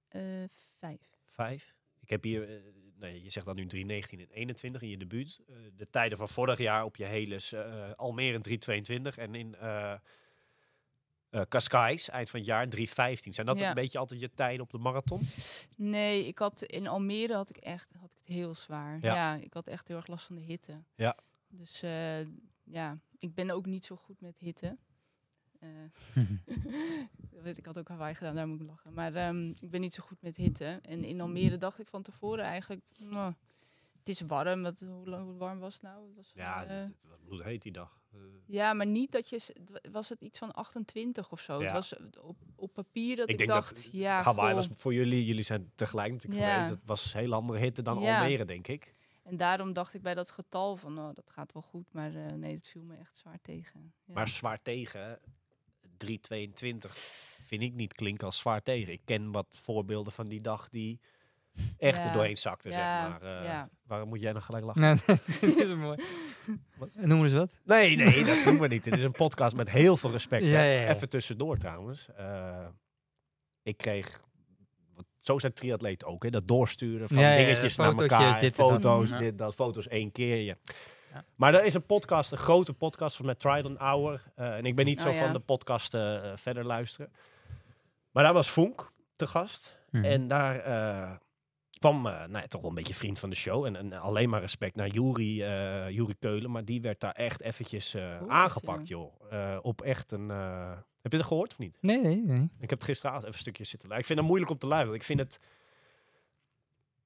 eh, 0.07 0.21
vijf. 0.79 1.09
Vijf. 1.25 1.75
Ik 1.99 2.09
heb 2.09 2.23
hier, 2.23 2.61
nee, 2.99 3.23
je 3.23 3.29
zegt 3.29 3.45
dan 3.45 3.55
nu 3.55 3.63
3.19 3.63 4.19
en 4.19 4.27
21 4.29 4.81
in 4.81 4.89
je 4.89 4.97
debuut. 4.97 5.39
Eh, 5.47 5.55
de 5.75 5.89
tijden 5.89 6.17
van 6.17 6.29
vorig 6.29 6.57
jaar 6.57 6.83
op 6.83 6.95
je 6.95 7.05
heles, 7.05 7.51
eh 7.51 7.91
Almere 7.95 8.39
3.22 8.39 9.17
en 9.17 9.35
in 9.35 9.55
eh, 9.55 9.93
Cascais, 11.49 12.09
eind 12.09 12.29
van 12.29 12.39
het 12.39 12.47
jaar 12.49 12.67
3.15. 12.67 13.33
Zijn 13.33 13.45
dat 13.47 13.59
Ja. 13.59 13.67
een 13.69 13.73
beetje 13.73 13.97
altijd 13.97 14.19
je 14.19 14.33
tijden 14.33 14.61
op 14.61 14.71
de 14.71 14.77
marathon? 14.77 15.21
Nee, 15.75 16.27
ik 16.27 16.37
had 16.39 16.61
in 16.63 16.87
Almere 16.87 17.33
had 17.33 17.49
ik 17.49 17.57
echt 17.57 17.93
had 17.99 18.09
ik 18.11 18.17
het 18.17 18.27
heel 18.35 18.53
zwaar. 18.53 18.97
Ja. 19.01 19.15
Ja. 19.15 19.35
ik 19.41 19.53
had 19.53 19.67
echt 19.67 19.87
heel 19.87 19.97
erg 19.97 20.07
last 20.07 20.25
van 20.25 20.35
de 20.35 20.41
hitte. 20.41 20.83
Ja. 20.95 21.17
Dus 21.47 21.79
ja, 22.63 22.99
ik 23.17 23.33
ben 23.33 23.49
ook 23.51 23.65
niet 23.65 23.85
zo 23.85 23.95
goed 23.95 24.21
met 24.21 24.37
hitte. 24.39 24.77
Eh, 25.65 26.23
weet, 27.43 27.57
ik 27.57 27.65
had 27.65 27.77
ook 27.77 27.87
Hawaii 27.87 28.15
gedaan, 28.15 28.35
daar 28.35 28.47
moet 28.47 28.61
ik 28.61 28.67
lachen. 28.67 28.93
Maar 28.93 29.13
ehm, 29.15 29.49
ik 29.59 29.69
ben 29.69 29.81
niet 29.81 29.93
zo 29.93 30.03
goed 30.03 30.21
met 30.21 30.37
hitte. 30.37 30.79
En 30.81 31.03
in 31.03 31.21
Almere 31.21 31.57
dacht 31.57 31.79
ik 31.79 31.87
van 31.87 32.01
tevoren 32.01 32.43
eigenlijk, 32.45 32.81
nou, 32.97 33.33
het 33.99 34.09
is 34.09 34.21
warm. 34.21 34.61
Wat, 34.63 34.79
hoe, 34.79 35.33
warm 35.37 35.59
was 35.59 35.73
het 35.73 35.81
nou? 35.83 36.05
Het 36.07 36.15
was, 36.15 36.31
Ja, 36.35 36.63
eh, 36.65 36.69
het, 36.77 36.87
het 36.87 37.09
was 37.09 37.19
bloedheet 37.25 37.61
die 37.61 37.71
dag. 37.71 38.03
Eh, 38.13 38.19
ja, 38.45 38.73
maar 38.73 38.85
niet 38.85 39.11
dat 39.11 39.29
je, 39.29 39.55
was 39.91 40.09
het 40.09 40.21
iets 40.21 40.39
van 40.39 40.51
28 40.51 41.31
of 41.31 41.39
zo. 41.39 41.57
Ja. 41.57 41.63
Het 41.63 41.71
was 41.71 41.97
eh, 41.97 42.05
op, 42.21 42.37
op 42.55 42.73
papier 42.73 43.15
dat 43.15 43.29
Ik 43.29 43.37
dat 43.37 43.47
dacht, 43.47 43.89
ja, 43.91 44.21
Hawaii 44.21 44.53
goh. 44.55 44.67
was 44.67 44.77
voor 44.79 44.93
jullie, 44.93 45.25
jullie 45.25 45.43
zijn 45.43 45.71
tegelijk 45.75 46.11
natuurlijk 46.11 46.41
Ja. 46.41 46.53
geweest. 46.53 46.73
Het 46.73 46.85
was 46.85 47.13
een 47.13 47.19
heel 47.19 47.33
andere 47.33 47.59
hitte 47.59 47.81
dan 47.81 47.99
Ja. 47.99 48.19
Almere, 48.21 48.45
denk 48.45 48.67
ik. 48.67 48.93
En 49.23 49.37
daarom 49.37 49.73
dacht 49.73 49.93
ik 49.93 50.01
bij 50.01 50.13
dat 50.13 50.31
getal 50.31 50.75
van, 50.75 50.97
oh, 50.99 51.09
dat 51.13 51.29
gaat 51.29 51.53
wel 51.53 51.61
goed. 51.61 51.93
Maar 51.93 52.15
eh, 52.15 52.33
nee, 52.33 52.55
het 52.55 52.67
viel 52.67 52.83
me 52.83 52.95
echt 52.95 53.17
zwaar 53.17 53.39
tegen. 53.41 53.93
Ja. 54.05 54.13
Maar 54.13 54.27
zwaar 54.27 54.61
tegen, 54.61 55.19
3.22 55.97 56.91
vind 57.45 57.61
ik 57.61 57.73
niet 57.73 57.93
klinken 57.93 58.25
als 58.25 58.37
zwaar 58.37 58.61
tegen. 58.61 58.93
Ik 58.93 59.01
ken 59.05 59.31
wat 59.31 59.47
voorbeelden 59.61 60.13
van 60.13 60.27
die 60.27 60.41
dag 60.41 60.69
die 60.69 60.99
echt 61.77 61.99
er 61.99 62.11
doorheen 62.11 62.37
zakten, 62.37 62.71
ja, 62.71 63.09
zeg 63.11 63.21
maar. 63.21 63.37
Eh, 63.39 63.43
ja. 63.45 63.69
Waarom 63.87 64.09
moet 64.09 64.19
jij 64.21 64.31
nou 64.31 64.43
gelijk 64.43 64.65
lachen? 64.65 64.81
Nou, 64.81 64.97
dit 65.41 65.55
is 65.57 65.67
een 65.67 65.79
mooi. 65.79 65.97
Noem 66.93 67.23
eens 67.23 67.33
wat. 67.33 67.57
Nee, 67.63 67.95
nee, 67.95 68.23
dat 68.23 68.43
doen 68.43 68.59
we 68.59 68.67
niet. 68.67 68.83
Dit 68.83 68.93
is 68.97 69.03
een 69.03 69.11
podcast 69.11 69.55
met 69.55 69.69
heel 69.69 69.97
veel 69.97 70.11
respect. 70.11 70.43
hè. 70.43 70.49
Ja, 70.49 70.63
ja, 70.63 70.81
ja. 70.81 70.89
Even 70.89 71.09
tussendoor 71.09 71.57
trouwens. 71.57 72.07
Eh, 72.15 72.67
ik 73.63 73.77
kreeg, 73.77 74.23
wat- 74.93 75.05
zo 75.17 75.39
zijn 75.39 75.53
triatleten 75.53 76.07
ook, 76.07 76.23
hè, 76.23 76.29
dat 76.29 76.47
doorsturen 76.47 77.07
van 77.07 77.17
Ja, 77.17 77.31
ja, 77.31 77.37
dingetjes 77.45 77.75
naar 77.75 77.93
elkaar. 77.95 78.39
dit 78.39 78.55
dat. 78.55 78.69
foto's, 78.69 79.17
dit, 79.17 79.37
dat, 79.37 79.55
foto's 79.55 79.87
één 79.87 80.11
keer. 80.11 80.37
Ja. 80.41 80.55
Ja. 81.15 81.25
Maar 81.35 81.53
er 81.53 81.63
is 81.65 81.73
een 81.73 81.85
podcast, 81.85 82.31
een 82.31 82.37
grote 82.37 82.73
podcast 82.73 83.15
van 83.15 83.25
met 83.25 83.39
Trident 83.39 83.77
Hour. 83.77 84.23
Eh, 84.35 84.55
en 84.55 84.65
ik 84.65 84.75
ben 84.75 84.85
niet 84.85 85.01
zo 85.01 85.07
Oh, 85.07 85.13
ja. 85.13 85.19
van 85.23 85.33
de 85.33 85.39
podcasten 85.39 86.23
eh, 86.23 86.31
verder 86.37 86.65
luisteren. 86.65 87.11
Maar 88.11 88.23
daar 88.23 88.33
was 88.33 88.49
Vonk 88.49 88.91
te 89.15 89.27
gast. 89.27 89.77
Mhm. 89.91 90.03
En 90.05 90.27
daar 90.27 90.59
eh, 90.59 91.11
kwam 91.79 92.05
eh, 92.07 92.13
nou 92.13 92.31
ja, 92.37 92.47
toch 92.47 92.61
wel 92.61 92.69
een 92.69 92.75
beetje 92.75 92.93
vriend 92.93 93.19
van 93.19 93.29
de 93.29 93.35
show. 93.35 93.65
En, 93.65 93.75
en 93.75 93.93
alleen 93.93 94.29
maar 94.29 94.39
respect 94.41 94.75
naar 94.75 94.87
Juri, 94.87 95.43
eh 95.43 95.89
Juri 95.89 96.15
Keulen. 96.19 96.51
Maar 96.51 96.65
die 96.65 96.81
werd 96.81 96.99
daar 96.99 97.11
echt 97.11 97.41
eventjes 97.41 97.93
eh, 97.93 98.27
aangepakt, 98.27 98.87
joh. 98.87 99.13
Eh, 99.31 99.57
op 99.61 99.81
echt 99.81 100.11
een... 100.11 100.31
eh, 100.31 100.71
heb 101.01 101.11
je 101.11 101.17
het 101.17 101.27
gehoord 101.27 101.51
of 101.51 101.57
niet? 101.57 101.77
Nee, 101.81 102.01
nee, 102.01 102.21
nee. 102.23 102.41
Ik 102.59 102.69
heb 102.69 102.79
het 102.79 102.83
gisteravond 102.83 103.23
even 103.23 103.35
een 103.35 103.41
stukje 103.41 103.63
zitten 103.63 103.89
luisteren. 103.89 103.99
Ik 103.99 104.05
vind 104.05 104.19
het 104.19 104.27
moeilijk 104.27 104.51
om 104.51 104.57
te 104.57 104.67
luisteren. 104.67 104.95
Ik 104.99 105.03
vind 105.05 105.19
het... 105.19 105.39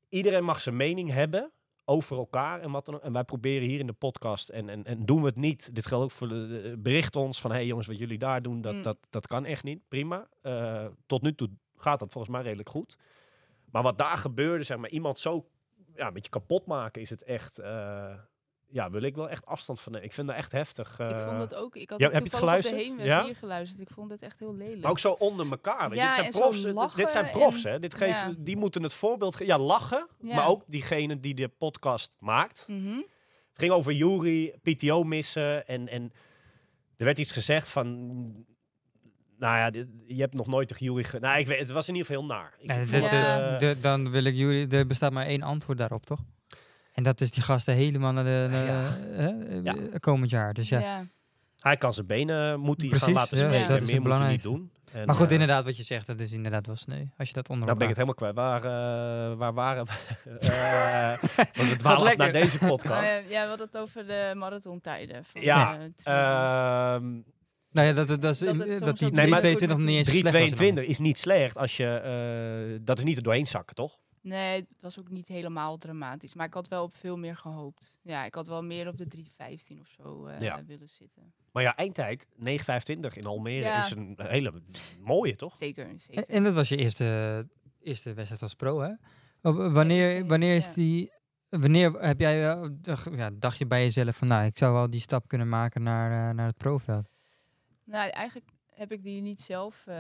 Iedereen 0.10 0.44
mag 0.44 0.62
zijn 0.62 0.76
mening 0.78 1.12
hebben 1.12 1.52
over 1.90 2.18
elkaar 2.18 2.62
en 2.62 2.72
wat 2.72 2.86
dan 2.86 2.96
ook. 2.96 3.02
En 3.02 3.14
wij 3.14 3.24
proberen 3.24 3.68
hier 3.68 3.80
in 3.80 3.88
de 3.88 3.94
podcast, 3.94 4.50
en, 4.50 4.70
en, 4.70 4.84
en 4.84 5.06
doen 5.06 5.22
we 5.22 5.28
het 5.28 5.36
niet. 5.36 5.76
Dit 5.76 5.88
geldt 5.88 6.04
ook 6.04 6.12
voor 6.12 6.28
de, 6.28 6.48
de- 6.48 6.78
bericht 6.78 7.16
ons 7.16 7.42
van, 7.42 7.52
hé 7.52 7.58
hey 7.58 7.66
jongens, 7.66 7.88
wat 7.88 7.98
jullie 7.98 8.18
daar 8.18 8.42
doen, 8.42 8.62
dat, 8.62 8.74
Mm. 8.74 8.84
dat, 8.84 8.98
dat 9.10 9.28
kan 9.28 9.46
echt 9.46 9.64
niet. 9.64 9.82
Prima. 9.88 10.28
Eh, 10.42 10.86
tot 11.06 11.22
nu 11.22 11.36
toe 11.36 11.50
gaat 11.76 12.00
dat 12.00 12.12
volgens 12.12 12.34
mij 12.34 12.42
redelijk 12.44 12.70
goed. 12.70 12.98
Maar 13.72 13.84
wat 13.84 13.98
daar 13.98 14.18
gebeurde, 14.18 14.64
zeg 14.64 14.78
maar, 14.78 14.90
iemand 14.90 15.20
zo 15.20 15.46
ja, 15.96 16.08
een 16.08 16.14
beetje 16.14 16.30
kapot 16.30 16.66
maken, 16.66 17.02
is 17.02 17.10
het 17.10 17.24
echt... 17.24 17.58
eh, 17.60 18.14
ja, 18.72 18.90
wil 18.90 19.02
ik 19.02 19.16
wel 19.16 19.30
echt 19.30 19.46
afstand 19.46 19.80
van. 19.80 19.96
Ik 19.96 20.14
vind 20.14 20.28
dat 20.28 20.36
echt 20.36 20.52
heftig. 20.52 21.00
ik 21.00 21.10
eh, 21.10 21.28
vond 21.28 21.42
het 21.42 21.56
ook. 21.56 21.76
Ik 21.76 21.90
had 21.90 22.00
ja, 22.00 22.10
heb 22.10 22.18
je 22.18 22.24
het 22.30 22.36
geluisterd? 22.36 22.78
de 22.80 22.86
heenweg 22.86 23.06
Ja? 23.06 23.24
hier 23.24 23.36
geluisterd. 23.36 23.82
Ik 23.82 23.90
vond 23.94 24.12
het 24.12 24.22
echt 24.22 24.40
heel 24.40 24.56
lelijk. 24.56 24.82
Maar 24.82 24.92
ook 24.92 25.00
zo 25.00 25.12
onder 25.12 25.50
elkaar. 25.52 25.94
Ja, 25.96 26.06
dit 26.06 26.14
zijn 26.14 26.32
profs. 26.32 26.64
eh, 26.64 26.96
dit 26.96 27.10
zijn 27.10 27.26
en- 27.26 27.32
profs, 27.32 27.64
hè? 27.64 27.80
Dit 27.80 28.00
ja. 28.00 28.34
Die 28.38 28.58
moeten 28.58 28.84
het 28.84 28.94
voorbeeld 28.94 29.36
geven. 29.36 29.54
Ja, 29.58 29.60
lachen. 29.64 30.08
Ja. 30.22 30.36
Maar 30.36 30.48
ook 30.48 30.64
diegene 30.68 31.20
die 31.20 31.34
de 31.36 31.48
podcast 31.48 32.12
maakt. 32.20 32.66
Mhm. 32.68 32.96
Het 33.50 33.58
ging 33.68 33.72
over 33.72 33.94
Jury, 33.94 34.56
PTO 34.64 35.04
missen. 35.04 35.68
En, 35.68 35.88
en 35.88 36.12
er 36.98 37.06
werd 37.06 37.18
iets 37.20 37.32
gezegd 37.32 37.70
van... 37.70 37.88
Nou 39.38 39.58
ja, 39.58 39.70
dit- 39.70 39.88
je 40.08 40.20
hebt 40.22 40.34
nog 40.34 40.48
nooit 40.48 40.68
tegen 40.68 40.86
Jury... 40.86 41.04
Ge 41.04 41.20
nou, 41.20 41.40
ik 41.40 41.48
weet, 41.48 41.60
het 41.60 41.70
was 41.72 41.88
in 41.88 41.96
ieder 41.96 42.08
geval 42.10 42.22
heel 42.28 42.36
naar. 42.36 42.54
Ik 42.60 42.72
vond 42.72 42.90
de- 42.90 43.00
de- 43.00 43.16
eh, 43.16 43.60
de- 43.60 43.80
dan 43.82 44.10
wil 44.12 44.24
ik 44.24 44.36
jullie, 44.36 44.68
er 44.68 44.86
bestaat 44.86 45.12
maar 45.12 45.26
één 45.26 45.42
antwoord 45.42 45.78
daarop, 45.78 46.06
toch? 46.06 46.20
En 47.00 47.06
dat 47.06 47.22
is 47.22 47.32
die 47.32 47.44
gasten 47.44 47.74
helemaal 47.74 48.12
naar 48.12 48.24
de, 48.24 48.48
naar, 48.52 48.66
Ja. 48.66 48.82
hè, 49.10 49.28
eh, 49.48 49.64
Ja. 49.64 49.76
komend 50.00 50.30
jaar. 50.32 50.54
Dus 50.54 50.70
ja. 50.70 50.80
ja. 50.80 51.06
hij 51.60 51.78
kan 51.78 51.94
zijn 51.94 52.06
benen 52.08 52.60
moet 52.60 52.82
hij 52.82 52.92
gaan 53.00 53.14
laten 53.14 53.38
ja, 53.38 53.44
spreken. 53.44 53.68
dat 53.68 53.78
en 53.78 53.82
is 53.84 53.88
meer 53.92 53.96
het 54.02 54.08
moet 54.10 54.18
hij 54.20 54.30
niet 54.32 54.44
doen. 54.44 54.72
En, 54.94 55.06
Maar 55.06 55.16
goed, 55.16 55.26
eh, 55.28 55.32
inderdaad, 55.32 55.64
wat 55.64 55.78
je 55.78 55.84
zegt, 55.84 56.08
dat 56.08 56.20
is 56.20 56.32
inderdaad 56.32 56.66
wel 56.66 56.76
sneu. 56.76 57.04
Als 57.18 57.28
je 57.28 57.34
dat 57.34 57.50
onder 57.50 57.66
Nou 57.66 57.78
ben 57.80 57.90
ik 57.90 57.96
het 57.98 58.06
helemaal 58.08 58.34
kwijt. 58.34 58.62
Waar, 58.62 58.64
eh, 59.32 59.38
waar 59.38 59.54
waren 59.54 59.86
we? 59.86 59.92
Eh, 60.40 61.18
want 61.56 61.70
we 61.70 61.76
dwalen 61.84 62.18
naar 62.18 62.32
deze 62.32 62.58
podcast. 62.58 63.14
eh, 63.18 63.30
ja, 63.30 63.42
we 63.44 63.48
hadden 63.50 63.68
het 63.72 63.78
over 63.78 64.08
de 64.08 64.34
marathontijden. 64.36 65.24
Van, 65.26 65.42
Ja, 65.42 65.76
eh, 65.76 65.82
het- 65.82 66.02
Ehm, 66.04 67.12
Nou 67.72 67.88
ja, 67.88 67.94
dat, 67.94 68.08
dat, 68.08 68.22
dat, 68.22 68.32
is- 68.34 68.40
Dat 68.40 68.48
het 68.58 68.98
die 68.98 69.08
ook 69.08 69.14
322 69.14 69.68
nog 69.68 69.78
niet 69.78 69.88
eens 69.98 70.08
slecht 70.10 70.24
was. 70.24 70.32
322 70.32 70.86
is 70.86 71.00
niet 71.00 71.18
slecht 71.18 71.58
als 71.58 71.78
je... 71.78 71.86
eh, 71.88 72.80
dat 72.82 72.98
is 72.98 73.04
niet 73.04 73.18
er 73.18 73.24
doorheen 73.24 73.48
zakken, 73.48 73.76
toch? 73.76 74.00
Nee, 74.22 74.60
het 74.72 74.82
was 74.82 75.00
ook 75.00 75.10
niet 75.10 75.28
helemaal 75.28 75.78
dramatisch. 75.78 76.34
Maar 76.34 76.46
ik 76.46 76.54
had 76.54 76.68
wel 76.68 76.84
op 76.84 76.96
veel 76.96 77.18
meer 77.18 77.36
gehoopt. 77.36 77.98
Ja, 78.02 78.26
ik 78.26 78.36
had 78.36 78.48
wel 78.48 78.64
meer 78.64 78.88
op 78.88 78.98
de 78.98 79.08
315 79.08 79.80
of 79.80 79.88
zo 79.88 80.26
eh, 80.26 80.40
Ja. 80.40 80.66
willen 80.66 80.90
zitten. 80.90 81.34
Maar 81.52 81.64
ja, 81.64 81.76
eindtijd, 81.76 82.26
9.25 82.36 83.18
in 83.18 83.26
Almere, 83.26 83.66
Ja. 83.66 83.78
is 83.86 83.92
een 83.92 84.16
hele 84.18 84.54
mooie, 85.00 85.36
toch? 85.36 85.58
Zeker, 85.58 85.88
En, 85.88 86.00
zeker. 86.00 86.26
en 86.28 86.44
dat 86.44 86.54
was 86.54 86.70
je 86.70 86.78
eerste, 86.78 87.48
eerste 87.82 88.14
wedstrijd 88.14 88.42
als 88.42 88.54
pro, 88.56 88.80
hè? 88.80 88.94
Wa- 89.42 89.70
Wanneer, 89.72 90.26
wanneer 90.26 90.56
is 90.56 90.74
die... 90.74 91.12
Wanneer 91.50 91.92
heb 91.92 92.20
jij, 92.20 92.50
eh, 92.50 92.68
dacht- 92.72 93.10
ja, 93.16 93.30
dacht 93.34 93.58
je 93.58 93.66
bij 93.68 93.82
jezelf 93.82 94.16
van, 94.16 94.28
nou, 94.28 94.46
ik 94.46 94.58
zou 94.58 94.74
wel 94.74 94.90
die 94.90 95.00
stap 95.02 95.28
kunnen 95.28 95.50
maken 95.50 95.84
naar, 95.84 96.30
eh, 96.30 96.36
naar 96.36 96.48
het 96.48 96.58
profveld? 96.58 97.08
Nou, 97.84 98.10
eigenlijk 98.10 98.50
heb 98.74 98.92
ik 98.92 99.04
die 99.04 99.22
niet 99.22 99.42
zelf, 99.42 99.84
eh, 99.88 99.96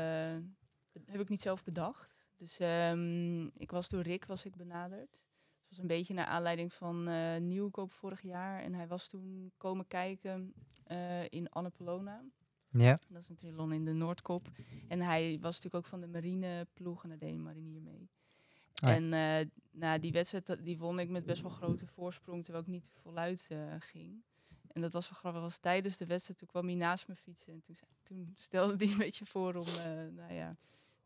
heb 1.05 1.19
ik 1.21 1.29
niet 1.29 1.41
zelf 1.41 1.63
bedacht. 1.63 2.18
Dus 2.39 2.59
ehm, 2.59 3.45
ik 3.45 3.71
was 3.71 3.89
door 3.89 4.01
Rick 4.01 4.25
was 4.25 4.45
ik 4.45 4.55
benaderd. 4.55 5.11
Het 5.11 5.69
was 5.69 5.77
een 5.77 5.87
beetje 5.87 6.13
naar 6.13 6.25
aanleiding 6.25 6.73
van 6.73 7.07
eh 7.07 7.37
Nieuwkoop 7.37 7.91
vorig 7.91 8.21
jaar. 8.21 8.61
En 8.61 8.73
hij 8.73 8.87
was 8.87 9.07
toen 9.07 9.51
komen 9.57 9.87
kijken 9.87 10.53
eh, 10.83 11.23
in 11.29 11.49
Annapolona. 11.49 12.23
Ja. 12.71 12.99
Dat 13.07 13.21
is 13.21 13.29
een 13.29 13.35
triathlon 13.35 13.73
in 13.73 13.85
de 13.85 13.93
Noordkop. 13.93 14.47
En 14.87 14.99
hij 15.01 15.31
was 15.41 15.55
natuurlijk 15.55 15.75
ook 15.75 15.85
van 15.85 15.99
de 16.01 16.07
marineploeg 16.07 17.03
en 17.03 17.09
daar 17.09 17.17
deed 17.17 17.33
een 17.33 17.43
marinier 17.43 17.81
mee. 17.81 18.09
Ah. 18.83 18.89
En 18.89 19.13
eh, 19.13 19.45
nou, 19.71 19.99
die 19.99 20.11
wedstrijd 20.11 20.45
dat- 20.45 20.65
die 20.65 20.77
won 20.77 20.99
ik 20.99 21.09
met 21.09 21.25
best 21.25 21.41
wel 21.41 21.51
grote 21.51 21.87
voorsprong, 21.87 22.43
terwijl 22.43 22.63
ik 22.65 22.71
niet 22.71 22.85
voluit 23.01 23.47
ging. 23.79 24.23
En 24.71 24.81
dat 24.81 24.93
was 24.93 25.09
wel 25.09 25.19
grappig. 25.19 25.41
was 25.41 25.57
tijdens 25.57 25.97
de 25.97 26.05
wedstrijd, 26.05 26.39
toen 26.39 26.47
kwam 26.47 26.65
hij 26.65 26.75
naast 26.75 27.07
me 27.07 27.15
fietsen. 27.15 27.53
En 27.53 27.61
toen, 27.61 27.75
zei- 27.75 27.89
toen 28.03 28.31
stelde 28.35 28.75
hij 28.77 28.91
een 28.93 28.97
beetje 28.97 29.25
voor 29.25 29.55
om, 29.55 29.65
nou 30.15 30.33
ja... 30.33 30.55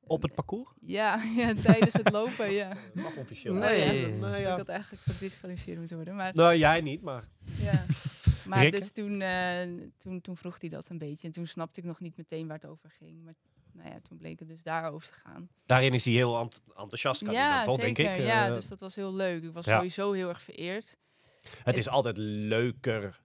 Op 0.08 0.22
het 0.22 0.34
parcours? 0.34 0.70
Ja, 0.82 1.24
ja, 1.38 1.54
tijdens 1.54 1.94
het 1.94 2.12
lopen, 2.12 2.52
ja. 2.52 2.74
Mag 2.94 3.16
officieel. 3.16 3.54
Nee, 3.54 4.08
Nee. 4.08 4.42
ja. 4.42 4.52
Ik 4.52 4.58
had 4.58 4.68
eigenlijk 4.68 5.04
gedisqualificeerd 5.04 5.78
moeten 5.78 5.96
worden. 5.96 6.16
Maar 6.16 6.34
nou, 6.34 6.56
jij 6.56 6.82
niet, 6.82 7.02
maar... 7.02 7.24
ja. 7.60 7.86
Maar 8.48 8.62
Rikke? 8.62 8.80
dus 8.80 8.92
toen, 8.92 9.22
eh, 9.22 9.68
toen, 9.98 10.22
toen 10.22 10.36
vroeg 10.38 10.60
hij 10.60 10.70
dat 10.70 10.90
een 10.90 10.98
beetje. 10.98 11.28
En 11.28 11.34
toen 11.34 11.48
snapte 11.48 11.80
ik 11.80 11.86
nog 11.86 12.00
niet 12.00 12.18
meteen 12.18 12.48
waar 12.48 12.56
het 12.60 12.66
over 12.70 12.90
ging. 12.90 13.24
Maar 13.24 13.34
nou 13.74 13.90
ja, 13.90 14.00
toen 14.08 14.18
bleek 14.18 14.40
het 14.40 14.48
dus 14.48 14.64
daarover 14.64 15.08
te 15.08 15.14
gaan. 15.14 15.50
Daarin 15.66 15.94
is 15.94 16.06
hij 16.06 16.14
heel 16.14 16.40
ent- 16.40 16.62
enthousiast, 16.68 17.24
kan 17.24 17.34
ja, 17.34 17.66
zeker. 17.66 17.80
denk 17.82 17.98
ik. 17.98 18.18
ja, 18.26 18.48
Eh, 18.48 18.54
dus 18.54 18.68
dat 18.68 18.80
was 18.80 18.96
heel 18.96 19.14
leuk. 19.14 19.44
Ik 19.44 19.54
was 19.54 19.66
ja. 19.66 19.76
sowieso 19.76 20.12
heel 20.12 20.30
erg 20.30 20.42
vereerd. 20.42 20.98
Het 21.64 21.78
is 21.78 21.88
altijd 21.90 22.18
leuker, 22.18 23.22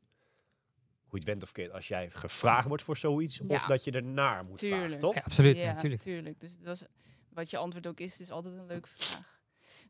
hoe 1.09 1.19
je 1.19 1.19
het 1.19 1.25
went 1.25 1.43
of 1.43 1.53
keert, 1.53 1.73
als 1.73 1.89
jij 1.89 2.11
gevraagd 2.11 2.69
wordt 2.69 2.83
voor 2.83 2.97
zoiets, 2.97 3.41
of 3.41 3.63
dat 3.67 3.85
je 3.85 3.91
ernaar 3.91 4.45
moet 4.49 4.59
vragen, 4.59 4.79
Tuurlijk. 4.79 5.01
toch? 5.01 5.15
Ja, 5.15 5.21
absoluut. 5.25 5.57
ja, 5.57 5.73
natuurlijk. 5.73 6.03
tuurlijk. 6.03 6.41
Dus 6.41 6.51
het 6.53 6.65
was, 6.65 6.85
wat 7.29 7.51
je 7.51 7.57
antwoord 7.57 7.87
ook 7.87 8.01
is, 8.01 8.13
het 8.13 8.21
is 8.21 8.31
altijd 8.31 8.55
een 8.55 8.67
leuke 8.67 8.89
vraag. 8.89 9.41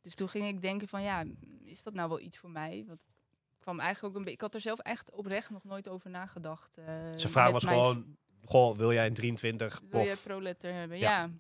Dus 0.03 0.15
toen 0.15 0.29
ging 0.29 0.47
ik 0.47 0.61
denken 0.63 0.89
van, 0.89 1.03
ja, 1.03 1.25
is 1.65 1.83
dat 1.83 1.95
nou 1.95 2.09
wel 2.09 2.21
iets 2.21 2.39
voor 2.39 2.51
mij? 2.51 2.85
Want 2.87 2.99
het 2.99 3.59
kwam 3.59 3.81
eigenlijk 3.81 4.09
ook 4.15 4.19
een 4.19 4.25
beetje... 4.25 4.37
Ik 4.37 4.41
had 4.45 4.55
er 4.55 4.61
zelf 4.61 4.79
echt 4.79 5.11
oprecht 5.11 5.51
nog 5.51 5.65
nooit 5.65 5.89
over 5.89 6.11
nagedacht. 6.11 6.77
eh, 6.79 6.85
Zijn 7.17 7.33
vraag 7.33 7.51
was 7.51 7.65
gewoon, 7.65 8.17
goh, 8.45 8.77
wil 8.77 8.93
jij 8.93 9.07
een 9.07 9.15
23 9.15 9.81
Wil 9.91 10.01
je 10.01 10.13
of... 10.13 10.23
pro-letter 10.23 10.73
hebben? 10.75 10.99
Ja. 10.99 11.11
Ja. 11.21 11.31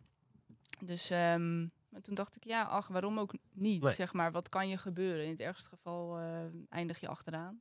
Dus 0.80 1.10
ehm, 1.10 1.60
maar 1.88 2.00
toen 2.00 2.14
dacht 2.14 2.36
ik, 2.36 2.44
ja, 2.44 2.62
ach, 2.62 2.88
waarom 2.88 3.18
ook 3.18 3.32
niet? 3.52 3.82
Nee. 3.82 3.92
Zeg 3.92 4.12
maar, 4.12 4.32
wat 4.32 4.48
kan 4.48 4.68
je 4.68 4.76
gebeuren? 4.78 5.24
In 5.24 5.30
het 5.30 5.40
ergste 5.40 5.68
geval 5.68 6.18
eh, 6.18 6.38
eindig 6.68 7.00
je 7.00 7.08
achteraan. 7.08 7.60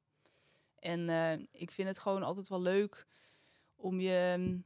En 0.80 1.10
eh, 1.10 1.46
ik 1.52 1.72
vind 1.72 1.88
het 1.88 2.00
gewoon 2.00 2.24
altijd 2.24 2.48
wel 2.48 2.62
leuk 2.62 3.08
om 3.76 4.00
je, 4.00 4.36
mm, 4.38 4.66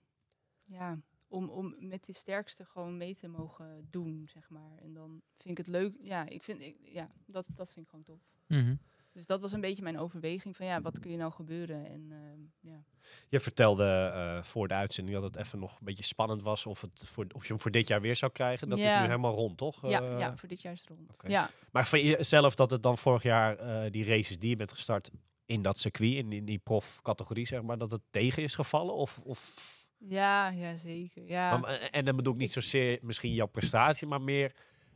ja, 0.64 1.00
om, 1.28 1.50
om 1.50 1.76
met 1.80 2.06
die 2.06 2.16
sterkste 2.16 2.66
gewoon 2.66 2.98
mee 2.98 3.16
te 3.16 3.28
mogen 3.28 3.88
doen, 3.90 4.28
zeg 4.34 4.50
maar. 4.50 4.78
En 4.82 4.94
dan 4.94 5.22
vind 5.38 5.58
ik 5.60 5.66
het 5.66 5.76
leuk, 5.76 5.96
ja, 6.02 6.26
ik 6.28 6.44
vind, 6.44 6.62
ik, 6.62 6.78
ja, 6.84 7.12
dat, 7.26 7.48
dat 7.56 7.74
vind 7.74 7.86
ik 7.86 7.92
gewoon 7.92 8.06
tof. 8.06 8.22
Mhm. 8.48 8.76
Dus 9.14 9.26
dat 9.26 9.42
was 9.42 9.52
een 9.52 9.62
beetje 9.62 9.84
mijn 9.84 10.00
overweging 10.00 10.56
van, 10.56 10.66
ja, 10.66 10.82
wat 10.82 11.00
kun 11.00 11.12
je 11.12 11.18
nou 11.18 11.32
gebeuren? 11.32 11.86
En 11.86 12.08
ehm, 12.12 12.72
ja. 12.72 12.84
Je 13.30 13.40
vertelde 13.40 14.12
eh, 14.14 14.44
voor 14.44 14.68
de 14.68 14.74
uitzending 14.74 15.20
dat 15.20 15.26
het 15.34 15.46
even 15.46 15.60
nog 15.60 15.72
een 15.80 15.86
beetje 15.86 16.04
spannend 16.04 16.42
was 16.44 16.66
of, 16.66 16.82
het 16.82 17.04
voor, 17.06 17.26
of 17.32 17.42
je 17.42 17.48
hem 17.48 17.60
voor 17.62 17.72
dit 17.72 17.88
jaar 17.88 18.02
weer 18.02 18.16
zou 18.16 18.32
krijgen. 18.32 18.70
Dat 18.70 18.78
is 18.78 18.94
nu 18.94 19.00
helemaal 19.00 19.34
rond, 19.34 19.58
toch? 19.58 19.90
ja, 19.90 20.02
Eh, 20.02 20.20
ja, 20.20 20.38
voor 20.38 20.50
dit 20.50 20.62
jaar 20.62 20.74
is 20.74 20.80
het 20.80 20.90
rond. 20.90 21.20
Ja, 21.28 21.50
Maar 21.72 21.88
vind 21.88 22.08
je 22.08 22.24
zelf 22.24 22.56
dat 22.56 22.72
het 22.72 22.84
dan 22.84 22.98
vorig 22.98 23.24
jaar, 23.24 23.92
die 23.92 24.06
races 24.06 24.40
die 24.40 24.50
je 24.50 24.56
bent 24.56 24.72
gestart 24.72 25.12
in 25.52 25.62
dat 25.62 25.80
circuit, 25.80 26.16
in, 26.16 26.32
in 26.32 26.46
die 26.46 26.60
prof-categorie, 26.60 27.46
zeg 27.46 27.62
maar, 27.62 27.78
dat 27.78 27.92
het 27.92 28.02
tegen 28.12 28.44
is 28.44 28.56
gevallen? 28.56 28.96
Of, 28.96 29.20
of 29.24 29.56
ja, 29.98 30.50
ja, 30.50 30.78
zeker. 30.78 31.24
Ja. 31.28 31.58
Maar, 31.58 31.70
eh, 31.70 31.88
en 31.92 32.06
dan 32.06 32.16
bedoel 32.16 32.34
ik 32.34 32.40
niet 32.40 32.52
zozeer 32.52 33.00
misschien 33.02 33.34
jouw 33.34 33.48
prestatie, 33.48 34.08
maar 34.08 34.22
meer 34.22 34.52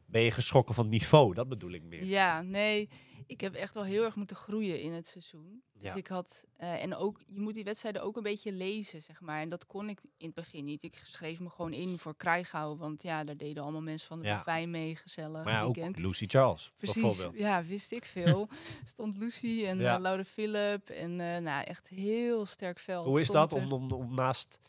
ben 0.06 0.22
je 0.22 0.32
geschrokken 0.32 0.76
van 0.76 0.84
het 0.84 0.94
niveau. 0.94 1.34
Dat 1.34 1.50
bedoel 1.50 1.72
ik 1.72 1.84
meer. 1.84 2.04
Ja, 2.04 2.42
nee, 2.42 2.90
ik 3.28 3.42
heb 3.42 3.54
echt 3.56 3.74
wel 3.74 3.84
heel 3.84 4.04
erg 4.04 4.16
moeten 4.16 4.36
groeien 4.36 4.82
in 4.82 4.92
het 4.94 5.08
seizoen. 5.08 5.64
Dus 5.74 5.84
Ja. 5.84 5.94
ik 5.96 6.08
had, 6.08 6.44
eh, 6.58 6.84
en 6.84 6.96
ook, 6.96 7.22
je 7.28 7.40
moet 7.40 7.54
die 7.54 7.64
wedstrijden 7.64 8.02
ook 8.04 8.18
een 8.18 8.24
beetje 8.24 8.52
lezen, 8.52 9.02
zeg 9.02 9.22
maar. 9.22 9.42
En 9.42 9.50
dat 9.50 9.66
kon 9.66 9.90
ik 9.90 10.00
in 10.18 10.26
het 10.26 10.36
begin 10.36 10.66
niet. 10.66 10.84
Ik 10.84 11.02
schreef 11.04 11.40
me 11.40 11.50
gewoon 11.50 11.74
in 11.74 11.98
voor 11.98 12.16
Krijgouw, 12.16 12.76
want 12.78 13.04
ja, 13.04 13.24
daar 13.24 13.38
deden 13.38 13.64
allemaal 13.64 13.82
mensen 13.82 14.08
van 14.08 14.20
de 14.20 14.26
Ja. 14.28 14.66
Mee, 14.66 14.96
gezellig 14.96 15.44
Maar 15.44 15.54
ja, 15.54 15.62
ook. 15.62 15.98
Lucy 15.98 16.26
Charles, 16.28 16.72
Precies, 16.76 17.02
bijvoorbeeld. 17.02 17.38
ja, 17.38 17.64
wist 17.66 17.92
ik 17.92 18.06
veel. 18.06 18.48
Stond 18.94 19.18
Lucy 19.18 19.66
en 19.66 19.80
Ja. 19.80 19.96
eh, 19.96 20.02
Laura 20.02 20.24
Philip 20.24 20.90
en 20.90 21.20
eh, 21.20 21.38
nou, 21.42 21.64
echt 21.64 21.88
heel 21.90 22.46
sterk 22.46 22.80
veld. 22.80 23.06
Hoe 23.06 23.20
is 23.22 23.28
dat 23.28 23.52
er- 23.52 23.58
om, 23.58 23.72
om, 23.72 23.92
om 23.92 24.16
naast... 24.16 24.60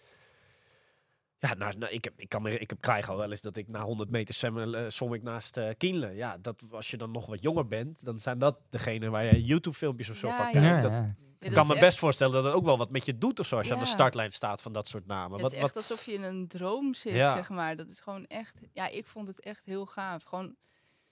Ja, 1.49 1.55
nou, 1.55 1.77
nou, 1.79 1.93
ik, 1.93 2.05
heb, 2.05 2.13
ik, 2.21 2.29
kan 2.29 2.43
me, 2.43 2.59
ik 2.59 2.71
heb 2.71 2.81
krijg 2.81 3.09
al 3.09 3.17
wel 3.17 3.31
eens 3.31 3.41
dat 3.41 3.57
ik 3.57 3.69
na 3.69 3.83
100 3.83 4.11
meter 4.11 4.35
zwemmen 4.35 4.75
eh, 4.75 4.91
zwom 4.91 5.15
ik 5.15 5.23
naast 5.23 5.57
eh 5.57 5.69
Kienle. 5.77 6.11
Ja, 6.15 6.39
dat, 6.39 6.65
als 6.71 6.91
je 6.91 6.97
dan 6.97 7.11
nog 7.11 7.27
wat 7.27 7.43
jonger 7.43 7.67
bent, 7.67 8.05
dan 8.05 8.19
zijn 8.21 8.39
dat 8.39 8.59
degene 8.71 9.11
waar 9.11 9.25
je 9.25 9.45
YouTube-filmpjes 9.45 10.11
of 10.11 10.17
zo 10.17 10.27
Ja, 10.29 10.37
van 10.37 10.51
kijkt. 10.51 10.67
Ja, 10.67 10.81
Dat, 10.81 10.93
ik 11.39 11.53
kan 11.53 11.67
me 11.67 11.73
echt- 11.73 11.83
best 11.83 11.99
voorstellen 11.99 12.33
dat 12.35 12.45
het 12.45 12.53
ook 12.53 12.65
wel 12.65 12.79
wat 12.79 12.91
met 12.91 13.05
je 13.07 13.19
doet 13.19 13.39
of 13.41 13.47
zo, 13.47 13.57
als 13.57 13.67
je 13.67 13.73
aan 13.75 13.79
de 13.79 13.87
startlijn 13.87 14.31
staat 14.31 14.63
van 14.63 14.73
dat 14.73 14.89
soort 14.89 15.07
namen. 15.07 15.33
Het 15.33 15.41
wat, 15.41 15.53
is 15.53 15.59
echt 15.59 15.75
wat, 15.75 15.91
alsof 15.91 16.07
je 16.07 16.13
in 16.13 16.23
een 16.23 16.49
droom 16.49 16.95
zit, 16.95 17.15
Ja. 17.15 17.33
zeg 17.37 17.49
maar. 17.49 17.77
Dat 17.77 17.89
is 17.89 18.01
gewoon 18.01 18.25
echt, 18.27 18.61
ja, 18.73 18.89
ik 18.89 19.07
vond 19.07 19.29
het 19.29 19.41
echt 19.41 19.65
heel 19.67 19.87
gaaf. 19.87 20.23
Gewoon 20.25 20.55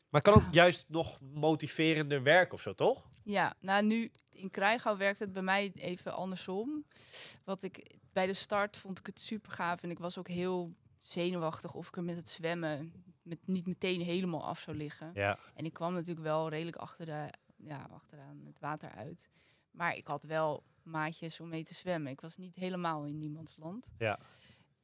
Maar 0.08 0.22
het 0.22 0.32
kan 0.32 0.34
ook 0.42 0.48
Ja. 0.54 0.62
juist 0.62 0.84
nog 0.88 1.18
motiverender 1.32 2.22
werken 2.22 2.54
of 2.54 2.60
zo, 2.60 2.72
toch? 2.72 3.08
Ja, 3.24 3.54
nou 3.60 3.84
nu 3.84 4.10
in 4.30 4.50
Krijgouw 4.50 4.96
werkt 4.96 5.18
het 5.18 5.32
bij 5.32 5.42
mij 5.42 5.72
even 5.74 6.14
andersom. 6.14 6.84
Wat 7.44 7.62
ik 7.62 7.96
bij 8.14 8.26
de 8.26 8.34
start 8.34 8.76
vond 8.76 8.98
ik 8.98 9.06
het 9.06 9.20
super 9.20 9.52
gaaf 9.52 9.82
en 9.82 9.90
ik 9.90 9.98
was 9.98 10.18
ook 10.18 10.28
heel 10.28 10.74
zenuwachtig 10.98 11.74
of 11.74 11.88
ik 11.88 11.96
er 11.96 12.04
met 12.04 12.16
het 12.16 12.28
zwemmen 12.28 12.92
met 13.22 13.46
niet 13.46 13.66
meteen 13.66 14.00
helemaal 14.00 14.44
af 14.44 14.58
zou 14.58 14.76
liggen. 14.76 15.10
Ja. 15.14 15.38
En 15.54 15.64
ik 15.64 15.72
kwam 15.72 15.92
natuurlijk 15.92 16.26
wel 16.26 16.48
redelijk 16.48 16.76
achter 16.76 17.06
de, 17.06 17.28
ja, 17.56 17.88
achteraan 17.90 18.42
het 18.46 18.58
water 18.58 18.90
uit. 18.90 19.30
Maar 19.70 19.96
ik 19.96 20.06
had 20.06 20.24
wel 20.24 20.64
maatjes 20.82 21.40
om 21.40 21.48
mee 21.48 21.64
te 21.64 21.74
zwemmen. 21.74 22.12
Ik 22.12 22.20
was 22.20 22.36
niet 22.36 22.54
helemaal 22.54 23.04
in 23.04 23.18
niemands 23.18 23.56
land. 23.56 23.88
Ja. 23.98 24.18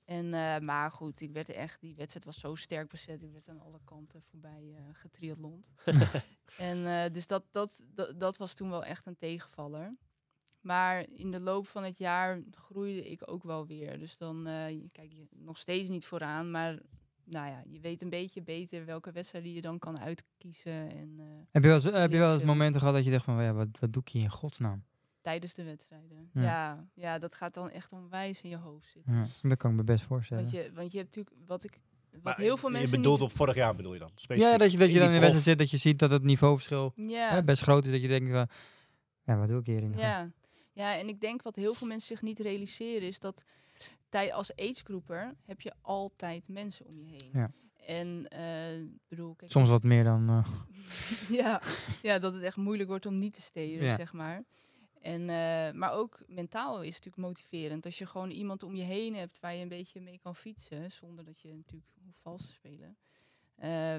En, 0.04 0.34
eh, 0.34 0.58
maar 0.58 0.90
goed, 0.90 1.20
ik 1.20 1.32
werd 1.32 1.48
er 1.48 1.54
echt, 1.54 1.80
die 1.80 1.94
wedstrijd 1.94 2.24
was 2.24 2.40
zo 2.40 2.54
sterk 2.54 2.88
bezet. 2.88 3.22
Ik 3.22 3.32
werd 3.32 3.48
aan 3.48 3.60
alle 3.60 3.80
kanten 3.84 4.22
voorbij 4.22 4.74
getriathlond. 4.92 5.72
en 6.58 6.86
eh, 6.86 7.12
dus 7.12 7.26
dat, 7.26 7.44
dat, 7.50 7.82
dat, 7.94 8.20
dat 8.20 8.36
was 8.36 8.54
toen 8.54 8.70
wel 8.70 8.84
echt 8.84 9.06
een 9.06 9.16
tegenvaller. 9.16 9.96
Maar 10.60 11.06
in 11.12 11.30
de 11.30 11.40
loop 11.40 11.66
van 11.66 11.84
het 11.84 11.98
jaar 11.98 12.40
groeide 12.50 13.10
ik 13.10 13.30
ook 13.30 13.42
wel 13.42 13.66
weer. 13.66 13.98
Dus 13.98 14.16
dan 14.18 14.46
eh, 14.46 14.70
je- 14.70 14.86
kijk 14.92 15.12
je 15.12 15.26
nog 15.30 15.58
steeds 15.58 15.88
niet 15.88 16.04
vooraan. 16.06 16.50
Maar 16.50 16.78
nou 17.24 17.46
ja, 17.48 17.62
je 17.68 17.80
weet 17.80 18.02
een 18.02 18.08
beetje 18.10 18.42
beter 18.42 18.84
welke 18.84 19.12
wedstrijden 19.12 19.52
je 19.52 19.60
dan 19.60 19.78
kan 19.78 19.98
uitkiezen. 20.00 20.90
En 20.90 21.14
eh, 21.18 21.24
Heb 21.50 21.62
je 21.62 21.68
wel 21.68 21.76
eens, 21.76 21.84
heb 21.84 22.10
je 22.12 22.18
wel 22.18 22.34
eens 22.34 22.42
momenten 22.42 22.80
gehad 22.80 22.94
dat 22.94 23.04
je 23.04 23.10
dacht 23.10 23.24
van, 23.24 23.42
ja, 23.42 23.52
wat, 23.52 23.68
wat 23.80 23.92
doe 23.92 24.02
ik 24.02 24.08
hier 24.08 24.22
in 24.22 24.30
godsnaam? 24.30 24.84
tijdens 25.22 25.54
de 25.54 25.62
wedstrijden. 25.64 26.30
Ja. 26.32 26.42
Ja. 26.42 26.88
Ja, 26.94 27.18
dat 27.18 27.34
gaat 27.34 27.54
dan 27.54 27.70
echt 27.70 27.92
onwijs 27.92 28.42
in 28.42 28.50
je 28.50 28.56
hoofd 28.56 28.90
zitten. 28.90 29.14
Ja, 29.14 29.26
dat 29.48 29.58
kan 29.58 29.70
ik 29.70 29.76
me 29.76 29.84
best 29.84 30.04
voorstellen. 30.04 30.42
Want, 30.42 30.54
je, 30.56 30.70
want 30.74 30.92
je 30.92 30.98
hebt 30.98 31.16
natuurlijk, 31.16 31.46
wat 31.48 31.64
ik, 31.64 31.80
wat 32.10 32.22
Maar 32.22 32.36
heel 32.36 32.56
veel 32.56 32.68
je 32.68 32.74
mensen 32.76 32.96
bedoelt 32.96 33.20
niet... 33.20 33.30
op 33.30 33.36
vorig 33.36 33.54
jaar 33.54 33.74
bedoel 33.74 33.92
je 33.92 33.98
dan? 33.98 34.10
Specifiek? 34.14 34.52
Ja, 34.52 34.56
dat 34.58 34.72
je, 34.72 34.78
dat 34.78 34.88
je 34.88 34.94
In 34.94 34.98
dan 35.00 35.08
in 35.08 35.14
de 35.14 35.20
wedstrijd 35.20 35.44
zit, 35.44 35.58
dat 35.58 35.70
je 35.70 35.76
ziet 35.76 35.98
dat 35.98 36.10
het 36.10 36.22
niveauverschil 36.22 36.92
Ja. 36.96 37.30
hè, 37.30 37.44
best 37.44 37.62
groot 37.62 37.84
is. 37.84 37.90
Dat 37.90 38.02
je 38.02 38.08
denkt, 38.08 38.30
van, 38.30 38.48
ja, 39.24 39.36
wat 39.38 39.48
doe 39.48 39.60
ik 39.60 39.66
hier 39.66 39.82
in? 39.82 39.92
Ja. 39.96 40.30
Ja, 40.72 40.96
en 40.98 41.08
ik 41.08 41.20
denk 41.20 41.42
wat 41.42 41.56
heel 41.56 41.74
veel 41.74 41.86
mensen 41.86 42.08
zich 42.08 42.22
niet 42.22 42.38
realiseren 42.38 43.08
is 43.08 43.18
dat 43.18 43.42
tij- 44.08 44.32
als 44.32 44.56
agegroeper 44.56 45.34
heb 45.44 45.60
je 45.60 45.72
altijd 45.80 46.48
mensen 46.48 46.86
om 46.86 46.98
je 47.00 47.06
heen. 47.10 47.30
Ja. 47.32 47.50
En 47.86 48.28
eh, 48.28 48.86
bedoel, 49.08 49.34
kijk, 49.34 49.50
Soms 49.50 49.68
wat 49.68 49.82
meer 49.82 50.04
dan... 50.04 50.28
eh, 50.28 50.46
ja, 51.40 51.60
ja, 52.02 52.18
dat 52.18 52.34
het 52.34 52.42
echt 52.42 52.56
moeilijk 52.56 52.88
wordt 52.88 53.06
om 53.06 53.18
niet 53.18 53.32
te 53.34 53.42
stelen, 53.42 53.84
Ja. 53.84 53.96
zeg 53.96 54.12
maar. 54.12 54.44
En, 55.00 55.20
eh, 55.20 55.72
maar 55.72 55.92
ook 55.92 56.20
mentaal 56.26 56.82
is 56.82 56.94
het 56.94 57.04
natuurlijk 57.04 57.32
motiverend. 57.34 57.84
Als 57.84 57.98
je 57.98 58.06
gewoon 58.06 58.30
iemand 58.30 58.62
om 58.62 58.74
je 58.74 58.82
heen 58.82 59.14
hebt 59.14 59.40
waar 59.40 59.54
je 59.54 59.62
een 59.62 59.68
beetje 59.68 60.00
mee 60.00 60.18
kan 60.18 60.36
fietsen, 60.36 60.92
zonder 60.92 61.24
dat 61.24 61.40
je 61.40 61.48
natuurlijk 61.54 61.90
hoeft 62.04 62.20
vals 62.20 62.46
te 62.46 62.52
spelen. 62.52 62.96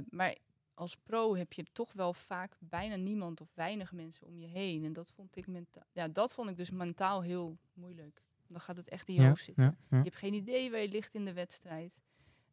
Maar 0.10 0.38
als 0.82 0.98
pro 1.04 1.36
heb 1.36 1.54
je 1.54 1.64
toch 1.72 1.94
wel 1.94 2.14
vaak 2.14 2.56
bijna 2.60 2.96
niemand 2.96 3.42
of 3.42 3.52
weinig 3.54 3.92
mensen 3.92 4.28
om 4.28 4.38
je 4.40 4.48
heen. 4.48 4.84
En 4.86 4.94
dat 4.94 5.12
vond 5.16 5.36
ik 5.36 5.48
mentaal, 5.48 5.84
ja, 5.92 6.08
dat 6.08 6.34
vond 6.34 6.50
ik 6.50 6.58
dus 6.58 6.72
mentaal 6.72 7.22
heel 7.22 7.58
moeilijk. 7.74 8.22
Dan 8.48 8.62
gaat 8.62 8.78
het 8.78 8.90
echt 8.90 9.08
in 9.08 9.14
je 9.14 9.22
ja, 9.22 9.28
hoofd 9.28 9.44
zitten. 9.44 9.64
ja, 9.64 9.76
ja. 9.90 9.98
Je 9.98 10.04
hebt 10.04 10.16
geen 10.16 10.34
idee 10.34 10.72
waar 10.72 10.80
je 10.80 10.88
ligt 10.88 11.14
in 11.14 11.26
de 11.26 11.34
wedstrijd. 11.34 11.94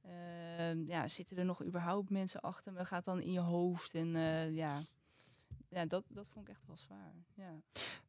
Ehm, 0.02 0.84
ja, 0.86 1.08
zitten 1.08 1.36
er 1.36 1.44
nog 1.44 1.64
überhaupt 1.64 2.10
mensen 2.10 2.40
achter 2.40 2.72
me? 2.72 2.84
Gaat 2.84 3.04
dan 3.04 3.20
in 3.20 3.32
je 3.32 3.40
hoofd? 3.40 3.94
En 3.94 4.16
eh, 4.16 4.54
ja, 4.54 4.82
ja 5.68 5.86
dat, 5.86 6.04
dat 6.08 6.26
vond 6.28 6.48
ik 6.48 6.54
echt 6.54 6.66
wel 6.66 6.76
zwaar. 6.76 7.14
Ja. 7.34 7.60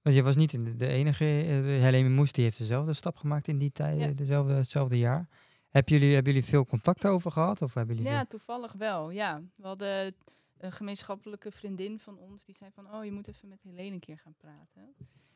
Want 0.02 0.16
je 0.16 0.24
was 0.24 0.36
niet 0.36 0.52
de, 0.52 0.76
de 0.76 0.88
enige. 0.88 1.24
de 1.64 1.80
Helene 1.82 2.10
Moes 2.10 2.32
die 2.32 2.44
heeft 2.44 2.58
dezelfde 2.58 2.94
stap 2.94 3.18
gemaakt 3.18 3.48
in 3.48 3.58
die 3.58 3.72
tijd, 3.72 4.00
Ja. 4.00 4.08
eh, 4.08 4.16
dezelfde, 4.16 4.54
hetzelfde 4.54 4.98
jaar. 4.98 5.28
Hebben 5.70 5.94
jullie, 5.98 6.14
hebben 6.14 6.34
jullie 6.34 6.48
veel 6.50 6.66
contact 6.66 7.06
over 7.08 7.32
gehad? 7.32 7.62
Of 7.62 7.74
hebben 7.74 7.96
jullie 7.96 8.12
ja, 8.12 8.18
veel- 8.18 8.28
toevallig 8.28 8.74
wel. 8.74 9.10
Ja. 9.10 9.42
We 9.56 9.68
hadden 9.68 10.16
een 10.58 10.72
gemeenschappelijke 10.72 11.52
vriendin 11.52 12.00
van 12.00 12.18
ons 12.18 12.46
die 12.46 12.56
zei 12.56 12.72
van... 12.72 12.94
oh, 12.94 13.06
je 13.06 13.12
moet 13.12 13.28
even 13.28 13.48
met 13.48 13.62
Helene 13.64 13.92
een 13.94 14.00
keer 14.00 14.18
gaan 14.18 14.36
praten. 14.38 14.96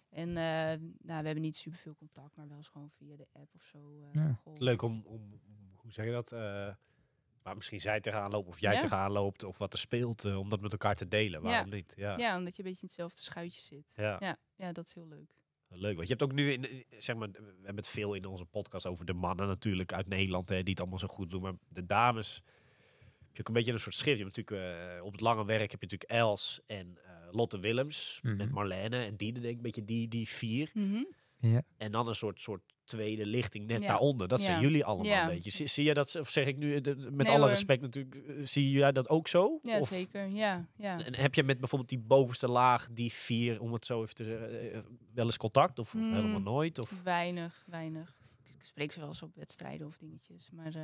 En 0.09 0.27
eh, 0.29 0.79
nou, 1.01 1.19
we 1.21 1.25
hebben 1.25 1.41
niet 1.41 1.55
superveel 1.55 1.95
contact, 1.95 2.35
maar 2.35 2.47
wel 2.47 2.57
eens 2.57 2.67
gewoon 2.67 2.89
via 2.89 3.15
de 3.15 3.27
app 3.33 3.55
of 3.55 3.63
zo. 3.63 3.77
eh, 4.11 4.21
Ja. 4.23 4.39
Leuk 4.57 4.81
om, 4.81 5.03
om, 5.05 5.39
hoe 5.75 5.91
zeg 5.91 6.05
je 6.05 6.11
dat? 6.11 6.31
eh 6.31 6.69
waar 7.43 7.55
misschien 7.55 7.79
zij 7.79 7.99
tegenaan 8.01 8.31
loopt 8.31 8.47
of 8.47 8.59
jij 8.59 8.73
Ja. 8.73 8.79
tegenaan 8.79 9.11
loopt 9.11 9.43
of 9.43 9.57
wat 9.57 9.73
er 9.73 9.79
speelt, 9.79 10.25
om 10.25 10.49
dat 10.49 10.61
met 10.61 10.71
elkaar 10.71 10.95
te 10.95 11.07
delen. 11.07 11.41
Waarom 11.41 11.69
niet? 11.69 11.93
Ja. 11.95 12.17
Ja, 12.17 12.37
omdat 12.37 12.55
je 12.55 12.63
een 12.63 12.69
beetje 12.69 12.81
in 12.81 12.87
hetzelfde 12.87 13.21
schuitje 13.21 13.61
zit. 13.61 13.93
Ja. 13.95 14.17
Ja, 14.19 14.37
ja 14.55 14.71
dat 14.71 14.87
is 14.87 14.93
heel 14.93 15.07
leuk. 15.07 15.35
Leuk, 15.75 15.95
want 15.95 16.07
je 16.07 16.13
hebt 16.13 16.23
ook 16.23 16.33
nu, 16.33 16.51
in, 16.51 16.85
zeg 16.97 17.15
maar, 17.15 17.31
we 17.31 17.37
hebben 17.55 17.75
het 17.75 17.87
veel 17.89 18.13
in 18.13 18.25
onze 18.25 18.45
podcast 18.45 18.85
over 18.85 19.05
de 19.05 19.13
mannen 19.13 19.47
natuurlijk 19.47 19.93
uit 19.93 20.07
Nederland, 20.07 20.49
hè, 20.49 20.55
die 20.63 20.69
het 20.73 20.79
allemaal 20.79 20.99
zo 20.99 21.07
goed 21.07 21.29
doen. 21.29 21.41
Maar 21.41 21.53
de 21.67 21.85
dames, 21.85 22.41
heb 23.17 23.35
je 23.35 23.39
ook 23.39 23.47
een 23.47 23.53
beetje 23.53 23.71
een 23.71 23.79
soort 23.79 23.95
schrift. 23.95 24.17
Je 24.17 24.23
hebt 24.23 24.37
natuurlijk 24.37 24.87
eh, 24.97 25.05
op 25.05 25.11
het 25.11 25.21
lange 25.21 25.45
werk 25.45 25.71
heb 25.71 25.81
je 25.81 25.87
natuurlijk 25.89 26.11
Els 26.11 26.61
en 26.67 26.97
eh, 27.05 27.11
Lotte 27.31 27.59
Willems 27.59 28.19
Mhm. 28.23 28.35
met 28.37 28.51
Marlene 28.51 28.97
en 29.05 29.15
Diede, 29.15 29.39
denk 29.39 29.51
ik, 29.51 29.57
een 29.57 29.61
beetje 29.63 29.85
die, 29.85 30.07
die 30.07 30.27
vier. 30.29 30.69
Mhm. 31.43 31.59
En 31.77 31.91
dan 31.91 32.07
een 32.07 32.15
soort, 32.15 32.41
soort 32.41 32.61
tweede 32.83 33.25
lichting 33.25 33.67
net 33.67 33.81
Ja. 33.81 33.87
daaronder. 33.87 34.27
Dat 34.27 34.41
zijn 34.41 34.55
Ja. 34.55 34.61
jullie 34.61 34.85
allemaal 34.85 35.05
Ja. 35.05 35.21
een 35.21 35.27
beetje. 35.35 35.49
Zie, 35.49 35.67
zie 35.67 35.83
je 35.85 35.93
dat, 35.93 36.15
of 36.15 36.29
zeg 36.29 36.47
ik 36.47 36.57
nu, 36.57 36.75
eh, 36.75 36.81
de- 36.81 36.95
met 36.95 37.13
Nee, 37.15 37.27
alle 37.27 37.39
hoor. 37.39 37.49
respect 37.49 37.81
natuurlijk, 37.81 38.15
eh, 38.15 38.35
zie 38.45 38.69
jij 38.71 38.91
dat 38.91 39.09
ook 39.09 39.27
zo? 39.27 39.59
Ja, 39.63 39.79
Of- 39.79 39.87
zeker. 39.87 40.27
Ja, 40.27 40.67
ja. 40.75 41.03
En 41.05 41.15
heb 41.15 41.33
je 41.35 41.43
met 41.43 41.59
bijvoorbeeld 41.59 41.89
die 41.89 41.99
bovenste 41.99 42.47
laag, 42.47 42.87
die 42.91 43.11
vier, 43.11 43.61
om 43.61 43.73
het 43.73 43.85
zo 43.85 44.01
even 44.01 44.15
te 44.15 44.23
zeggen, 44.23 44.73
eh, 44.73 44.79
wel 45.13 45.25
eens 45.25 45.37
contact 45.37 45.79
of, 45.79 45.93
of 45.95 46.01
Hmm. 46.01 46.13
helemaal 46.13 46.41
nooit? 46.41 46.79
Of 46.79 47.01
Weinig, 47.03 47.63
weinig. 47.67 48.15
Ik 48.57 48.63
spreek 48.63 48.91
ze 48.91 48.99
wel 48.99 49.07
eens 49.07 49.21
op 49.21 49.35
wedstrijden 49.35 49.87
of 49.87 49.97
dingetjes, 49.97 50.49
maar 50.51 50.75
eh, 50.75 50.81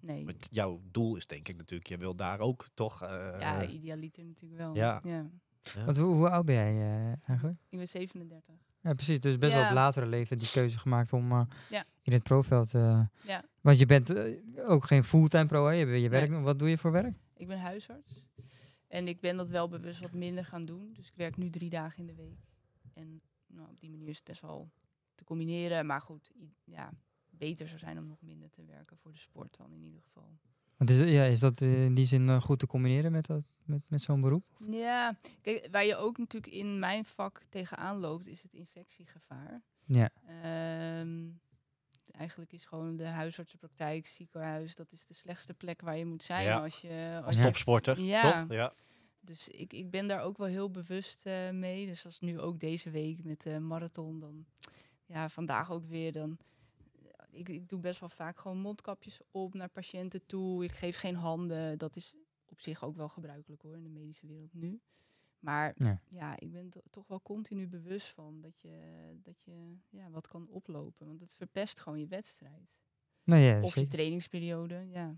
nee. 0.00 0.24
met 0.24 0.48
jouw 0.50 0.80
doel 0.90 1.16
is 1.16 1.26
denk 1.26 1.48
ik 1.48 1.56
natuurlijk, 1.56 1.88
je 1.88 1.96
wil 1.96 2.14
daar 2.14 2.40
ook 2.40 2.66
toch... 2.74 3.02
eh, 3.02 3.36
ja, 3.40 3.66
idealiter 3.66 4.24
natuurlijk 4.24 4.60
wel. 4.60 4.74
ja. 4.74 5.00
ja. 5.04 5.30
Want 5.84 5.96
hoe, 5.96 6.14
hoe 6.14 6.28
oud 6.30 6.44
ben 6.44 6.54
jij 6.54 6.72
eh, 6.72 7.28
eigenlijk? 7.28 7.58
Ik 7.68 7.78
ben 7.78 7.88
37. 7.88 8.54
Ja, 8.80 8.94
precies. 8.94 9.20
Dus 9.20 9.38
best 9.38 9.52
wel 9.54 9.64
op 9.66 9.70
latere 9.72 10.06
leven 10.06 10.38
die 10.38 10.50
keuze 10.50 10.78
gemaakt 10.78 11.12
om 11.12 11.32
eh, 11.32 11.42
Ja. 11.70 11.84
in 12.02 12.12
het 12.12 12.22
profveld... 12.22 12.74
eh 12.74 13.00
Ja. 13.24 13.44
Want 13.60 13.78
je 13.78 13.86
bent 13.86 14.10
eh, 14.10 14.34
ook 14.70 14.84
geen 14.84 15.04
fulltime 15.04 15.46
pro, 15.46 15.66
hè? 15.66 15.72
Je, 15.72 15.78
je 15.86 15.92
Nee. 15.92 16.08
werkt, 16.08 16.40
Wat 16.42 16.58
doe 16.58 16.68
je 16.68 16.78
voor 16.78 16.92
werk? 16.92 17.16
Ik 17.34 17.46
ben 17.46 17.60
huisarts. 17.60 18.24
En 18.88 19.08
ik 19.08 19.20
ben 19.20 19.36
dat 19.36 19.50
wel 19.50 19.68
bewust 19.68 20.00
wat 20.00 20.12
minder 20.12 20.44
gaan 20.44 20.64
doen. 20.64 20.92
Dus 20.92 21.06
ik 21.08 21.14
werk 21.16 21.36
nu 21.36 21.50
drie 21.50 21.70
dagen 21.70 21.98
in 21.98 22.06
de 22.06 22.14
week. 22.14 22.38
En 22.94 23.20
nou, 23.46 23.68
op 23.68 23.80
die 23.80 23.90
manier 23.90 24.08
is 24.08 24.16
het 24.16 24.24
best 24.24 24.40
wel 24.40 24.70
te 25.14 25.24
combineren. 25.24 25.86
Maar 25.86 26.00
goed, 26.00 26.30
ja, 26.64 26.90
beter 27.30 27.66
zou 27.68 27.78
zijn 27.78 27.98
om 27.98 28.06
nog 28.06 28.20
minder 28.22 28.50
te 28.50 28.64
werken 28.64 28.96
voor 28.96 29.12
de 29.12 29.18
sport 29.18 29.56
dan 29.56 29.72
in 29.72 29.82
ieder 29.84 30.00
geval. 30.02 30.38
Want 30.78 30.90
is, 30.90 31.10
ja, 31.10 31.24
is 31.24 31.40
dat 31.40 31.60
in 31.60 31.94
die 31.94 32.04
zin 32.06 32.28
eh, 32.28 32.40
goed 32.40 32.58
te 32.58 32.66
combineren 32.66 33.12
met, 33.12 33.26
dat, 33.26 33.42
met, 33.64 33.82
met 33.88 34.00
zo'n 34.02 34.20
beroep? 34.20 34.44
Ja, 34.70 35.16
kijk, 35.42 35.68
waar 35.70 35.84
je 35.84 35.96
ook 35.96 36.18
natuurlijk 36.18 36.52
in 36.52 36.78
mijn 36.78 37.04
vak 37.04 37.42
tegenaan 37.48 37.96
loopt, 37.98 38.26
is 38.26 38.42
het 38.42 38.52
infectiegevaar. 38.52 39.62
Ja. 39.84 40.10
Ehm, 40.26 41.28
eigenlijk 42.16 42.52
is 42.52 42.64
gewoon 42.64 42.96
de 42.96 43.06
huisartsenpraktijk, 43.06 44.06
ziekenhuis, 44.06 44.74
dat 44.74 44.92
is 44.92 45.06
de 45.06 45.14
slechtste 45.14 45.54
plek 45.54 45.80
waar 45.80 45.96
je 45.96 46.04
moet 46.06 46.22
zijn 46.22 46.44
Ja. 46.44 46.62
als 46.62 46.80
je... 46.80 47.20
Als 47.24 47.36
topsporter, 47.36 48.00
Ja. 48.00 48.20
toch? 48.42 48.52
Ja. 48.52 48.72
Dus 49.20 49.48
ik, 49.48 49.72
ik 49.72 49.90
ben 49.90 50.08
daar 50.08 50.20
ook 50.22 50.38
wel 50.38 50.46
heel 50.46 50.70
bewust 50.70 51.26
eh, 51.26 51.50
mee. 51.50 51.86
Dus 51.86 52.04
als 52.04 52.20
nu 52.20 52.40
ook 52.40 52.60
deze 52.60 52.90
week 52.90 53.24
met 53.24 53.42
de 53.42 53.58
marathon, 53.58 54.20
dan 54.20 54.44
ja, 55.06 55.28
vandaag 55.28 55.70
ook 55.70 55.84
weer, 55.86 56.12
dan. 56.12 56.38
Ik, 57.30 57.48
ik 57.48 57.68
doe 57.68 57.80
best 57.80 58.00
wel 58.00 58.08
vaak 58.08 58.38
gewoon 58.38 58.58
mondkapjes 58.58 59.20
op 59.30 59.54
naar 59.54 59.68
patiënten 59.68 60.26
toe. 60.26 60.64
Ik 60.64 60.72
geef 60.72 60.96
geen 60.96 61.14
handen. 61.16 61.78
Dat 61.78 61.96
is 61.96 62.14
op 62.46 62.60
zich 62.60 62.84
ook 62.84 62.96
wel 62.96 63.08
gebruikelijk 63.08 63.62
hoor 63.62 63.76
in 63.76 63.82
de 63.82 63.88
medische 63.88 64.26
wereld 64.26 64.54
nu. 64.54 64.80
Maar 65.38 65.74
Ja. 65.76 66.00
ja, 66.08 66.38
ik 66.38 66.50
ben 66.52 66.68
to- 66.70 66.80
toch 66.90 67.06
wel 67.06 67.22
continu 67.22 67.66
bewust 67.68 68.08
van 68.08 68.40
dat 68.40 68.60
je, 68.60 68.78
dat 69.22 69.42
je 69.44 69.76
ja, 69.88 70.10
wat 70.10 70.26
kan 70.28 70.48
oplopen. 70.48 71.06
Want 71.06 71.20
het 71.20 71.34
verpest 71.34 71.80
gewoon 71.80 71.98
je 72.00 72.06
wedstrijd. 72.06 72.76
Nou 73.24 73.42
ja, 73.42 73.60
Of 73.60 73.74
je 73.74 73.86
trainingsperiode. 73.86 74.86
Ja, 74.90 75.16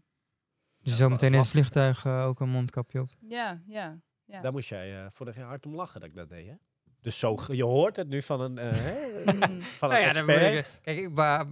Dus 0.79 0.91
Ja, 0.93 0.95
zo 0.99 1.09
dat 1.09 1.11
meteen 1.11 1.29
is 1.29 1.35
in 1.35 1.41
het 1.41 1.49
vliegtuig 1.51 2.05
eh, 2.05 2.25
ook 2.27 2.41
een 2.41 2.49
mondkapje 2.49 3.01
op. 3.01 3.11
ja, 3.21 3.63
ja. 3.67 4.01
ja. 4.25 4.41
Daar 4.41 4.53
moest 4.53 4.69
jij 4.69 5.03
uh, 5.05 5.11
vorig 5.11 5.37
jaar 5.37 5.47
hard 5.47 5.67
om 5.67 5.75
lachen 5.75 6.01
dat 6.01 6.09
ik 6.09 6.15
dat 6.15 6.29
deed, 6.29 6.47
hè? 6.49 6.55
Dus 7.01 7.19
zo, 7.19 7.37
je 7.53 7.65
hoort 7.65 7.97
het 7.97 8.09
nu 8.09 8.23
van 8.23 8.41
een, 8.41 8.59
eh, 8.59 8.71
hè, 8.73 9.09
Mm. 9.33 9.61
van 9.81 9.91
een 9.91 9.97
Nou 9.97 10.07
ja, 10.07 10.13
dan 10.13 10.25
moet 10.25 10.35
expert. 10.35 10.55
ik, 10.59 10.65
eh, 10.65 10.81
kijk, 10.83 10.99
ik, 10.99 11.11
maar, 11.11 11.47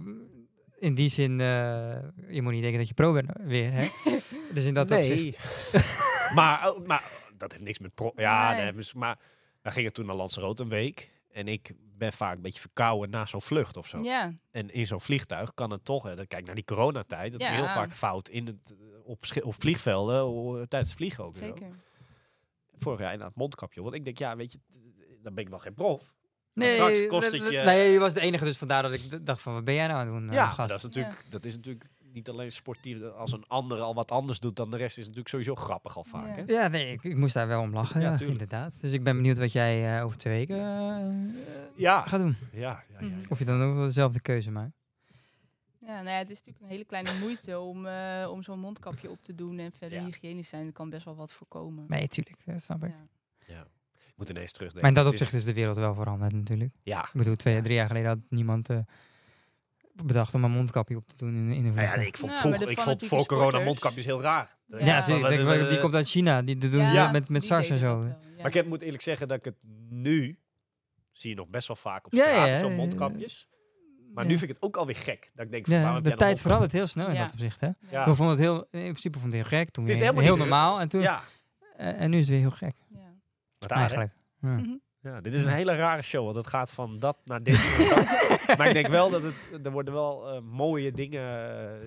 in 0.79 0.93
die 0.95 1.09
zin, 1.09 1.31
eh, 1.41 1.97
je 2.29 2.41
moet 2.41 2.51
niet 2.51 2.61
denken 2.61 2.79
dat 2.79 2.87
je 2.87 2.93
pro 2.93 3.13
bent 3.13 3.33
eh, 3.37 3.45
weer, 3.45 3.71
hè? 3.71 3.87
dus 4.53 4.65
in 4.65 4.73
dat 4.73 4.91
opzicht. 4.91 5.19
nee. 5.21 5.35
maar, 6.35 6.71
oh, 6.71 6.85
maar 6.87 7.03
dat 7.37 7.51
heeft 7.51 7.63
niks 7.63 7.79
met 7.79 7.93
pro... 7.93 8.11
Ja, 8.15 8.51
Nee. 8.71 8.83
ze- 8.83 8.97
maar 8.97 9.19
we 9.61 9.71
gingen 9.71 9.93
toen 9.93 10.05
naar 10.05 10.15
Lanzarote 10.15 10.63
een 10.63 10.69
week. 10.69 11.11
En 11.31 11.47
ik 11.47 11.71
ben 11.97 12.13
vaak 12.13 12.35
een 12.35 12.41
beetje 12.41 12.59
verkouden 12.59 13.09
na 13.09 13.25
zo'n 13.25 13.41
vlucht 13.41 13.77
of 13.77 13.87
zo. 13.87 14.01
Ja, 14.03 14.33
En 14.51 14.73
in 14.73 14.85
zo'n 14.85 15.01
vliegtuig 15.01 15.53
kan 15.53 15.71
het 15.71 15.85
toch... 15.85 16.03
hè, 16.03 16.15
dan 16.15 16.27
Kijk 16.27 16.45
naar 16.45 16.55
die 16.55 16.63
coronatijd. 16.63 17.31
Dat 17.31 17.41
Ja. 17.41 17.51
heel 17.51 17.67
vaak 17.67 17.91
fout 17.91 18.29
in 18.29 18.45
het, 18.45 18.55
eh, 18.71 18.75
op, 19.03 19.23
op 19.43 19.55
vliegvelden 19.61 20.67
tijdens 20.69 20.89
het 20.91 20.99
vliegen 20.99 21.23
ook. 21.23 21.35
zeker. 21.35 21.67
Vorig 22.77 22.99
jaar 22.99 23.11
inderdaad 23.11 23.35
mondkapje. 23.35 23.81
Want 23.81 23.93
ik 23.95 24.03
denk, 24.05 24.17
ja, 24.17 24.35
weet 24.35 24.51
je, 24.51 24.57
t- 24.57 24.77
dan 25.23 25.33
ben 25.33 25.43
ik 25.43 25.49
wel 25.49 25.59
geen 25.59 25.73
prof. 25.73 26.13
Nee, 26.53 26.71
straks 26.71 27.07
kost 27.07 27.31
dat- 27.31 27.41
het 27.41 27.51
je- 27.51 27.57
Nee, 27.57 27.91
je 27.91 27.99
was 27.99 28.13
de 28.13 28.19
enige, 28.21 28.43
dus 28.43 28.57
vandaar 28.57 28.81
dat 28.83 28.93
ik 28.93 29.25
dacht 29.25 29.41
van, 29.41 29.53
wat 29.53 29.63
ben 29.63 29.73
jij 29.73 29.87
nou 29.87 29.99
aan 29.99 30.05
het 30.07 30.15
doen, 30.15 30.29
eh, 30.29 30.35
Ja, 30.35 30.45
gast? 30.49 30.69
dat 30.69 30.77
is, 30.77 30.83
natuurlijk, 30.83 31.25
dat 31.29 31.45
is 31.45 31.55
natuurlijk 31.55 31.85
niet 32.13 32.29
alleen 32.29 32.51
sportief. 32.51 33.01
Als 33.03 33.31
een 33.31 33.43
ander 33.47 33.79
al 33.79 33.93
wat 33.95 34.11
anders 34.11 34.39
doet 34.39 34.55
dan 34.55 34.71
de 34.71 34.77
rest, 34.77 34.97
is 34.97 35.05
het 35.05 35.15
natuurlijk 35.15 35.29
sowieso 35.45 35.55
grappig 35.55 35.97
al 35.97 36.03
vaak. 36.03 36.35
Ja. 36.37 36.43
Hè? 36.45 36.53
Ja, 36.53 36.67
nee, 36.67 36.91
ik, 36.93 37.03
ik 37.03 37.15
moest 37.15 37.33
daar 37.33 37.47
wel 37.47 37.61
om 37.61 37.73
lachen, 37.73 38.01
Ja, 38.01 38.19
inderdaad. 38.19 38.81
Dus 38.81 38.91
ik 38.93 39.03
ben 39.03 39.15
benieuwd 39.15 39.37
wat 39.37 39.51
jij 39.51 39.97
eh, 39.97 40.03
over 40.05 40.17
twee 40.17 40.37
weken 40.37 40.57
eh, 40.59 41.33
Ja. 41.75 42.01
gaat 42.01 42.19
doen. 42.19 42.35
Ja, 42.51 42.59
ja, 42.59 42.83
ja, 42.99 43.07
ja. 43.07 43.15
Of 43.29 43.39
je 43.39 43.45
dan 43.45 43.61
ook 43.63 43.75
wel 43.75 43.85
dezelfde 43.85 44.21
keuze 44.21 44.51
maakt. 44.51 44.71
Ja, 45.79 45.95
nou 45.95 46.09
ja, 46.09 46.17
het 46.17 46.29
is 46.29 46.35
natuurlijk 46.37 46.63
een 46.65 46.69
hele 46.71 46.85
kleine 46.85 47.09
moeite 47.19 47.59
om, 47.59 47.85
eh, 47.85 48.27
om 48.31 48.43
zo'n 48.43 48.59
mondkapje 48.59 49.09
op 49.09 49.21
te 49.21 49.35
doen 49.35 49.59
en 49.59 49.71
verder 49.71 49.99
Ja. 49.99 50.05
hygiënisch 50.05 50.49
zijn. 50.49 50.65
Er 50.65 50.71
kan 50.73 50.89
best 50.89 51.05
wel 51.05 51.15
wat 51.15 51.31
voorkomen. 51.33 51.85
Nee, 51.87 52.07
tuurlijk, 52.07 52.37
dat 52.45 52.61
snap 52.61 52.83
ik. 52.83 52.91
Ja. 53.47 53.67
Ja. 54.19 54.25
Moet 54.25 54.29
ineens 54.29 54.51
terugdenken. 54.51 54.91
Maar 54.91 54.97
in 54.97 55.03
dat 55.03 55.13
opzicht 55.13 55.33
is 55.33 55.45
de 55.45 55.53
wereld 55.53 55.77
wel 55.77 55.93
veranderd 55.93 56.33
natuurlijk. 56.33 56.73
Ja. 56.83 57.01
Ik 57.03 57.09
bedoel, 57.13 57.35
twee, 57.35 57.61
drie 57.61 57.75
jaar 57.75 57.87
geleden 57.87 58.07
had 58.09 58.17
niemand 58.29 58.69
eh, 58.69 58.77
bedacht 59.93 60.33
om 60.33 60.43
een 60.43 60.51
mondkapje 60.51 60.95
op 60.95 61.07
te 61.07 61.13
doen 61.17 61.35
in, 61.35 61.51
in 61.51 61.65
een 61.65 61.73
Nou 61.73 61.81
ja, 61.87 61.93
vliegtuig. 61.93 61.99
nee, 61.99 62.07
ik 62.07 62.17
vond, 62.17 62.59
de 62.59 62.71
ik 62.71 62.79
vond 62.79 63.05
voor 63.05 63.25
corona 63.25 63.39
sporters- 63.47 63.65
mondkapjes 63.65 64.05
heel 64.05 64.21
raar. 64.21 64.57
Ja. 64.67 64.77
Ja, 64.77 64.85
Ja, 65.07 65.27
denk 65.29 65.69
die 65.69 65.79
komt 65.79 65.95
uit 65.95 66.07
China. 66.09 66.41
Die, 66.41 66.57
die 66.57 66.69
doen 66.69 66.79
Ja, 66.81 67.05
ze 67.05 67.11
met, 67.11 67.29
met 67.29 67.41
die 67.41 67.49
SARS 67.49 67.69
en 67.69 67.77
zo. 67.79 68.01
ja. 68.03 68.17
Maar 68.37 68.47
ik 68.47 68.53
heb, 68.53 68.65
moet 68.67 68.81
eerlijk 68.81 69.03
zeggen 69.03 69.27
dat 69.27 69.37
ik 69.37 69.45
het 69.45 69.55
nu... 69.89 70.39
Zie 71.11 71.29
je 71.29 71.35
nog 71.35 71.47
best 71.47 71.67
wel 71.67 71.75
vaak 71.77 72.05
op 72.05 72.13
Ja, 72.13 72.23
straat, 72.25 72.47
ja, 72.47 72.57
zo'n 72.59 72.69
ja, 72.69 72.75
mondkapjes. 72.75 73.47
Maar 74.13 74.23
Ja. 74.23 74.29
nu 74.29 74.37
vind 74.37 74.49
ik 74.49 74.55
het 74.55 74.65
ook 74.65 74.77
alweer 74.77 74.95
gek. 74.95 75.31
Dat 75.33 75.45
ik 75.45 75.51
denk, 75.51 75.65
van, 75.67 75.75
Ja, 75.75 75.99
de 75.99 76.15
tijd 76.15 76.41
verandert 76.41 76.71
heel 76.71 76.87
snel 76.87 77.07
in 77.07 77.13
Ja. 77.13 77.21
dat 77.21 77.31
opzicht. 77.31 77.59
Hè? 77.59 77.69
Ja. 77.89 78.05
We 78.05 78.15
vonden 78.15 78.35
het 78.35 78.43
heel, 78.45 78.57
in 78.71 78.81
principe 78.81 79.19
vond 79.19 79.33
het 79.33 79.41
heel 79.41 79.59
gek. 79.59 79.69
Toen 79.69 79.83
Het 79.83 79.93
is 79.93 79.99
weer 79.99 80.07
helemaal 80.09 80.29
heel 80.29 80.37
niet- 80.43 80.49
normaal. 80.49 80.79
En, 80.79 80.87
toen, 80.89 81.01
Ja, 81.01 81.21
eh, 81.77 82.01
en 82.01 82.09
nu 82.09 82.15
is 82.17 82.21
het 82.23 82.29
weer 82.29 82.39
heel 82.39 82.51
gek. 82.51 82.75
Raar, 83.67 83.79
eigenlijk. 83.79 84.13
Ja. 84.41 84.49
Mhm. 84.49 84.75
Ja, 85.01 85.21
dit 85.21 85.33
is 85.33 85.45
een 85.45 85.51
hele 85.51 85.75
rare 85.75 86.01
show, 86.01 86.23
want 86.23 86.35
het 86.35 86.47
gaat 86.47 86.71
van 86.73 86.99
dat 86.99 87.17
naar 87.25 87.43
dit. 87.43 87.55
dat. 87.89 88.57
maar 88.57 88.67
ik 88.67 88.73
denk 88.73 88.87
wel 88.87 89.09
dat 89.09 89.21
het, 89.21 89.49
er 89.63 89.71
worden 89.71 89.93
wel 89.93 90.29
eh, 90.29 90.41
mooie 90.41 90.91
dingen, 90.91 91.23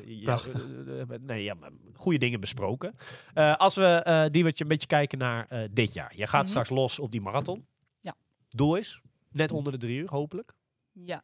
eh, 0.06 0.24
Prachtig. 0.24 0.62
eh, 0.86 1.18
nee, 1.20 1.42
ja, 1.42 1.54
maar 1.54 1.70
goede 1.94 2.18
dingen 2.18 2.40
besproken. 2.40 2.94
Eh, 3.34 3.56
als 3.56 3.74
we, 3.74 3.84
eh 3.86 4.30
Diewertje, 4.30 4.62
een 4.64 4.70
beetje 4.70 4.86
kijken 4.86 5.18
naar 5.18 5.46
eh, 5.48 5.68
dit 5.70 5.92
jaar. 5.94 6.12
Je 6.16 6.26
gaat 6.26 6.40
Mhm. 6.40 6.50
straks 6.50 6.70
los 6.70 6.98
op 6.98 7.10
die 7.10 7.20
marathon. 7.20 7.66
Ja. 8.00 8.14
Doel 8.48 8.76
is, 8.76 9.00
net 9.30 9.52
onder 9.52 9.72
de 9.72 9.78
drie 9.78 9.98
uur, 9.98 10.08
hopelijk. 10.10 10.52
Ja. 10.92 11.22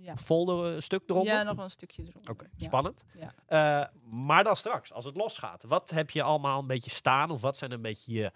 Ja. 0.00 0.16
Vol 0.16 0.66
eh, 0.66 0.78
stuk 0.80 1.02
eronder. 1.06 1.32
ja, 1.32 1.42
nog 1.42 1.54
wel 1.56 1.64
een 1.64 1.70
stukje 1.70 2.02
eronder. 2.02 2.30
Oké, 2.30 2.46
Ja. 2.56 2.66
spannend. 2.66 3.04
Ja. 3.18 3.34
Eh, 3.82 3.88
maar 4.10 4.44
dan 4.44 4.56
straks, 4.56 4.92
als 4.92 5.04
het 5.04 5.16
losgaat, 5.16 5.62
wat 5.64 5.90
heb 5.90 6.10
je 6.10 6.22
allemaal 6.22 6.60
een 6.60 6.66
beetje 6.66 6.90
staan? 6.90 7.30
Of 7.30 7.40
wat 7.40 7.56
zijn 7.56 7.72
een 7.72 7.82
beetje 7.82 8.12
je, 8.12 8.32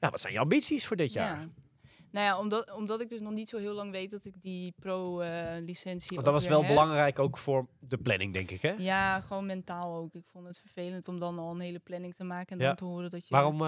ja, 0.00 0.10
wat 0.10 0.20
zijn 0.20 0.32
je 0.32 0.38
ambities 0.38 0.86
voor 0.86 0.96
dit 0.96 1.12
jaar? 1.12 1.40
Ja. 1.40 1.48
Nou 2.10 2.26
ja, 2.26 2.38
omdat, 2.38 2.72
omdat 2.72 3.00
ik 3.00 3.08
dus 3.08 3.20
nog 3.20 3.32
niet 3.32 3.48
zo 3.48 3.58
heel 3.58 3.74
lang 3.74 3.90
weet 3.90 4.10
dat 4.10 4.24
ik 4.24 4.34
die 4.42 4.74
pro-licentie. 4.78 6.14
Want 6.14 6.24
dat 6.24 6.34
was 6.34 6.46
wel 6.48 6.66
belangrijk 6.66 7.18
ook 7.18 7.38
voor 7.38 7.66
de 7.80 7.98
planning, 7.98 8.34
denk 8.34 8.50
ik, 8.50 8.62
hè? 8.62 8.70
Ja, 8.78 9.20
gewoon 9.20 9.46
mentaal 9.46 9.96
ook. 9.96 10.14
Ik 10.14 10.24
vond 10.26 10.46
het 10.46 10.60
vervelend 10.60 11.08
om 11.08 11.18
dan 11.18 11.38
al 11.38 11.50
een 11.54 11.60
hele 11.60 11.78
planning 11.78 12.14
te 12.14 12.24
maken 12.24 12.52
en 12.56 12.58
Ja. 12.62 12.66
dan 12.66 12.76
te 12.76 12.84
horen 12.84 13.10
dat 13.10 13.28
je. 13.28 13.34
Waarom, 13.34 13.58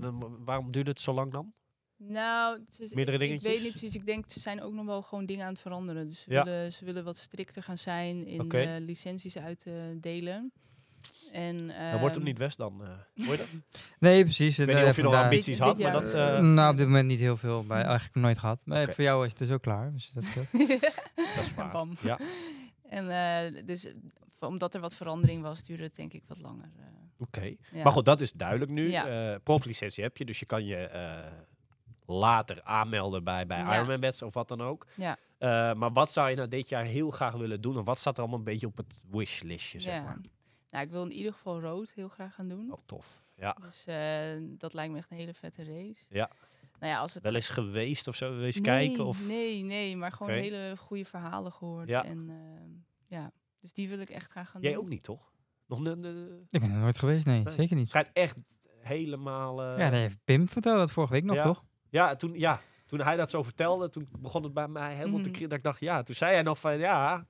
dan- 0.00 0.44
waarom 0.44 0.70
duurde 0.70 0.90
het 0.90 1.00
zo 1.00 1.12
lang 1.12 1.32
dan? 1.32 1.52
Nou, 1.96 2.64
Meerdere 2.90 3.18
ik, 3.18 3.30
ik 3.30 3.40
weet 3.40 3.62
niet 3.62 3.70
precies. 3.70 3.94
Ik 3.94 4.06
denk, 4.06 4.30
ze 4.30 4.40
zijn 4.40 4.62
ook 4.62 4.72
nog 4.72 4.86
wel 4.86 5.02
gewoon 5.02 5.26
dingen 5.26 5.44
aan 5.44 5.52
het 5.52 5.60
veranderen. 5.60 6.08
Dus 6.08 6.20
ze, 6.20 6.30
Ja. 6.32 6.44
willen, 6.44 6.72
ze 6.72 6.84
willen 6.84 7.04
wat 7.04 7.16
strikter 7.16 7.62
gaan 7.62 7.78
zijn 7.78 8.26
in 8.26 8.78
licenties 8.84 9.38
uit 9.38 9.58
te 9.58 9.96
delen. 10.00 10.52
En, 11.32 11.66
Dan 11.66 11.90
wordt 11.90 12.02
het 12.04 12.14
ehm, 12.14 12.24
niet 12.24 12.38
West 12.38 12.58
dan. 12.58 12.82
eh 12.82 13.24
hoor 13.26 13.32
je 13.34 13.38
dat? 13.38 13.48
Nee, 13.98 14.22
precies. 14.24 14.58
Ik 14.58 14.66
weet 14.66 14.74
Eh, 14.74 14.80
niet 14.80 14.90
of 14.90 14.96
je 14.96 15.02
nog 15.02 15.14
ambities 15.14 15.56
Dit- 15.56 15.58
had, 15.66 15.76
dit 15.76 15.84
maar 15.84 15.92
dat... 15.92 16.12
Eh, 16.14 16.36
eh, 16.36 16.42
nou, 16.44 16.70
op 16.70 16.76
dit 16.76 16.86
moment 16.86 17.06
niet 17.08 17.20
heel 17.20 17.36
veel. 17.36 17.62
Maar 17.62 17.84
eigenlijk 17.84 18.14
nooit 18.14 18.38
gehad. 18.38 18.66
Maar 18.66 18.94
voor 18.94 19.04
jou 19.04 19.24
is 19.24 19.28
het 19.30 19.38
dus 19.38 19.50
ook 19.50 19.62
klaar. 19.62 19.92
Dus 19.92 20.10
dat 20.10 20.24
dat 21.16 21.44
is 21.44 21.54
waar. 21.54 21.70
Bam. 21.72 21.92
Ja, 22.02 22.18
En 22.88 23.10
eh, 23.10 23.62
dus 23.66 23.84
eh, 23.84 23.92
omdat 24.48 24.74
er 24.74 24.80
wat 24.80 24.94
verandering 24.94 25.42
was, 25.42 25.62
duurde 25.62 25.82
het 25.82 25.96
denk 25.96 26.12
ik 26.12 26.22
wat 26.26 26.38
langer. 26.40 26.70
eh, 26.78 26.84
oké. 27.18 27.54
ja. 27.72 27.82
Maar 27.82 27.92
goed, 27.92 28.04
dat 28.04 28.20
is 28.20 28.32
duidelijk 28.32 28.70
nu. 28.70 28.90
Ja. 28.90 29.32
Eh 29.32 29.36
proflicentie 29.42 30.04
heb 30.04 30.16
je, 30.16 30.24
dus 30.24 30.38
je 30.38 30.46
kan 30.46 30.64
je 30.64 30.76
eh, 30.76 31.32
later 32.06 32.60
aanmelden 32.62 33.24
bij, 33.24 33.46
bij 33.46 33.58
Ja. 33.58 33.74
Ironman 33.74 34.00
Bets 34.00 34.22
of 34.22 34.34
wat 34.34 34.48
dan 34.48 34.60
ook. 34.60 34.86
Ja. 34.96 35.16
Eh, 35.38 35.48
maar 35.74 35.92
wat 35.92 36.12
zou 36.12 36.30
je 36.30 36.36
nou 36.36 36.48
dit 36.48 36.68
jaar 36.68 36.84
heel 36.84 37.10
graag 37.10 37.34
willen 37.34 37.60
doen? 37.60 37.78
Of 37.78 37.84
wat 37.84 37.98
staat 37.98 38.14
er 38.14 38.20
allemaal 38.20 38.38
een 38.38 38.44
beetje 38.44 38.66
op 38.66 38.76
het 38.76 39.02
wishlistje, 39.10 39.80
zeg 39.80 39.94
ja. 39.94 40.02
maar? 40.02 40.18
Nou, 40.70 40.84
ik 40.84 40.90
wil 40.90 41.02
in 41.04 41.12
ieder 41.12 41.32
geval 41.32 41.60
rood 41.60 41.92
heel 41.92 42.08
graag 42.08 42.34
gaan 42.34 42.48
doen. 42.48 42.72
Oh, 42.72 42.78
tof. 42.86 43.22
Ja. 43.34 43.56
Dus 43.60 43.84
eh, 43.86 44.42
dat 44.58 44.74
lijkt 44.74 44.92
me 44.92 44.98
echt 44.98 45.10
een 45.10 45.16
hele 45.16 45.34
vette 45.34 45.64
race. 45.64 46.04
Ja. 46.08 46.30
Nou 46.78 46.92
ja, 46.92 46.98
als 46.98 47.14
het 47.14 47.22
Wel 47.22 47.34
eens 47.34 47.48
geweest 47.48 48.08
of 48.08 48.14
zo, 48.16 48.30
wel 48.34 48.44
eens 48.44 48.54
nee, 48.54 48.64
kijken? 48.64 49.04
Of... 49.06 49.26
Nee, 49.26 49.62
nee, 49.62 49.96
maar 49.96 50.12
gewoon 50.12 50.32
hele 50.32 50.74
goede 50.78 51.04
verhalen 51.04 51.52
gehoord. 51.52 51.88
Ja. 51.88 52.04
En 52.04 52.26
ehm, 52.28 52.70
ja, 53.06 53.32
dus 53.60 53.72
die 53.72 53.88
wil 53.88 53.98
ik 53.98 54.10
echt 54.10 54.30
graag 54.30 54.50
gaan 54.50 54.60
Jij 54.60 54.72
doen. 54.72 54.82
ook 54.82 54.88
niet, 54.88 55.02
toch? 55.02 55.32
Nog 55.66 55.78
Ik 55.78 55.84
ben 56.60 56.70
er 56.70 56.78
nooit 56.78 56.98
geweest, 56.98 57.26
nee, 57.26 57.42
Nee. 57.42 57.54
zeker 57.54 57.76
niet. 57.76 57.88
schijnt 57.88 58.10
echt 58.12 58.36
helemaal... 58.80 59.62
eh, 59.62 59.78
Ja, 59.78 59.84
dat 59.90 60.00
heeft 60.00 60.16
Pim 60.24 60.48
vertelde 60.48 60.78
dat 60.78 60.90
vorige 60.92 61.12
week 61.12 61.24
nog, 61.24 61.36
Ja. 61.36 61.42
toch? 61.42 61.64
Ja, 61.90 62.16
toen, 62.16 62.38
ja, 62.38 62.60
toen 62.86 63.00
hij 63.00 63.16
dat 63.16 63.30
zo 63.30 63.42
vertelde, 63.42 63.88
toen 63.88 64.08
begon 64.18 64.42
het 64.42 64.52
bij 64.54 64.68
mij 64.68 64.88
helemaal 64.94 65.04
te 65.06 65.28
Mhm. 65.28 65.32
kriebelen. 65.32 65.48
Dat 65.48 65.58
ik 65.58 65.64
dacht, 65.64 65.80
ja, 65.80 66.02
toen 66.02 66.14
zei 66.14 66.32
hij 66.32 66.42
nog 66.42 66.58
van, 66.60 66.78
ja, 66.78 67.26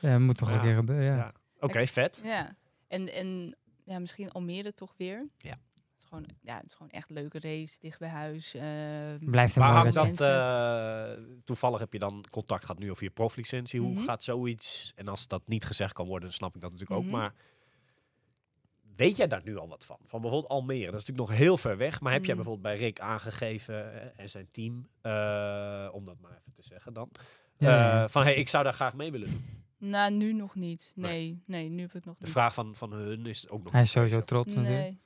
Ja, 0.00 0.18
moet 0.18 0.36
toch 0.38 0.48
Ja. 0.48 0.54
een 0.54 0.60
keer 0.60 0.74
gebeuren, 0.74 1.04
ja. 1.04 1.16
Ja. 1.16 1.32
oké, 1.60 1.86
vet. 1.86 2.20
Ja, 2.24 2.56
en, 2.94 3.12
en 3.12 3.56
ja, 3.84 3.98
misschien 3.98 4.32
Almere 4.32 4.74
toch 4.74 4.94
weer. 4.96 5.28
Ja. 5.38 5.50
Het 5.50 6.02
is 6.02 6.04
gewoon, 6.04 6.26
ja, 6.40 6.56
het 6.56 6.66
is 6.66 6.74
gewoon 6.74 6.90
echt 6.92 7.08
een 7.08 7.14
leuke 7.14 7.40
race, 7.40 7.76
dicht 7.80 7.98
bij 7.98 8.08
huis. 8.08 8.54
ehm, 8.54 9.30
Blijft 9.30 9.56
een 9.56 9.62
Maar 9.62 9.72
hangt 9.72 9.94
dat, 9.94 10.20
eh, 10.20 11.24
toevallig 11.44 11.80
heb 11.80 11.92
je 11.92 11.98
dan 11.98 12.24
contact 12.30 12.64
gehad 12.64 12.78
nu 12.78 12.90
over 12.90 13.04
je 13.04 13.10
proflicentie. 13.10 13.80
Hoe 13.80 13.92
Mhm. 13.94 14.02
gaat 14.04 14.22
zoiets? 14.22 14.92
En 14.96 15.08
als 15.08 15.28
dat 15.28 15.42
niet 15.48 15.64
gezegd 15.64 15.92
kan 15.92 16.06
worden, 16.06 16.28
dan 16.28 16.36
snap 16.36 16.54
ik 16.54 16.60
dat 16.60 16.70
natuurlijk 16.70 17.00
Mhm. 17.00 17.08
ook. 17.08 17.16
Maar 17.20 17.34
weet 18.96 19.16
jij 19.16 19.26
daar 19.26 19.42
nu 19.44 19.56
al 19.56 19.68
wat 19.68 19.84
van? 19.84 19.98
Van 20.04 20.20
bijvoorbeeld 20.20 20.52
Almere, 20.52 20.90
dat 20.90 21.00
is 21.00 21.06
natuurlijk 21.06 21.28
nog 21.28 21.38
heel 21.38 21.56
ver 21.56 21.76
weg. 21.76 22.00
Maar 22.00 22.12
heb 22.12 22.24
jij 22.24 22.34
Mhm. 22.34 22.42
bijvoorbeeld 22.44 22.74
bij 22.76 22.86
Rick 22.86 23.00
aangegeven 23.00 23.92
eh, 24.02 24.20
en 24.22 24.28
zijn 24.30 24.48
team, 24.50 24.88
eh, 25.00 25.88
om 25.92 26.04
dat 26.04 26.20
maar 26.20 26.30
even 26.38 26.52
te 26.52 26.62
zeggen 26.62 26.92
dan, 26.92 27.10
Ja, 27.58 27.70
ja, 27.70 27.76
ja. 27.76 28.02
eh, 28.02 28.08
van 28.08 28.22
hey, 28.22 28.34
ik 28.34 28.48
zou 28.48 28.64
daar 28.64 28.72
graag 28.74 28.94
mee 28.94 29.10
willen 29.10 29.30
doen. 29.30 29.63
Nou, 29.88 30.12
nu 30.12 30.32
nog 30.32 30.54
niet. 30.54 30.92
Nee. 30.96 31.10
Nee, 31.12 31.42
nee, 31.46 31.68
nu 31.68 31.80
heb 31.82 31.94
ik 31.94 32.04
nog 32.04 32.14
De 32.18 32.24
niet. 32.24 32.32
vraag 32.32 32.54
van, 32.54 32.74
van 32.74 32.92
hun 32.92 33.26
is 33.26 33.48
ook 33.48 33.62
nog 33.62 33.72
Hij 33.72 33.82
is 33.82 33.90
sowieso 33.90 34.20
trots 34.20 34.54
natuurlijk. 34.54 34.94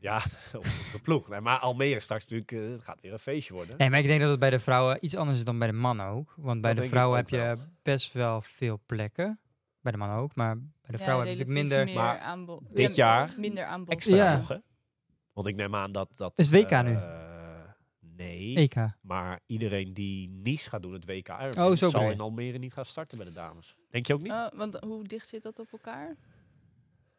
Ja, 0.00 0.16
op 0.56 0.62
de 0.92 0.98
ploeg. 1.02 1.28
Nee, 1.28 1.40
maar 1.40 1.58
Almere 1.58 2.00
straks 2.00 2.26
natuurlijk, 2.28 2.52
eh, 2.52 2.70
het 2.72 2.84
gaat 2.84 3.00
weer 3.00 3.12
een 3.12 3.18
feestje 3.18 3.54
worden. 3.54 3.76
Nee, 3.78 3.90
maar 3.90 3.98
ik 3.98 4.06
denk 4.06 4.20
dat 4.20 4.30
het 4.30 4.38
bij 4.38 4.50
de 4.50 4.58
vrouwen 4.58 4.98
iets 5.04 5.14
anders 5.16 5.38
is 5.38 5.44
dan 5.44 5.58
bij 5.58 5.68
de 5.68 5.74
mannen 5.74 6.06
ook. 6.06 6.34
Want 6.36 6.60
bij 6.60 6.74
Dat 6.74 6.82
de 6.82 6.88
vrouwen 6.88 7.16
heb 7.16 7.28
je 7.28 7.36
wel. 7.36 7.56
best 7.82 8.12
wel 8.12 8.42
veel 8.42 8.80
plekken. 8.86 9.40
Bij 9.80 9.92
de 9.92 9.98
mannen 9.98 10.16
ook, 10.18 10.34
maar 10.34 10.56
bij 10.56 10.66
de 10.86 10.92
Ja, 10.98 10.98
vrouwen 11.04 11.26
heb 11.28 11.36
je 11.38 11.44
natuurlijk 11.44 11.68
minder... 11.84 11.94
Maar 12.02 12.18
aanbod. 12.18 12.62
dit 12.74 12.94
Ja, 12.96 13.18
jaar 13.18 13.34
minder 13.38 13.64
aanbod. 13.64 13.88
Extra 13.94 14.16
Ja. 14.16 14.36
nog, 14.36 14.48
hè? 14.48 14.56
Want 15.32 15.46
ik 15.46 15.56
neem 15.56 15.74
aan 15.74 15.92
dat... 15.92 16.14
dat 16.16 16.38
Is 16.38 16.50
het 16.50 16.60
WK 16.70 16.82
nu? 16.82 16.96
Eh, 18.18 18.26
nee, 18.26 18.54
EK. 18.56 18.74
maar 19.00 19.40
iedereen 19.46 19.92
die 19.94 20.28
Nice 20.28 20.68
gaat 20.68 20.82
doen, 20.82 20.92
het 20.92 21.04
WK 21.04 21.28
Ironman, 21.28 21.70
Oh, 21.70 21.76
zo 21.76 21.88
zal 21.88 22.10
in 22.10 22.20
Almere 22.20 22.58
niet 22.58 22.72
gaan 22.72 22.84
starten 22.84 23.16
bij 23.18 23.26
de 23.26 23.32
dames. 23.32 23.76
Denk 23.90 24.06
je 24.06 24.14
ook 24.14 24.22
niet? 24.22 24.32
Oh, 24.32 24.46
want 24.54 24.78
hoe 24.80 25.04
dicht 25.04 25.28
zit 25.28 25.42
dat 25.42 25.58
op 25.58 25.72
elkaar? 25.72 26.16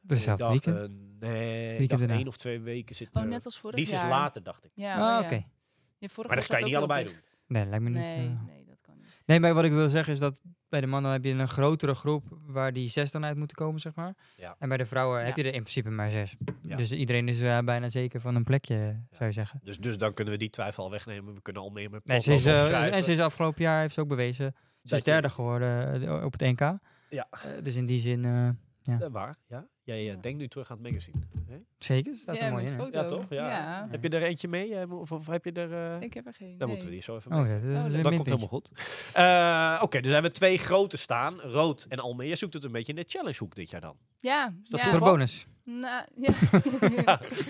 Dezelfde 0.02 0.44
dacht, 0.44 0.66
weekend. 0.66 0.90
eh, 0.90 1.30
nee, 1.30 1.78
Weekend 1.78 2.10
één 2.10 2.28
of 2.28 2.38
twee 2.38 2.60
weken 2.60 2.96
zit 2.96 3.10
Oh, 3.14 3.22
er- 3.22 3.28
net 3.28 3.46
als 3.46 3.58
vorig 3.60 3.76
Nice 3.76 3.92
jaar. 3.92 4.04
is 4.04 4.10
later, 4.10 4.44
dacht 4.44 4.66
ik. 4.66 4.72
Ja, 4.74 4.94
Ah, 4.96 5.20
oh, 5.20 5.26
oké. 5.26 5.36
ja. 5.98 6.08
Maar 6.28 6.36
dat 6.36 6.46
kan 6.46 6.60
je 6.60 6.66
niet 6.66 6.76
allebei 6.76 7.04
dicht. 7.04 7.42
Nee, 7.48 7.66
lijkt 7.66 7.84
me 7.84 7.90
niet... 7.90 8.00
Nee, 8.00 8.28
eh. 8.28 8.44
nee, 8.46 8.64
dat 8.66 8.78
kan 8.82 8.98
niet. 8.98 9.06
Nee, 9.26 9.40
maar 9.40 9.54
wat 9.54 9.64
ik 9.64 9.72
wil 9.72 9.90
zeggen 9.90 10.14
is 10.14 10.20
dat 10.20 10.42
bij 10.70 10.82
de 10.82 10.88
mannen 10.88 11.12
heb 11.12 11.24
je 11.24 11.32
een 11.32 11.48
grotere 11.48 11.94
groep 11.94 12.24
waar 12.46 12.74
die 12.74 12.90
zes 12.90 13.12
dan 13.12 13.26
uit 13.26 13.38
moeten 13.38 13.56
komen, 13.56 13.80
zeg 13.80 13.96
maar. 13.96 14.14
Ja. 14.36 14.56
En 14.60 14.68
bij 14.68 14.78
de 14.78 14.86
vrouwen 14.86 15.20
Ja. 15.20 15.26
heb 15.26 15.36
je 15.36 15.42
er 15.44 15.54
in 15.54 15.62
principe 15.62 15.90
maar 15.90 16.10
zes. 16.10 16.36
Ja. 16.62 16.78
Dus 16.78 16.92
iedereen 16.92 17.28
is 17.28 17.42
eh, 17.42 17.60
bijna 17.60 17.90
zeker 17.90 18.22
van 18.22 18.36
een 18.36 18.44
plekje, 18.44 19.00
zou 19.12 19.26
je 19.30 19.36
zeggen. 19.36 19.60
Dus, 19.64 19.78
dus 19.78 19.98
dan 19.98 20.14
kunnen 20.14 20.34
we 20.34 20.40
die 20.40 20.50
twijfel 20.50 20.84
al 20.84 20.92
wegnemen. 20.92 21.34
We 21.34 21.42
kunnen 21.42 21.62
Almere 21.62 21.90
met 21.90 22.06
Nee, 22.06 22.20
ze 22.20 22.34
is, 22.34 22.46
eh, 22.46 22.96
en 22.96 23.04
ze 23.04 23.12
is 23.12 23.20
afgelopen 23.20 23.64
jaar, 23.64 23.82
heeft 23.82 23.94
ze 23.94 24.02
ook 24.02 24.08
bewezen, 24.08 24.46
ze 24.56 24.60
dat 24.90 25.00
is 25.00 25.06
je- 25.06 25.12
derde 25.12 25.30
geworden 25.30 26.02
eh, 26.08 26.24
op 26.24 26.32
het 26.32 26.42
NK. 26.42 26.78
Ja. 27.10 27.28
Eh, 27.32 27.64
dus 27.64 27.76
in 27.76 27.86
die 27.86 28.00
zin, 28.00 28.22
eh, 29.02 29.08
waar, 29.12 29.36
ja. 29.48 29.68
Jij 29.84 30.10
eh, 30.12 30.18
denkt 30.22 30.40
nu 30.40 30.48
terug 30.48 30.72
aan 30.72 30.78
het 30.78 30.86
magazine. 30.88 31.18
Hè? 31.48 31.58
zeker, 31.78 32.16
staat 32.16 32.36
er 32.36 32.44
ja, 32.44 32.50
mooi 32.50 32.64
met 32.64 32.72
in. 32.80 32.92
Ja, 32.92 33.10
toch? 33.10 33.26
Ja. 33.30 33.48
Ja. 33.50 33.88
Heb 33.92 34.04
je 34.04 34.10
er 34.10 34.24
eentje 34.24 34.48
mee? 34.48 34.76
eh, 34.76 35.00
Of, 35.00 35.12
of 35.12 35.28
heb 35.28 35.46
je 35.46 35.52
er... 35.52 35.74
eh, 35.96 36.02
Ik 36.02 36.14
heb 36.14 36.26
er 36.26 36.34
geen. 36.34 36.48
Dan 36.50 36.58
nee. 36.58 36.68
moeten 36.68 36.88
we 36.88 36.94
die 36.94 37.02
zo 37.04 37.16
even 37.16 37.32
Oh 37.32 37.42
mee. 37.42 37.54
dat, 37.54 37.62
is 37.62 37.96
Oh, 37.98 38.04
Dat 38.04 38.14
komt 38.14 38.26
helemaal 38.26 38.48
goed. 38.48 38.70
Eh, 39.14 39.80
Oké, 39.84 40.02
dus 40.02 40.12
hebben 40.12 40.32
we 40.32 40.38
twee 40.38 40.58
grote 40.58 40.98
staan. 40.98 41.40
Rood 41.42 41.86
en 41.90 42.00
Almere. 42.00 42.30
Je 42.30 42.36
zoekt 42.36 42.54
het 42.54 42.64
een 42.64 42.72
beetje 42.72 42.94
in 42.94 43.02
de 43.02 43.06
challengehoek 43.08 43.56
dit 43.56 43.70
jaar 43.70 43.82
dan. 43.82 43.96
Ja, 44.20 44.52
dat 44.64 44.80
ja. 44.80 44.86
Voor 44.90 45.00
bonus. 45.00 45.48
Nou, 45.64 46.06
ja. 46.16 46.32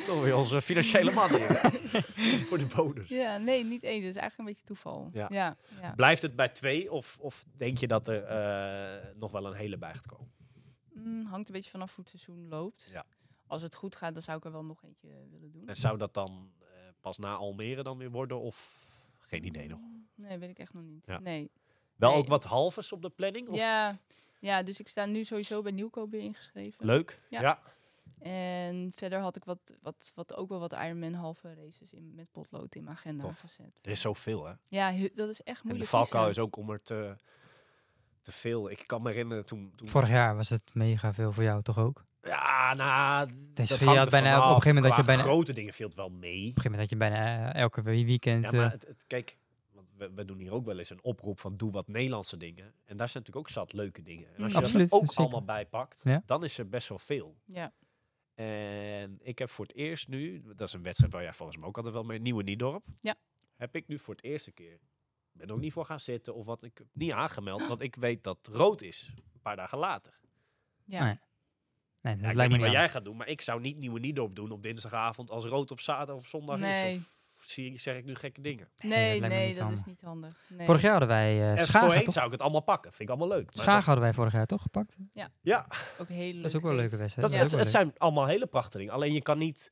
Toch 0.05 0.23
weer 0.23 0.35
onze 0.37 0.61
financiële 0.61 1.11
man 1.11 1.29
hier. 1.29 1.47
Voor 2.47 2.57
de 2.57 2.65
bonus. 2.75 3.09
ja, 3.09 3.37
nee, 3.37 3.65
niet 3.65 3.83
eens. 3.83 4.03
Het 4.05 4.15
is 4.15 4.19
eigenlijk 4.21 4.37
een 4.37 4.45
beetje 4.45 4.63
toeval. 4.65 5.09
Ja. 5.13 5.27
Ja. 5.31 5.55
Ja, 5.81 5.93
Blijft 5.95 6.21
het 6.21 6.35
bij 6.35 6.49
twee? 6.49 6.91
Of, 6.91 7.17
of 7.21 7.45
denk 7.55 7.77
je 7.77 7.87
dat 7.87 8.07
er 8.07 8.23
eh, 8.23 9.07
nog 9.15 9.31
wel 9.31 9.45
een 9.45 9.53
hele 9.53 9.77
bij 9.77 9.93
gaat 9.93 10.05
komen? 10.05 10.31
Mm, 11.03 11.25
hangt 11.25 11.47
een 11.47 11.53
beetje 11.53 11.69
vanaf 11.71 11.95
hoe 11.95 12.05
het 12.09 12.19
seizoen 12.19 12.47
loopt. 12.47 12.89
Ja. 12.91 13.05
Als 13.47 13.61
het 13.61 13.75
goed 13.75 13.95
gaat, 13.95 14.13
dan 14.13 14.21
zou 14.23 14.37
ik 14.37 14.45
er 14.45 14.51
wel 14.51 14.63
nog 14.63 14.83
eentje 14.83 15.07
willen 15.29 15.51
doen. 15.51 15.67
En 15.67 15.75
zou 15.75 15.97
dat 15.97 16.13
dan 16.13 16.51
eh, 16.61 16.67
pas 17.01 17.17
na 17.17 17.33
Almere 17.35 17.83
dan 17.83 17.97
weer 17.97 18.11
worden? 18.11 18.39
Of 18.39 18.87
geen 19.19 19.45
idee 19.45 19.67
nog? 19.67 19.79
Nee, 20.15 20.37
weet 20.37 20.49
ik 20.49 20.59
echt 20.59 20.73
nog 20.73 20.83
niet. 20.83 21.05
Ja. 21.05 21.19
Nee. 21.19 21.51
Wel 21.95 22.09
Nee. 22.11 22.19
ook 22.19 22.27
wat 22.27 22.43
halves 22.43 22.91
op 22.91 23.01
de 23.01 23.09
planning? 23.09 23.47
Of? 23.47 23.55
Ja, 23.55 23.97
ja, 24.39 24.63
dus 24.63 24.79
ik 24.79 24.87
sta 24.87 25.05
nu 25.05 25.23
sowieso 25.23 25.61
bij 25.61 25.71
Nieuwkoop 25.71 26.11
weer 26.11 26.21
ingeschreven. 26.21 26.85
Leuk. 26.85 27.19
Ja. 27.29 27.41
ja. 27.41 27.59
En 28.19 28.91
verder 28.95 29.19
had 29.19 29.35
ik 29.35 29.43
wat, 29.43 29.75
wat, 29.81 30.11
wat, 30.15 30.35
ook 30.35 30.49
wel 30.49 30.59
wat 30.59 30.73
Ironman 30.73 31.13
halve 31.13 31.53
races 31.53 31.91
in, 31.93 32.15
met 32.15 32.31
potlood 32.31 32.75
in 32.75 32.83
mijn 32.83 32.95
agenda 32.95 33.23
Tof. 33.23 33.39
gezet. 33.39 33.79
Er 33.81 33.91
is 33.91 34.01
zoveel, 34.01 34.45
hè? 34.45 34.53
Ja, 34.67 35.07
dat 35.13 35.29
is 35.29 35.41
echt 35.43 35.57
En 35.57 35.61
de 35.61 35.67
moeilijk. 35.67 35.89
valkuil 35.89 36.29
is 36.29 36.39
ook 36.39 36.55
om 36.55 36.69
er 36.69 36.81
te, 36.81 37.15
te 38.31 38.37
veel. 38.37 38.69
Ik 38.71 38.83
kan 38.85 39.01
me 39.01 39.09
herinneren 39.09 39.45
toen... 39.45 39.71
toen 39.75 39.87
Vorig 39.87 40.09
jaar 40.09 40.35
was 40.35 40.49
het 40.49 40.71
mega 40.73 41.13
veel 41.13 41.31
voor 41.31 41.43
jou, 41.43 41.61
toch 41.61 41.77
ook? 41.77 41.97
Op 42.21 42.25
Ja, 42.27 42.73
nou... 42.73 43.29
Dus 43.53 43.69
dat 43.69 43.79
je 43.79 43.85
had 43.85 44.09
bijna- 44.09 44.29
vanaf. 44.33 44.49
op 44.49 44.55
een 44.55 44.61
gegeven 44.61 44.75
moment 44.75 44.93
Qua 44.93 45.01
je 45.01 45.07
bijna- 45.07 45.21
grote 45.21 45.53
dingen 45.53 45.73
viel 45.73 45.87
het 45.87 45.95
wel 45.95 46.09
mee. 46.09 46.31
een 46.35 46.39
gegeven 46.45 46.71
moment 46.71 46.79
had 46.81 46.89
je 46.89 46.97
bijna 46.97 47.51
eh, 47.53 47.61
elke 47.61 47.81
we- 47.81 48.05
weekend... 48.05 48.43
Ja, 48.43 48.51
eh, 48.51 48.57
maar 48.57 48.71
het, 48.71 48.87
het- 48.87 49.03
kijk, 49.07 49.37
want 49.71 49.87
we, 49.97 50.11
we 50.15 50.25
doen 50.25 50.37
hier 50.37 50.51
ook 50.51 50.65
wel 50.65 50.77
eens 50.77 50.89
een 50.89 51.03
oproep 51.03 51.39
van 51.39 51.57
doe 51.57 51.71
wat 51.71 51.87
Nederlandse 51.87 52.37
dingen. 52.37 52.65
En 52.85 52.97
daar 52.97 53.09
zijn 53.09 53.23
natuurlijk 53.23 53.37
ook 53.37 53.49
zat 53.49 53.73
leuke 53.73 54.01
dingen. 54.01 54.27
En 54.35 54.43
als 54.43 54.51
je 54.51 54.57
Mm. 54.57 54.63
Absoluut, 54.63 54.89
dat 54.89 54.99
er 54.99 55.05
ook 55.05 55.11
zeker. 55.11 55.21
allemaal 55.23 55.43
bij 55.55 55.65
pakt, 55.65 56.01
Ja. 56.03 56.23
dan 56.25 56.43
is 56.43 56.57
er 56.57 56.69
best 56.69 56.89
wel 56.89 56.99
veel. 56.99 57.35
Ja. 57.45 57.73
En 58.35 59.19
ik 59.21 59.39
heb 59.39 59.49
voor 59.49 59.65
het 59.65 59.75
eerst 59.75 60.07
nu, 60.07 60.43
dat 60.55 60.67
is 60.67 60.73
een 60.73 60.83
wedstrijd 60.83 61.13
waar 61.13 61.21
jij 61.23 61.33
volgens 61.33 61.57
mij 61.57 61.67
ook 61.67 61.75
altijd 61.77 61.93
wel 61.95 62.03
mee, 62.03 62.19
Nieuwe 62.19 62.43
Niedorp. 62.43 62.83
Ja. 63.01 63.15
Heb 63.55 63.75
ik 63.75 63.87
nu 63.87 63.99
voor 63.99 64.13
het 64.15 64.23
eerste 64.23 64.51
keer, 64.51 64.79
ben 65.39 65.47
er 65.47 65.53
ook 65.53 65.59
niet 65.61 65.73
voor 65.73 65.85
gaan 65.85 65.99
zitten 65.99 66.35
of 66.35 66.45
wat, 66.45 66.63
ik 66.63 66.77
heb 66.77 66.87
niet 66.93 67.11
aangemeld, 67.11 67.67
want 67.67 67.81
ik 67.81 67.95
weet 67.95 68.23
dat 68.23 68.49
rood 68.51 68.81
is. 68.81 69.11
Een 69.15 69.41
paar 69.41 69.55
dagen 69.55 69.77
later. 69.77 70.13
Ja. 70.85 71.03
Nee. 71.03 71.19
nee, 72.01 72.15
Ja, 72.15 72.21
dat 72.21 72.35
lijkt 72.35 72.51
me 72.51 72.57
niet 72.57 72.65
wat 72.67 72.75
jij 72.75 72.89
gaat 72.89 73.05
doen, 73.05 73.17
maar 73.17 73.27
ik 73.27 73.41
zou 73.41 73.61
niet 73.61 73.77
Nieuwe 73.77 73.99
Niedorp 73.99 74.35
doen 74.35 74.51
op 74.51 74.63
dinsdagavond 74.63 75.29
als 75.31 75.45
rood 75.45 75.71
op 75.71 75.79
zaterdag 75.79 76.15
of 76.15 76.27
zondag 76.27 76.59
Nee. 76.59 76.93
is. 76.93 77.17
Of 77.37 77.45
zie, 77.45 77.77
zeg 77.77 77.97
ik 77.97 78.05
nu 78.05 78.15
gekke 78.15 78.41
dingen? 78.41 78.69
Nee, 78.77 79.19
nee, 79.19 79.45
niet 79.47 79.55
dat 79.55 79.63
handig. 79.63 79.79
is 79.79 79.85
niet 79.85 80.01
handig. 80.01 80.45
Nee. 80.49 80.65
Vorig 80.65 80.81
jaar 80.81 80.91
hadden 80.91 81.09
wij 81.09 81.39
eh 81.41 81.51
en 81.59 81.65
Schagen, 81.65 81.79
voorheen 81.87 82.03
toch? 82.03 82.13
zou 82.13 82.25
ik 82.25 82.31
het 82.31 82.41
allemaal 82.41 82.61
pakken. 82.61 82.93
Vind 82.93 83.09
ik 83.09 83.15
allemaal 83.15 83.37
leuk. 83.37 83.45
Maar 83.45 83.63
Schagen 83.63 83.83
hadden 83.85 84.03
wij 84.03 84.13
vorig 84.13 84.33
jaar 84.33 84.45
toch 84.45 84.61
gepakt? 84.61 84.95
Ja, 85.41 85.67
Ook 85.99 86.07
hele 86.07 86.41
Dat 86.41 86.49
is 86.49 86.55
ook 86.55 86.61
wel 86.61 86.71
een 86.71 86.77
leuke 86.77 86.97
wedstrijd. 86.97 87.31
dat, 87.33 87.51
Ja. 87.51 87.57
het 87.57 87.69
zijn 87.69 87.93
allemaal 87.97 88.25
hele 88.25 88.45
prachtige 88.47 88.77
dingen. 88.77 88.93
Alleen 88.93 89.13
je 89.13 89.21
kan 89.21 89.37
niet... 89.37 89.71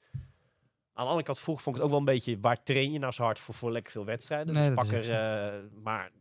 Aan 0.97 1.03
de 1.03 1.09
andere 1.09 1.23
kant 1.23 1.39
vroeg 1.39 1.61
vond 1.61 1.75
ik 1.75 1.81
het 1.81 1.83
ook 1.83 1.89
wel 1.89 1.99
een 2.07 2.13
beetje... 2.15 2.39
Waar 2.39 2.63
train 2.63 2.91
je 2.91 2.99
nou 2.99 3.11
zo 3.13 3.23
hard 3.23 3.39
voor, 3.39 3.53
voor 3.53 3.71
lekker 3.71 3.91
veel 3.91 4.05
wedstrijden? 4.05 4.53
Nee, 4.53 4.67
dus 4.67 4.75
dat 4.75 4.87
pak 4.87 4.99
is 4.99 5.07
er... 5.07 5.53
eh, 5.53 5.63
maar 5.83 6.11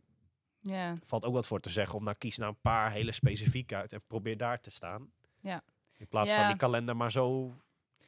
Ja, 0.61 0.89
er 0.89 0.99
valt 1.03 1.25
ook 1.25 1.33
wat 1.33 1.47
voor 1.47 1.59
te 1.59 1.69
zeggen 1.69 1.97
om 1.97 2.03
nou 2.03 2.15
kies 2.17 2.37
nou 2.37 2.51
een 2.51 2.61
paar 2.61 2.91
hele 2.91 3.11
specifiek 3.11 3.73
uit 3.73 3.93
en 3.93 4.01
probeer 4.07 4.37
daar 4.37 4.59
te 4.61 4.71
staan. 4.71 5.11
Ja. 5.41 5.63
In 5.97 6.07
plaats 6.07 6.29
Ja. 6.29 6.35
van 6.37 6.47
die 6.47 6.55
kalender 6.55 6.95
maar 6.97 7.11
zo... 7.11 7.55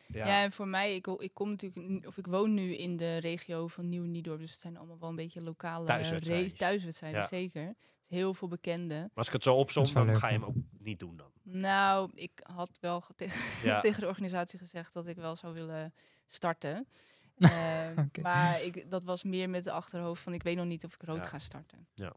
Ja, 0.07 0.27
ja. 0.27 0.43
en 0.43 0.51
voor 0.51 0.67
mij, 0.67 0.95
ik, 0.95 1.07
ik 1.07 1.33
kom 1.33 1.49
natuurlijk, 1.49 2.07
of 2.07 2.17
ik 2.17 2.27
woon 2.27 2.53
nu 2.53 2.75
in 2.75 2.97
de 2.97 3.17
regio 3.17 3.67
van 3.67 3.89
Nieuw 3.89 4.03
Niedorp, 4.03 4.39
dus 4.39 4.51
het 4.51 4.59
zijn 4.59 4.77
allemaal 4.77 4.99
wel 4.99 5.09
een 5.09 5.15
beetje 5.15 5.41
lokale 5.41 5.85
Thuiswedstrijden. 5.85 6.43
race, 6.45 6.55
thuiswedstrijden, 6.57 7.19
Ja. 7.19 7.27
zeker. 7.27 7.65
Dus 7.65 8.17
heel 8.17 8.33
veel 8.33 8.47
bekende. 8.47 8.95
Maar 8.95 9.09
als 9.13 9.27
ik 9.27 9.33
het 9.33 9.43
zo 9.43 9.55
opzom, 9.55 9.83
dan 9.93 10.05
leuk, 10.05 10.17
ga 10.17 10.27
je 10.27 10.33
hem 10.33 10.43
ook 10.43 10.55
niet 10.89 10.99
doen 10.99 11.17
dan. 11.17 11.31
Nou, 11.43 12.11
ik 12.13 12.31
had 12.53 12.77
wel 12.81 13.01
ge- 13.01 13.13
tegen, 13.15 13.41
Ja. 13.69 13.79
tegen 13.79 13.99
de 14.01 14.07
organisatie 14.07 14.59
gezegd 14.59 14.93
dat 14.93 15.07
ik 15.07 15.15
wel 15.15 15.35
zou 15.35 15.53
willen 15.53 15.93
starten. 16.25 16.87
Ehm. 17.39 18.05
Maar 18.21 18.63
ik, 18.63 18.89
dat 18.89 19.03
was 19.03 19.23
meer 19.23 19.49
met 19.49 19.63
de 19.63 19.71
achterhoofd 19.71 20.21
van 20.21 20.33
ik 20.33 20.43
weet 20.43 20.55
nog 20.55 20.65
niet 20.65 20.83
of 20.85 20.93
ik 20.93 21.01
rood 21.03 21.23
Ja. 21.23 21.29
ga 21.29 21.37
starten. 21.37 21.87
Nee. 21.95 22.09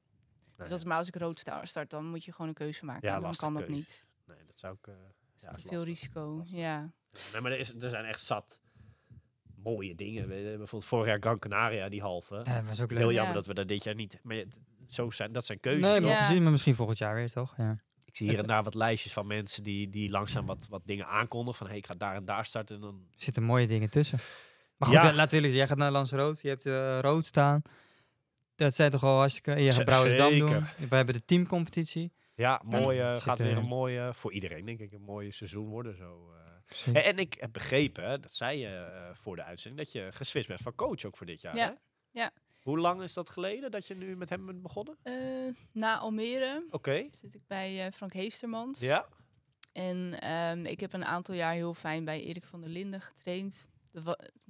Dus 0.56 0.68
dat 0.68 0.78
is 0.78 0.84
maar 0.84 0.96
als 0.98 1.08
ik 1.08 1.16
rood 1.16 1.38
sta- 1.40 1.64
start, 1.64 1.90
dan 1.90 2.04
moet 2.06 2.24
je 2.24 2.32
gewoon 2.32 2.48
een 2.48 2.54
keuze 2.54 2.84
maken. 2.84 3.08
Ja, 3.08 3.20
dan 3.20 3.34
kan 3.34 3.54
dat 3.54 3.62
keuze. 3.64 3.78
niet. 3.78 4.06
Nee, 4.26 4.36
dat 4.46 4.58
zou 4.58 4.74
ik... 4.80 4.86
eh, 4.86 4.94
ja, 5.36 5.50
te 5.52 5.60
veel 5.60 5.70
lastig. 5.70 5.84
risico. 5.84 6.36
Lastig. 6.36 6.58
Ja. 6.58 6.90
Nee, 7.32 7.40
maar 7.40 7.52
er, 7.52 7.58
is, 7.58 7.74
er 7.74 7.90
zijn 7.90 8.04
echt 8.04 8.22
zat 8.22 8.60
mooie 9.56 9.94
dingen. 9.94 10.28
We- 10.28 10.34
Bijvoorbeeld 10.34 10.84
vorig 10.84 11.06
jaar 11.06 11.18
Gran 11.20 11.38
Canaria, 11.38 11.88
die 11.88 12.00
halve. 12.00 12.34
Ja, 12.34 12.42
dat 12.60 12.64
was 12.68 12.80
ook 12.80 12.90
Heel. 12.90 13.08
Ja. 13.08 13.14
jammer 13.14 13.34
dat 13.34 13.46
we 13.46 13.54
dat 13.54 13.68
dit 13.68 13.84
jaar 13.84 13.94
niet... 13.94 14.18
Maar 14.22 14.36
ja, 14.36 14.44
zo 14.86 15.10
zijn, 15.10 15.32
dat 15.32 15.46
zijn 15.46 15.60
keuzes. 15.60 15.82
Nee, 15.82 16.00
maar 16.00 16.34
Ja. 16.34 16.40
maar 16.40 16.50
misschien 16.50 16.74
volgend 16.74 16.98
jaar 16.98 17.14
weer, 17.14 17.30
toch? 17.30 17.56
Ja. 17.56 17.78
Ik 18.12 18.18
zie 18.18 18.28
hier 18.28 18.38
en 18.38 18.46
daar 18.46 18.62
wat 18.62 18.74
lijstjes 18.74 19.12
van 19.12 19.26
mensen 19.26 19.62
die, 19.64 19.88
die 19.90 20.10
langzaam 20.10 20.46
wat, 20.46 20.66
wat 20.70 20.82
dingen 20.84 21.06
aankondigen. 21.06 21.58
Van 21.58 21.66
hey, 21.66 21.76
ik 21.76 21.86
ga 21.86 21.94
daar 21.94 22.14
en 22.14 22.24
daar 22.24 22.46
starten. 22.46 22.74
En 22.74 22.80
dan... 22.80 23.06
Er 23.14 23.22
zitten 23.22 23.42
mooie 23.42 23.66
dingen 23.66 23.90
tussen. 23.90 24.18
Maar 24.76 24.88
goed, 24.88 25.02
Ja. 25.02 25.10
eh, 25.10 25.16
natuurlijk, 25.16 25.52
jij 25.54 25.66
gaat 25.68 25.76
naar 25.78 25.90
Lans 25.90 26.10
Rood, 26.12 26.40
je 26.40 26.48
hebt 26.48 26.66
eh, 26.66 26.98
rood 27.00 27.24
staan. 27.26 27.62
Dat 28.54 28.74
zijn 28.74 28.90
toch 28.90 29.00
wel 29.00 29.16
hartstikke... 29.18 29.60
Je 29.62 29.72
gaat 29.72 29.84
Brouwersdam 29.84 30.38
doen. 30.38 30.64
We 30.88 30.96
hebben 30.96 31.14
de 31.14 31.24
teamcompetitie. 31.24 32.12
Ja, 32.34 32.60
mooi, 32.64 32.98
eh, 33.00 33.16
gaat 33.16 33.38
er- 33.38 33.44
weer 33.46 33.56
een 33.56 33.64
mooie, 33.64 34.14
voor 34.14 34.32
iedereen 34.32 34.64
denk 34.64 34.78
ik, 34.80 34.92
een 34.92 35.02
mooi 35.02 35.32
seizoen 35.32 35.68
worden. 35.68 35.96
Zo, 35.96 36.32
eh. 36.84 36.96
En, 36.96 37.04
en 37.04 37.18
ik 37.18 37.34
heb 37.38 37.52
begrepen, 37.52 38.04
hè, 38.04 38.20
dat 38.20 38.34
zei 38.34 38.58
je 38.58 39.10
voor 39.12 39.36
de 39.36 39.42
uitzending, 39.44 39.84
dat 39.84 39.92
je 39.92 40.08
geswitcht 40.12 40.48
bent 40.48 40.60
van 40.60 40.74
coach 40.74 41.04
ook 41.04 41.16
voor 41.16 41.26
dit 41.26 41.40
jaar. 41.40 41.56
Ja. 41.56 41.76
Hè? 42.12 42.26
Hoe 42.62 42.78
lang 42.78 43.02
is 43.02 43.14
dat 43.14 43.30
geleden 43.30 43.70
dat 43.70 43.86
je 43.86 43.94
nu 43.94 44.16
met 44.16 44.28
hem 44.28 44.46
bent 44.46 44.62
begonnen? 44.62 44.96
Eh, 45.02 45.14
na 45.72 45.98
Almere 45.98 46.64
Oké. 46.70 47.08
zit 47.12 47.34
ik 47.34 47.46
bij 47.46 47.86
eh, 47.86 47.92
Frank 47.92 48.12
Heestermans. 48.12 48.80
Ja. 48.80 49.06
En 49.72 50.20
ehm, 50.20 50.64
ik 50.66 50.80
heb 50.80 50.92
een 50.92 51.04
aantal 51.04 51.34
jaar 51.34 51.52
heel 51.52 51.74
fijn 51.74 52.04
bij 52.04 52.22
Erik 52.22 52.44
van 52.44 52.60
der 52.60 52.70
Linden 52.70 53.00
getraind. 53.00 53.66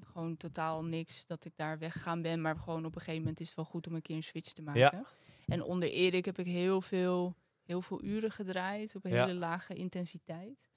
Gewoon 0.04 0.36
totaal 0.36 0.84
niks 0.84 1.26
dat 1.26 1.44
ik 1.44 1.52
daar 1.56 1.78
weggegaan 1.78 2.22
ben. 2.22 2.40
Maar 2.40 2.56
gewoon 2.56 2.84
op 2.84 2.94
een 2.94 3.00
gegeven 3.00 3.20
moment 3.20 3.40
is 3.40 3.46
het 3.46 3.56
wel 3.56 3.64
goed 3.64 3.86
om 3.86 3.94
een 3.94 4.02
keer 4.02 4.16
een 4.16 4.22
switch 4.22 4.52
te 4.52 4.62
maken. 4.62 4.80
Ja. 4.80 5.04
En 5.46 5.62
onder 5.62 5.90
Erik 5.90 6.24
heb 6.24 6.38
ik 6.38 6.46
heel 6.46 6.80
veel, 6.80 7.34
heel 7.62 7.82
veel 7.82 8.02
uren 8.02 8.30
gedraaid 8.30 8.94
op 8.94 9.04
een 9.04 9.10
Ja. 9.12 9.26
hele 9.26 9.38
lage 9.38 9.74
intensiteit. 9.74 10.70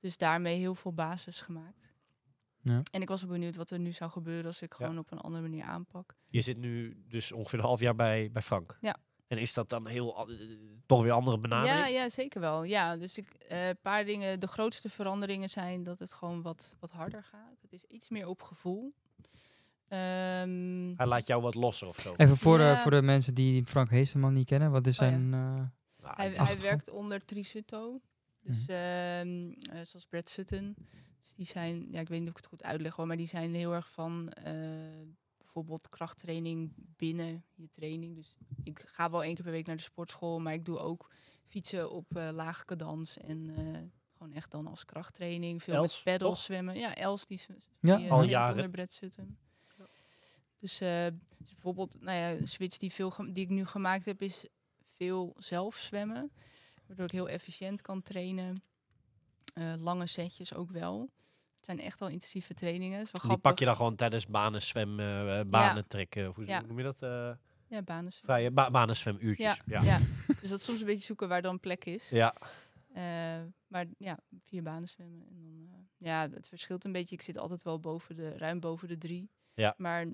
Dus 0.00 0.16
daarmee 0.16 0.58
heel 0.58 0.74
veel 0.74 0.92
basis 0.92 1.40
gemaakt. 1.40 1.91
Ja. 2.62 2.82
En 2.90 3.02
ik 3.02 3.08
was 3.08 3.22
wel 3.22 3.30
benieuwd 3.30 3.56
wat 3.56 3.70
er 3.70 3.78
nu 3.78 3.92
zou 3.92 4.10
gebeuren 4.10 4.46
als 4.46 4.62
ik 4.62 4.70
Ja. 4.70 4.76
gewoon 4.86 4.98
op 4.98 5.10
een 5.12 5.18
andere 5.20 5.42
manier 5.42 5.64
aanpak. 5.64 6.14
Je 6.26 6.40
zit 6.40 6.56
nu 6.56 7.02
dus 7.08 7.32
ongeveer 7.32 7.58
een 7.58 7.64
half 7.64 7.80
jaar 7.80 7.94
bij, 7.94 8.30
bij 8.32 8.42
Frank. 8.42 8.78
Ja. 8.80 8.96
En 9.26 9.38
is 9.38 9.54
dat 9.54 9.68
dan 9.68 9.86
heel, 9.86 10.28
eh, 10.28 10.36
toch 10.86 11.02
weer 11.02 11.12
andere 11.12 11.38
benadering? 11.38 11.78
Ja, 11.78 11.86
ja, 11.86 12.08
zeker 12.08 12.40
wel. 12.40 12.62
Ja, 12.64 12.96
dus 12.96 13.18
ik, 13.18 13.28
eh, 13.30 13.68
een 13.68 13.78
paar 13.82 14.04
dingen. 14.04 14.40
De 14.40 14.46
grootste 14.46 14.88
veranderingen 14.90 15.48
zijn 15.50 15.82
dat 15.82 15.98
het 15.98 16.12
gewoon 16.12 16.42
wat, 16.42 16.76
wat 16.80 16.90
harder 16.90 17.22
gaat. 17.24 17.58
Het 17.62 17.72
is 17.72 17.84
iets 17.84 18.08
meer 18.08 18.26
op 18.28 18.42
gevoel. 18.42 18.94
Ehm, 19.88 20.92
Hij 20.96 21.06
laat 21.06 21.26
jou 21.26 21.42
wat 21.42 21.54
losser 21.54 21.88
of 21.88 21.96
zo. 21.98 22.14
Even 22.16 22.36
voor, 22.36 22.58
Ja. 22.60 22.74
de, 22.74 22.80
voor 22.80 22.90
de 22.90 23.02
mensen 23.02 23.34
die 23.34 23.66
Frank 23.66 23.90
Heesterman 23.90 24.32
niet 24.32 24.46
kennen. 24.46 24.70
Wat 24.70 24.86
is 24.86 24.98
Oh 25.00 25.06
ja. 25.06 25.12
zijn... 25.12 25.34
eh, 25.34 25.40
Nou, 26.02 26.14
hij, 26.16 26.30
hij 26.30 26.58
werkt 26.58 26.90
onder 26.90 27.24
Trisutto. 27.24 28.00
Dus 28.40 28.58
Mhm. 28.66 28.70
ehm, 28.70 29.50
eh, 29.76 29.84
zoals 29.84 30.06
Brad 30.08 30.28
Sutton. 30.28 30.76
Dus 31.22 31.34
die 31.34 31.46
zijn, 31.46 31.88
ja, 31.90 32.00
ik 32.00 32.08
weet 32.08 32.20
niet 32.20 32.28
of 32.28 32.34
ik 32.34 32.40
het 32.42 32.50
goed 32.52 32.62
uitleg 32.62 32.96
hoor, 32.96 33.06
maar 33.06 33.16
die 33.16 33.26
zijn 33.26 33.54
heel 33.54 33.72
erg 33.72 33.90
van 33.90 34.30
eh, 34.30 34.54
bijvoorbeeld 35.38 35.88
krachttraining 35.88 36.72
binnen 36.76 37.44
je 37.54 37.68
training. 37.68 38.16
Dus 38.16 38.34
ik 38.62 38.82
ga 38.86 39.10
wel 39.10 39.22
één 39.22 39.34
keer 39.34 39.44
per 39.44 39.52
week 39.52 39.66
naar 39.66 39.76
de 39.76 39.82
sportschool, 39.82 40.40
maar 40.40 40.52
ik 40.52 40.64
doe 40.64 40.78
ook 40.78 41.10
fietsen 41.46 41.90
op 41.90 42.16
eh 42.16 42.28
lage 42.32 42.64
cadans 42.64 43.18
en 43.18 43.50
eh, 43.56 43.80
gewoon 44.12 44.32
echt 44.32 44.50
dan 44.50 44.66
als 44.66 44.84
krachttraining. 44.84 45.62
Veel 45.62 45.74
Els, 45.74 46.04
met 46.04 46.18
paddles 46.18 46.44
zwemmen. 46.44 46.76
Ja, 46.76 46.96
Els 46.96 47.26
die, 47.26 47.40
Ja, 47.80 47.96
die, 47.96 48.06
eh, 48.06 48.12
al 48.12 48.24
jaren. 48.24 48.64
onder 48.64 48.86
Sutton. 48.88 49.36
Dus, 50.58 50.78
dus 50.78 51.52
bijvoorbeeld, 51.52 52.00
nou 52.00 52.18
ja, 52.18 52.30
een 52.30 52.48
switch 52.48 52.78
die, 52.78 52.92
veel 52.92 53.12
die 53.32 53.44
ik 53.44 53.48
nu 53.48 53.66
gemaakt 53.66 54.04
heb, 54.04 54.22
is 54.22 54.46
veel 54.92 55.34
zelf 55.38 55.76
zwemmen. 55.76 56.32
Waardoor 56.86 57.06
ik 57.06 57.12
heel 57.12 57.28
efficiënt 57.28 57.80
kan 57.80 58.02
trainen. 58.02 58.62
Eh, 59.52 59.72
lange 59.78 60.06
setjes 60.06 60.54
ook 60.54 60.70
wel. 60.70 61.10
Het 61.56 61.64
zijn 61.64 61.80
echt 61.80 62.00
wel 62.00 62.08
intensieve 62.08 62.54
trainingen. 62.54 62.96
Wel 62.96 63.04
die 63.12 63.20
grappig. 63.20 63.40
pak 63.40 63.58
je 63.58 63.64
dan 63.64 63.76
gewoon 63.76 63.96
tijdens 63.96 64.26
banen 64.26 64.62
zwemmen, 64.62 65.38
eh, 65.38 65.44
banen 65.50 65.86
trekken. 65.86 66.28
Of 66.28 66.36
hoe 66.36 66.46
Ja. 66.46 66.60
noem 66.60 66.78
je 66.78 66.84
dat? 66.84 67.02
eh, 67.02 67.30
Ja, 67.68 67.82
banen. 67.82 68.12
vrije 68.12 68.50
ba 68.50 68.70
banen 68.70 68.96
zwemmuurtjes. 68.96 69.60
Ja, 69.66 69.82
Ja. 69.82 69.82
ja. 69.82 69.98
dus 70.40 70.48
dat 70.50 70.58
is 70.58 70.64
soms 70.64 70.80
een 70.80 70.86
beetje 70.86 71.04
zoeken 71.04 71.28
waar 71.28 71.42
dan 71.42 71.60
plek 71.60 71.84
is. 71.84 72.08
Ja. 72.10 72.34
Eh, 72.92 73.42
maar 73.66 73.86
ja, 73.98 74.18
vier 74.44 74.62
banen 74.62 74.88
zwemmen. 74.88 75.26
En 75.28 75.42
dan, 75.42 75.68
eh, 75.70 76.06
ja, 76.08 76.28
het 76.30 76.48
verschilt 76.48 76.84
een 76.84 76.92
beetje. 76.92 77.14
Ik 77.14 77.22
zit 77.22 77.38
altijd 77.38 77.62
wel 77.62 77.80
boven 77.80 78.16
de, 78.16 78.36
ruim 78.36 78.60
boven 78.60 78.88
de 78.88 78.98
drie. 78.98 79.30
Ja. 79.54 79.74
Maar 79.76 80.06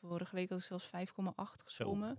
vorige 0.00 0.34
week 0.34 0.48
had 0.48 0.58
ik 0.58 0.64
zelfs 0.64 0.86
5,8 0.86 1.60
Zo, 1.60 1.64
gezwommen. 1.64 2.16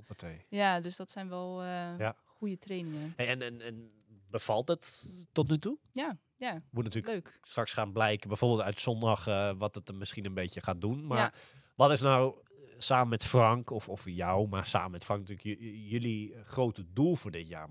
Ja, 0.49 0.79
dus 0.79 0.95
dat 0.95 1.11
zijn 1.11 1.29
wel 1.29 1.61
eh, 1.61 1.97
Ja. 1.97 2.15
goede 2.25 2.57
trainingen. 2.57 3.13
En, 3.15 3.41
en, 3.41 3.61
en 3.61 3.91
bevalt 4.29 4.67
het 4.67 5.25
tot 5.31 5.49
nu 5.49 5.59
toe? 5.59 5.77
Ja, 5.91 6.13
ja, 6.37 6.59
Moet 6.71 6.83
natuurlijk 6.83 7.13
leuk. 7.13 7.39
straks 7.41 7.73
gaan 7.73 7.91
blijken, 7.91 8.27
bijvoorbeeld 8.27 8.61
uit 8.61 8.79
zondag, 8.79 9.27
eh, 9.27 9.51
wat 9.57 9.75
het 9.75 9.89
er 9.89 9.95
misschien 9.95 10.25
een 10.25 10.33
beetje 10.33 10.61
gaat 10.61 10.81
doen. 10.81 11.07
Maar 11.07 11.17
Ja. 11.17 11.33
wat 11.75 11.91
is 11.91 12.01
nou 12.01 12.35
eh, 12.35 12.55
samen 12.77 13.09
met 13.09 13.23
Frank, 13.23 13.69
of, 13.69 13.89
of 13.89 14.05
jou, 14.05 14.47
maar 14.47 14.65
samen 14.65 14.91
met 14.91 15.03
Frank 15.03 15.27
natuurlijk, 15.27 15.59
jullie 15.89 16.33
eh, 16.33 16.41
grote 16.45 16.85
doel 16.93 17.15
voor 17.15 17.31
dit 17.31 17.47
jaar? 17.47 17.67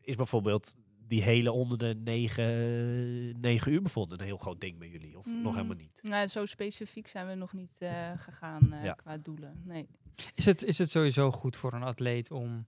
Is 0.00 0.14
bijvoorbeeld 0.16 0.74
die 1.06 1.22
hele 1.22 1.52
onder 1.52 1.78
de 1.78 1.94
negen, 2.04 3.40
negen 3.40 3.72
uur 3.72 3.82
bijvoorbeeld 3.82 4.20
een 4.20 4.26
heel 4.26 4.36
groot 4.36 4.60
ding 4.60 4.78
bij 4.78 4.88
jullie? 4.88 5.18
Of 5.18 5.26
nog 5.26 5.34
Mm. 5.36 5.54
helemaal 5.54 5.76
niet? 5.76 5.98
Nou, 6.02 6.26
zo 6.26 6.44
specifiek 6.46 7.06
zijn 7.06 7.26
we 7.26 7.34
nog 7.34 7.52
niet 7.52 7.72
eh, 7.78 8.10
gegaan 8.16 8.72
eh, 8.72 8.84
Ja. 8.84 8.92
qua 8.92 9.16
doelen. 9.16 9.62
Nee. 9.64 9.88
Is 10.34 10.46
het, 10.46 10.62
is 10.62 10.78
het 10.78 10.90
sowieso 10.90 11.30
goed 11.30 11.56
voor 11.56 11.72
een 11.72 11.82
atleet 11.82 12.30
om 12.30 12.66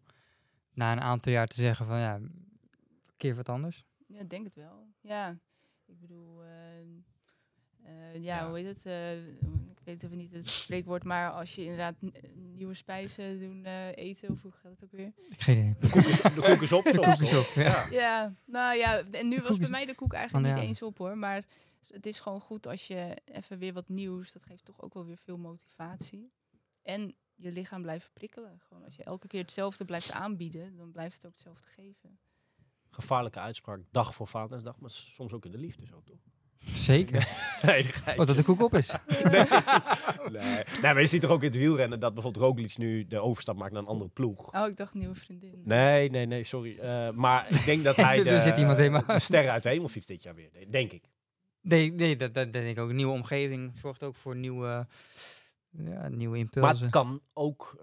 na 0.75 0.93
een 0.93 1.01
aantal 1.01 1.33
jaar 1.33 1.47
te 1.47 1.61
zeggen 1.61 1.87
van 1.87 1.99
ja, 1.99 2.15
een 2.15 2.49
keer 3.17 3.35
wat 3.35 3.49
anders? 3.49 3.85
Ja, 4.17 4.23
ik 4.23 4.31
denk 4.31 4.45
het 4.45 4.55
wel. 4.55 4.87
Ja, 5.01 5.39
ik 5.87 6.01
bedoel, 6.01 6.43
eh, 6.43 6.79
eh, 7.83 8.15
ja, 8.15 8.37
Ja. 8.37 8.47
hoe 8.49 8.57
heet 8.57 8.67
het? 8.67 8.87
eh, 8.87 9.27
ik 9.71 9.79
weet 9.85 10.03
even 10.03 10.17
niet 10.17 10.33
het 10.33 10.49
spreekwoord, 10.49 11.05
maar 11.05 11.31
als 11.31 11.55
je 11.55 11.63
inderdaad 11.63 11.95
nieuwe 12.35 12.75
spijzen 12.75 13.39
doen 13.41 13.65
eh, 13.65 13.97
eten, 13.97 14.31
of 14.31 14.43
hoe 14.43 14.53
gaat 14.53 14.71
het 14.71 14.85
ook 14.85 14.93
weer? 14.93 15.13
Geen 15.31 15.59
idee. 15.59 15.75
De 15.81 15.91
koek 15.91 16.03
is, 16.03 16.21
de 16.21 16.31
koek 16.35 16.63
is 16.63 16.73
op. 16.73 16.85
Koek 16.85 17.05
is 17.21 17.35
op, 17.39 17.47
ja. 17.55 17.87
Ja, 17.91 18.35
nou 18.45 18.77
ja, 18.77 19.03
en 19.11 19.29
nu 19.29 19.41
was 19.43 19.59
bij 19.59 19.69
mij 19.69 19.87
de 19.87 19.95
koek 19.95 20.13
eigenlijk 20.13 20.55
niet 20.55 20.65
eens 20.65 20.83
op 20.83 20.99
hoor, 20.99 21.19
maar 21.19 21.45
het 21.93 22.07
is 22.07 22.21
gewoon 22.21 22.41
goed 22.41 22.67
als 22.67 22.87
je 22.87 23.17
even 23.25 23.59
weer 23.59 23.73
wat 23.73 23.89
nieuws, 23.89 24.33
dat 24.33 24.45
geeft 24.45 24.65
toch 24.65 24.83
ook 24.83 24.95
wel 24.95 25.05
weer 25.07 25.19
veel 25.19 25.39
motivatie. 25.39 26.31
En 26.83 27.15
je 27.35 27.53
lichaam 27.53 27.83
blijft 27.83 28.11
prikkelen. 28.13 28.61
Gewoon 28.69 28.85
als 28.85 28.97
je 28.97 29.05
elke 29.05 29.27
keer 29.27 29.41
hetzelfde 29.41 29.85
blijft 29.85 30.13
aanbieden, 30.13 30.77
dan 30.77 30.91
blijft 30.93 31.15
het 31.15 31.27
ook 31.27 31.33
hetzelfde 31.33 31.67
geven. 31.67 32.19
Gevaarlijke 33.01 33.39
uitspraak, 33.39 33.81
dag 33.91 34.15
voor 34.15 34.29
Vadersdag, 34.29 34.79
maar 34.79 34.91
soms 34.91 35.33
ook 35.33 35.45
in 35.45 35.51
de 35.51 35.59
liefde 35.59 35.87
zo, 35.87 36.03
toch? 36.05 36.17
Zeker. 36.75 37.29
Nee, 37.63 37.87
Wat 38.17 38.27
dat 38.27 38.37
de 38.37 38.43
koek 38.43 38.63
op 38.63 38.75
is. 38.75 38.91
nee. 39.09 39.45
nee. 40.31 40.63
nee, 40.83 40.93
maar 40.93 41.01
je 41.01 41.07
ziet 41.07 41.21
toch 41.21 41.31
ook 41.31 41.43
in 41.43 41.49
het 41.49 41.57
wielrennen 41.57 42.01
dat 42.01 42.15
bijvoorbeeld 42.15 42.45
Roglic 42.45 42.79
nu 42.79 43.07
de 43.07 43.19
overstap 43.21 43.57
maakt 43.57 43.73
naar 43.73 43.83
een 43.83 43.89
andere 43.89 44.11
ploeg. 44.11 44.55
Oh, 44.55 44.67
ik 44.69 44.77
dacht 44.77 44.95
nieuwe 44.95 45.15
vriendin. 45.15 45.61
Nee, 45.65 46.11
nee, 46.11 46.27
nee, 46.27 46.43
sorry. 46.43 46.79
Eh, 46.79 47.11
maar 47.11 47.51
ik 47.53 47.65
denk 47.65 47.83
dat 47.85 47.97
hij 48.07 48.23
de, 48.23 48.31
Er 48.31 48.41
zit 48.41 48.57
iemand 48.57 48.77
helemaal- 48.77 49.07
de 49.07 49.19
sterren 49.19 49.53
uit 49.53 49.63
de 49.63 49.69
hemel 49.69 49.89
fietst 49.89 50.09
dit 50.09 50.23
jaar 50.23 50.35
weer. 50.35 50.51
Denk 50.71 50.93
ik. 50.93 51.05
Nee, 51.61 51.93
nee 51.93 52.17
dat, 52.17 52.35
dat 52.35 52.53
denk 52.53 52.67
ik 52.67 52.79
ook. 52.79 52.89
Een 52.89 52.97
nieuwe 52.97 53.13
omgeving 53.13 53.73
zorgt 53.79 54.03
ook 54.03 54.15
voor 54.15 54.37
nieuwe, 54.37 54.87
ja, 55.71 56.09
nieuwe 56.09 56.31
Maar 56.31 56.39
impulsen. 56.45 56.79
het 56.83 56.91
kan 56.91 57.21
ook... 57.33 57.77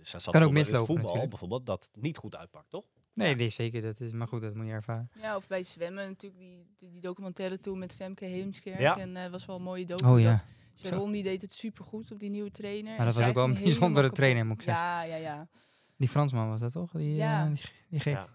zat 0.00 0.30
Kan 0.30 0.42
ook 0.42 0.52
mislopen 0.52 0.78
voetbal 0.86 0.96
natuurlijk. 1.04 1.28
bijvoorbeeld, 1.30 1.66
dat 1.66 1.88
niet 1.94 2.16
goed 2.16 2.36
uitpakt, 2.36 2.70
toch? 2.70 2.84
Nee, 3.14 3.34
nee, 3.34 3.48
zeker. 3.48 3.82
Dat 3.82 4.00
is, 4.00 4.12
maar 4.12 4.28
goed, 4.28 4.40
dat 4.40 4.54
moet 4.54 4.66
je 4.66 4.72
ervaren. 4.72 5.10
Ja, 5.20 5.36
of 5.36 5.46
bij 5.46 5.62
zwemmen 5.62 6.06
natuurlijk, 6.08 6.40
die, 6.42 6.66
die, 6.78 6.90
die 6.90 7.00
documentaire 7.00 7.60
toen 7.60 7.78
met 7.78 7.94
Femke 7.94 8.24
Heemskerk. 8.24 8.78
Ja. 8.80 8.98
En 8.98 9.16
eh 9.16 9.30
was 9.30 9.46
wel 9.46 9.56
een 9.56 9.62
mooie 9.62 9.86
docu. 9.86 10.06
Oh 10.06 10.20
ja. 10.20 10.42
Sharon 10.76 11.12
die 11.12 11.22
deed 11.22 11.42
het 11.42 11.54
supergoed 11.54 12.12
op 12.12 12.18
die 12.18 12.30
nieuwe 12.30 12.50
trainer. 12.50 12.90
Maar 12.90 12.98
en 12.98 13.04
dat 13.06 13.14
was 13.14 13.26
ook 13.26 13.34
wel 13.34 13.44
een 13.44 13.54
bijzondere 13.62 14.10
trainer, 14.10 14.46
moet 14.46 14.56
ik 14.56 14.62
zeggen. 14.62 14.84
Ja, 14.84 15.02
ja, 15.02 15.16
ja. 15.16 15.48
Die 15.96 16.08
Fransman 16.08 16.48
was 16.48 16.60
dat 16.60 16.72
toch? 16.72 16.90
Die, 16.92 17.14
Ja. 17.14 17.42
eh, 17.46 17.52
die, 17.54 17.62
die 17.88 18.00
gek. 18.00 18.12
Ja. 18.14 18.28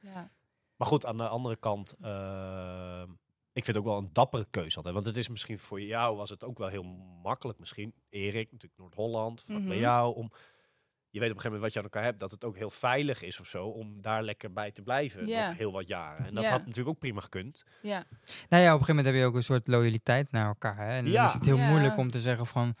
ja. 0.00 0.30
Maar 0.76 0.86
goed, 0.88 1.06
aan 1.06 1.16
de 1.16 1.28
andere 1.28 1.56
kant, 1.56 1.94
eh, 2.00 3.02
ik 3.52 3.64
vind 3.64 3.66
het 3.66 3.76
ook 3.76 3.84
wel 3.84 3.98
een 3.98 4.10
dappere 4.12 4.46
keuze 4.50 4.76
altijd. 4.76 4.94
Want 4.94 5.06
het 5.06 5.16
is 5.16 5.28
misschien 5.28 5.58
voor 5.58 5.80
jou, 5.80 6.16
was 6.16 6.30
het 6.30 6.44
ook 6.44 6.58
wel 6.58 6.68
heel 6.68 6.82
makkelijk 7.22 7.58
misschien. 7.58 7.94
Erik, 8.08 8.52
natuurlijk 8.52 8.80
Noord-Holland, 8.80 9.42
vlak 9.42 9.58
bij 9.58 9.66
Mhm. 9.66 9.78
jou. 9.78 10.14
Om, 10.14 10.30
je 11.16 11.22
weet 11.22 11.30
op 11.30 11.36
een 11.36 11.42
gegeven 11.42 11.60
moment 11.60 11.62
wat 11.62 11.72
je 11.72 11.78
aan 11.78 11.84
elkaar 11.84 12.02
hebt. 12.04 12.20
Dat 12.20 12.30
het 12.30 12.44
ook 12.44 12.56
heel 12.56 12.70
veilig 12.70 13.22
is 13.22 13.40
of 13.40 13.46
zo, 13.46 13.66
om 13.66 14.02
daar 14.02 14.22
lekker 14.22 14.52
bij 14.52 14.70
te 14.70 14.82
blijven. 14.82 15.26
Ja. 15.26 15.48
Nog 15.48 15.56
heel 15.58 15.72
wat 15.72 15.88
jaren. 15.88 16.26
En 16.26 16.34
dat 16.34 16.44
Ja. 16.44 16.50
had 16.50 16.58
natuurlijk 16.58 16.88
ook 16.88 16.98
prima 16.98 17.20
gekund. 17.20 17.64
ja. 17.82 18.04
Nou 18.48 18.62
ja, 18.62 18.74
op 18.74 18.80
een 18.80 18.84
gegeven 18.84 18.86
moment 18.94 19.06
heb 19.06 19.14
je 19.14 19.24
ook 19.24 19.34
een 19.34 19.42
soort 19.42 19.66
loyaliteit 19.68 20.30
naar 20.30 20.46
elkaar. 20.46 20.76
Hè? 20.76 20.96
En 20.96 21.04
dan 21.04 21.12
Ja. 21.12 21.24
is 21.26 21.32
het 21.32 21.44
heel 21.44 21.56
Ja. 21.56 21.68
moeilijk 21.68 21.96
om 21.96 22.10
te 22.10 22.20
zeggen 22.20 22.46
van 22.46 22.74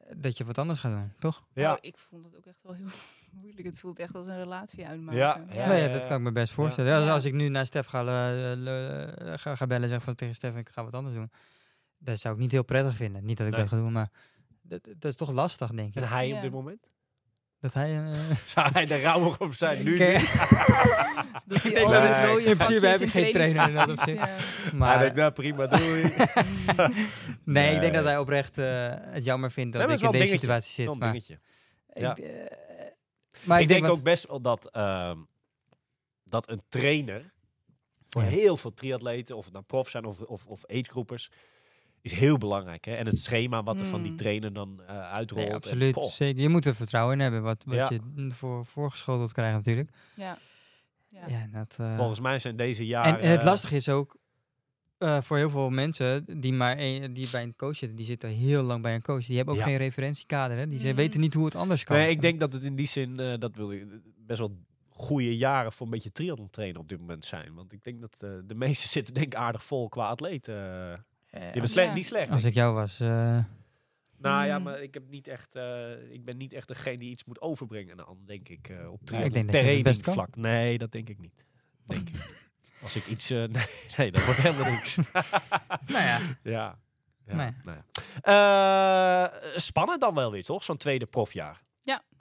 eh, 0.00 0.14
dat 0.16 0.36
je 0.38 0.44
wat 0.44 0.58
anders 0.58 0.78
gaat 0.78 0.92
doen, 0.92 1.12
toch? 1.18 1.44
Ja. 1.52 1.72
Oh, 1.72 1.78
ik 1.80 1.98
vond 1.98 2.24
het 2.24 2.36
ook 2.36 2.46
echt 2.46 2.62
wel 2.62 2.72
heel 2.72 2.86
moeilijk. 3.42 3.66
Het 3.66 3.78
voelt 3.80 3.98
echt 3.98 4.14
als 4.14 4.26
een 4.26 4.36
relatie 4.38 4.86
uitmaken. 4.86 5.20
Ja, 5.20 5.44
ja. 5.48 5.54
ja. 5.54 5.66
nou 5.66 5.78
ja, 5.80 5.88
dat 5.88 6.06
kan 6.06 6.16
ik 6.16 6.22
me 6.22 6.32
best 6.32 6.52
voorstellen. 6.52 6.90
Ja, 6.90 6.96
als, 6.96 7.06
Ja. 7.06 7.12
als 7.12 7.24
ik 7.24 7.32
nu 7.32 7.48
naar 7.48 7.66
Stef 7.66 7.86
ga, 7.86 8.06
eh, 8.06 8.52
eh, 8.52 9.38
ga, 9.38 9.54
ga 9.54 9.66
bellen 9.66 9.82
en 9.82 9.88
zeg 9.88 10.02
van 10.02 10.14
tegen 10.14 10.34
Stef, 10.34 10.56
ik 10.56 10.68
ga 10.68 10.84
wat 10.84 10.94
anders 10.94 11.14
doen. 11.14 11.30
Dat 11.98 12.18
zou 12.18 12.34
ik 12.34 12.40
niet 12.40 12.52
heel 12.52 12.64
prettig 12.64 12.96
vinden. 12.96 13.24
Niet 13.24 13.36
dat 13.38 13.46
ik 13.46 13.52
Nee. 13.52 13.60
dat 13.62 13.70
ga 13.70 13.76
doen, 13.76 13.92
maar 13.92 14.10
dat, 14.62 14.84
dat 14.84 15.04
is 15.04 15.16
toch 15.16 15.30
lastig, 15.30 15.70
denk 15.70 15.88
ik. 15.88 16.02
En 16.02 16.08
hij 16.08 16.28
Ja. 16.28 16.36
op 16.36 16.42
dit 16.42 16.52
moment? 16.52 16.92
Dat 17.64 17.74
hij... 17.74 17.96
eh, 17.96 18.36
Zou 18.46 18.68
hij 18.72 18.88
er 18.88 19.00
rauwig 19.00 19.40
op 19.40 19.54
zijn? 19.54 19.84
Nu 19.84 19.94
Oké. 19.94 20.12
niet? 20.12 20.32
Dat 21.46 21.62
die 21.62 21.72
Nee, 21.72 22.44
in 22.44 22.56
principe 22.56 22.86
heb 22.86 23.00
ik 23.00 23.08
geen 23.10 23.32
trainer 23.32 23.68
in 23.68 23.74
dat 23.74 23.96
trainingspakjes, 23.96 23.98
opzicht. 23.98 24.70
ja. 24.72 24.76
maar 24.76 24.88
Hij 24.88 24.98
denkt, 24.98 25.16
nou 25.16 25.32
prima, 25.32 25.66
doei. 25.66 26.02
nee, 27.44 27.74
ik 27.74 27.80
denk 27.80 27.94
dat 27.94 28.04
hij 28.04 28.18
oprecht 28.18 28.58
eh, 28.58 28.92
het 28.96 29.24
jammer 29.24 29.50
vindt 29.50 29.72
dat 29.72 29.86
Nee, 29.86 29.96
ik 29.96 30.02
in 30.02 30.10
deze 30.10 30.26
situatie 30.26 30.72
zit. 30.72 30.88
een 30.88 30.98
Maar, 30.98 31.14
ik, 31.14 31.36
Ja. 31.92 32.16
eh, 32.16 32.50
maar 33.42 33.60
ik 33.60 33.68
denk 33.68 33.82
wat- 33.82 33.90
ook 33.90 34.02
best 34.02 34.26
wel 34.28 34.40
dat, 34.40 34.70
ehm, 34.70 35.18
dat 36.24 36.50
een 36.50 36.62
trainer 36.68 37.32
voor 38.08 38.22
Ja. 38.22 38.28
heel 38.28 38.56
veel 38.56 38.74
triatleten, 38.74 39.36
of 39.36 39.44
het 39.44 39.52
nou 39.52 39.64
prof 39.64 39.88
zijn 39.88 40.04
of, 40.04 40.18
of, 40.20 40.46
of 40.46 40.66
agegroepers, 40.70 41.30
is 42.04 42.12
heel 42.12 42.38
belangrijk. 42.38 42.84
Hè? 42.84 42.94
En 42.94 43.06
het 43.06 43.18
schema 43.18 43.62
wat 43.62 43.80
er 43.80 43.86
van 43.86 44.02
die 44.02 44.10
Mm. 44.10 44.16
trainer 44.16 44.52
dan 44.52 44.82
eh 44.86 45.10
uitrolt. 45.12 45.44
Nee, 45.46 45.54
absoluut. 45.54 46.04
Zeker. 46.04 46.42
Je 46.42 46.48
moet 46.48 46.66
er 46.66 46.74
vertrouwen 46.74 47.14
in 47.14 47.20
hebben, 47.20 47.42
wat, 47.42 47.64
wat 47.66 47.74
Ja. 47.76 47.90
je 47.90 48.30
voor, 48.30 48.64
voorgeschoteld 48.66 49.32
krijgt 49.32 49.54
natuurlijk. 49.56 49.90
Ja. 50.14 50.38
Ja. 51.08 51.26
Ja, 51.28 51.48
dat, 51.52 51.76
eh, 51.80 51.96
Volgens 51.96 52.20
mij 52.20 52.38
zijn 52.38 52.56
deze 52.56 52.86
jaren... 52.86 53.14
en, 53.14 53.20
en 53.20 53.30
het 53.30 53.42
lastige 53.42 53.76
is 53.76 53.88
ook, 53.88 54.16
eh, 54.98 55.20
voor 55.20 55.36
heel 55.36 55.50
veel 55.50 55.70
mensen 55.70 56.40
die, 56.40 56.52
maar 56.52 56.76
een, 56.78 57.12
die 57.12 57.28
bij 57.30 57.42
een 57.42 57.56
coach 57.56 57.76
zitten, 57.76 57.96
die 57.96 58.06
zitten 58.06 58.28
heel 58.30 58.62
lang 58.62 58.82
bij 58.82 58.94
een 58.94 59.02
coach. 59.02 59.26
Die 59.26 59.36
hebben 59.36 59.54
ook 59.54 59.60
Ja. 59.60 59.66
geen 59.66 59.76
referentiekader. 59.76 60.56
Hè? 60.56 60.68
Die 60.68 60.78
ze 60.78 60.86
Mhm. 60.88 60.96
weten 60.96 61.20
niet 61.20 61.34
hoe 61.34 61.44
het 61.44 61.54
anders 61.54 61.84
kan. 61.84 61.96
Nee, 61.96 62.10
ik 62.10 62.20
denk 62.20 62.40
dat 62.40 62.52
het 62.52 62.62
in 62.62 62.74
die 62.76 62.86
zin, 62.86 63.18
eh, 63.20 63.38
dat 63.38 63.56
wil 63.56 63.72
ik, 63.72 63.84
best 64.16 64.38
wel 64.38 64.56
goede 64.88 65.36
jaren 65.36 65.72
voor 65.72 65.86
een 65.86 65.92
beetje 65.92 66.12
triathlon 66.12 66.50
trainen 66.50 66.80
op 66.80 66.88
dit 66.88 66.98
moment 66.98 67.24
zijn. 67.24 67.54
Want 67.54 67.72
ik 67.72 67.82
denk 67.84 68.00
dat 68.00 68.16
eh, 68.20 68.30
de 68.46 68.54
meesten 68.54 68.88
zitten 68.98 69.14
denk 69.14 69.26
ik 69.26 69.34
aardig 69.34 69.64
vol 69.64 69.88
qua 69.88 70.08
atleten. 70.08 71.04
Eh, 71.34 71.46
je 71.54 71.60
bent 71.60 71.70
slecht, 71.70 71.88
Ja. 71.88 71.94
niet 71.94 72.06
slecht. 72.06 72.30
Als 72.30 72.44
ik 72.44 72.54
jou 72.54 72.74
was. 72.74 73.00
eh, 73.00 73.38
Nou 74.18 74.46
ja, 74.46 74.58
Mm. 74.58 74.64
maar 74.64 74.82
ik, 74.82 74.94
heb 74.94 75.08
niet 75.08 75.28
echt, 75.28 75.54
eh, 75.54 76.12
ik 76.12 76.24
ben 76.24 76.36
niet 76.36 76.52
echt 76.52 76.68
degene 76.68 76.98
die 76.98 77.10
iets 77.10 77.24
moet 77.24 77.40
overbrengen 77.40 77.98
aan 78.00 78.06
ander, 78.06 78.26
denk 78.26 78.48
ik, 78.48 78.68
eh, 78.68 78.92
op 78.92 79.00
Ja, 79.04 79.90
vlak. 80.12 80.36
Nee, 80.36 80.78
dat 80.78 80.92
denk 80.92 81.08
ik 81.08 81.18
niet. 81.18 81.44
Denk 81.86 82.08
ik. 82.08 82.42
Als 82.82 82.96
ik 82.96 83.06
iets... 83.06 83.30
eh, 83.30 83.38
nee, 83.56 83.66
nee, 83.96 84.10
dat 84.12 84.24
wordt 84.24 84.40
helemaal 84.40 84.70
niks. 84.70 84.96
nou 85.92 86.04
ja. 86.04 86.20
ja. 86.42 86.78
ja, 87.26 87.34
Nee. 87.34 87.50
nou 87.64 87.78
ja. 88.22 89.32
Eh, 89.32 89.56
spannend 89.58 90.00
dan 90.00 90.14
wel 90.14 90.30
weer, 90.30 90.42
toch? 90.44 90.64
Zo'n 90.64 90.76
tweede 90.76 91.06
profjaar. 91.06 91.62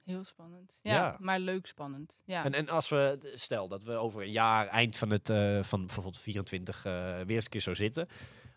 Heel 0.06 0.24
spannend. 0.24 0.80
Ja, 0.82 0.94
Ja. 0.94 1.16
maar 1.20 1.40
leuk 1.40 1.66
spannend. 1.68 2.22
Ja. 2.26 2.44
En, 2.46 2.54
en 2.54 2.70
als 2.70 2.90
we, 2.90 3.32
stel 3.34 3.68
dat 3.68 3.84
we 3.84 3.92
over 3.92 4.22
een 4.22 4.32
jaar, 4.32 4.68
eind 4.68 4.98
van 4.98 5.10
het, 5.10 5.30
eh, 5.30 5.64
van 5.64 5.80
bijvoorbeeld 5.86 6.18
24, 6.18 6.86
eh, 6.86 6.94
weer 6.94 7.30
eens 7.36 7.44
een 7.46 7.52
keer 7.52 7.62
zo 7.62 7.74
zitten. 7.74 8.08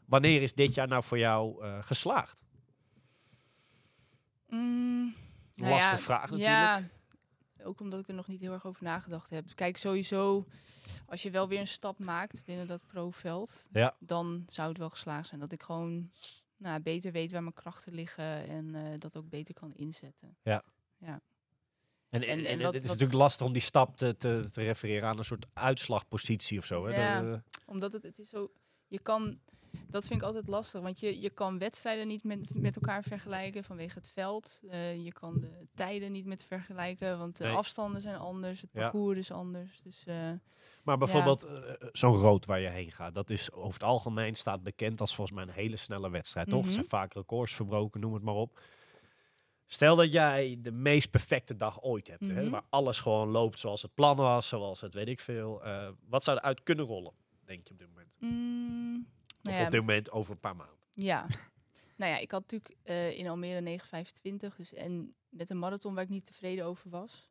Wanneer 0.07 0.43
is 0.43 0.55
dit 0.55 0.75
jaar 0.75 0.89
nou 0.89 1.03
voor 1.05 1.19
jou 1.19 1.65
eh, 1.65 1.83
geslaagd? 1.83 2.43
Mm, 4.49 5.15
nou 5.55 5.71
Lastige 5.71 5.97
ja, 5.97 6.03
vraag 6.03 6.37
Ja, 6.37 6.83
ook 7.65 7.81
omdat 7.81 8.01
ik 8.01 8.09
er 8.09 8.15
nog 8.15 8.27
niet 8.27 8.41
heel 8.41 8.53
erg 8.53 8.67
over 8.67 8.83
nagedacht 8.83 9.31
heb. 9.31 9.45
Kijk, 9.55 9.77
sowieso, 9.77 10.47
als 11.07 11.23
je 11.23 11.31
wel 11.31 11.49
weer 11.49 11.61
een 11.61 11.67
stap 11.67 11.99
maakt 11.99 12.45
binnen 12.45 12.67
dat 12.67 12.87
pro-veld, 12.87 13.69
Ja. 13.73 13.97
dan 13.99 14.45
zou 14.49 14.69
het 14.69 14.79
wel 14.79 14.91
geslaagd 14.91 15.29
zijn. 15.29 15.41
Dat 15.41 15.53
ik 15.53 15.63
gewoon 15.63 16.11
nou, 16.57 16.81
beter 16.81 17.13
weet 17.13 17.33
waar 17.33 17.43
mijn 17.43 17.55
krachten 17.55 17.93
liggen 17.93 18.49
en 18.49 18.75
eh, 18.75 18.99
dat 18.99 19.17
ook 19.17 19.29
beter 19.29 19.55
kan 19.55 19.75
inzetten. 19.75 20.37
En, 20.43 20.63
en, 22.23 22.23
En- 22.23 22.23
en, 22.23 22.47
en 22.47 22.61
het 22.61 22.75
is 22.75 22.81
wat- 22.81 22.83
natuurlijk 22.91 23.19
lastig 23.19 23.47
om 23.47 23.53
die 23.53 23.63
stap 23.63 23.97
te, 23.97 24.17
te, 24.17 24.49
te 24.53 24.63
refereren 24.63 25.09
aan 25.09 25.19
een 25.19 25.25
soort 25.25 25.47
uitslagpositie 25.53 26.59
of 26.59 26.65
zo. 26.65 26.87
Hè? 26.87 26.97
Ja. 26.97 27.21
Dat, 27.23 27.35
eh, 27.35 27.41
Omdat 27.67 27.93
het, 27.93 28.03
het 28.03 28.19
is 28.19 28.29
zo, 28.29 28.53
je 28.87 28.99
kan, 28.99 29.41
dat 29.91 30.07
vind 30.07 30.21
ik 30.21 30.27
altijd 30.27 30.47
lastig, 30.47 30.81
want 30.81 31.01
je, 31.01 31.21
je 31.21 31.31
kan 31.31 31.59
wedstrijden 31.59 32.07
niet 32.07 32.25
met, 32.25 32.55
met 32.55 32.77
elkaar 32.77 33.03
vergelijken 33.03 33.65
vanwege 33.65 33.99
het 33.99 34.09
veld. 34.09 34.61
Eh, 34.69 35.05
je 35.05 35.13
kan 35.13 35.41
de 35.41 35.67
tijden 35.75 36.13
niet 36.13 36.27
met 36.27 36.45
vergelijken, 36.45 37.19
want 37.19 37.37
de 37.37 37.45
Nee. 37.45 37.55
afstanden 37.55 38.01
zijn 38.01 38.17
anders, 38.17 38.61
het 38.61 38.71
Ja. 38.73 38.81
parcours 38.81 39.19
is 39.19 39.31
anders. 39.31 39.81
Dus 39.83 40.03
eh, 40.07 40.31
Maar 40.83 40.99
bijvoorbeeld 40.99 41.43
eh, 41.45 41.73
zo'n 41.93 42.15
rood 42.15 42.47
waar 42.47 42.61
je 42.61 42.69
heen 42.69 42.93
gaat, 42.93 43.15
dat 43.15 43.31
is 43.31 43.53
over 43.53 43.73
het 43.73 43.83
algemeen 43.83 44.35
staat 44.35 44.63
bekend 44.63 45.01
als 45.01 45.15
volgens 45.15 45.37
mij 45.37 45.47
een 45.47 45.53
hele 45.61 45.77
snelle 45.77 46.11
wedstrijd, 46.11 46.49
toch? 46.49 46.59
Er 46.61 46.65
Mhm. 46.65 46.75
zijn 46.75 46.87
vaak 46.87 47.15
records 47.15 47.55
verbroken, 47.55 48.01
noem 48.01 48.15
het 48.15 48.23
maar 48.23 48.35
op. 48.35 48.61
Stel 49.69 49.97
dat 49.97 50.13
jij 50.13 50.57
de 50.61 50.71
meest 50.73 51.11
perfecte 51.11 51.57
dag 51.57 51.83
ooit 51.83 52.07
hebt, 52.09 52.29
hè, 52.29 52.43
Mhm. 52.43 52.51
waar 52.51 52.65
alles 52.71 53.01
gewoon 53.01 53.29
loopt 53.29 53.61
zoals 53.61 53.83
het 53.83 53.95
plan 53.95 54.17
was, 54.17 54.49
zoals 54.49 54.81
het 54.81 54.95
weet 54.95 55.09
ik 55.09 55.21
veel. 55.21 55.63
wat 56.09 56.25
zou 56.25 56.37
eruit 56.39 56.63
kunnen 56.63 56.85
rollen, 56.85 57.13
denk 57.45 57.67
je 57.67 57.73
op 57.73 57.79
dit 57.79 57.89
moment? 57.89 58.17
mm, 58.21 59.07
Of 59.47 59.53
nou 59.53 59.61
ja, 59.61 59.65
op 59.65 59.71
dit 59.71 59.81
moment 59.81 60.11
over 60.11 60.33
een 60.33 60.41
paar 60.41 60.57
maanden? 60.57 60.77
Ja. 60.93 61.27
nou 61.97 62.13
ja, 62.13 62.19
ik 62.19 62.31
had 62.31 62.41
natuurlijk 62.41 62.77
eh, 62.83 63.19
in 63.19 63.29
Almere 63.29 63.79
9,25. 64.51 64.57
Dus, 64.57 64.73
en 64.75 65.15
met 65.29 65.51
een 65.51 65.59
marathon 65.59 65.95
waar 65.95 66.05
ik 66.05 66.11
niet 66.11 66.27
tevreden 66.27 66.65
over 66.65 66.91
was. 66.91 67.31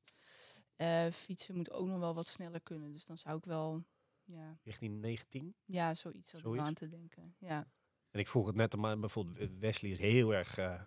Eh, 0.75 1.11
fietsen 1.11 1.55
moet 1.55 1.71
ook 1.71 1.87
nog 1.87 1.99
wel 1.99 2.13
wat 2.13 2.27
sneller 2.27 2.61
kunnen. 2.61 2.91
Dus 2.91 3.05
dan 3.05 3.17
zou 3.17 3.37
ik 3.37 3.45
wel, 3.45 3.83
ja, 4.23 4.57
Richting 4.63 5.01
19? 5.01 5.55
ja 5.65 5.93
zoiets 5.93 6.29
Zoiets? 6.29 6.67
aan 6.67 6.73
te 6.73 6.87
denken. 6.87 7.35
Ja. 7.39 7.67
En 8.11 8.19
ik 8.19 8.27
vroeg 8.27 8.45
het 8.45 8.55
net, 8.55 8.75
maar 8.75 8.99
bijvoorbeeld 8.99 9.51
Wesley 9.59 9.91
is 9.91 9.99
heel 9.99 10.33
erg, 10.33 10.57
eh, 10.57 10.81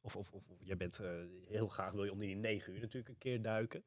of, 0.00 0.16
of, 0.16 0.32
of, 0.32 0.48
of 0.48 0.58
jij 0.64 0.76
bent 0.76 0.98
eh, 0.98 1.24
heel 1.46 1.68
graag, 1.68 1.92
wil 1.92 2.04
je 2.04 2.12
onder 2.12 2.26
die 2.26 2.36
9 2.36 2.72
uur 2.72 2.80
natuurlijk 2.80 3.08
een 3.08 3.18
keer 3.18 3.42
duiken. 3.42 3.84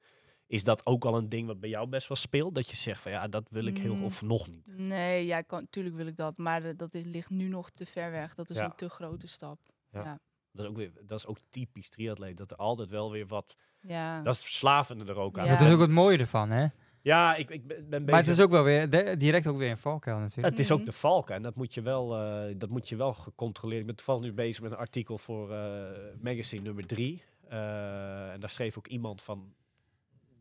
Is 0.47 0.63
dat 0.63 0.85
ook 0.85 1.05
al 1.05 1.17
een 1.17 1.29
ding 1.29 1.47
wat 1.47 1.59
bij 1.59 1.69
jou 1.69 1.87
best 1.87 2.07
wel 2.07 2.17
speelt? 2.17 2.55
Dat 2.55 2.69
je 2.69 2.75
zegt 2.75 3.01
van 3.01 3.11
ja, 3.11 3.27
dat 3.27 3.47
wil 3.49 3.65
ik 3.65 3.77
heel, 3.77 3.95
Mm. 3.95 4.03
of 4.03 4.21
nog 4.21 4.47
niet? 4.47 4.71
Nee, 4.77 5.25
ja, 5.25 5.41
kan, 5.41 5.59
natuurlijk 5.61 5.95
wil 5.95 6.07
ik 6.07 6.15
dat. 6.15 6.37
Maar 6.37 6.75
dat 6.75 6.93
is, 6.93 7.03
ligt 7.05 7.29
nu 7.29 7.47
nog 7.47 7.69
te 7.69 7.85
ver 7.85 8.11
weg. 8.11 8.33
Dat 8.35 8.49
is 8.49 8.57
Ja. 8.57 8.63
een 8.65 8.75
te 8.75 8.89
grote 8.89 9.27
stap. 9.27 9.59
Ja. 9.91 10.03
Ja. 10.03 10.19
Dat 10.51 10.65
is 10.65 10.71
ook, 10.71 10.77
weer, 10.77 10.91
dat 11.05 11.17
is 11.19 11.25
ook 11.25 11.37
typisch 11.49 11.89
triatleet. 11.89 12.37
Dat 12.37 12.51
er 12.51 12.57
altijd 12.57 12.89
wel 12.89 13.11
weer 13.11 13.27
wat... 13.27 13.55
Ja. 13.81 14.17
Dat 14.21 14.33
is 14.33 14.39
het 14.39 14.45
verslavende 14.47 15.05
er 15.05 15.17
ook 15.17 15.37
aan. 15.39 15.45
Ja. 15.45 15.57
Dat 15.57 15.67
is 15.67 15.73
ook 15.73 15.79
het 15.79 15.89
mooie 15.89 16.17
ervan, 16.17 16.49
hè? 16.49 16.67
Ja, 17.01 17.35
ik, 17.35 17.49
ik 17.49 17.67
ben 17.67 17.89
bezig... 17.89 18.05
Maar 18.05 18.19
het 18.19 18.27
is 18.27 18.39
ook 18.39 18.49
wel 18.51 18.63
weer 18.63 18.89
de- 18.89 19.15
direct 19.17 19.47
ook 19.47 19.57
weer 19.57 19.69
een 19.69 19.77
valkuil 19.77 20.17
natuurlijk. 20.19 20.47
Het 20.49 20.59
is 20.59 20.71
ook 20.71 20.77
Mhm. 20.77 20.87
de 20.87 20.93
valken 20.93 21.35
en 21.35 21.41
dat 21.41 21.55
moet 21.55 21.73
je 21.73 21.81
wel, 21.81 22.15
eh, 22.17 22.53
dat 22.57 22.69
moet 22.69 22.89
je 22.89 22.95
wel 22.95 23.13
gecontroleerd. 23.13 23.79
Ik 23.79 23.85
ben 23.87 23.95
toevallig 23.95 24.21
nu 24.21 24.33
bezig 24.33 24.61
met 24.63 24.71
een 24.71 24.77
artikel 24.77 25.17
voor 25.17 25.51
eh, 25.53 25.83
magazine 26.21 26.61
nummer 26.61 26.85
drie. 26.85 27.23
Eh, 27.47 28.31
en 28.31 28.39
daar 28.39 28.49
schreef 28.49 28.77
ook 28.77 28.87
iemand 28.87 29.21
van, 29.21 29.53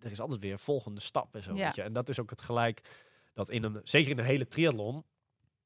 er 0.01 0.11
is 0.11 0.21
altijd 0.21 0.41
weer 0.41 0.53
een 0.53 0.59
volgende 0.59 1.01
stap 1.01 1.35
en 1.35 1.43
zo. 1.43 1.55
Ja. 1.55 1.65
Weet 1.65 1.75
je? 1.75 1.83
En 1.83 1.93
dat 1.93 2.09
is 2.09 2.21
ook 2.21 2.31
het 2.31 2.41
gelijk, 2.43 2.81
dat 3.35 3.51
in 3.51 3.63
een, 3.63 3.81
zeker 3.85 4.11
in 4.11 4.19
een 4.19 4.25
hele 4.25 4.49
triathlon, 4.49 5.05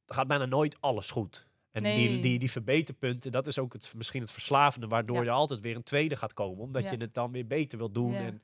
gaat 0.07 0.27
bijna 0.27 0.44
nooit 0.44 0.77
alles 0.81 1.11
goed. 1.11 1.48
En 1.70 1.82
die, 1.82 1.93
Nee. 1.93 2.20
die, 2.20 2.39
die 2.39 2.51
verbeterpunten, 2.51 3.32
dat 3.32 3.47
is 3.47 3.59
ook 3.59 3.73
het, 3.73 3.93
misschien 3.97 4.20
het 4.20 4.32
verslavende, 4.32 4.86
waardoor 4.86 5.16
Ja. 5.16 5.23
je 5.23 5.31
altijd 5.31 5.61
weer 5.61 5.77
een 5.77 5.82
tweede 5.82 6.16
gaat 6.16 6.35
komen. 6.35 6.59
Omdat 6.62 6.82
Ja. 6.82 6.90
je 6.90 6.97
het 6.97 7.15
dan 7.15 7.32
weer 7.32 7.47
beter 7.47 7.78
wil 7.78 7.90
doen. 7.93 8.12
Ja. 8.12 8.19
En 8.19 8.43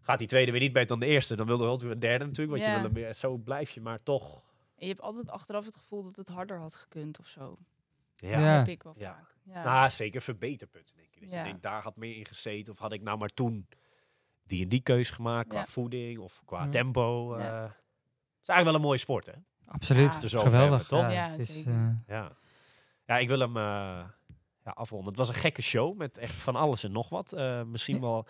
gaat 0.00 0.18
die 0.18 0.26
tweede 0.28 0.50
weer 0.50 0.60
niet 0.60 0.72
beter 0.72 0.88
dan 0.88 1.00
de 1.00 1.06
eerste, 1.06 1.36
dan 1.36 1.46
wil 1.46 1.60
er 1.60 1.66
altijd 1.66 1.82
weer 1.82 1.92
een 1.92 1.98
derde 1.98 2.24
natuurlijk. 2.24 2.50
Want 2.58 2.62
Ja. 2.62 2.68
je 2.76 2.82
wil 2.82 2.84
hem 2.90 3.02
weer, 3.02 3.14
zo 3.14 3.36
blijf 3.36 3.70
je 3.70 3.80
maar 3.80 4.02
toch... 4.02 4.52
En 4.76 4.86
je 4.86 4.92
hebt 4.92 5.00
altijd 5.00 5.30
achteraf 5.30 5.64
het 5.64 5.76
gevoel 5.76 6.02
dat 6.02 6.16
het 6.16 6.28
harder 6.28 6.58
had 6.58 6.74
gekund 6.74 7.18
of 7.18 7.26
zo. 7.26 7.58
Ja. 8.16 8.30
Dat 8.30 8.56
heb 8.66 8.68
ik 8.68 8.82
wel 8.82 8.94
Ja. 8.98 9.14
vaak. 9.14 9.34
Ja. 9.42 9.64
Nou, 9.64 9.90
zeker 9.90 10.20
verbeterpunten, 10.22 10.96
denk 10.96 11.08
ik. 11.14 11.20
Dat 11.20 11.30
Ja. 11.30 11.38
je 11.38 11.44
denkt, 11.44 11.62
daar 11.62 11.82
had 11.82 11.96
meer 11.96 12.16
in 12.16 12.26
gezeten. 12.26 12.72
Of 12.72 12.78
had 12.78 12.92
ik 12.92 13.02
nou 13.02 13.18
maar 13.18 13.28
toen 13.28 13.66
die 14.46 14.62
en 14.62 14.68
die 14.68 14.80
keus 14.80 15.10
gemaakt 15.10 15.48
qua 15.48 15.58
Ja. 15.58 15.66
voeding 15.66 16.18
of 16.18 16.40
qua 16.44 16.62
Ja. 16.64 16.68
tempo. 16.70 17.38
Ja. 17.38 17.44
eh. 17.44 17.62
het 17.62 17.72
is 18.42 18.48
eigenlijk 18.48 18.64
wel 18.64 18.74
een 18.74 18.80
mooie 18.80 18.98
sport, 18.98 19.26
hè? 19.26 19.32
Absoluut. 19.66 20.12
Ja. 20.30 20.40
Geweldig. 20.40 20.52
hebben, 20.52 20.86
toch? 20.86 21.12
Ja, 21.12 21.30
het 21.30 21.40
is, 21.40 21.54
zeker. 21.54 21.72
eh, 21.72 21.88
Ja, 22.06 22.32
ja 23.06 23.18
ik 23.18 23.28
wil 23.28 23.38
hem 23.38 23.56
eh, 23.56 23.62
ja, 24.64 24.70
afronden. 24.74 25.08
Het 25.08 25.18
was 25.18 25.28
een 25.28 25.34
gekke 25.34 25.62
show 25.62 25.96
met 25.98 26.18
echt 26.18 26.32
van 26.32 26.56
alles 26.56 26.84
en 26.84 26.92
nog 26.92 27.08
wat. 27.08 27.32
Eh, 27.32 27.62
misschien 27.62 28.00
wel 28.00 28.26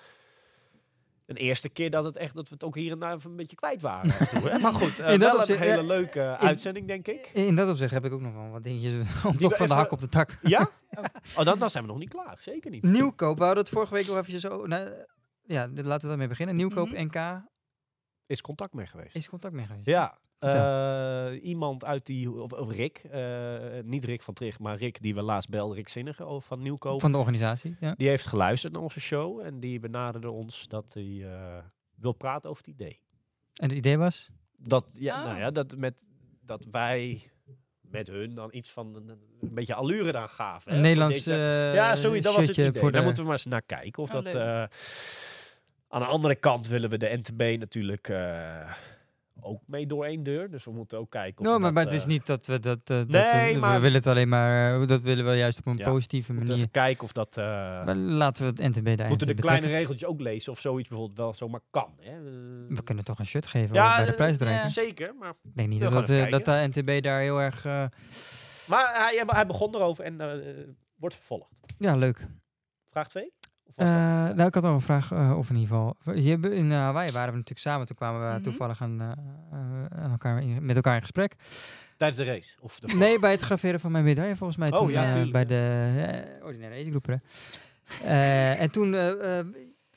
een 1.27 1.37
eerste 1.37 1.69
keer 1.69 1.91
dat, 1.91 2.05
het 2.05 2.17
echt, 2.17 2.35
dat 2.35 2.49
we 2.49 2.55
het 2.55 2.65
ook 2.65 2.75
hier 2.75 2.93
en 2.93 2.99
daar 2.99 3.15
even 3.15 3.31
een 3.31 3.37
beetje 3.37 3.57
kwijt 3.57 3.83
waren. 3.83 4.29
toe, 4.29 4.49
hè? 4.49 4.59
Maar 4.65 4.73
goed, 4.73 4.99
In 4.99 5.19
dat 5.19 5.37
wel 5.37 5.57
een 5.57 5.63
hele 5.63 5.81
ja, 5.83 5.87
leuke 5.87 6.37
uitzending, 6.39 6.87
denk 6.87 7.07
ik. 7.09 7.31
in 7.33 7.55
dat 7.57 7.71
opzicht 7.71 7.91
heb 7.93 8.05
ik 8.05 8.13
ook 8.13 8.21
nog 8.21 8.33
wel 8.35 8.51
wat 8.51 8.63
dingetjes 8.63 8.93
om 9.25 9.39
toch 9.39 9.57
van 9.57 9.67
de 9.67 9.73
even- 9.73 9.77
hak 9.77 9.91
op 9.91 9.99
de 9.99 10.09
tak. 10.09 10.39
Ja? 10.43 10.61
Oh. 10.99 11.05
Oh, 11.39 11.45
dan, 11.45 11.59
dan 11.59 11.71
zijn 11.71 11.85
we 11.85 11.91
nog 11.91 11.99
niet 11.99 12.09
klaar. 12.09 12.37
Zeker 12.39 12.71
niet. 12.71 12.83
Nieuwkoop, 12.83 13.39
we 13.39 13.45
hadden 13.45 13.63
het 13.65 13.73
vorige 13.73 13.95
week 13.95 14.07
nog 14.07 14.17
eventjes 14.17 14.43
zo... 14.43 14.67
nou, 14.67 14.91
ja, 15.47 15.69
laten 15.75 16.01
we 16.01 16.07
daarmee 16.09 16.29
beginnen. 16.29 16.55
Nieuwkoop 16.57 16.89
Mhm. 16.89 17.03
NK 17.07 17.43
Is 18.27 18.41
contact 18.41 18.75
mee 18.75 18.87
geweest. 18.87 19.15
is 19.15 19.29
contact 19.29 19.55
mee 19.55 19.67
geweest. 19.67 19.87
Ja, 19.87 20.19
eh, 20.39 21.45
iemand 21.45 21.85
uit 21.85 22.07
die, 22.07 22.31
of, 22.31 22.53
of 22.53 22.71
Rick, 22.73 22.99
eh, 22.99 23.59
niet 23.83 24.05
Rick 24.05 24.23
van 24.23 24.35
Trich, 24.35 24.59
maar 24.59 24.77
Rick 24.77 25.03
die 25.03 25.15
we 25.15 25.23
laatst 25.23 25.49
belden, 25.51 25.77
Rick 25.77 25.89
Zinnige 25.89 26.25
over 26.25 26.49
van 26.49 26.63
Nieuwkoop. 26.63 27.01
Van 27.01 27.13
de 27.13 27.19
organisatie, 27.19 27.77
ja. 27.81 27.95
Die 27.97 28.09
heeft 28.09 28.27
geluisterd 28.27 28.73
naar 28.73 28.83
onze 28.83 29.01
show 29.01 29.41
en 29.41 29.61
die 29.61 29.81
benaderde 29.81 30.31
ons 30.31 30.69
dat 30.69 30.85
hij 30.95 31.21
eh, 31.25 31.59
wil 31.95 32.13
praten 32.13 32.51
over 32.51 32.65
het 32.65 32.75
idee. 32.75 33.01
En 33.55 33.69
het 33.69 33.79
idee 33.79 33.99
was? 33.99 34.31
Dat, 34.57 34.87
ja, 34.93 35.17
Ah. 35.19 35.25
nou 35.25 35.39
ja, 35.39 35.51
dat, 35.51 35.77
met, 35.77 36.07
dat 36.41 36.65
wij 36.71 37.31
met 37.81 38.09
hun 38.09 38.35
dan 38.35 38.49
iets 38.53 38.71
van 38.73 38.95
een, 38.95 39.09
een 39.41 39.55
beetje 39.55 39.75
allure 39.75 40.19
aan 40.19 40.29
gaven. 40.29 40.71
hè, 40.73 40.77
Een 40.79 40.85
voor 40.85 40.91
Nederlands 40.95 41.25
ja, 41.75 41.95
sorry, 41.95 42.21
dat 42.21 42.35
was 42.35 42.47
het 42.47 42.57
idee. 42.57 42.73
voor 42.81 42.91
Daar 42.91 43.01
de... 43.01 43.07
moeten 43.07 43.23
we 43.23 43.29
maar 43.29 43.39
eens 43.39 43.47
naar 43.47 43.63
kijken. 43.63 44.03
Of 44.03 44.09
Oh, 44.09 44.15
dat, 44.15 44.25
leuk. 44.33 44.35
eh, 44.35 44.65
aan 45.95 46.01
de 46.01 46.07
andere 46.07 46.35
kant 46.35 46.67
willen 46.69 46.91
we 46.91 46.97
de 46.99 47.19
NTB 47.23 47.59
natuurlijk 47.59 48.09
eh, 48.09 48.73
ook 49.41 49.61
mee 49.67 49.87
door 49.87 50.05
één 50.05 50.23
deur. 50.23 50.51
Dus 50.51 50.65
we 50.65 50.71
moeten 50.73 50.99
ook 50.99 51.11
kijken 51.11 51.39
of 51.41 51.45
No, 51.47 51.53
we 51.53 51.59
maar, 51.59 51.73
dat, 51.73 51.73
maar 51.75 51.85
het 51.85 51.93
is 51.95 52.03
eh, 52.03 52.09
niet 52.09 52.27
dat 52.27 52.47
we 52.47 52.61
dat... 52.61 52.87
dat 52.87 53.09
Nee, 53.09 53.47
we, 53.47 53.53
we 53.53 53.59
maar- 53.59 53.81
willen 53.81 53.97
het 53.97 54.07
alleen 54.07 54.29
maar... 54.29 54.87
dat 54.87 55.01
willen 55.01 55.25
we 55.25 55.37
juist 55.37 55.59
op 55.59 55.67
een 55.67 55.77
Ja, 55.77 55.91
positieve 55.91 56.33
manier. 56.33 56.53
even 56.53 56.71
kijken 56.71 57.05
of 57.05 57.13
dat... 57.13 57.37
Maar 57.37 57.97
laten 57.97 58.43
we 58.55 58.63
het 58.63 58.77
NTB 58.77 58.97
daar 58.97 59.09
moeten 59.09 59.27
de 59.27 59.35
kleine 59.35 59.67
regeltjes 59.67 60.09
ook 60.09 60.21
lezen 60.21 60.53
of 60.53 60.61
zoiets 60.61 60.89
bijvoorbeeld 60.89 61.19
wel 61.19 61.35
zomaar 61.35 61.61
kan. 61.71 61.95
Hè? 62.01 62.23
We 62.69 62.83
kunnen 62.85 63.05
toch 63.05 63.19
een 63.19 63.27
shirt 63.27 63.47
geven 63.47 63.75
ja, 63.75 63.97
bij 64.17 64.33
de 64.37 64.45
ja. 64.45 64.51
hè? 64.51 64.67
zeker. 64.69 65.15
Maar, 65.15 65.31
Ik 65.43 65.57
denk 65.57 65.69
niet 65.69 65.79
We 65.79 65.89
dat, 65.91 66.07
dat, 66.07 66.31
dat 66.31 66.45
de 66.45 66.69
NTB 66.73 67.03
daar 67.03 67.21
heel 67.21 67.41
erg... 67.41 67.65
maar 68.67 68.93
hij, 68.95 69.23
hij 69.27 69.47
begon 69.47 69.75
erover 69.75 70.05
en 70.05 70.17
wordt 70.97 71.15
vervolgd. 71.15 71.51
ja, 71.79 71.97
leuk. 71.97 72.27
Vraag 72.91 73.09
2? 73.09 73.33
Of 73.67 73.73
was 73.77 73.91
Eh, 73.91 74.27
dat? 74.27 74.37
nou, 74.37 74.49
ik 74.49 74.55
had 74.55 74.63
nog 74.63 74.75
een 74.75 74.81
vraag, 74.81 75.13
eh, 75.13 75.39
of 75.39 75.51
in 75.51 75.57
ieder 75.57 75.69
geval... 75.77 75.97
Je, 76.15 76.39
in 76.57 76.73
eh, 76.73 76.79
Hawaii 76.79 77.13
waren 77.13 77.31
we 77.31 77.35
natuurlijk 77.39 77.67
samen. 77.67 77.87
Toen 77.87 77.97
kwamen 77.97 78.21
we 78.29 78.35
Mhm. 78.35 78.43
toevallig 78.43 78.83
aan, 78.83 79.03
aan 79.91 80.11
elkaar 80.11 80.43
in- 80.43 80.67
met 80.67 80.77
elkaar 80.77 80.95
in 80.95 81.01
gesprek. 81.01 81.35
Tijdens 81.97 82.21
de 82.21 82.27
race? 82.33 82.57
Of 82.61 82.79
de 82.81 82.95
Nee, 82.97 83.19
bij 83.19 83.31
het 83.31 83.41
graveren 83.41 83.81
van 83.81 83.93
mijn 83.93 84.05
medaille 84.05 84.37
volgens 84.37 84.59
mij. 84.59 84.71
Oh, 84.73 84.77
toen, 84.79 84.91
ja, 84.91 85.31
bij 85.31 85.45
de 85.45 85.93
eh, 86.39 86.45
ordinaire 86.45 86.77
eetgroepen. 86.77 87.23
Eh 88.03 88.61
en 88.61 88.71
toen, 88.71 88.97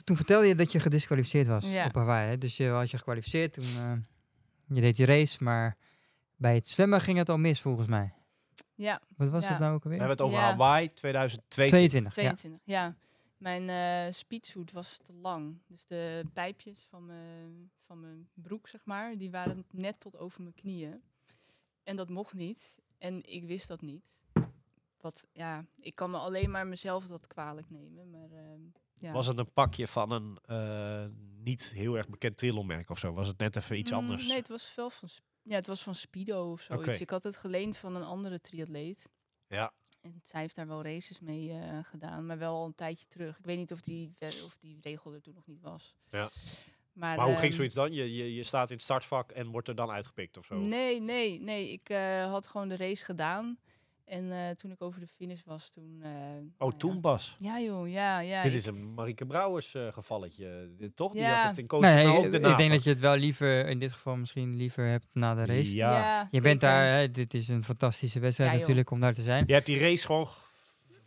toen 0.04 0.16
vertelde 0.16 0.48
je 0.48 0.56
dat 0.56 0.72
je 0.72 0.80
gedisqualificeerd 0.80 1.48
was 1.48 1.72
Ja. 1.72 1.86
op 1.86 1.96
Hawaii. 1.96 2.30
Hè? 2.30 2.38
Dus 2.38 2.58
je 2.58 2.70
was 2.70 2.92
je 2.92 2.98
gekwalificeerd. 2.98 3.54
Toen, 3.54 3.64
eh, 3.64 3.92
je 4.76 4.82
deed 4.82 4.96
die 4.96 5.06
race, 5.06 5.44
maar 5.44 5.76
Bij 6.40 6.56
het 6.56 6.68
zwemmen 6.68 7.02
ging 7.02 7.18
het 7.18 7.30
al 7.30 7.38
mis 7.38 7.62
volgens 7.62 7.88
mij. 7.88 8.14
Ja, 8.76 9.02
Wat 9.18 9.30
was 9.30 9.44
Ja. 9.44 9.50
het 9.50 9.60
nou 9.60 9.74
ook 9.74 9.78
We 9.84 9.90
alweer? 9.90 10.00
hebben 10.00 10.18
het 10.18 10.26
over 10.26 10.38
Ja. 10.40 10.50
Hawaii 10.50 10.94
2022. 10.94 12.14
22. 12.14 12.16
Ja. 12.16 12.22
22. 12.22 12.60
Ja. 12.64 12.96
Mijn 13.38 13.70
eh 13.70 14.14
speedsuit 14.14 14.72
was 14.72 14.98
te 14.98 15.14
lang. 15.14 15.58
Dus 15.68 15.86
de 15.86 16.24
pijpjes 16.34 16.88
van 16.90 17.06
mijn, 17.06 17.72
van 17.86 18.00
mijn 18.00 18.30
broek, 18.34 18.68
zeg 18.68 18.86
maar, 18.86 19.18
die 19.18 19.32
waren 19.32 19.66
net 19.72 20.00
tot 20.00 20.18
over 20.18 20.42
mijn 20.42 20.54
knieën. 20.54 21.02
En 21.84 21.96
dat 21.96 22.10
mocht 22.10 22.34
niet. 22.34 22.80
En 22.98 23.24
ik 23.24 23.44
wist 23.44 23.68
dat 23.68 23.82
niet. 23.82 24.04
Wat, 24.98 25.28
ja, 25.32 25.66
ik 25.80 25.96
kan 25.96 26.12
me 26.12 26.18
alleen 26.18 26.52
maar 26.52 26.68
mezelf 26.68 27.08
dat 27.08 27.28
kwalijk 27.28 27.70
nemen. 27.70 28.10
Maar 28.10 28.32
ehm, 28.32 28.62
ja. 28.94 29.12
Was 29.12 29.28
het 29.28 29.38
een 29.38 29.52
pakje 29.54 29.88
van 29.88 30.12
een 30.12 30.38
eh, 30.46 31.06
niet 31.44 31.64
heel 31.74 31.96
erg 31.98 32.10
bekend 32.10 32.38
trillonmerk 32.38 32.90
of 32.90 33.00
zo? 33.00 33.14
Was 33.14 33.28
het 33.28 33.38
net 33.38 33.56
even 33.56 33.78
iets 33.78 33.92
Mm, 33.92 33.98
anders? 33.98 34.28
Nee, 34.28 34.38
het 34.38 34.48
was 34.48 34.76
wel 34.76 34.90
van, 34.90 35.10
ja, 35.42 35.56
het 35.56 35.68
was 35.68 35.84
van 35.84 35.96
Speedo 35.96 36.52
of 36.52 36.62
zoiets. 36.62 37.02
Ik 37.02 37.10
had 37.10 37.24
het 37.24 37.36
geleend 37.36 37.78
van 37.78 37.96
een 37.96 38.04
andere 38.04 38.42
triatleet. 38.42 39.10
Ja. 39.48 39.74
En 40.14 40.20
zij 40.24 40.42
heeft 40.42 40.56
daar 40.56 40.68
wel 40.68 40.84
races 40.84 41.20
mee 41.20 41.52
eh, 41.52 41.80
gedaan, 41.84 42.26
maar 42.26 42.38
wel 42.38 42.56
al 42.56 42.66
een 42.66 42.76
tijdje 42.76 43.06
terug. 43.08 43.38
Ik 43.38 43.46
weet 43.46 43.58
niet 43.58 43.72
of 43.72 43.82
die, 43.82 44.16
we- 44.20 44.42
of 44.46 44.56
die 44.60 44.78
regel 44.82 45.14
er 45.14 45.22
toen 45.22 45.34
nog 45.34 45.48
niet 45.48 45.62
was. 45.62 45.96
Ja. 46.12 46.30
Maar, 46.94 47.18
Maar 47.18 47.26
hoe 47.26 47.34
ging 47.36 47.46
ehm, 47.48 47.56
zoiets 47.56 47.76
dan? 47.76 47.94
Je, 47.94 48.16
je, 48.16 48.34
je 48.36 48.44
staat 48.44 48.70
in 48.70 48.76
het 48.76 48.84
startvak 48.84 49.32
en 49.32 49.48
wordt 49.48 49.68
er 49.68 49.76
dan 49.76 49.90
uitgepikt 49.92 50.38
of 50.38 50.46
zo? 50.46 50.56
Nee, 50.60 51.02
nee, 51.02 51.40
nee. 51.42 51.72
Ik 51.72 51.90
eh, 51.90 52.30
had 52.32 52.48
gewoon 52.48 52.68
de 52.68 52.76
race 52.78 53.06
gedaan. 53.06 53.58
En 54.08 54.32
eh, 54.32 54.50
toen 54.50 54.72
ik 54.72 54.82
over 54.82 55.00
de 55.00 55.08
finish 55.08 55.42
was, 55.46 55.70
toen... 55.70 56.00
eh, 56.04 56.10
Oh, 56.10 56.48
nou 56.58 56.74
toen 56.78 56.94
ja. 56.94 57.00
pas. 57.00 57.36
Ja 57.40 57.60
joh, 57.60 57.90
ja, 57.90 58.20
ja. 58.20 58.44
Dit 58.44 58.52
ik- 58.52 58.58
is 58.58 58.66
een 58.66 58.94
Marieke 58.94 59.26
Brouwers 59.26 59.74
eh, 59.76 59.88
gevalletje. 59.94 60.70
Dit, 60.78 60.96
toch? 60.96 61.12
Die 61.12 61.22
Ja. 61.22 61.38
had 61.46 61.56
het 61.58 61.72
in 61.72 61.80
Nee, 61.80 62.08
ook 62.08 62.26
ik 62.26 62.58
denk 62.58 62.72
dat 62.72 62.84
je 62.84 62.90
het 62.90 63.00
wel 63.00 63.16
liever, 63.16 63.68
in 63.68 63.80
dit 63.80 63.92
geval 63.94 64.16
misschien 64.16 64.56
liever 64.56 64.86
hebt 64.88 65.06
na 65.14 65.36
de 65.36 65.46
race. 65.46 65.76
Ja. 65.76 66.28
Je 66.32 66.42
bent 66.42 66.62
daar, 66.62 66.98
hè, 66.98 67.12
dit 67.12 67.34
is 67.34 67.48
een 67.48 67.64
fantastische 67.64 68.20
wedstrijd 68.20 68.52
Ja, 68.52 68.58
natuurlijk 68.60 68.92
om 68.92 69.00
daar 69.00 69.14
te 69.14 69.22
zijn. 69.22 69.44
Je 69.48 69.54
hebt 69.54 69.66
die 69.66 69.80
race 69.80 70.06
gewoon 70.06 70.28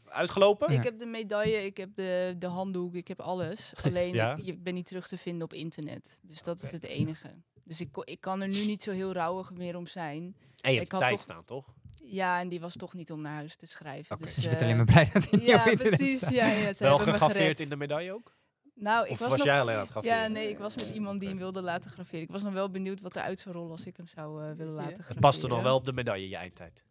uitgelopen? 0.05 0.73
Ja. 0.73 0.79
Ik 0.79 0.85
heb 0.85 0.99
de 0.99 1.07
medaille, 1.07 1.65
ik 1.65 1.77
heb 1.77 1.91
de, 1.95 2.35
de 2.39 2.47
handdoek, 2.47 2.95
ik 2.95 3.09
heb 3.09 3.21
alles. 3.21 3.73
Alleen 3.85 4.15
Ja. 4.15 4.37
ik, 4.37 4.47
ik 4.47 4.63
ben 4.63 4.75
niet 4.75 4.87
terug 4.87 5.09
te 5.09 5.19
vinden 5.19 5.43
op 5.43 5.53
internet. 5.53 6.21
Dus 6.23 6.43
dat 6.43 6.63
is 6.63 6.71
het 6.71 6.85
enige. 6.85 7.31
Dus 7.65 7.81
ik, 7.81 7.97
ik 8.05 8.21
kan 8.21 8.41
er 8.41 8.49
nu 8.49 8.65
niet 8.67 8.83
zo 8.83 8.91
heel 8.93 9.13
rouwig 9.13 9.53
meer 9.53 9.77
om 9.77 9.87
zijn. 9.87 10.35
En 10.61 10.71
je 10.73 10.77
hebt 10.79 10.87
Ik 10.87 10.91
had 10.93 11.01
tijd 11.01 11.13
toch- 11.13 11.21
staan, 11.21 11.45
toch? 11.45 11.75
Ja, 12.13 12.41
en 12.41 12.49
die 12.49 12.61
was 12.61 12.77
toch 12.77 12.95
niet 12.95 13.11
om 13.13 13.21
naar 13.21 13.35
huis 13.35 13.57
te 13.57 13.67
schrijven. 13.67 14.17
Oké. 14.17 14.25
Dus, 14.25 14.35
Dus 14.35 14.45
je 14.45 14.49
bent 14.51 14.61
eh, 14.61 14.67
alleen 14.67 14.77
maar 14.85 14.93
blij 14.93 15.11
dat 15.13 15.31
hij 15.31 15.39
niet 15.39 15.49
Ja, 15.49 15.61
op 15.61 15.67
internet 15.67 15.97
precies. 15.97 16.17
staat. 16.21 16.33
Ja, 16.33 16.47
ja, 16.47 16.73
ze 16.73 16.85
Wel 16.85 16.97
hebben 16.97 17.15
me 17.15 17.21
gegraveerd 17.21 17.61
in 17.61 17.69
de 17.69 17.77
medaille 17.77 18.15
ook? 18.15 18.39
Nou, 18.75 19.05
ik 19.07 19.11
Of 19.11 19.19
was, 19.19 19.29
was, 19.29 19.37
nog... 19.39 19.47
jij 19.47 19.61
alleen 19.61 19.75
aan 19.75 19.81
het 19.81 19.91
graveren? 19.91 20.17
Ja, 20.17 20.27
nee, 20.29 20.49
ik 20.49 20.59
was 20.59 20.75
met 20.75 20.89
iemand 20.91 21.21
die 21.21 21.29
hem 21.29 21.39
wilde 21.39 21.61
laten 21.63 21.91
graveren. 21.91 22.21
Ik 22.21 22.31
was 22.31 22.43
nog 22.43 22.53
wel 22.53 22.71
benieuwd 22.71 23.01
wat 23.01 23.17
eruit 23.17 23.41
zou 23.41 23.55
rollen 23.55 23.71
als 23.71 23.87
ik 23.87 23.97
hem 23.97 24.07
zou 24.09 24.43
eh, 24.45 24.57
willen 24.57 24.73
laten 24.73 24.89
graveren. 24.93 25.13
Het 25.13 25.21
paste 25.21 25.47
nog 25.47 25.63
wel 25.63 25.75
op 25.77 25.85
de 25.85 25.93
medaille, 25.93 26.29
je 26.29 26.37
eindtijd. 26.37 26.85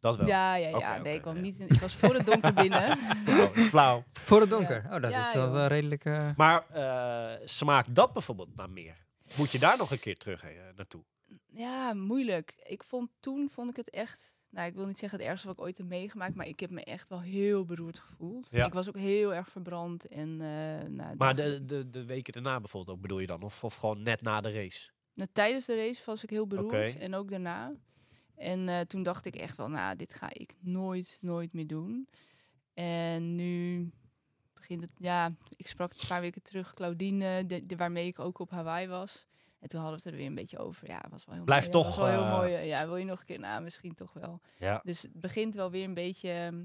Dat 0.00 0.16
wel. 0.16 0.26
Ja, 0.26 0.54
ja, 0.54 0.78
ja. 0.78 0.98
Nee, 0.98 1.14
ik, 1.14 1.22
kwam 1.22 1.34
ja. 1.34 1.40
niet 1.40 1.58
in- 1.58 1.68
ik 1.68 1.80
was 1.80 1.94
voor 1.94 2.14
het 2.14 2.26
donker 2.26 2.52
binnen. 2.62 2.96
Flauw, 2.98 3.48
flauw. 3.52 4.04
Voor 4.12 4.40
het 4.40 4.50
donker. 4.50 4.84
Oh, 4.90 5.00
dat 5.02 5.10
Ja, 5.10 5.26
is 5.28 5.32
wel 5.34 5.66
redelijk... 5.66 6.04
eh, 6.04 6.30
Maar 6.36 6.64
eh, 6.70 7.40
smaakt 7.44 7.94
dat 7.94 8.12
bijvoorbeeld 8.12 8.56
naar 8.56 8.70
meer? 8.70 9.04
Moet 9.36 9.50
je 9.50 9.58
daar 9.58 9.78
nog 9.78 9.90
een 9.90 10.00
keer 10.00 10.16
terug 10.16 10.44
naartoe? 10.76 11.04
Ja, 11.46 11.94
moeilijk. 11.94 12.54
Ik 12.62 12.82
vond 12.84 13.10
toen 13.20 13.50
vond 13.52 13.70
ik 13.70 13.76
het 13.76 13.90
echt. 13.90 14.35
Nou, 14.56 14.68
ik 14.68 14.74
wil 14.74 14.86
niet 14.86 14.98
zeggen 14.98 15.18
het 15.18 15.28
ergste 15.28 15.46
wat 15.46 15.56
ik 15.58 15.62
ooit 15.64 15.78
heb 15.78 15.86
meegemaakt, 15.86 16.34
maar 16.34 16.46
ik 16.46 16.60
heb 16.60 16.70
me 16.70 16.84
echt 16.84 17.08
wel 17.08 17.20
heel 17.20 17.64
beroerd 17.64 17.98
gevoeld. 17.98 18.48
Ja. 18.50 18.66
Ik 18.66 18.72
was 18.72 18.88
ook 18.88 18.96
heel 18.96 19.34
erg 19.34 19.48
verbrand 19.48 20.06
en. 20.08 20.28
eh 20.40 20.88
nou, 20.88 21.16
Maar 21.16 21.34
de, 21.34 21.64
de, 21.64 21.90
de 21.90 22.04
weken 22.04 22.32
daarna 22.32 22.60
bijvoorbeeld 22.60 22.96
ook 22.96 23.02
bedoel 23.02 23.18
je 23.20 23.26
dan? 23.26 23.42
Of, 23.42 23.64
of 23.64 23.76
gewoon 23.76 24.02
net 24.02 24.22
na 24.22 24.40
de 24.40 24.52
race? 24.52 24.90
nou, 25.14 25.28
tijdens 25.32 25.66
de 25.66 25.76
race 25.76 26.02
was 26.06 26.22
ik 26.22 26.30
heel 26.30 26.46
beroerd 26.46 26.72
en 26.98 27.14
ook 27.14 27.30
daarna. 27.30 27.72
En 28.34 28.68
eh, 28.68 28.80
toen 28.80 29.02
dacht 29.02 29.26
ik 29.26 29.36
echt 29.36 29.56
wel, 29.56 29.68
nou, 29.68 29.96
dit 29.96 30.14
ga 30.14 30.28
ik 30.32 30.54
nooit, 30.60 31.18
nooit 31.20 31.52
meer 31.52 31.66
doen. 31.66 32.08
En 32.74 33.34
nu 33.34 33.90
begint 34.54 34.80
het, 34.80 34.92
ja, 34.98 35.30
ik 35.56 35.66
sprak 35.68 35.92
een 35.92 36.08
paar 36.08 36.20
weken 36.20 36.42
terug 36.42 36.74
Claudine, 36.74 37.46
de, 37.46 37.66
de- 37.66 37.76
waarmee 37.76 38.06
ik 38.06 38.18
ook 38.18 38.38
op 38.38 38.50
Hawaii 38.50 38.86
was. 38.88 39.26
En 39.58 39.68
toen 39.68 39.80
hadden 39.80 39.98
we 39.98 40.02
het 40.04 40.12
er 40.12 40.18
weer 40.20 40.28
een 40.28 40.34
beetje 40.34 40.58
over. 40.58 40.88
Ja, 40.88 40.98
het 41.00 41.10
was 41.10 41.24
wel 41.24 41.34
heel 41.34 41.44
Blijft 41.44 41.72
mooi. 41.72 41.84
toch, 41.86 41.96
Ja, 41.96 42.02
wel 42.02 42.10
heel 42.10 42.22
eh, 42.24 42.36
mooi. 42.38 42.54
eh, 42.54 42.66
Ja, 42.66 42.86
wil 42.86 42.96
je 42.96 43.04
nog 43.04 43.20
een 43.20 43.26
keer 43.26 43.38
na? 43.38 43.58
Misschien 43.60 43.94
toch 43.94 44.12
wel. 44.12 44.40
Ja. 44.58 44.80
Dus 44.84 45.02
het 45.02 45.12
begint 45.20 45.54
wel 45.54 45.70
weer 45.70 45.84
een 45.84 45.94
beetje. 45.94 46.30
ehm, 46.30 46.64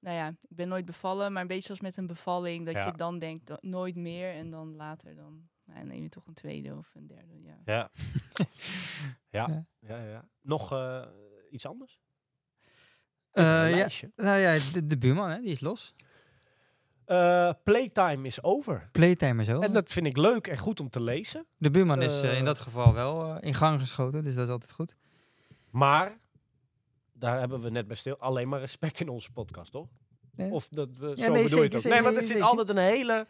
Nou 0.00 0.16
ja, 0.16 0.28
ik 0.28 0.56
ben 0.56 0.68
nooit 0.68 0.84
bevallen, 0.84 1.32
maar 1.32 1.42
een 1.42 1.48
beetje 1.48 1.62
zoals 1.64 1.80
met 1.80 1.96
een 1.96 2.06
bevalling. 2.06 2.66
Dat 2.66 2.74
Ja. 2.74 2.86
je 2.86 2.92
dan 2.92 3.18
denkt, 3.18 3.46
"Do- 3.46 3.56
nooit 3.60 3.96
meer. 3.96 4.32
En 4.34 4.50
dan 4.50 4.76
later 4.76 5.14
dan 5.14 5.48
nou, 5.64 5.84
neem 5.86 6.02
je 6.02 6.08
toch 6.08 6.26
een 6.26 6.34
tweede 6.34 6.76
of 6.76 6.94
een 6.94 7.06
derde. 7.06 7.42
Ja. 7.42 7.58
Ja. 7.64 7.90
ja. 9.30 9.46
Ja. 9.48 9.64
ja, 9.78 10.04
ja. 10.04 10.28
Nog 10.42 10.72
eh, 10.72 11.02
iets 11.50 11.66
anders? 11.66 12.00
Eh, 13.30 13.44
Een 13.44 13.76
ja, 13.76 13.88
nou 14.16 14.38
ja, 14.38 14.58
de, 14.72 14.86
de 14.86 14.98
buurman, 14.98 15.30
hè, 15.30 15.40
die 15.40 15.50
is 15.50 15.60
los. 15.60 15.94
Eh, 17.10 17.50
playtime 17.64 18.26
is 18.26 18.42
over. 18.42 18.88
Playtime 18.92 19.42
is 19.42 19.50
over. 19.50 19.62
En 19.64 19.72
dat 19.72 19.90
vind 19.92 20.06
ik 20.06 20.16
leuk 20.16 20.46
en 20.46 20.58
goed 20.58 20.80
om 20.80 20.90
te 20.90 21.02
lezen. 21.02 21.46
de 21.56 21.70
buurman 21.70 22.02
is 22.02 22.22
eh, 22.22 22.30
Eh, 22.30 22.38
in 22.38 22.44
dat 22.44 22.60
geval 22.60 22.94
wel 22.94 23.24
eh, 23.24 23.36
in 23.40 23.54
gang 23.54 23.80
geschoten, 23.80 24.22
dus 24.24 24.34
dat 24.34 24.44
is 24.46 24.50
altijd 24.52 24.72
goed. 24.72 24.96
Maar, 25.70 26.18
daar 27.12 27.38
hebben 27.38 27.60
we 27.60 27.70
net 27.70 27.86
bij 27.86 27.96
stil, 27.96 28.16
alleen 28.18 28.48
maar 28.48 28.60
respect 28.60 29.00
in 29.00 29.08
onze 29.08 29.30
podcast, 29.32 29.72
toch? 29.72 29.86
Of 30.36 30.68
dat 30.70 30.88
we, 30.98 31.12
Ja, 31.14 31.24
zo 31.24 31.32
nee, 31.32 31.42
bedoel 31.42 31.58
je 31.58 31.64
het 31.64 31.74
ook. 31.74 31.80
zeker, 31.80 31.96
Nee, 31.96 32.06
maar 32.06 32.14
er 32.14 32.20
zit 32.22 32.30
zeker. 32.30 32.44
altijd 32.44 32.68
een 32.68 32.76
hele... 32.76 33.26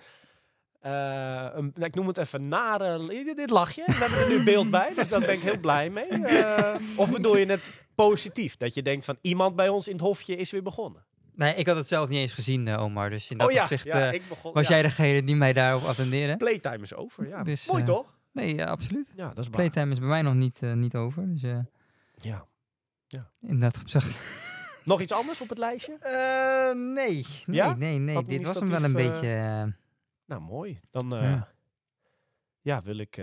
eh, 0.80 1.46
een, 1.52 1.74
ik 1.78 1.94
noem 1.94 2.06
het 2.06 2.16
even 2.16 2.48
nare... 2.48 3.06
Dit, 3.06 3.36
dit 3.36 3.50
lach 3.50 3.72
je. 3.72 3.82
We 3.86 3.92
hebben 3.92 4.18
er 4.18 4.28
nu 4.38 4.44
beeld 4.44 4.70
bij, 4.70 4.92
dus 4.94 5.08
daar 5.08 5.20
ben 5.20 5.32
ik 5.32 5.40
heel 5.40 5.58
blij 5.58 5.90
mee. 5.90 6.08
Eh, 6.08 6.74
of 6.96 7.10
bedoel 7.10 7.36
je 7.36 7.46
het 7.46 7.72
positief? 7.94 8.56
Dat 8.56 8.74
je 8.74 8.82
denkt 8.82 9.04
van 9.04 9.18
iemand 9.20 9.56
bij 9.56 9.68
ons 9.68 9.86
in 9.86 9.92
het 9.92 10.02
hofje 10.02 10.36
is 10.36 10.50
weer 10.50 10.62
begonnen. 10.62 11.04
Nee, 11.40 11.54
ik 11.54 11.66
had 11.66 11.76
het 11.76 11.86
zelf 11.86 12.08
niet 12.08 12.18
eens 12.18 12.32
gezien, 12.32 12.68
eh, 12.68 12.82
Omar. 12.82 13.10
Dus 13.10 13.30
in 13.30 13.38
dat 13.38 13.46
oh 13.48 13.52
ja, 13.52 13.62
opzicht 13.62 13.84
ja 13.84 14.12
eh, 14.12 14.20
begon, 14.28 14.52
was 14.52 14.68
ja. 14.68 14.74
jij 14.74 14.82
degene 14.82 15.24
die 15.24 15.34
mij 15.34 15.52
daarop 15.52 15.84
attendeerde. 15.84 16.36
Playtime 16.36 16.78
is 16.78 16.94
over, 16.94 17.28
ja. 17.28 17.42
Dus, 17.42 17.66
Mooi 17.66 17.80
eh, 17.80 17.86
toch? 17.86 18.18
Nee, 18.32 18.54
ja, 18.54 18.66
absoluut. 18.66 19.12
Ja, 19.16 19.28
dat 19.28 19.38
is 19.38 19.44
waar. 19.48 19.56
Playtime 19.56 19.92
is 19.92 19.98
bij 19.98 20.08
mij 20.08 20.22
nog 20.22 20.34
niet, 20.34 20.60
niet 20.60 20.94
over. 20.96 21.28
Dus 21.32 21.42
eh, 21.42 21.58
Ja. 22.16 22.46
in 23.40 23.60
dat 23.60 23.78
opzicht. 23.80 24.18
Nog 24.84 25.00
iets 25.00 25.12
anders 25.12 25.40
op 25.40 25.48
het 25.48 25.58
lijstje? 25.58 25.98
Nee, 26.74 27.24
nee, 27.44 27.56
Ja? 27.56 27.74
nee, 27.74 27.98
nee. 27.98 28.24
Dit 28.24 28.42
was 28.44 28.58
hem 28.58 28.68
wel 28.68 28.84
een 28.84 28.92
beetje... 28.92 29.28
Nou, 30.26 30.40
mooi. 30.40 30.80
Dan 30.90 31.08
Ja. 31.10 31.48
ja. 32.60 32.82
wil 32.82 32.98
ik 32.98 33.20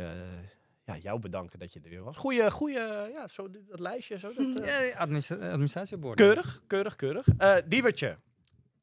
ja, 0.87 0.97
jou 0.97 1.19
bedanken 1.19 1.59
dat 1.59 1.73
je 1.73 1.79
er 1.83 1.89
weer 1.89 2.03
was. 2.03 2.17
Goeie, 2.17 2.51
goeie, 2.51 2.79
ja, 3.13 3.27
zo 3.27 3.49
dat 3.51 3.79
lijstje. 3.79 4.17
Zo, 4.17 4.31
dat, 4.33 4.59
eh, 4.67 4.89
ja, 4.89 4.97
administra 4.97 5.35
administratiebord. 5.49 6.15
keurig, 6.15 6.61
keurig, 6.67 6.95
keurig. 6.95 7.27
Eh 7.37 7.55
Diewertje, 7.65 8.17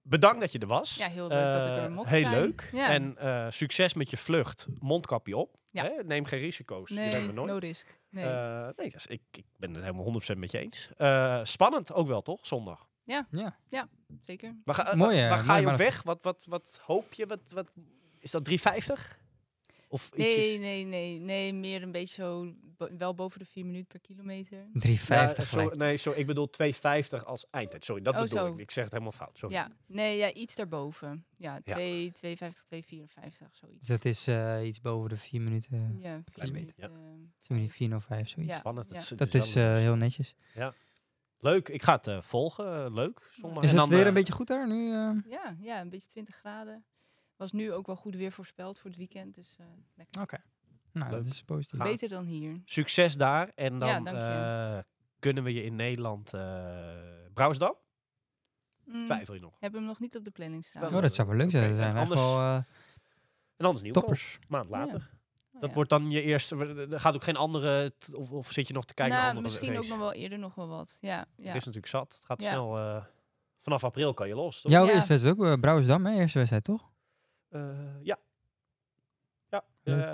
bedankt 0.03 0.41
dat 0.41 0.53
je 0.53 0.59
er 0.59 0.67
was. 0.67 0.97
Ja, 0.97 1.09
heel 1.09 1.29
leuk 1.29 1.53
dat 1.53 1.67
ik 1.67 1.77
er 1.77 1.85
Eh, 1.85 1.91
mocht 1.91 2.09
Heel 2.09 2.21
zijn. 2.21 2.33
leuk. 2.41 2.69
Ja. 2.73 2.89
En 2.89 3.17
eh, 3.19 3.47
succes 3.51 3.95
met 3.95 4.11
je 4.11 4.17
vlucht. 4.17 4.67
Mondkapje 4.81 5.37
op. 5.37 5.57
Ja. 5.71 5.85
Hè? 5.85 5.91
Neem 6.05 6.25
geen 6.25 6.39
risico's. 6.41 6.89
je 6.89 6.95
Nee, 6.95 7.25
maar 7.25 7.35
nooit. 7.35 7.51
no 7.51 7.57
risk. 7.59 7.99
Nee. 8.11 8.25
Eh, 8.25 8.63
nee, 8.77 8.91
dat 8.91 8.95
is, 8.95 9.07
ik, 9.07 9.23
ik 9.31 9.45
ben 9.57 9.75
het 9.75 9.83
helemaal 9.85 10.21
100% 10.35 10.39
met 10.39 10.51
je 10.51 10.59
eens. 10.59 10.89
Eh, 10.97 11.41
spannend 11.43 11.93
ook 11.93 12.07
wel, 12.07 12.23
toch? 12.23 12.47
Zondag. 12.47 12.89
Zeker. 14.23 14.57
Waar, 14.65 14.75
ga, 14.75 14.95
Mooi, 14.95 15.15
waar, 15.17 15.25
eh, 15.25 15.29
waar 15.29 15.39
ga 15.39 15.57
je 15.57 15.67
op 15.71 15.77
weg? 15.77 16.03
Wat, 16.03 16.23
wat, 16.23 16.47
wat 16.49 16.81
hoop 16.85 17.13
je? 17.13 17.27
Wat, 17.27 17.41
wat, 17.51 17.71
is 18.19 18.31
dat 18.31 18.45
350? 18.45 19.19
Of 19.89 20.09
iets 20.15 20.17
Nee, 20.17 20.53
is- 20.53 20.59
nee, 20.59 20.85
nee, 20.85 21.19
nee. 21.19 21.53
Meer 21.55 21.83
een 21.83 21.93
beetje 21.93 22.23
zo, 22.23 22.53
bo- 22.77 22.97
wel 22.99 23.15
boven 23.15 23.39
de 23.39 23.45
4 23.45 23.65
minuten 23.65 23.87
per 23.87 24.01
kilometer. 24.01 24.67
350 24.73 25.45
Ja, 25.45 25.51
zo, 25.51 25.59
gelijk. 25.59 25.77
nee, 25.77 25.97
sorry, 25.97 26.21
ik 26.21 26.27
bedoel 26.27 26.51
250 26.51 27.25
als 27.25 27.47
eindtijd. 27.51 27.85
Sorry, 27.85 28.03
dat 28.03 28.15
Oh, 28.15 28.21
bedoel 28.21 28.39
zo. 28.39 28.53
ik. 28.53 28.59
Ik 28.61 28.71
zeg 28.71 28.85
het 28.85 28.93
helemaal 28.93 29.13
fout. 29.13 29.39
Sorry. 29.39 29.55
Ja, 29.55 29.71
nee, 29.87 30.17
ja, 30.17 30.33
iets 30.33 30.55
daarboven. 30.55 31.27
Ja, 31.37 31.55
Ja. 31.65 31.75
2, 31.75 32.13
250, 32.13 32.65
254, 32.65 33.57
zoiets. 33.57 33.79
Dus 33.79 33.89
dat 33.89 34.05
is 34.05 34.27
eh, 34.27 34.67
iets 34.67 34.81
boven 34.81 35.09
de 35.09 35.17
4 35.17 35.41
minuten. 35.41 35.97
Ja, 36.01 36.23
vier 36.33 36.53
beetje, 36.53 36.73
ja. 36.77 36.89
minuten, 36.89 37.33
4 37.43 37.57
minuten 37.57 37.75
405, 37.77 38.29
zoiets. 38.29 38.53
Ja. 38.53 38.59
Spannend. 38.59 38.89
Dat 39.19 39.31
wel 39.33 39.43
is 39.43 39.55
eh, 39.57 39.75
heel 39.75 39.97
netjes. 39.97 40.35
leuk. 41.39 41.69
Ik 41.69 41.83
ga 41.83 41.95
het 41.97 42.07
eh, 42.07 42.21
volgen. 42.21 42.85
Eh, 42.85 42.95
leuk. 42.95 43.29
Zondag. 43.33 43.63
Is 43.63 43.71
En 43.73 43.77
het 43.79 43.87
dan, 43.87 43.95
weer 43.95 44.01
eh, 44.07 44.07
een 44.09 44.15
beetje 44.15 44.33
goed 44.33 44.47
daar 44.47 44.69
nu? 44.69 44.93
eh? 44.93 45.31
Ja, 45.31 45.57
ja, 45.61 45.81
een 45.81 45.91
beetje 45.91 46.09
20 46.09 46.35
graden. 46.35 46.85
Was 47.37 47.53
nu 47.53 47.73
ook 47.73 47.87
wel 47.87 47.97
goed 47.97 48.15
weer 48.17 48.33
voorspeld 48.33 48.79
voor 48.79 48.91
het 48.91 48.99
weekend. 48.99 49.35
Dus 49.35 49.57
eh, 49.61 49.67
lekker. 49.95 50.23
Oké. 50.23 50.37
Nou, 50.93 51.11
Leuk. 51.11 51.23
dat 51.25 51.33
is 51.33 51.43
positief. 51.43 51.79
Beter 51.83 52.09
dan 52.09 52.25
hier. 52.25 52.63
Succes 52.65 53.17
daar. 53.17 53.49
En 53.55 53.79
dan 53.79 54.05
Ja, 54.05 54.77
eh, 54.77 54.83
kunnen 55.19 55.45
we 55.45 55.53
je 55.53 55.63
in 55.65 55.77
Nederland... 55.77 56.35
eh 56.35 56.43
Brouwersdam? 57.35 57.75
Mm, 58.85 59.05
Twijfel 59.05 59.35
je 59.35 59.41
nog? 59.41 59.57
heb 59.61 59.73
hem 59.73 59.85
nog 59.85 60.01
niet 60.01 60.17
op 60.17 60.25
de 60.25 60.31
planning 60.31 60.65
staan. 60.65 60.95
Oh, 60.95 61.01
dat 61.03 61.15
zou 61.15 61.29
wel 61.29 61.37
leuk 61.37 61.51
zijn. 61.51 61.97
Anders- 61.97 62.21
wel 62.21 62.39
eh, 62.39 62.55
En 63.57 63.65
anders 63.67 63.83
nieuwkoop. 63.83 64.03
toppers. 64.03 64.39
Maand 64.49 64.69
later. 64.71 64.95
Oh, 65.53 65.61
Dat 65.61 65.69
ja. 65.69 65.75
wordt 65.75 65.91
dan 65.91 66.11
je 66.11 66.23
eerste... 66.23 66.57
Er 66.91 67.01
gaat 67.01 67.15
ook 67.15 67.23
geen 67.23 67.37
andere... 67.37 67.95
Of, 68.15 68.31
of 68.31 68.53
zit 68.53 68.69
je 68.69 68.75
nog 68.75 68.85
te 68.85 68.95
kijken 68.95 69.15
nou, 69.17 69.27
naar 69.27 69.37
andere 69.37 69.55
misschien 69.55 69.79
ook 69.79 69.89
nog 69.89 69.99
wel 69.99 70.13
eerder 70.13 70.39
nog 70.39 70.55
wel 70.55 70.69
wat. 70.69 70.99
Ja, 71.01 71.19
Het 71.19 71.29
ja. 71.37 71.47
is 71.55 71.65
natuurlijk 71.65 71.87
zat. 71.87 72.15
Het 72.15 72.25
gaat 72.25 72.43
Ja. 72.43 72.49
snel... 72.49 72.79
eh, 72.79 73.05
vanaf 73.61 73.85
april 73.85 74.15
kan 74.15 74.29
je 74.29 74.35
los, 74.35 74.61
toch? 74.61 74.71
Jouw 74.73 74.85
Ja. 74.87 74.93
eerste 74.93 75.09
wedstrijd 75.13 75.37
is 75.39 75.43
ook 75.45 75.49
uh, 75.53 75.61
Brouwersdam, 75.61 76.07
hè? 76.07 76.13
Eerste 76.13 76.39
wedstrijd, 76.39 76.65
toch? 76.65 76.93
Eh, 77.55 78.03
ja. 78.03 78.19
Ja, 79.51 79.65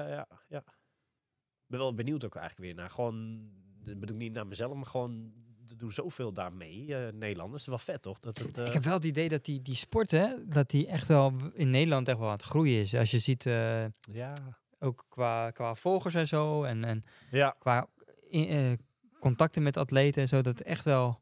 ja, 0.08 0.26
ja. 0.48 0.58
Ik 0.58 1.66
ben 1.76 1.78
wel 1.78 1.94
benieuwd 1.94 2.24
ook 2.24 2.34
eigenlijk 2.36 2.66
weer 2.66 2.74
naar 2.82 2.90
gewoon 2.90 3.40
dat 3.84 4.00
bedoel 4.00 4.14
ik 4.16 4.22
niet 4.22 4.32
naar 4.32 4.46
mezelf, 4.46 4.74
maar 4.74 4.86
gewoon, 4.86 5.32
er 5.68 5.76
doen 5.76 5.92
zoveel 5.92 6.32
daarmee, 6.32 6.94
eh 6.96 7.12
Nederlanders. 7.12 7.64
Dat 7.64 7.78
is 7.78 7.84
wel 7.84 7.94
vet, 7.94 8.02
toch? 8.02 8.18
Dat 8.20 8.38
het, 8.38 8.58
eh, 8.58 8.66
Ik 8.66 8.72
heb 8.72 8.82
wel 8.84 8.94
het 8.94 9.04
idee 9.04 9.28
dat 9.28 9.44
die, 9.44 9.62
die 9.62 9.74
sport, 9.74 10.10
hè, 10.10 10.48
dat 10.48 10.70
die 10.70 10.86
echt 10.86 11.08
wel 11.08 11.32
in 11.54 11.70
Nederland 11.70 12.08
echt 12.08 12.18
wel 12.18 12.26
aan 12.26 12.32
het 12.32 12.42
groeien 12.42 12.80
is. 12.80 12.94
Als 12.94 13.10
je 13.10 13.18
ziet, 13.18 13.46
eh, 13.46 13.84
ja, 14.00 14.32
ook 14.78 15.04
qua, 15.08 15.50
qua 15.50 15.74
volgers 15.74 16.14
en 16.14 16.26
zo, 16.26 16.62
en, 16.62 16.84
en 16.84 17.04
ja, 17.30 17.56
qua 17.58 17.86
in- 18.28 18.48
eh, 18.48 18.72
contacten 19.20 19.62
met 19.62 19.76
atleten 19.76 20.22
en 20.22 20.28
zo, 20.28 20.40
dat 20.42 20.60
echt 20.60 20.84
wel 20.84 21.19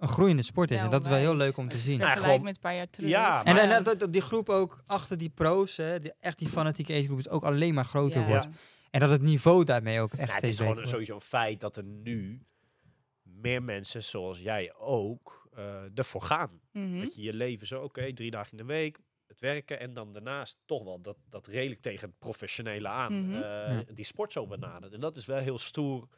een 0.00 0.08
groeiende 0.08 0.42
sport 0.42 0.70
is. 0.70 0.76
Ja, 0.78 0.84
en 0.84 0.90
dat 0.90 1.02
is 1.02 1.08
wel 1.08 1.18
heel 1.18 1.34
leuk 1.36 1.56
om 1.56 1.68
te 1.68 1.76
zien. 1.76 1.98
Nou, 1.98 2.10
Vergelijk 2.10 2.30
gewoon- 2.32 2.44
met 2.44 2.54
een 2.54 2.60
paar 2.60 2.74
jaar 2.74 2.90
terug. 2.90 3.08
Ja, 3.08 3.44
En, 3.44 3.56
en 3.56 3.84
dat, 3.84 4.00
dat 4.00 4.12
die 4.12 4.20
groep 4.20 4.48
ook 4.48 4.82
achter 4.86 5.18
die 5.18 5.28
pro's, 5.30 5.76
hè, 5.76 6.00
die, 6.00 6.12
echt 6.20 6.38
die 6.38 6.48
fanatieke 6.48 6.92
agegroep, 6.94 7.18
is 7.18 7.28
ook 7.28 7.44
alleen 7.44 7.74
maar 7.74 7.84
groter 7.84 8.20
Ja. 8.20 8.26
wordt. 8.26 8.48
En 8.90 9.00
dat 9.00 9.10
het 9.10 9.22
niveau 9.22 9.64
daarmee 9.64 10.00
ook 10.00 10.12
echt 10.12 10.20
Nou, 10.28 10.40
het 10.40 10.48
is 10.48 10.56
gewoon 10.58 10.74
wordt. 10.74 10.88
sowieso 10.90 11.14
een 11.14 11.20
feit 11.20 11.60
dat 11.60 11.76
er 11.76 11.84
nu 11.84 12.42
meer 13.22 13.62
mensen 13.62 14.02
zoals 14.02 14.40
jij 14.40 14.74
ook 14.78 15.48
eh 15.54 15.74
ervoor 15.94 16.22
gaan. 16.22 16.60
Mhm. 16.72 17.00
Dat 17.00 17.14
je 17.14 17.22
je 17.22 17.34
leven 17.34 17.66
zo, 17.66 17.82
oké, 17.82 18.12
drie 18.12 18.30
dagen 18.30 18.50
in 18.50 18.56
de 18.56 18.64
week, 18.72 18.98
het 19.26 19.40
werken 19.40 19.80
en 19.80 19.94
dan 19.94 20.12
daarnaast 20.12 20.58
toch 20.66 20.84
wel 20.84 21.00
dat, 21.00 21.16
dat 21.28 21.46
redelijk 21.46 21.80
tegen 21.80 22.08
het 22.08 22.18
professionele 22.18 22.88
aan, 22.88 23.26
Mhm. 23.26 23.34
eh, 23.34 23.40
Ja. 23.40 23.84
die 23.94 24.04
sport 24.04 24.32
zo 24.32 24.46
benadert. 24.46 24.92
En 24.92 25.00
dat 25.00 25.16
is 25.16 25.26
wel 25.26 25.38
heel 25.38 25.58
stoer 25.58 26.08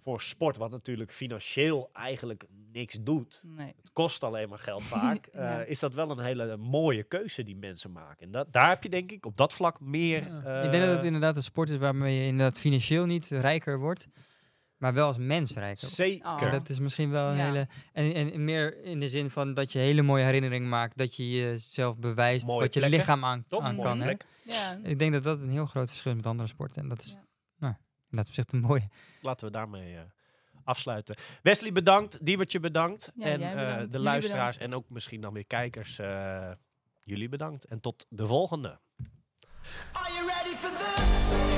voor 0.00 0.22
sport, 0.22 0.56
wat 0.56 0.70
natuurlijk 0.70 1.12
financieel 1.12 1.90
eigenlijk 1.92 2.44
niks 2.72 2.98
doet. 3.00 3.40
Nee. 3.44 3.66
Het 3.82 3.92
kost 3.92 4.24
alleen 4.24 4.48
maar 4.48 4.58
geld 4.58 4.82
vaak. 4.98 5.26
eh. 5.26 5.68
Is 5.68 5.78
dat 5.80 5.94
wel 5.94 6.10
een 6.10 6.24
hele 6.24 6.56
mooie 6.56 7.02
keuze 7.02 7.42
die 7.42 7.56
mensen 7.56 7.92
maken. 7.92 8.26
En 8.26 8.30
dat, 8.32 8.52
daar 8.52 8.68
heb 8.68 8.82
je 8.82 8.88
denk 8.88 9.12
ik 9.12 9.26
op 9.26 9.36
dat 9.36 9.52
vlak 9.52 9.80
meer... 9.80 10.18
Ik 10.64 10.70
denk 10.70 10.84
dat 10.84 10.88
het 10.92 10.98
eh, 11.00 11.04
inderdaad 11.06 11.36
een 11.36 11.42
sport 11.42 11.68
is 11.70 11.76
waarmee 11.76 12.20
je 12.20 12.26
inderdaad 12.26 12.58
financieel 12.58 13.06
niet 13.06 13.26
rijker 13.28 13.78
wordt, 13.78 14.06
maar 14.76 14.94
wel 14.94 15.06
als 15.06 15.16
mens 15.18 15.54
rijker 15.54 15.80
wordt. 15.80 15.94
Zeker. 15.94 16.26
Oh. 16.28 16.50
Dat 16.50 16.68
is 16.68 16.78
misschien 16.78 17.10
wel 17.10 17.30
een 17.30 17.36
Ja. 17.36 17.44
hele... 17.44 17.66
En, 17.92 18.32
en 18.32 18.44
meer 18.44 18.84
in 18.84 18.98
de 19.00 19.08
zin 19.08 19.30
van 19.30 19.54
dat 19.54 19.72
je 19.72 19.78
hele 19.78 20.02
mooie 20.02 20.24
herinneringen 20.24 20.68
maakt. 20.68 20.96
Dat 20.96 21.16
je 21.16 21.30
jezelf 21.30 21.98
bewijst 21.98 22.46
Mooie 22.46 22.58
wat 22.60 22.74
je 22.74 22.80
plekken. 22.80 22.98
lichaam 23.00 23.24
aan, 23.24 23.44
Toch? 23.48 23.62
aan 23.62 23.74
Mooie 23.74 23.88
kan. 23.88 24.18
Ja. 24.42 24.78
Ik 24.82 24.98
denk 24.98 25.12
dat 25.12 25.22
dat 25.22 25.40
een 25.40 25.50
heel 25.50 25.66
groot 25.66 25.88
verschil 25.88 26.10
is 26.10 26.16
met 26.16 26.26
andere 26.26 26.48
sporten. 26.48 26.82
En 26.82 26.88
dat 26.88 27.00
is 27.02 27.12
Ja. 27.12 27.26
Inderdaad 28.10 28.28
op 28.28 28.34
zich 28.34 28.44
een 28.48 28.60
mooie. 28.60 28.88
Laten 29.20 29.46
we 29.46 29.52
daarmee 29.52 29.96
eh, 29.96 30.02
afsluiten. 30.64 31.16
Wesley 31.42 31.72
bedankt, 31.72 32.26
Diewertje 32.26 32.60
bedankt. 32.60 33.12
Ja, 33.14 33.26
en 33.26 33.42
eh, 33.42 33.78
de 33.78 33.86
Jullie 33.86 34.00
luisteraars 34.00 34.58
en 34.58 34.74
ook 34.74 34.88
misschien 34.88 35.20
dan 35.20 35.32
weer 35.32 35.46
kijkers, 35.46 35.98
eh, 35.98 36.50
jullie 37.04 37.28
bedankt. 37.28 37.64
En 37.64 37.80
tot 37.80 38.06
de 38.08 38.26
volgende. 38.26 38.78
Are 39.92 40.12
you 40.12 40.26
ready 40.26 40.54
for 40.54 40.70
this? 40.70 41.57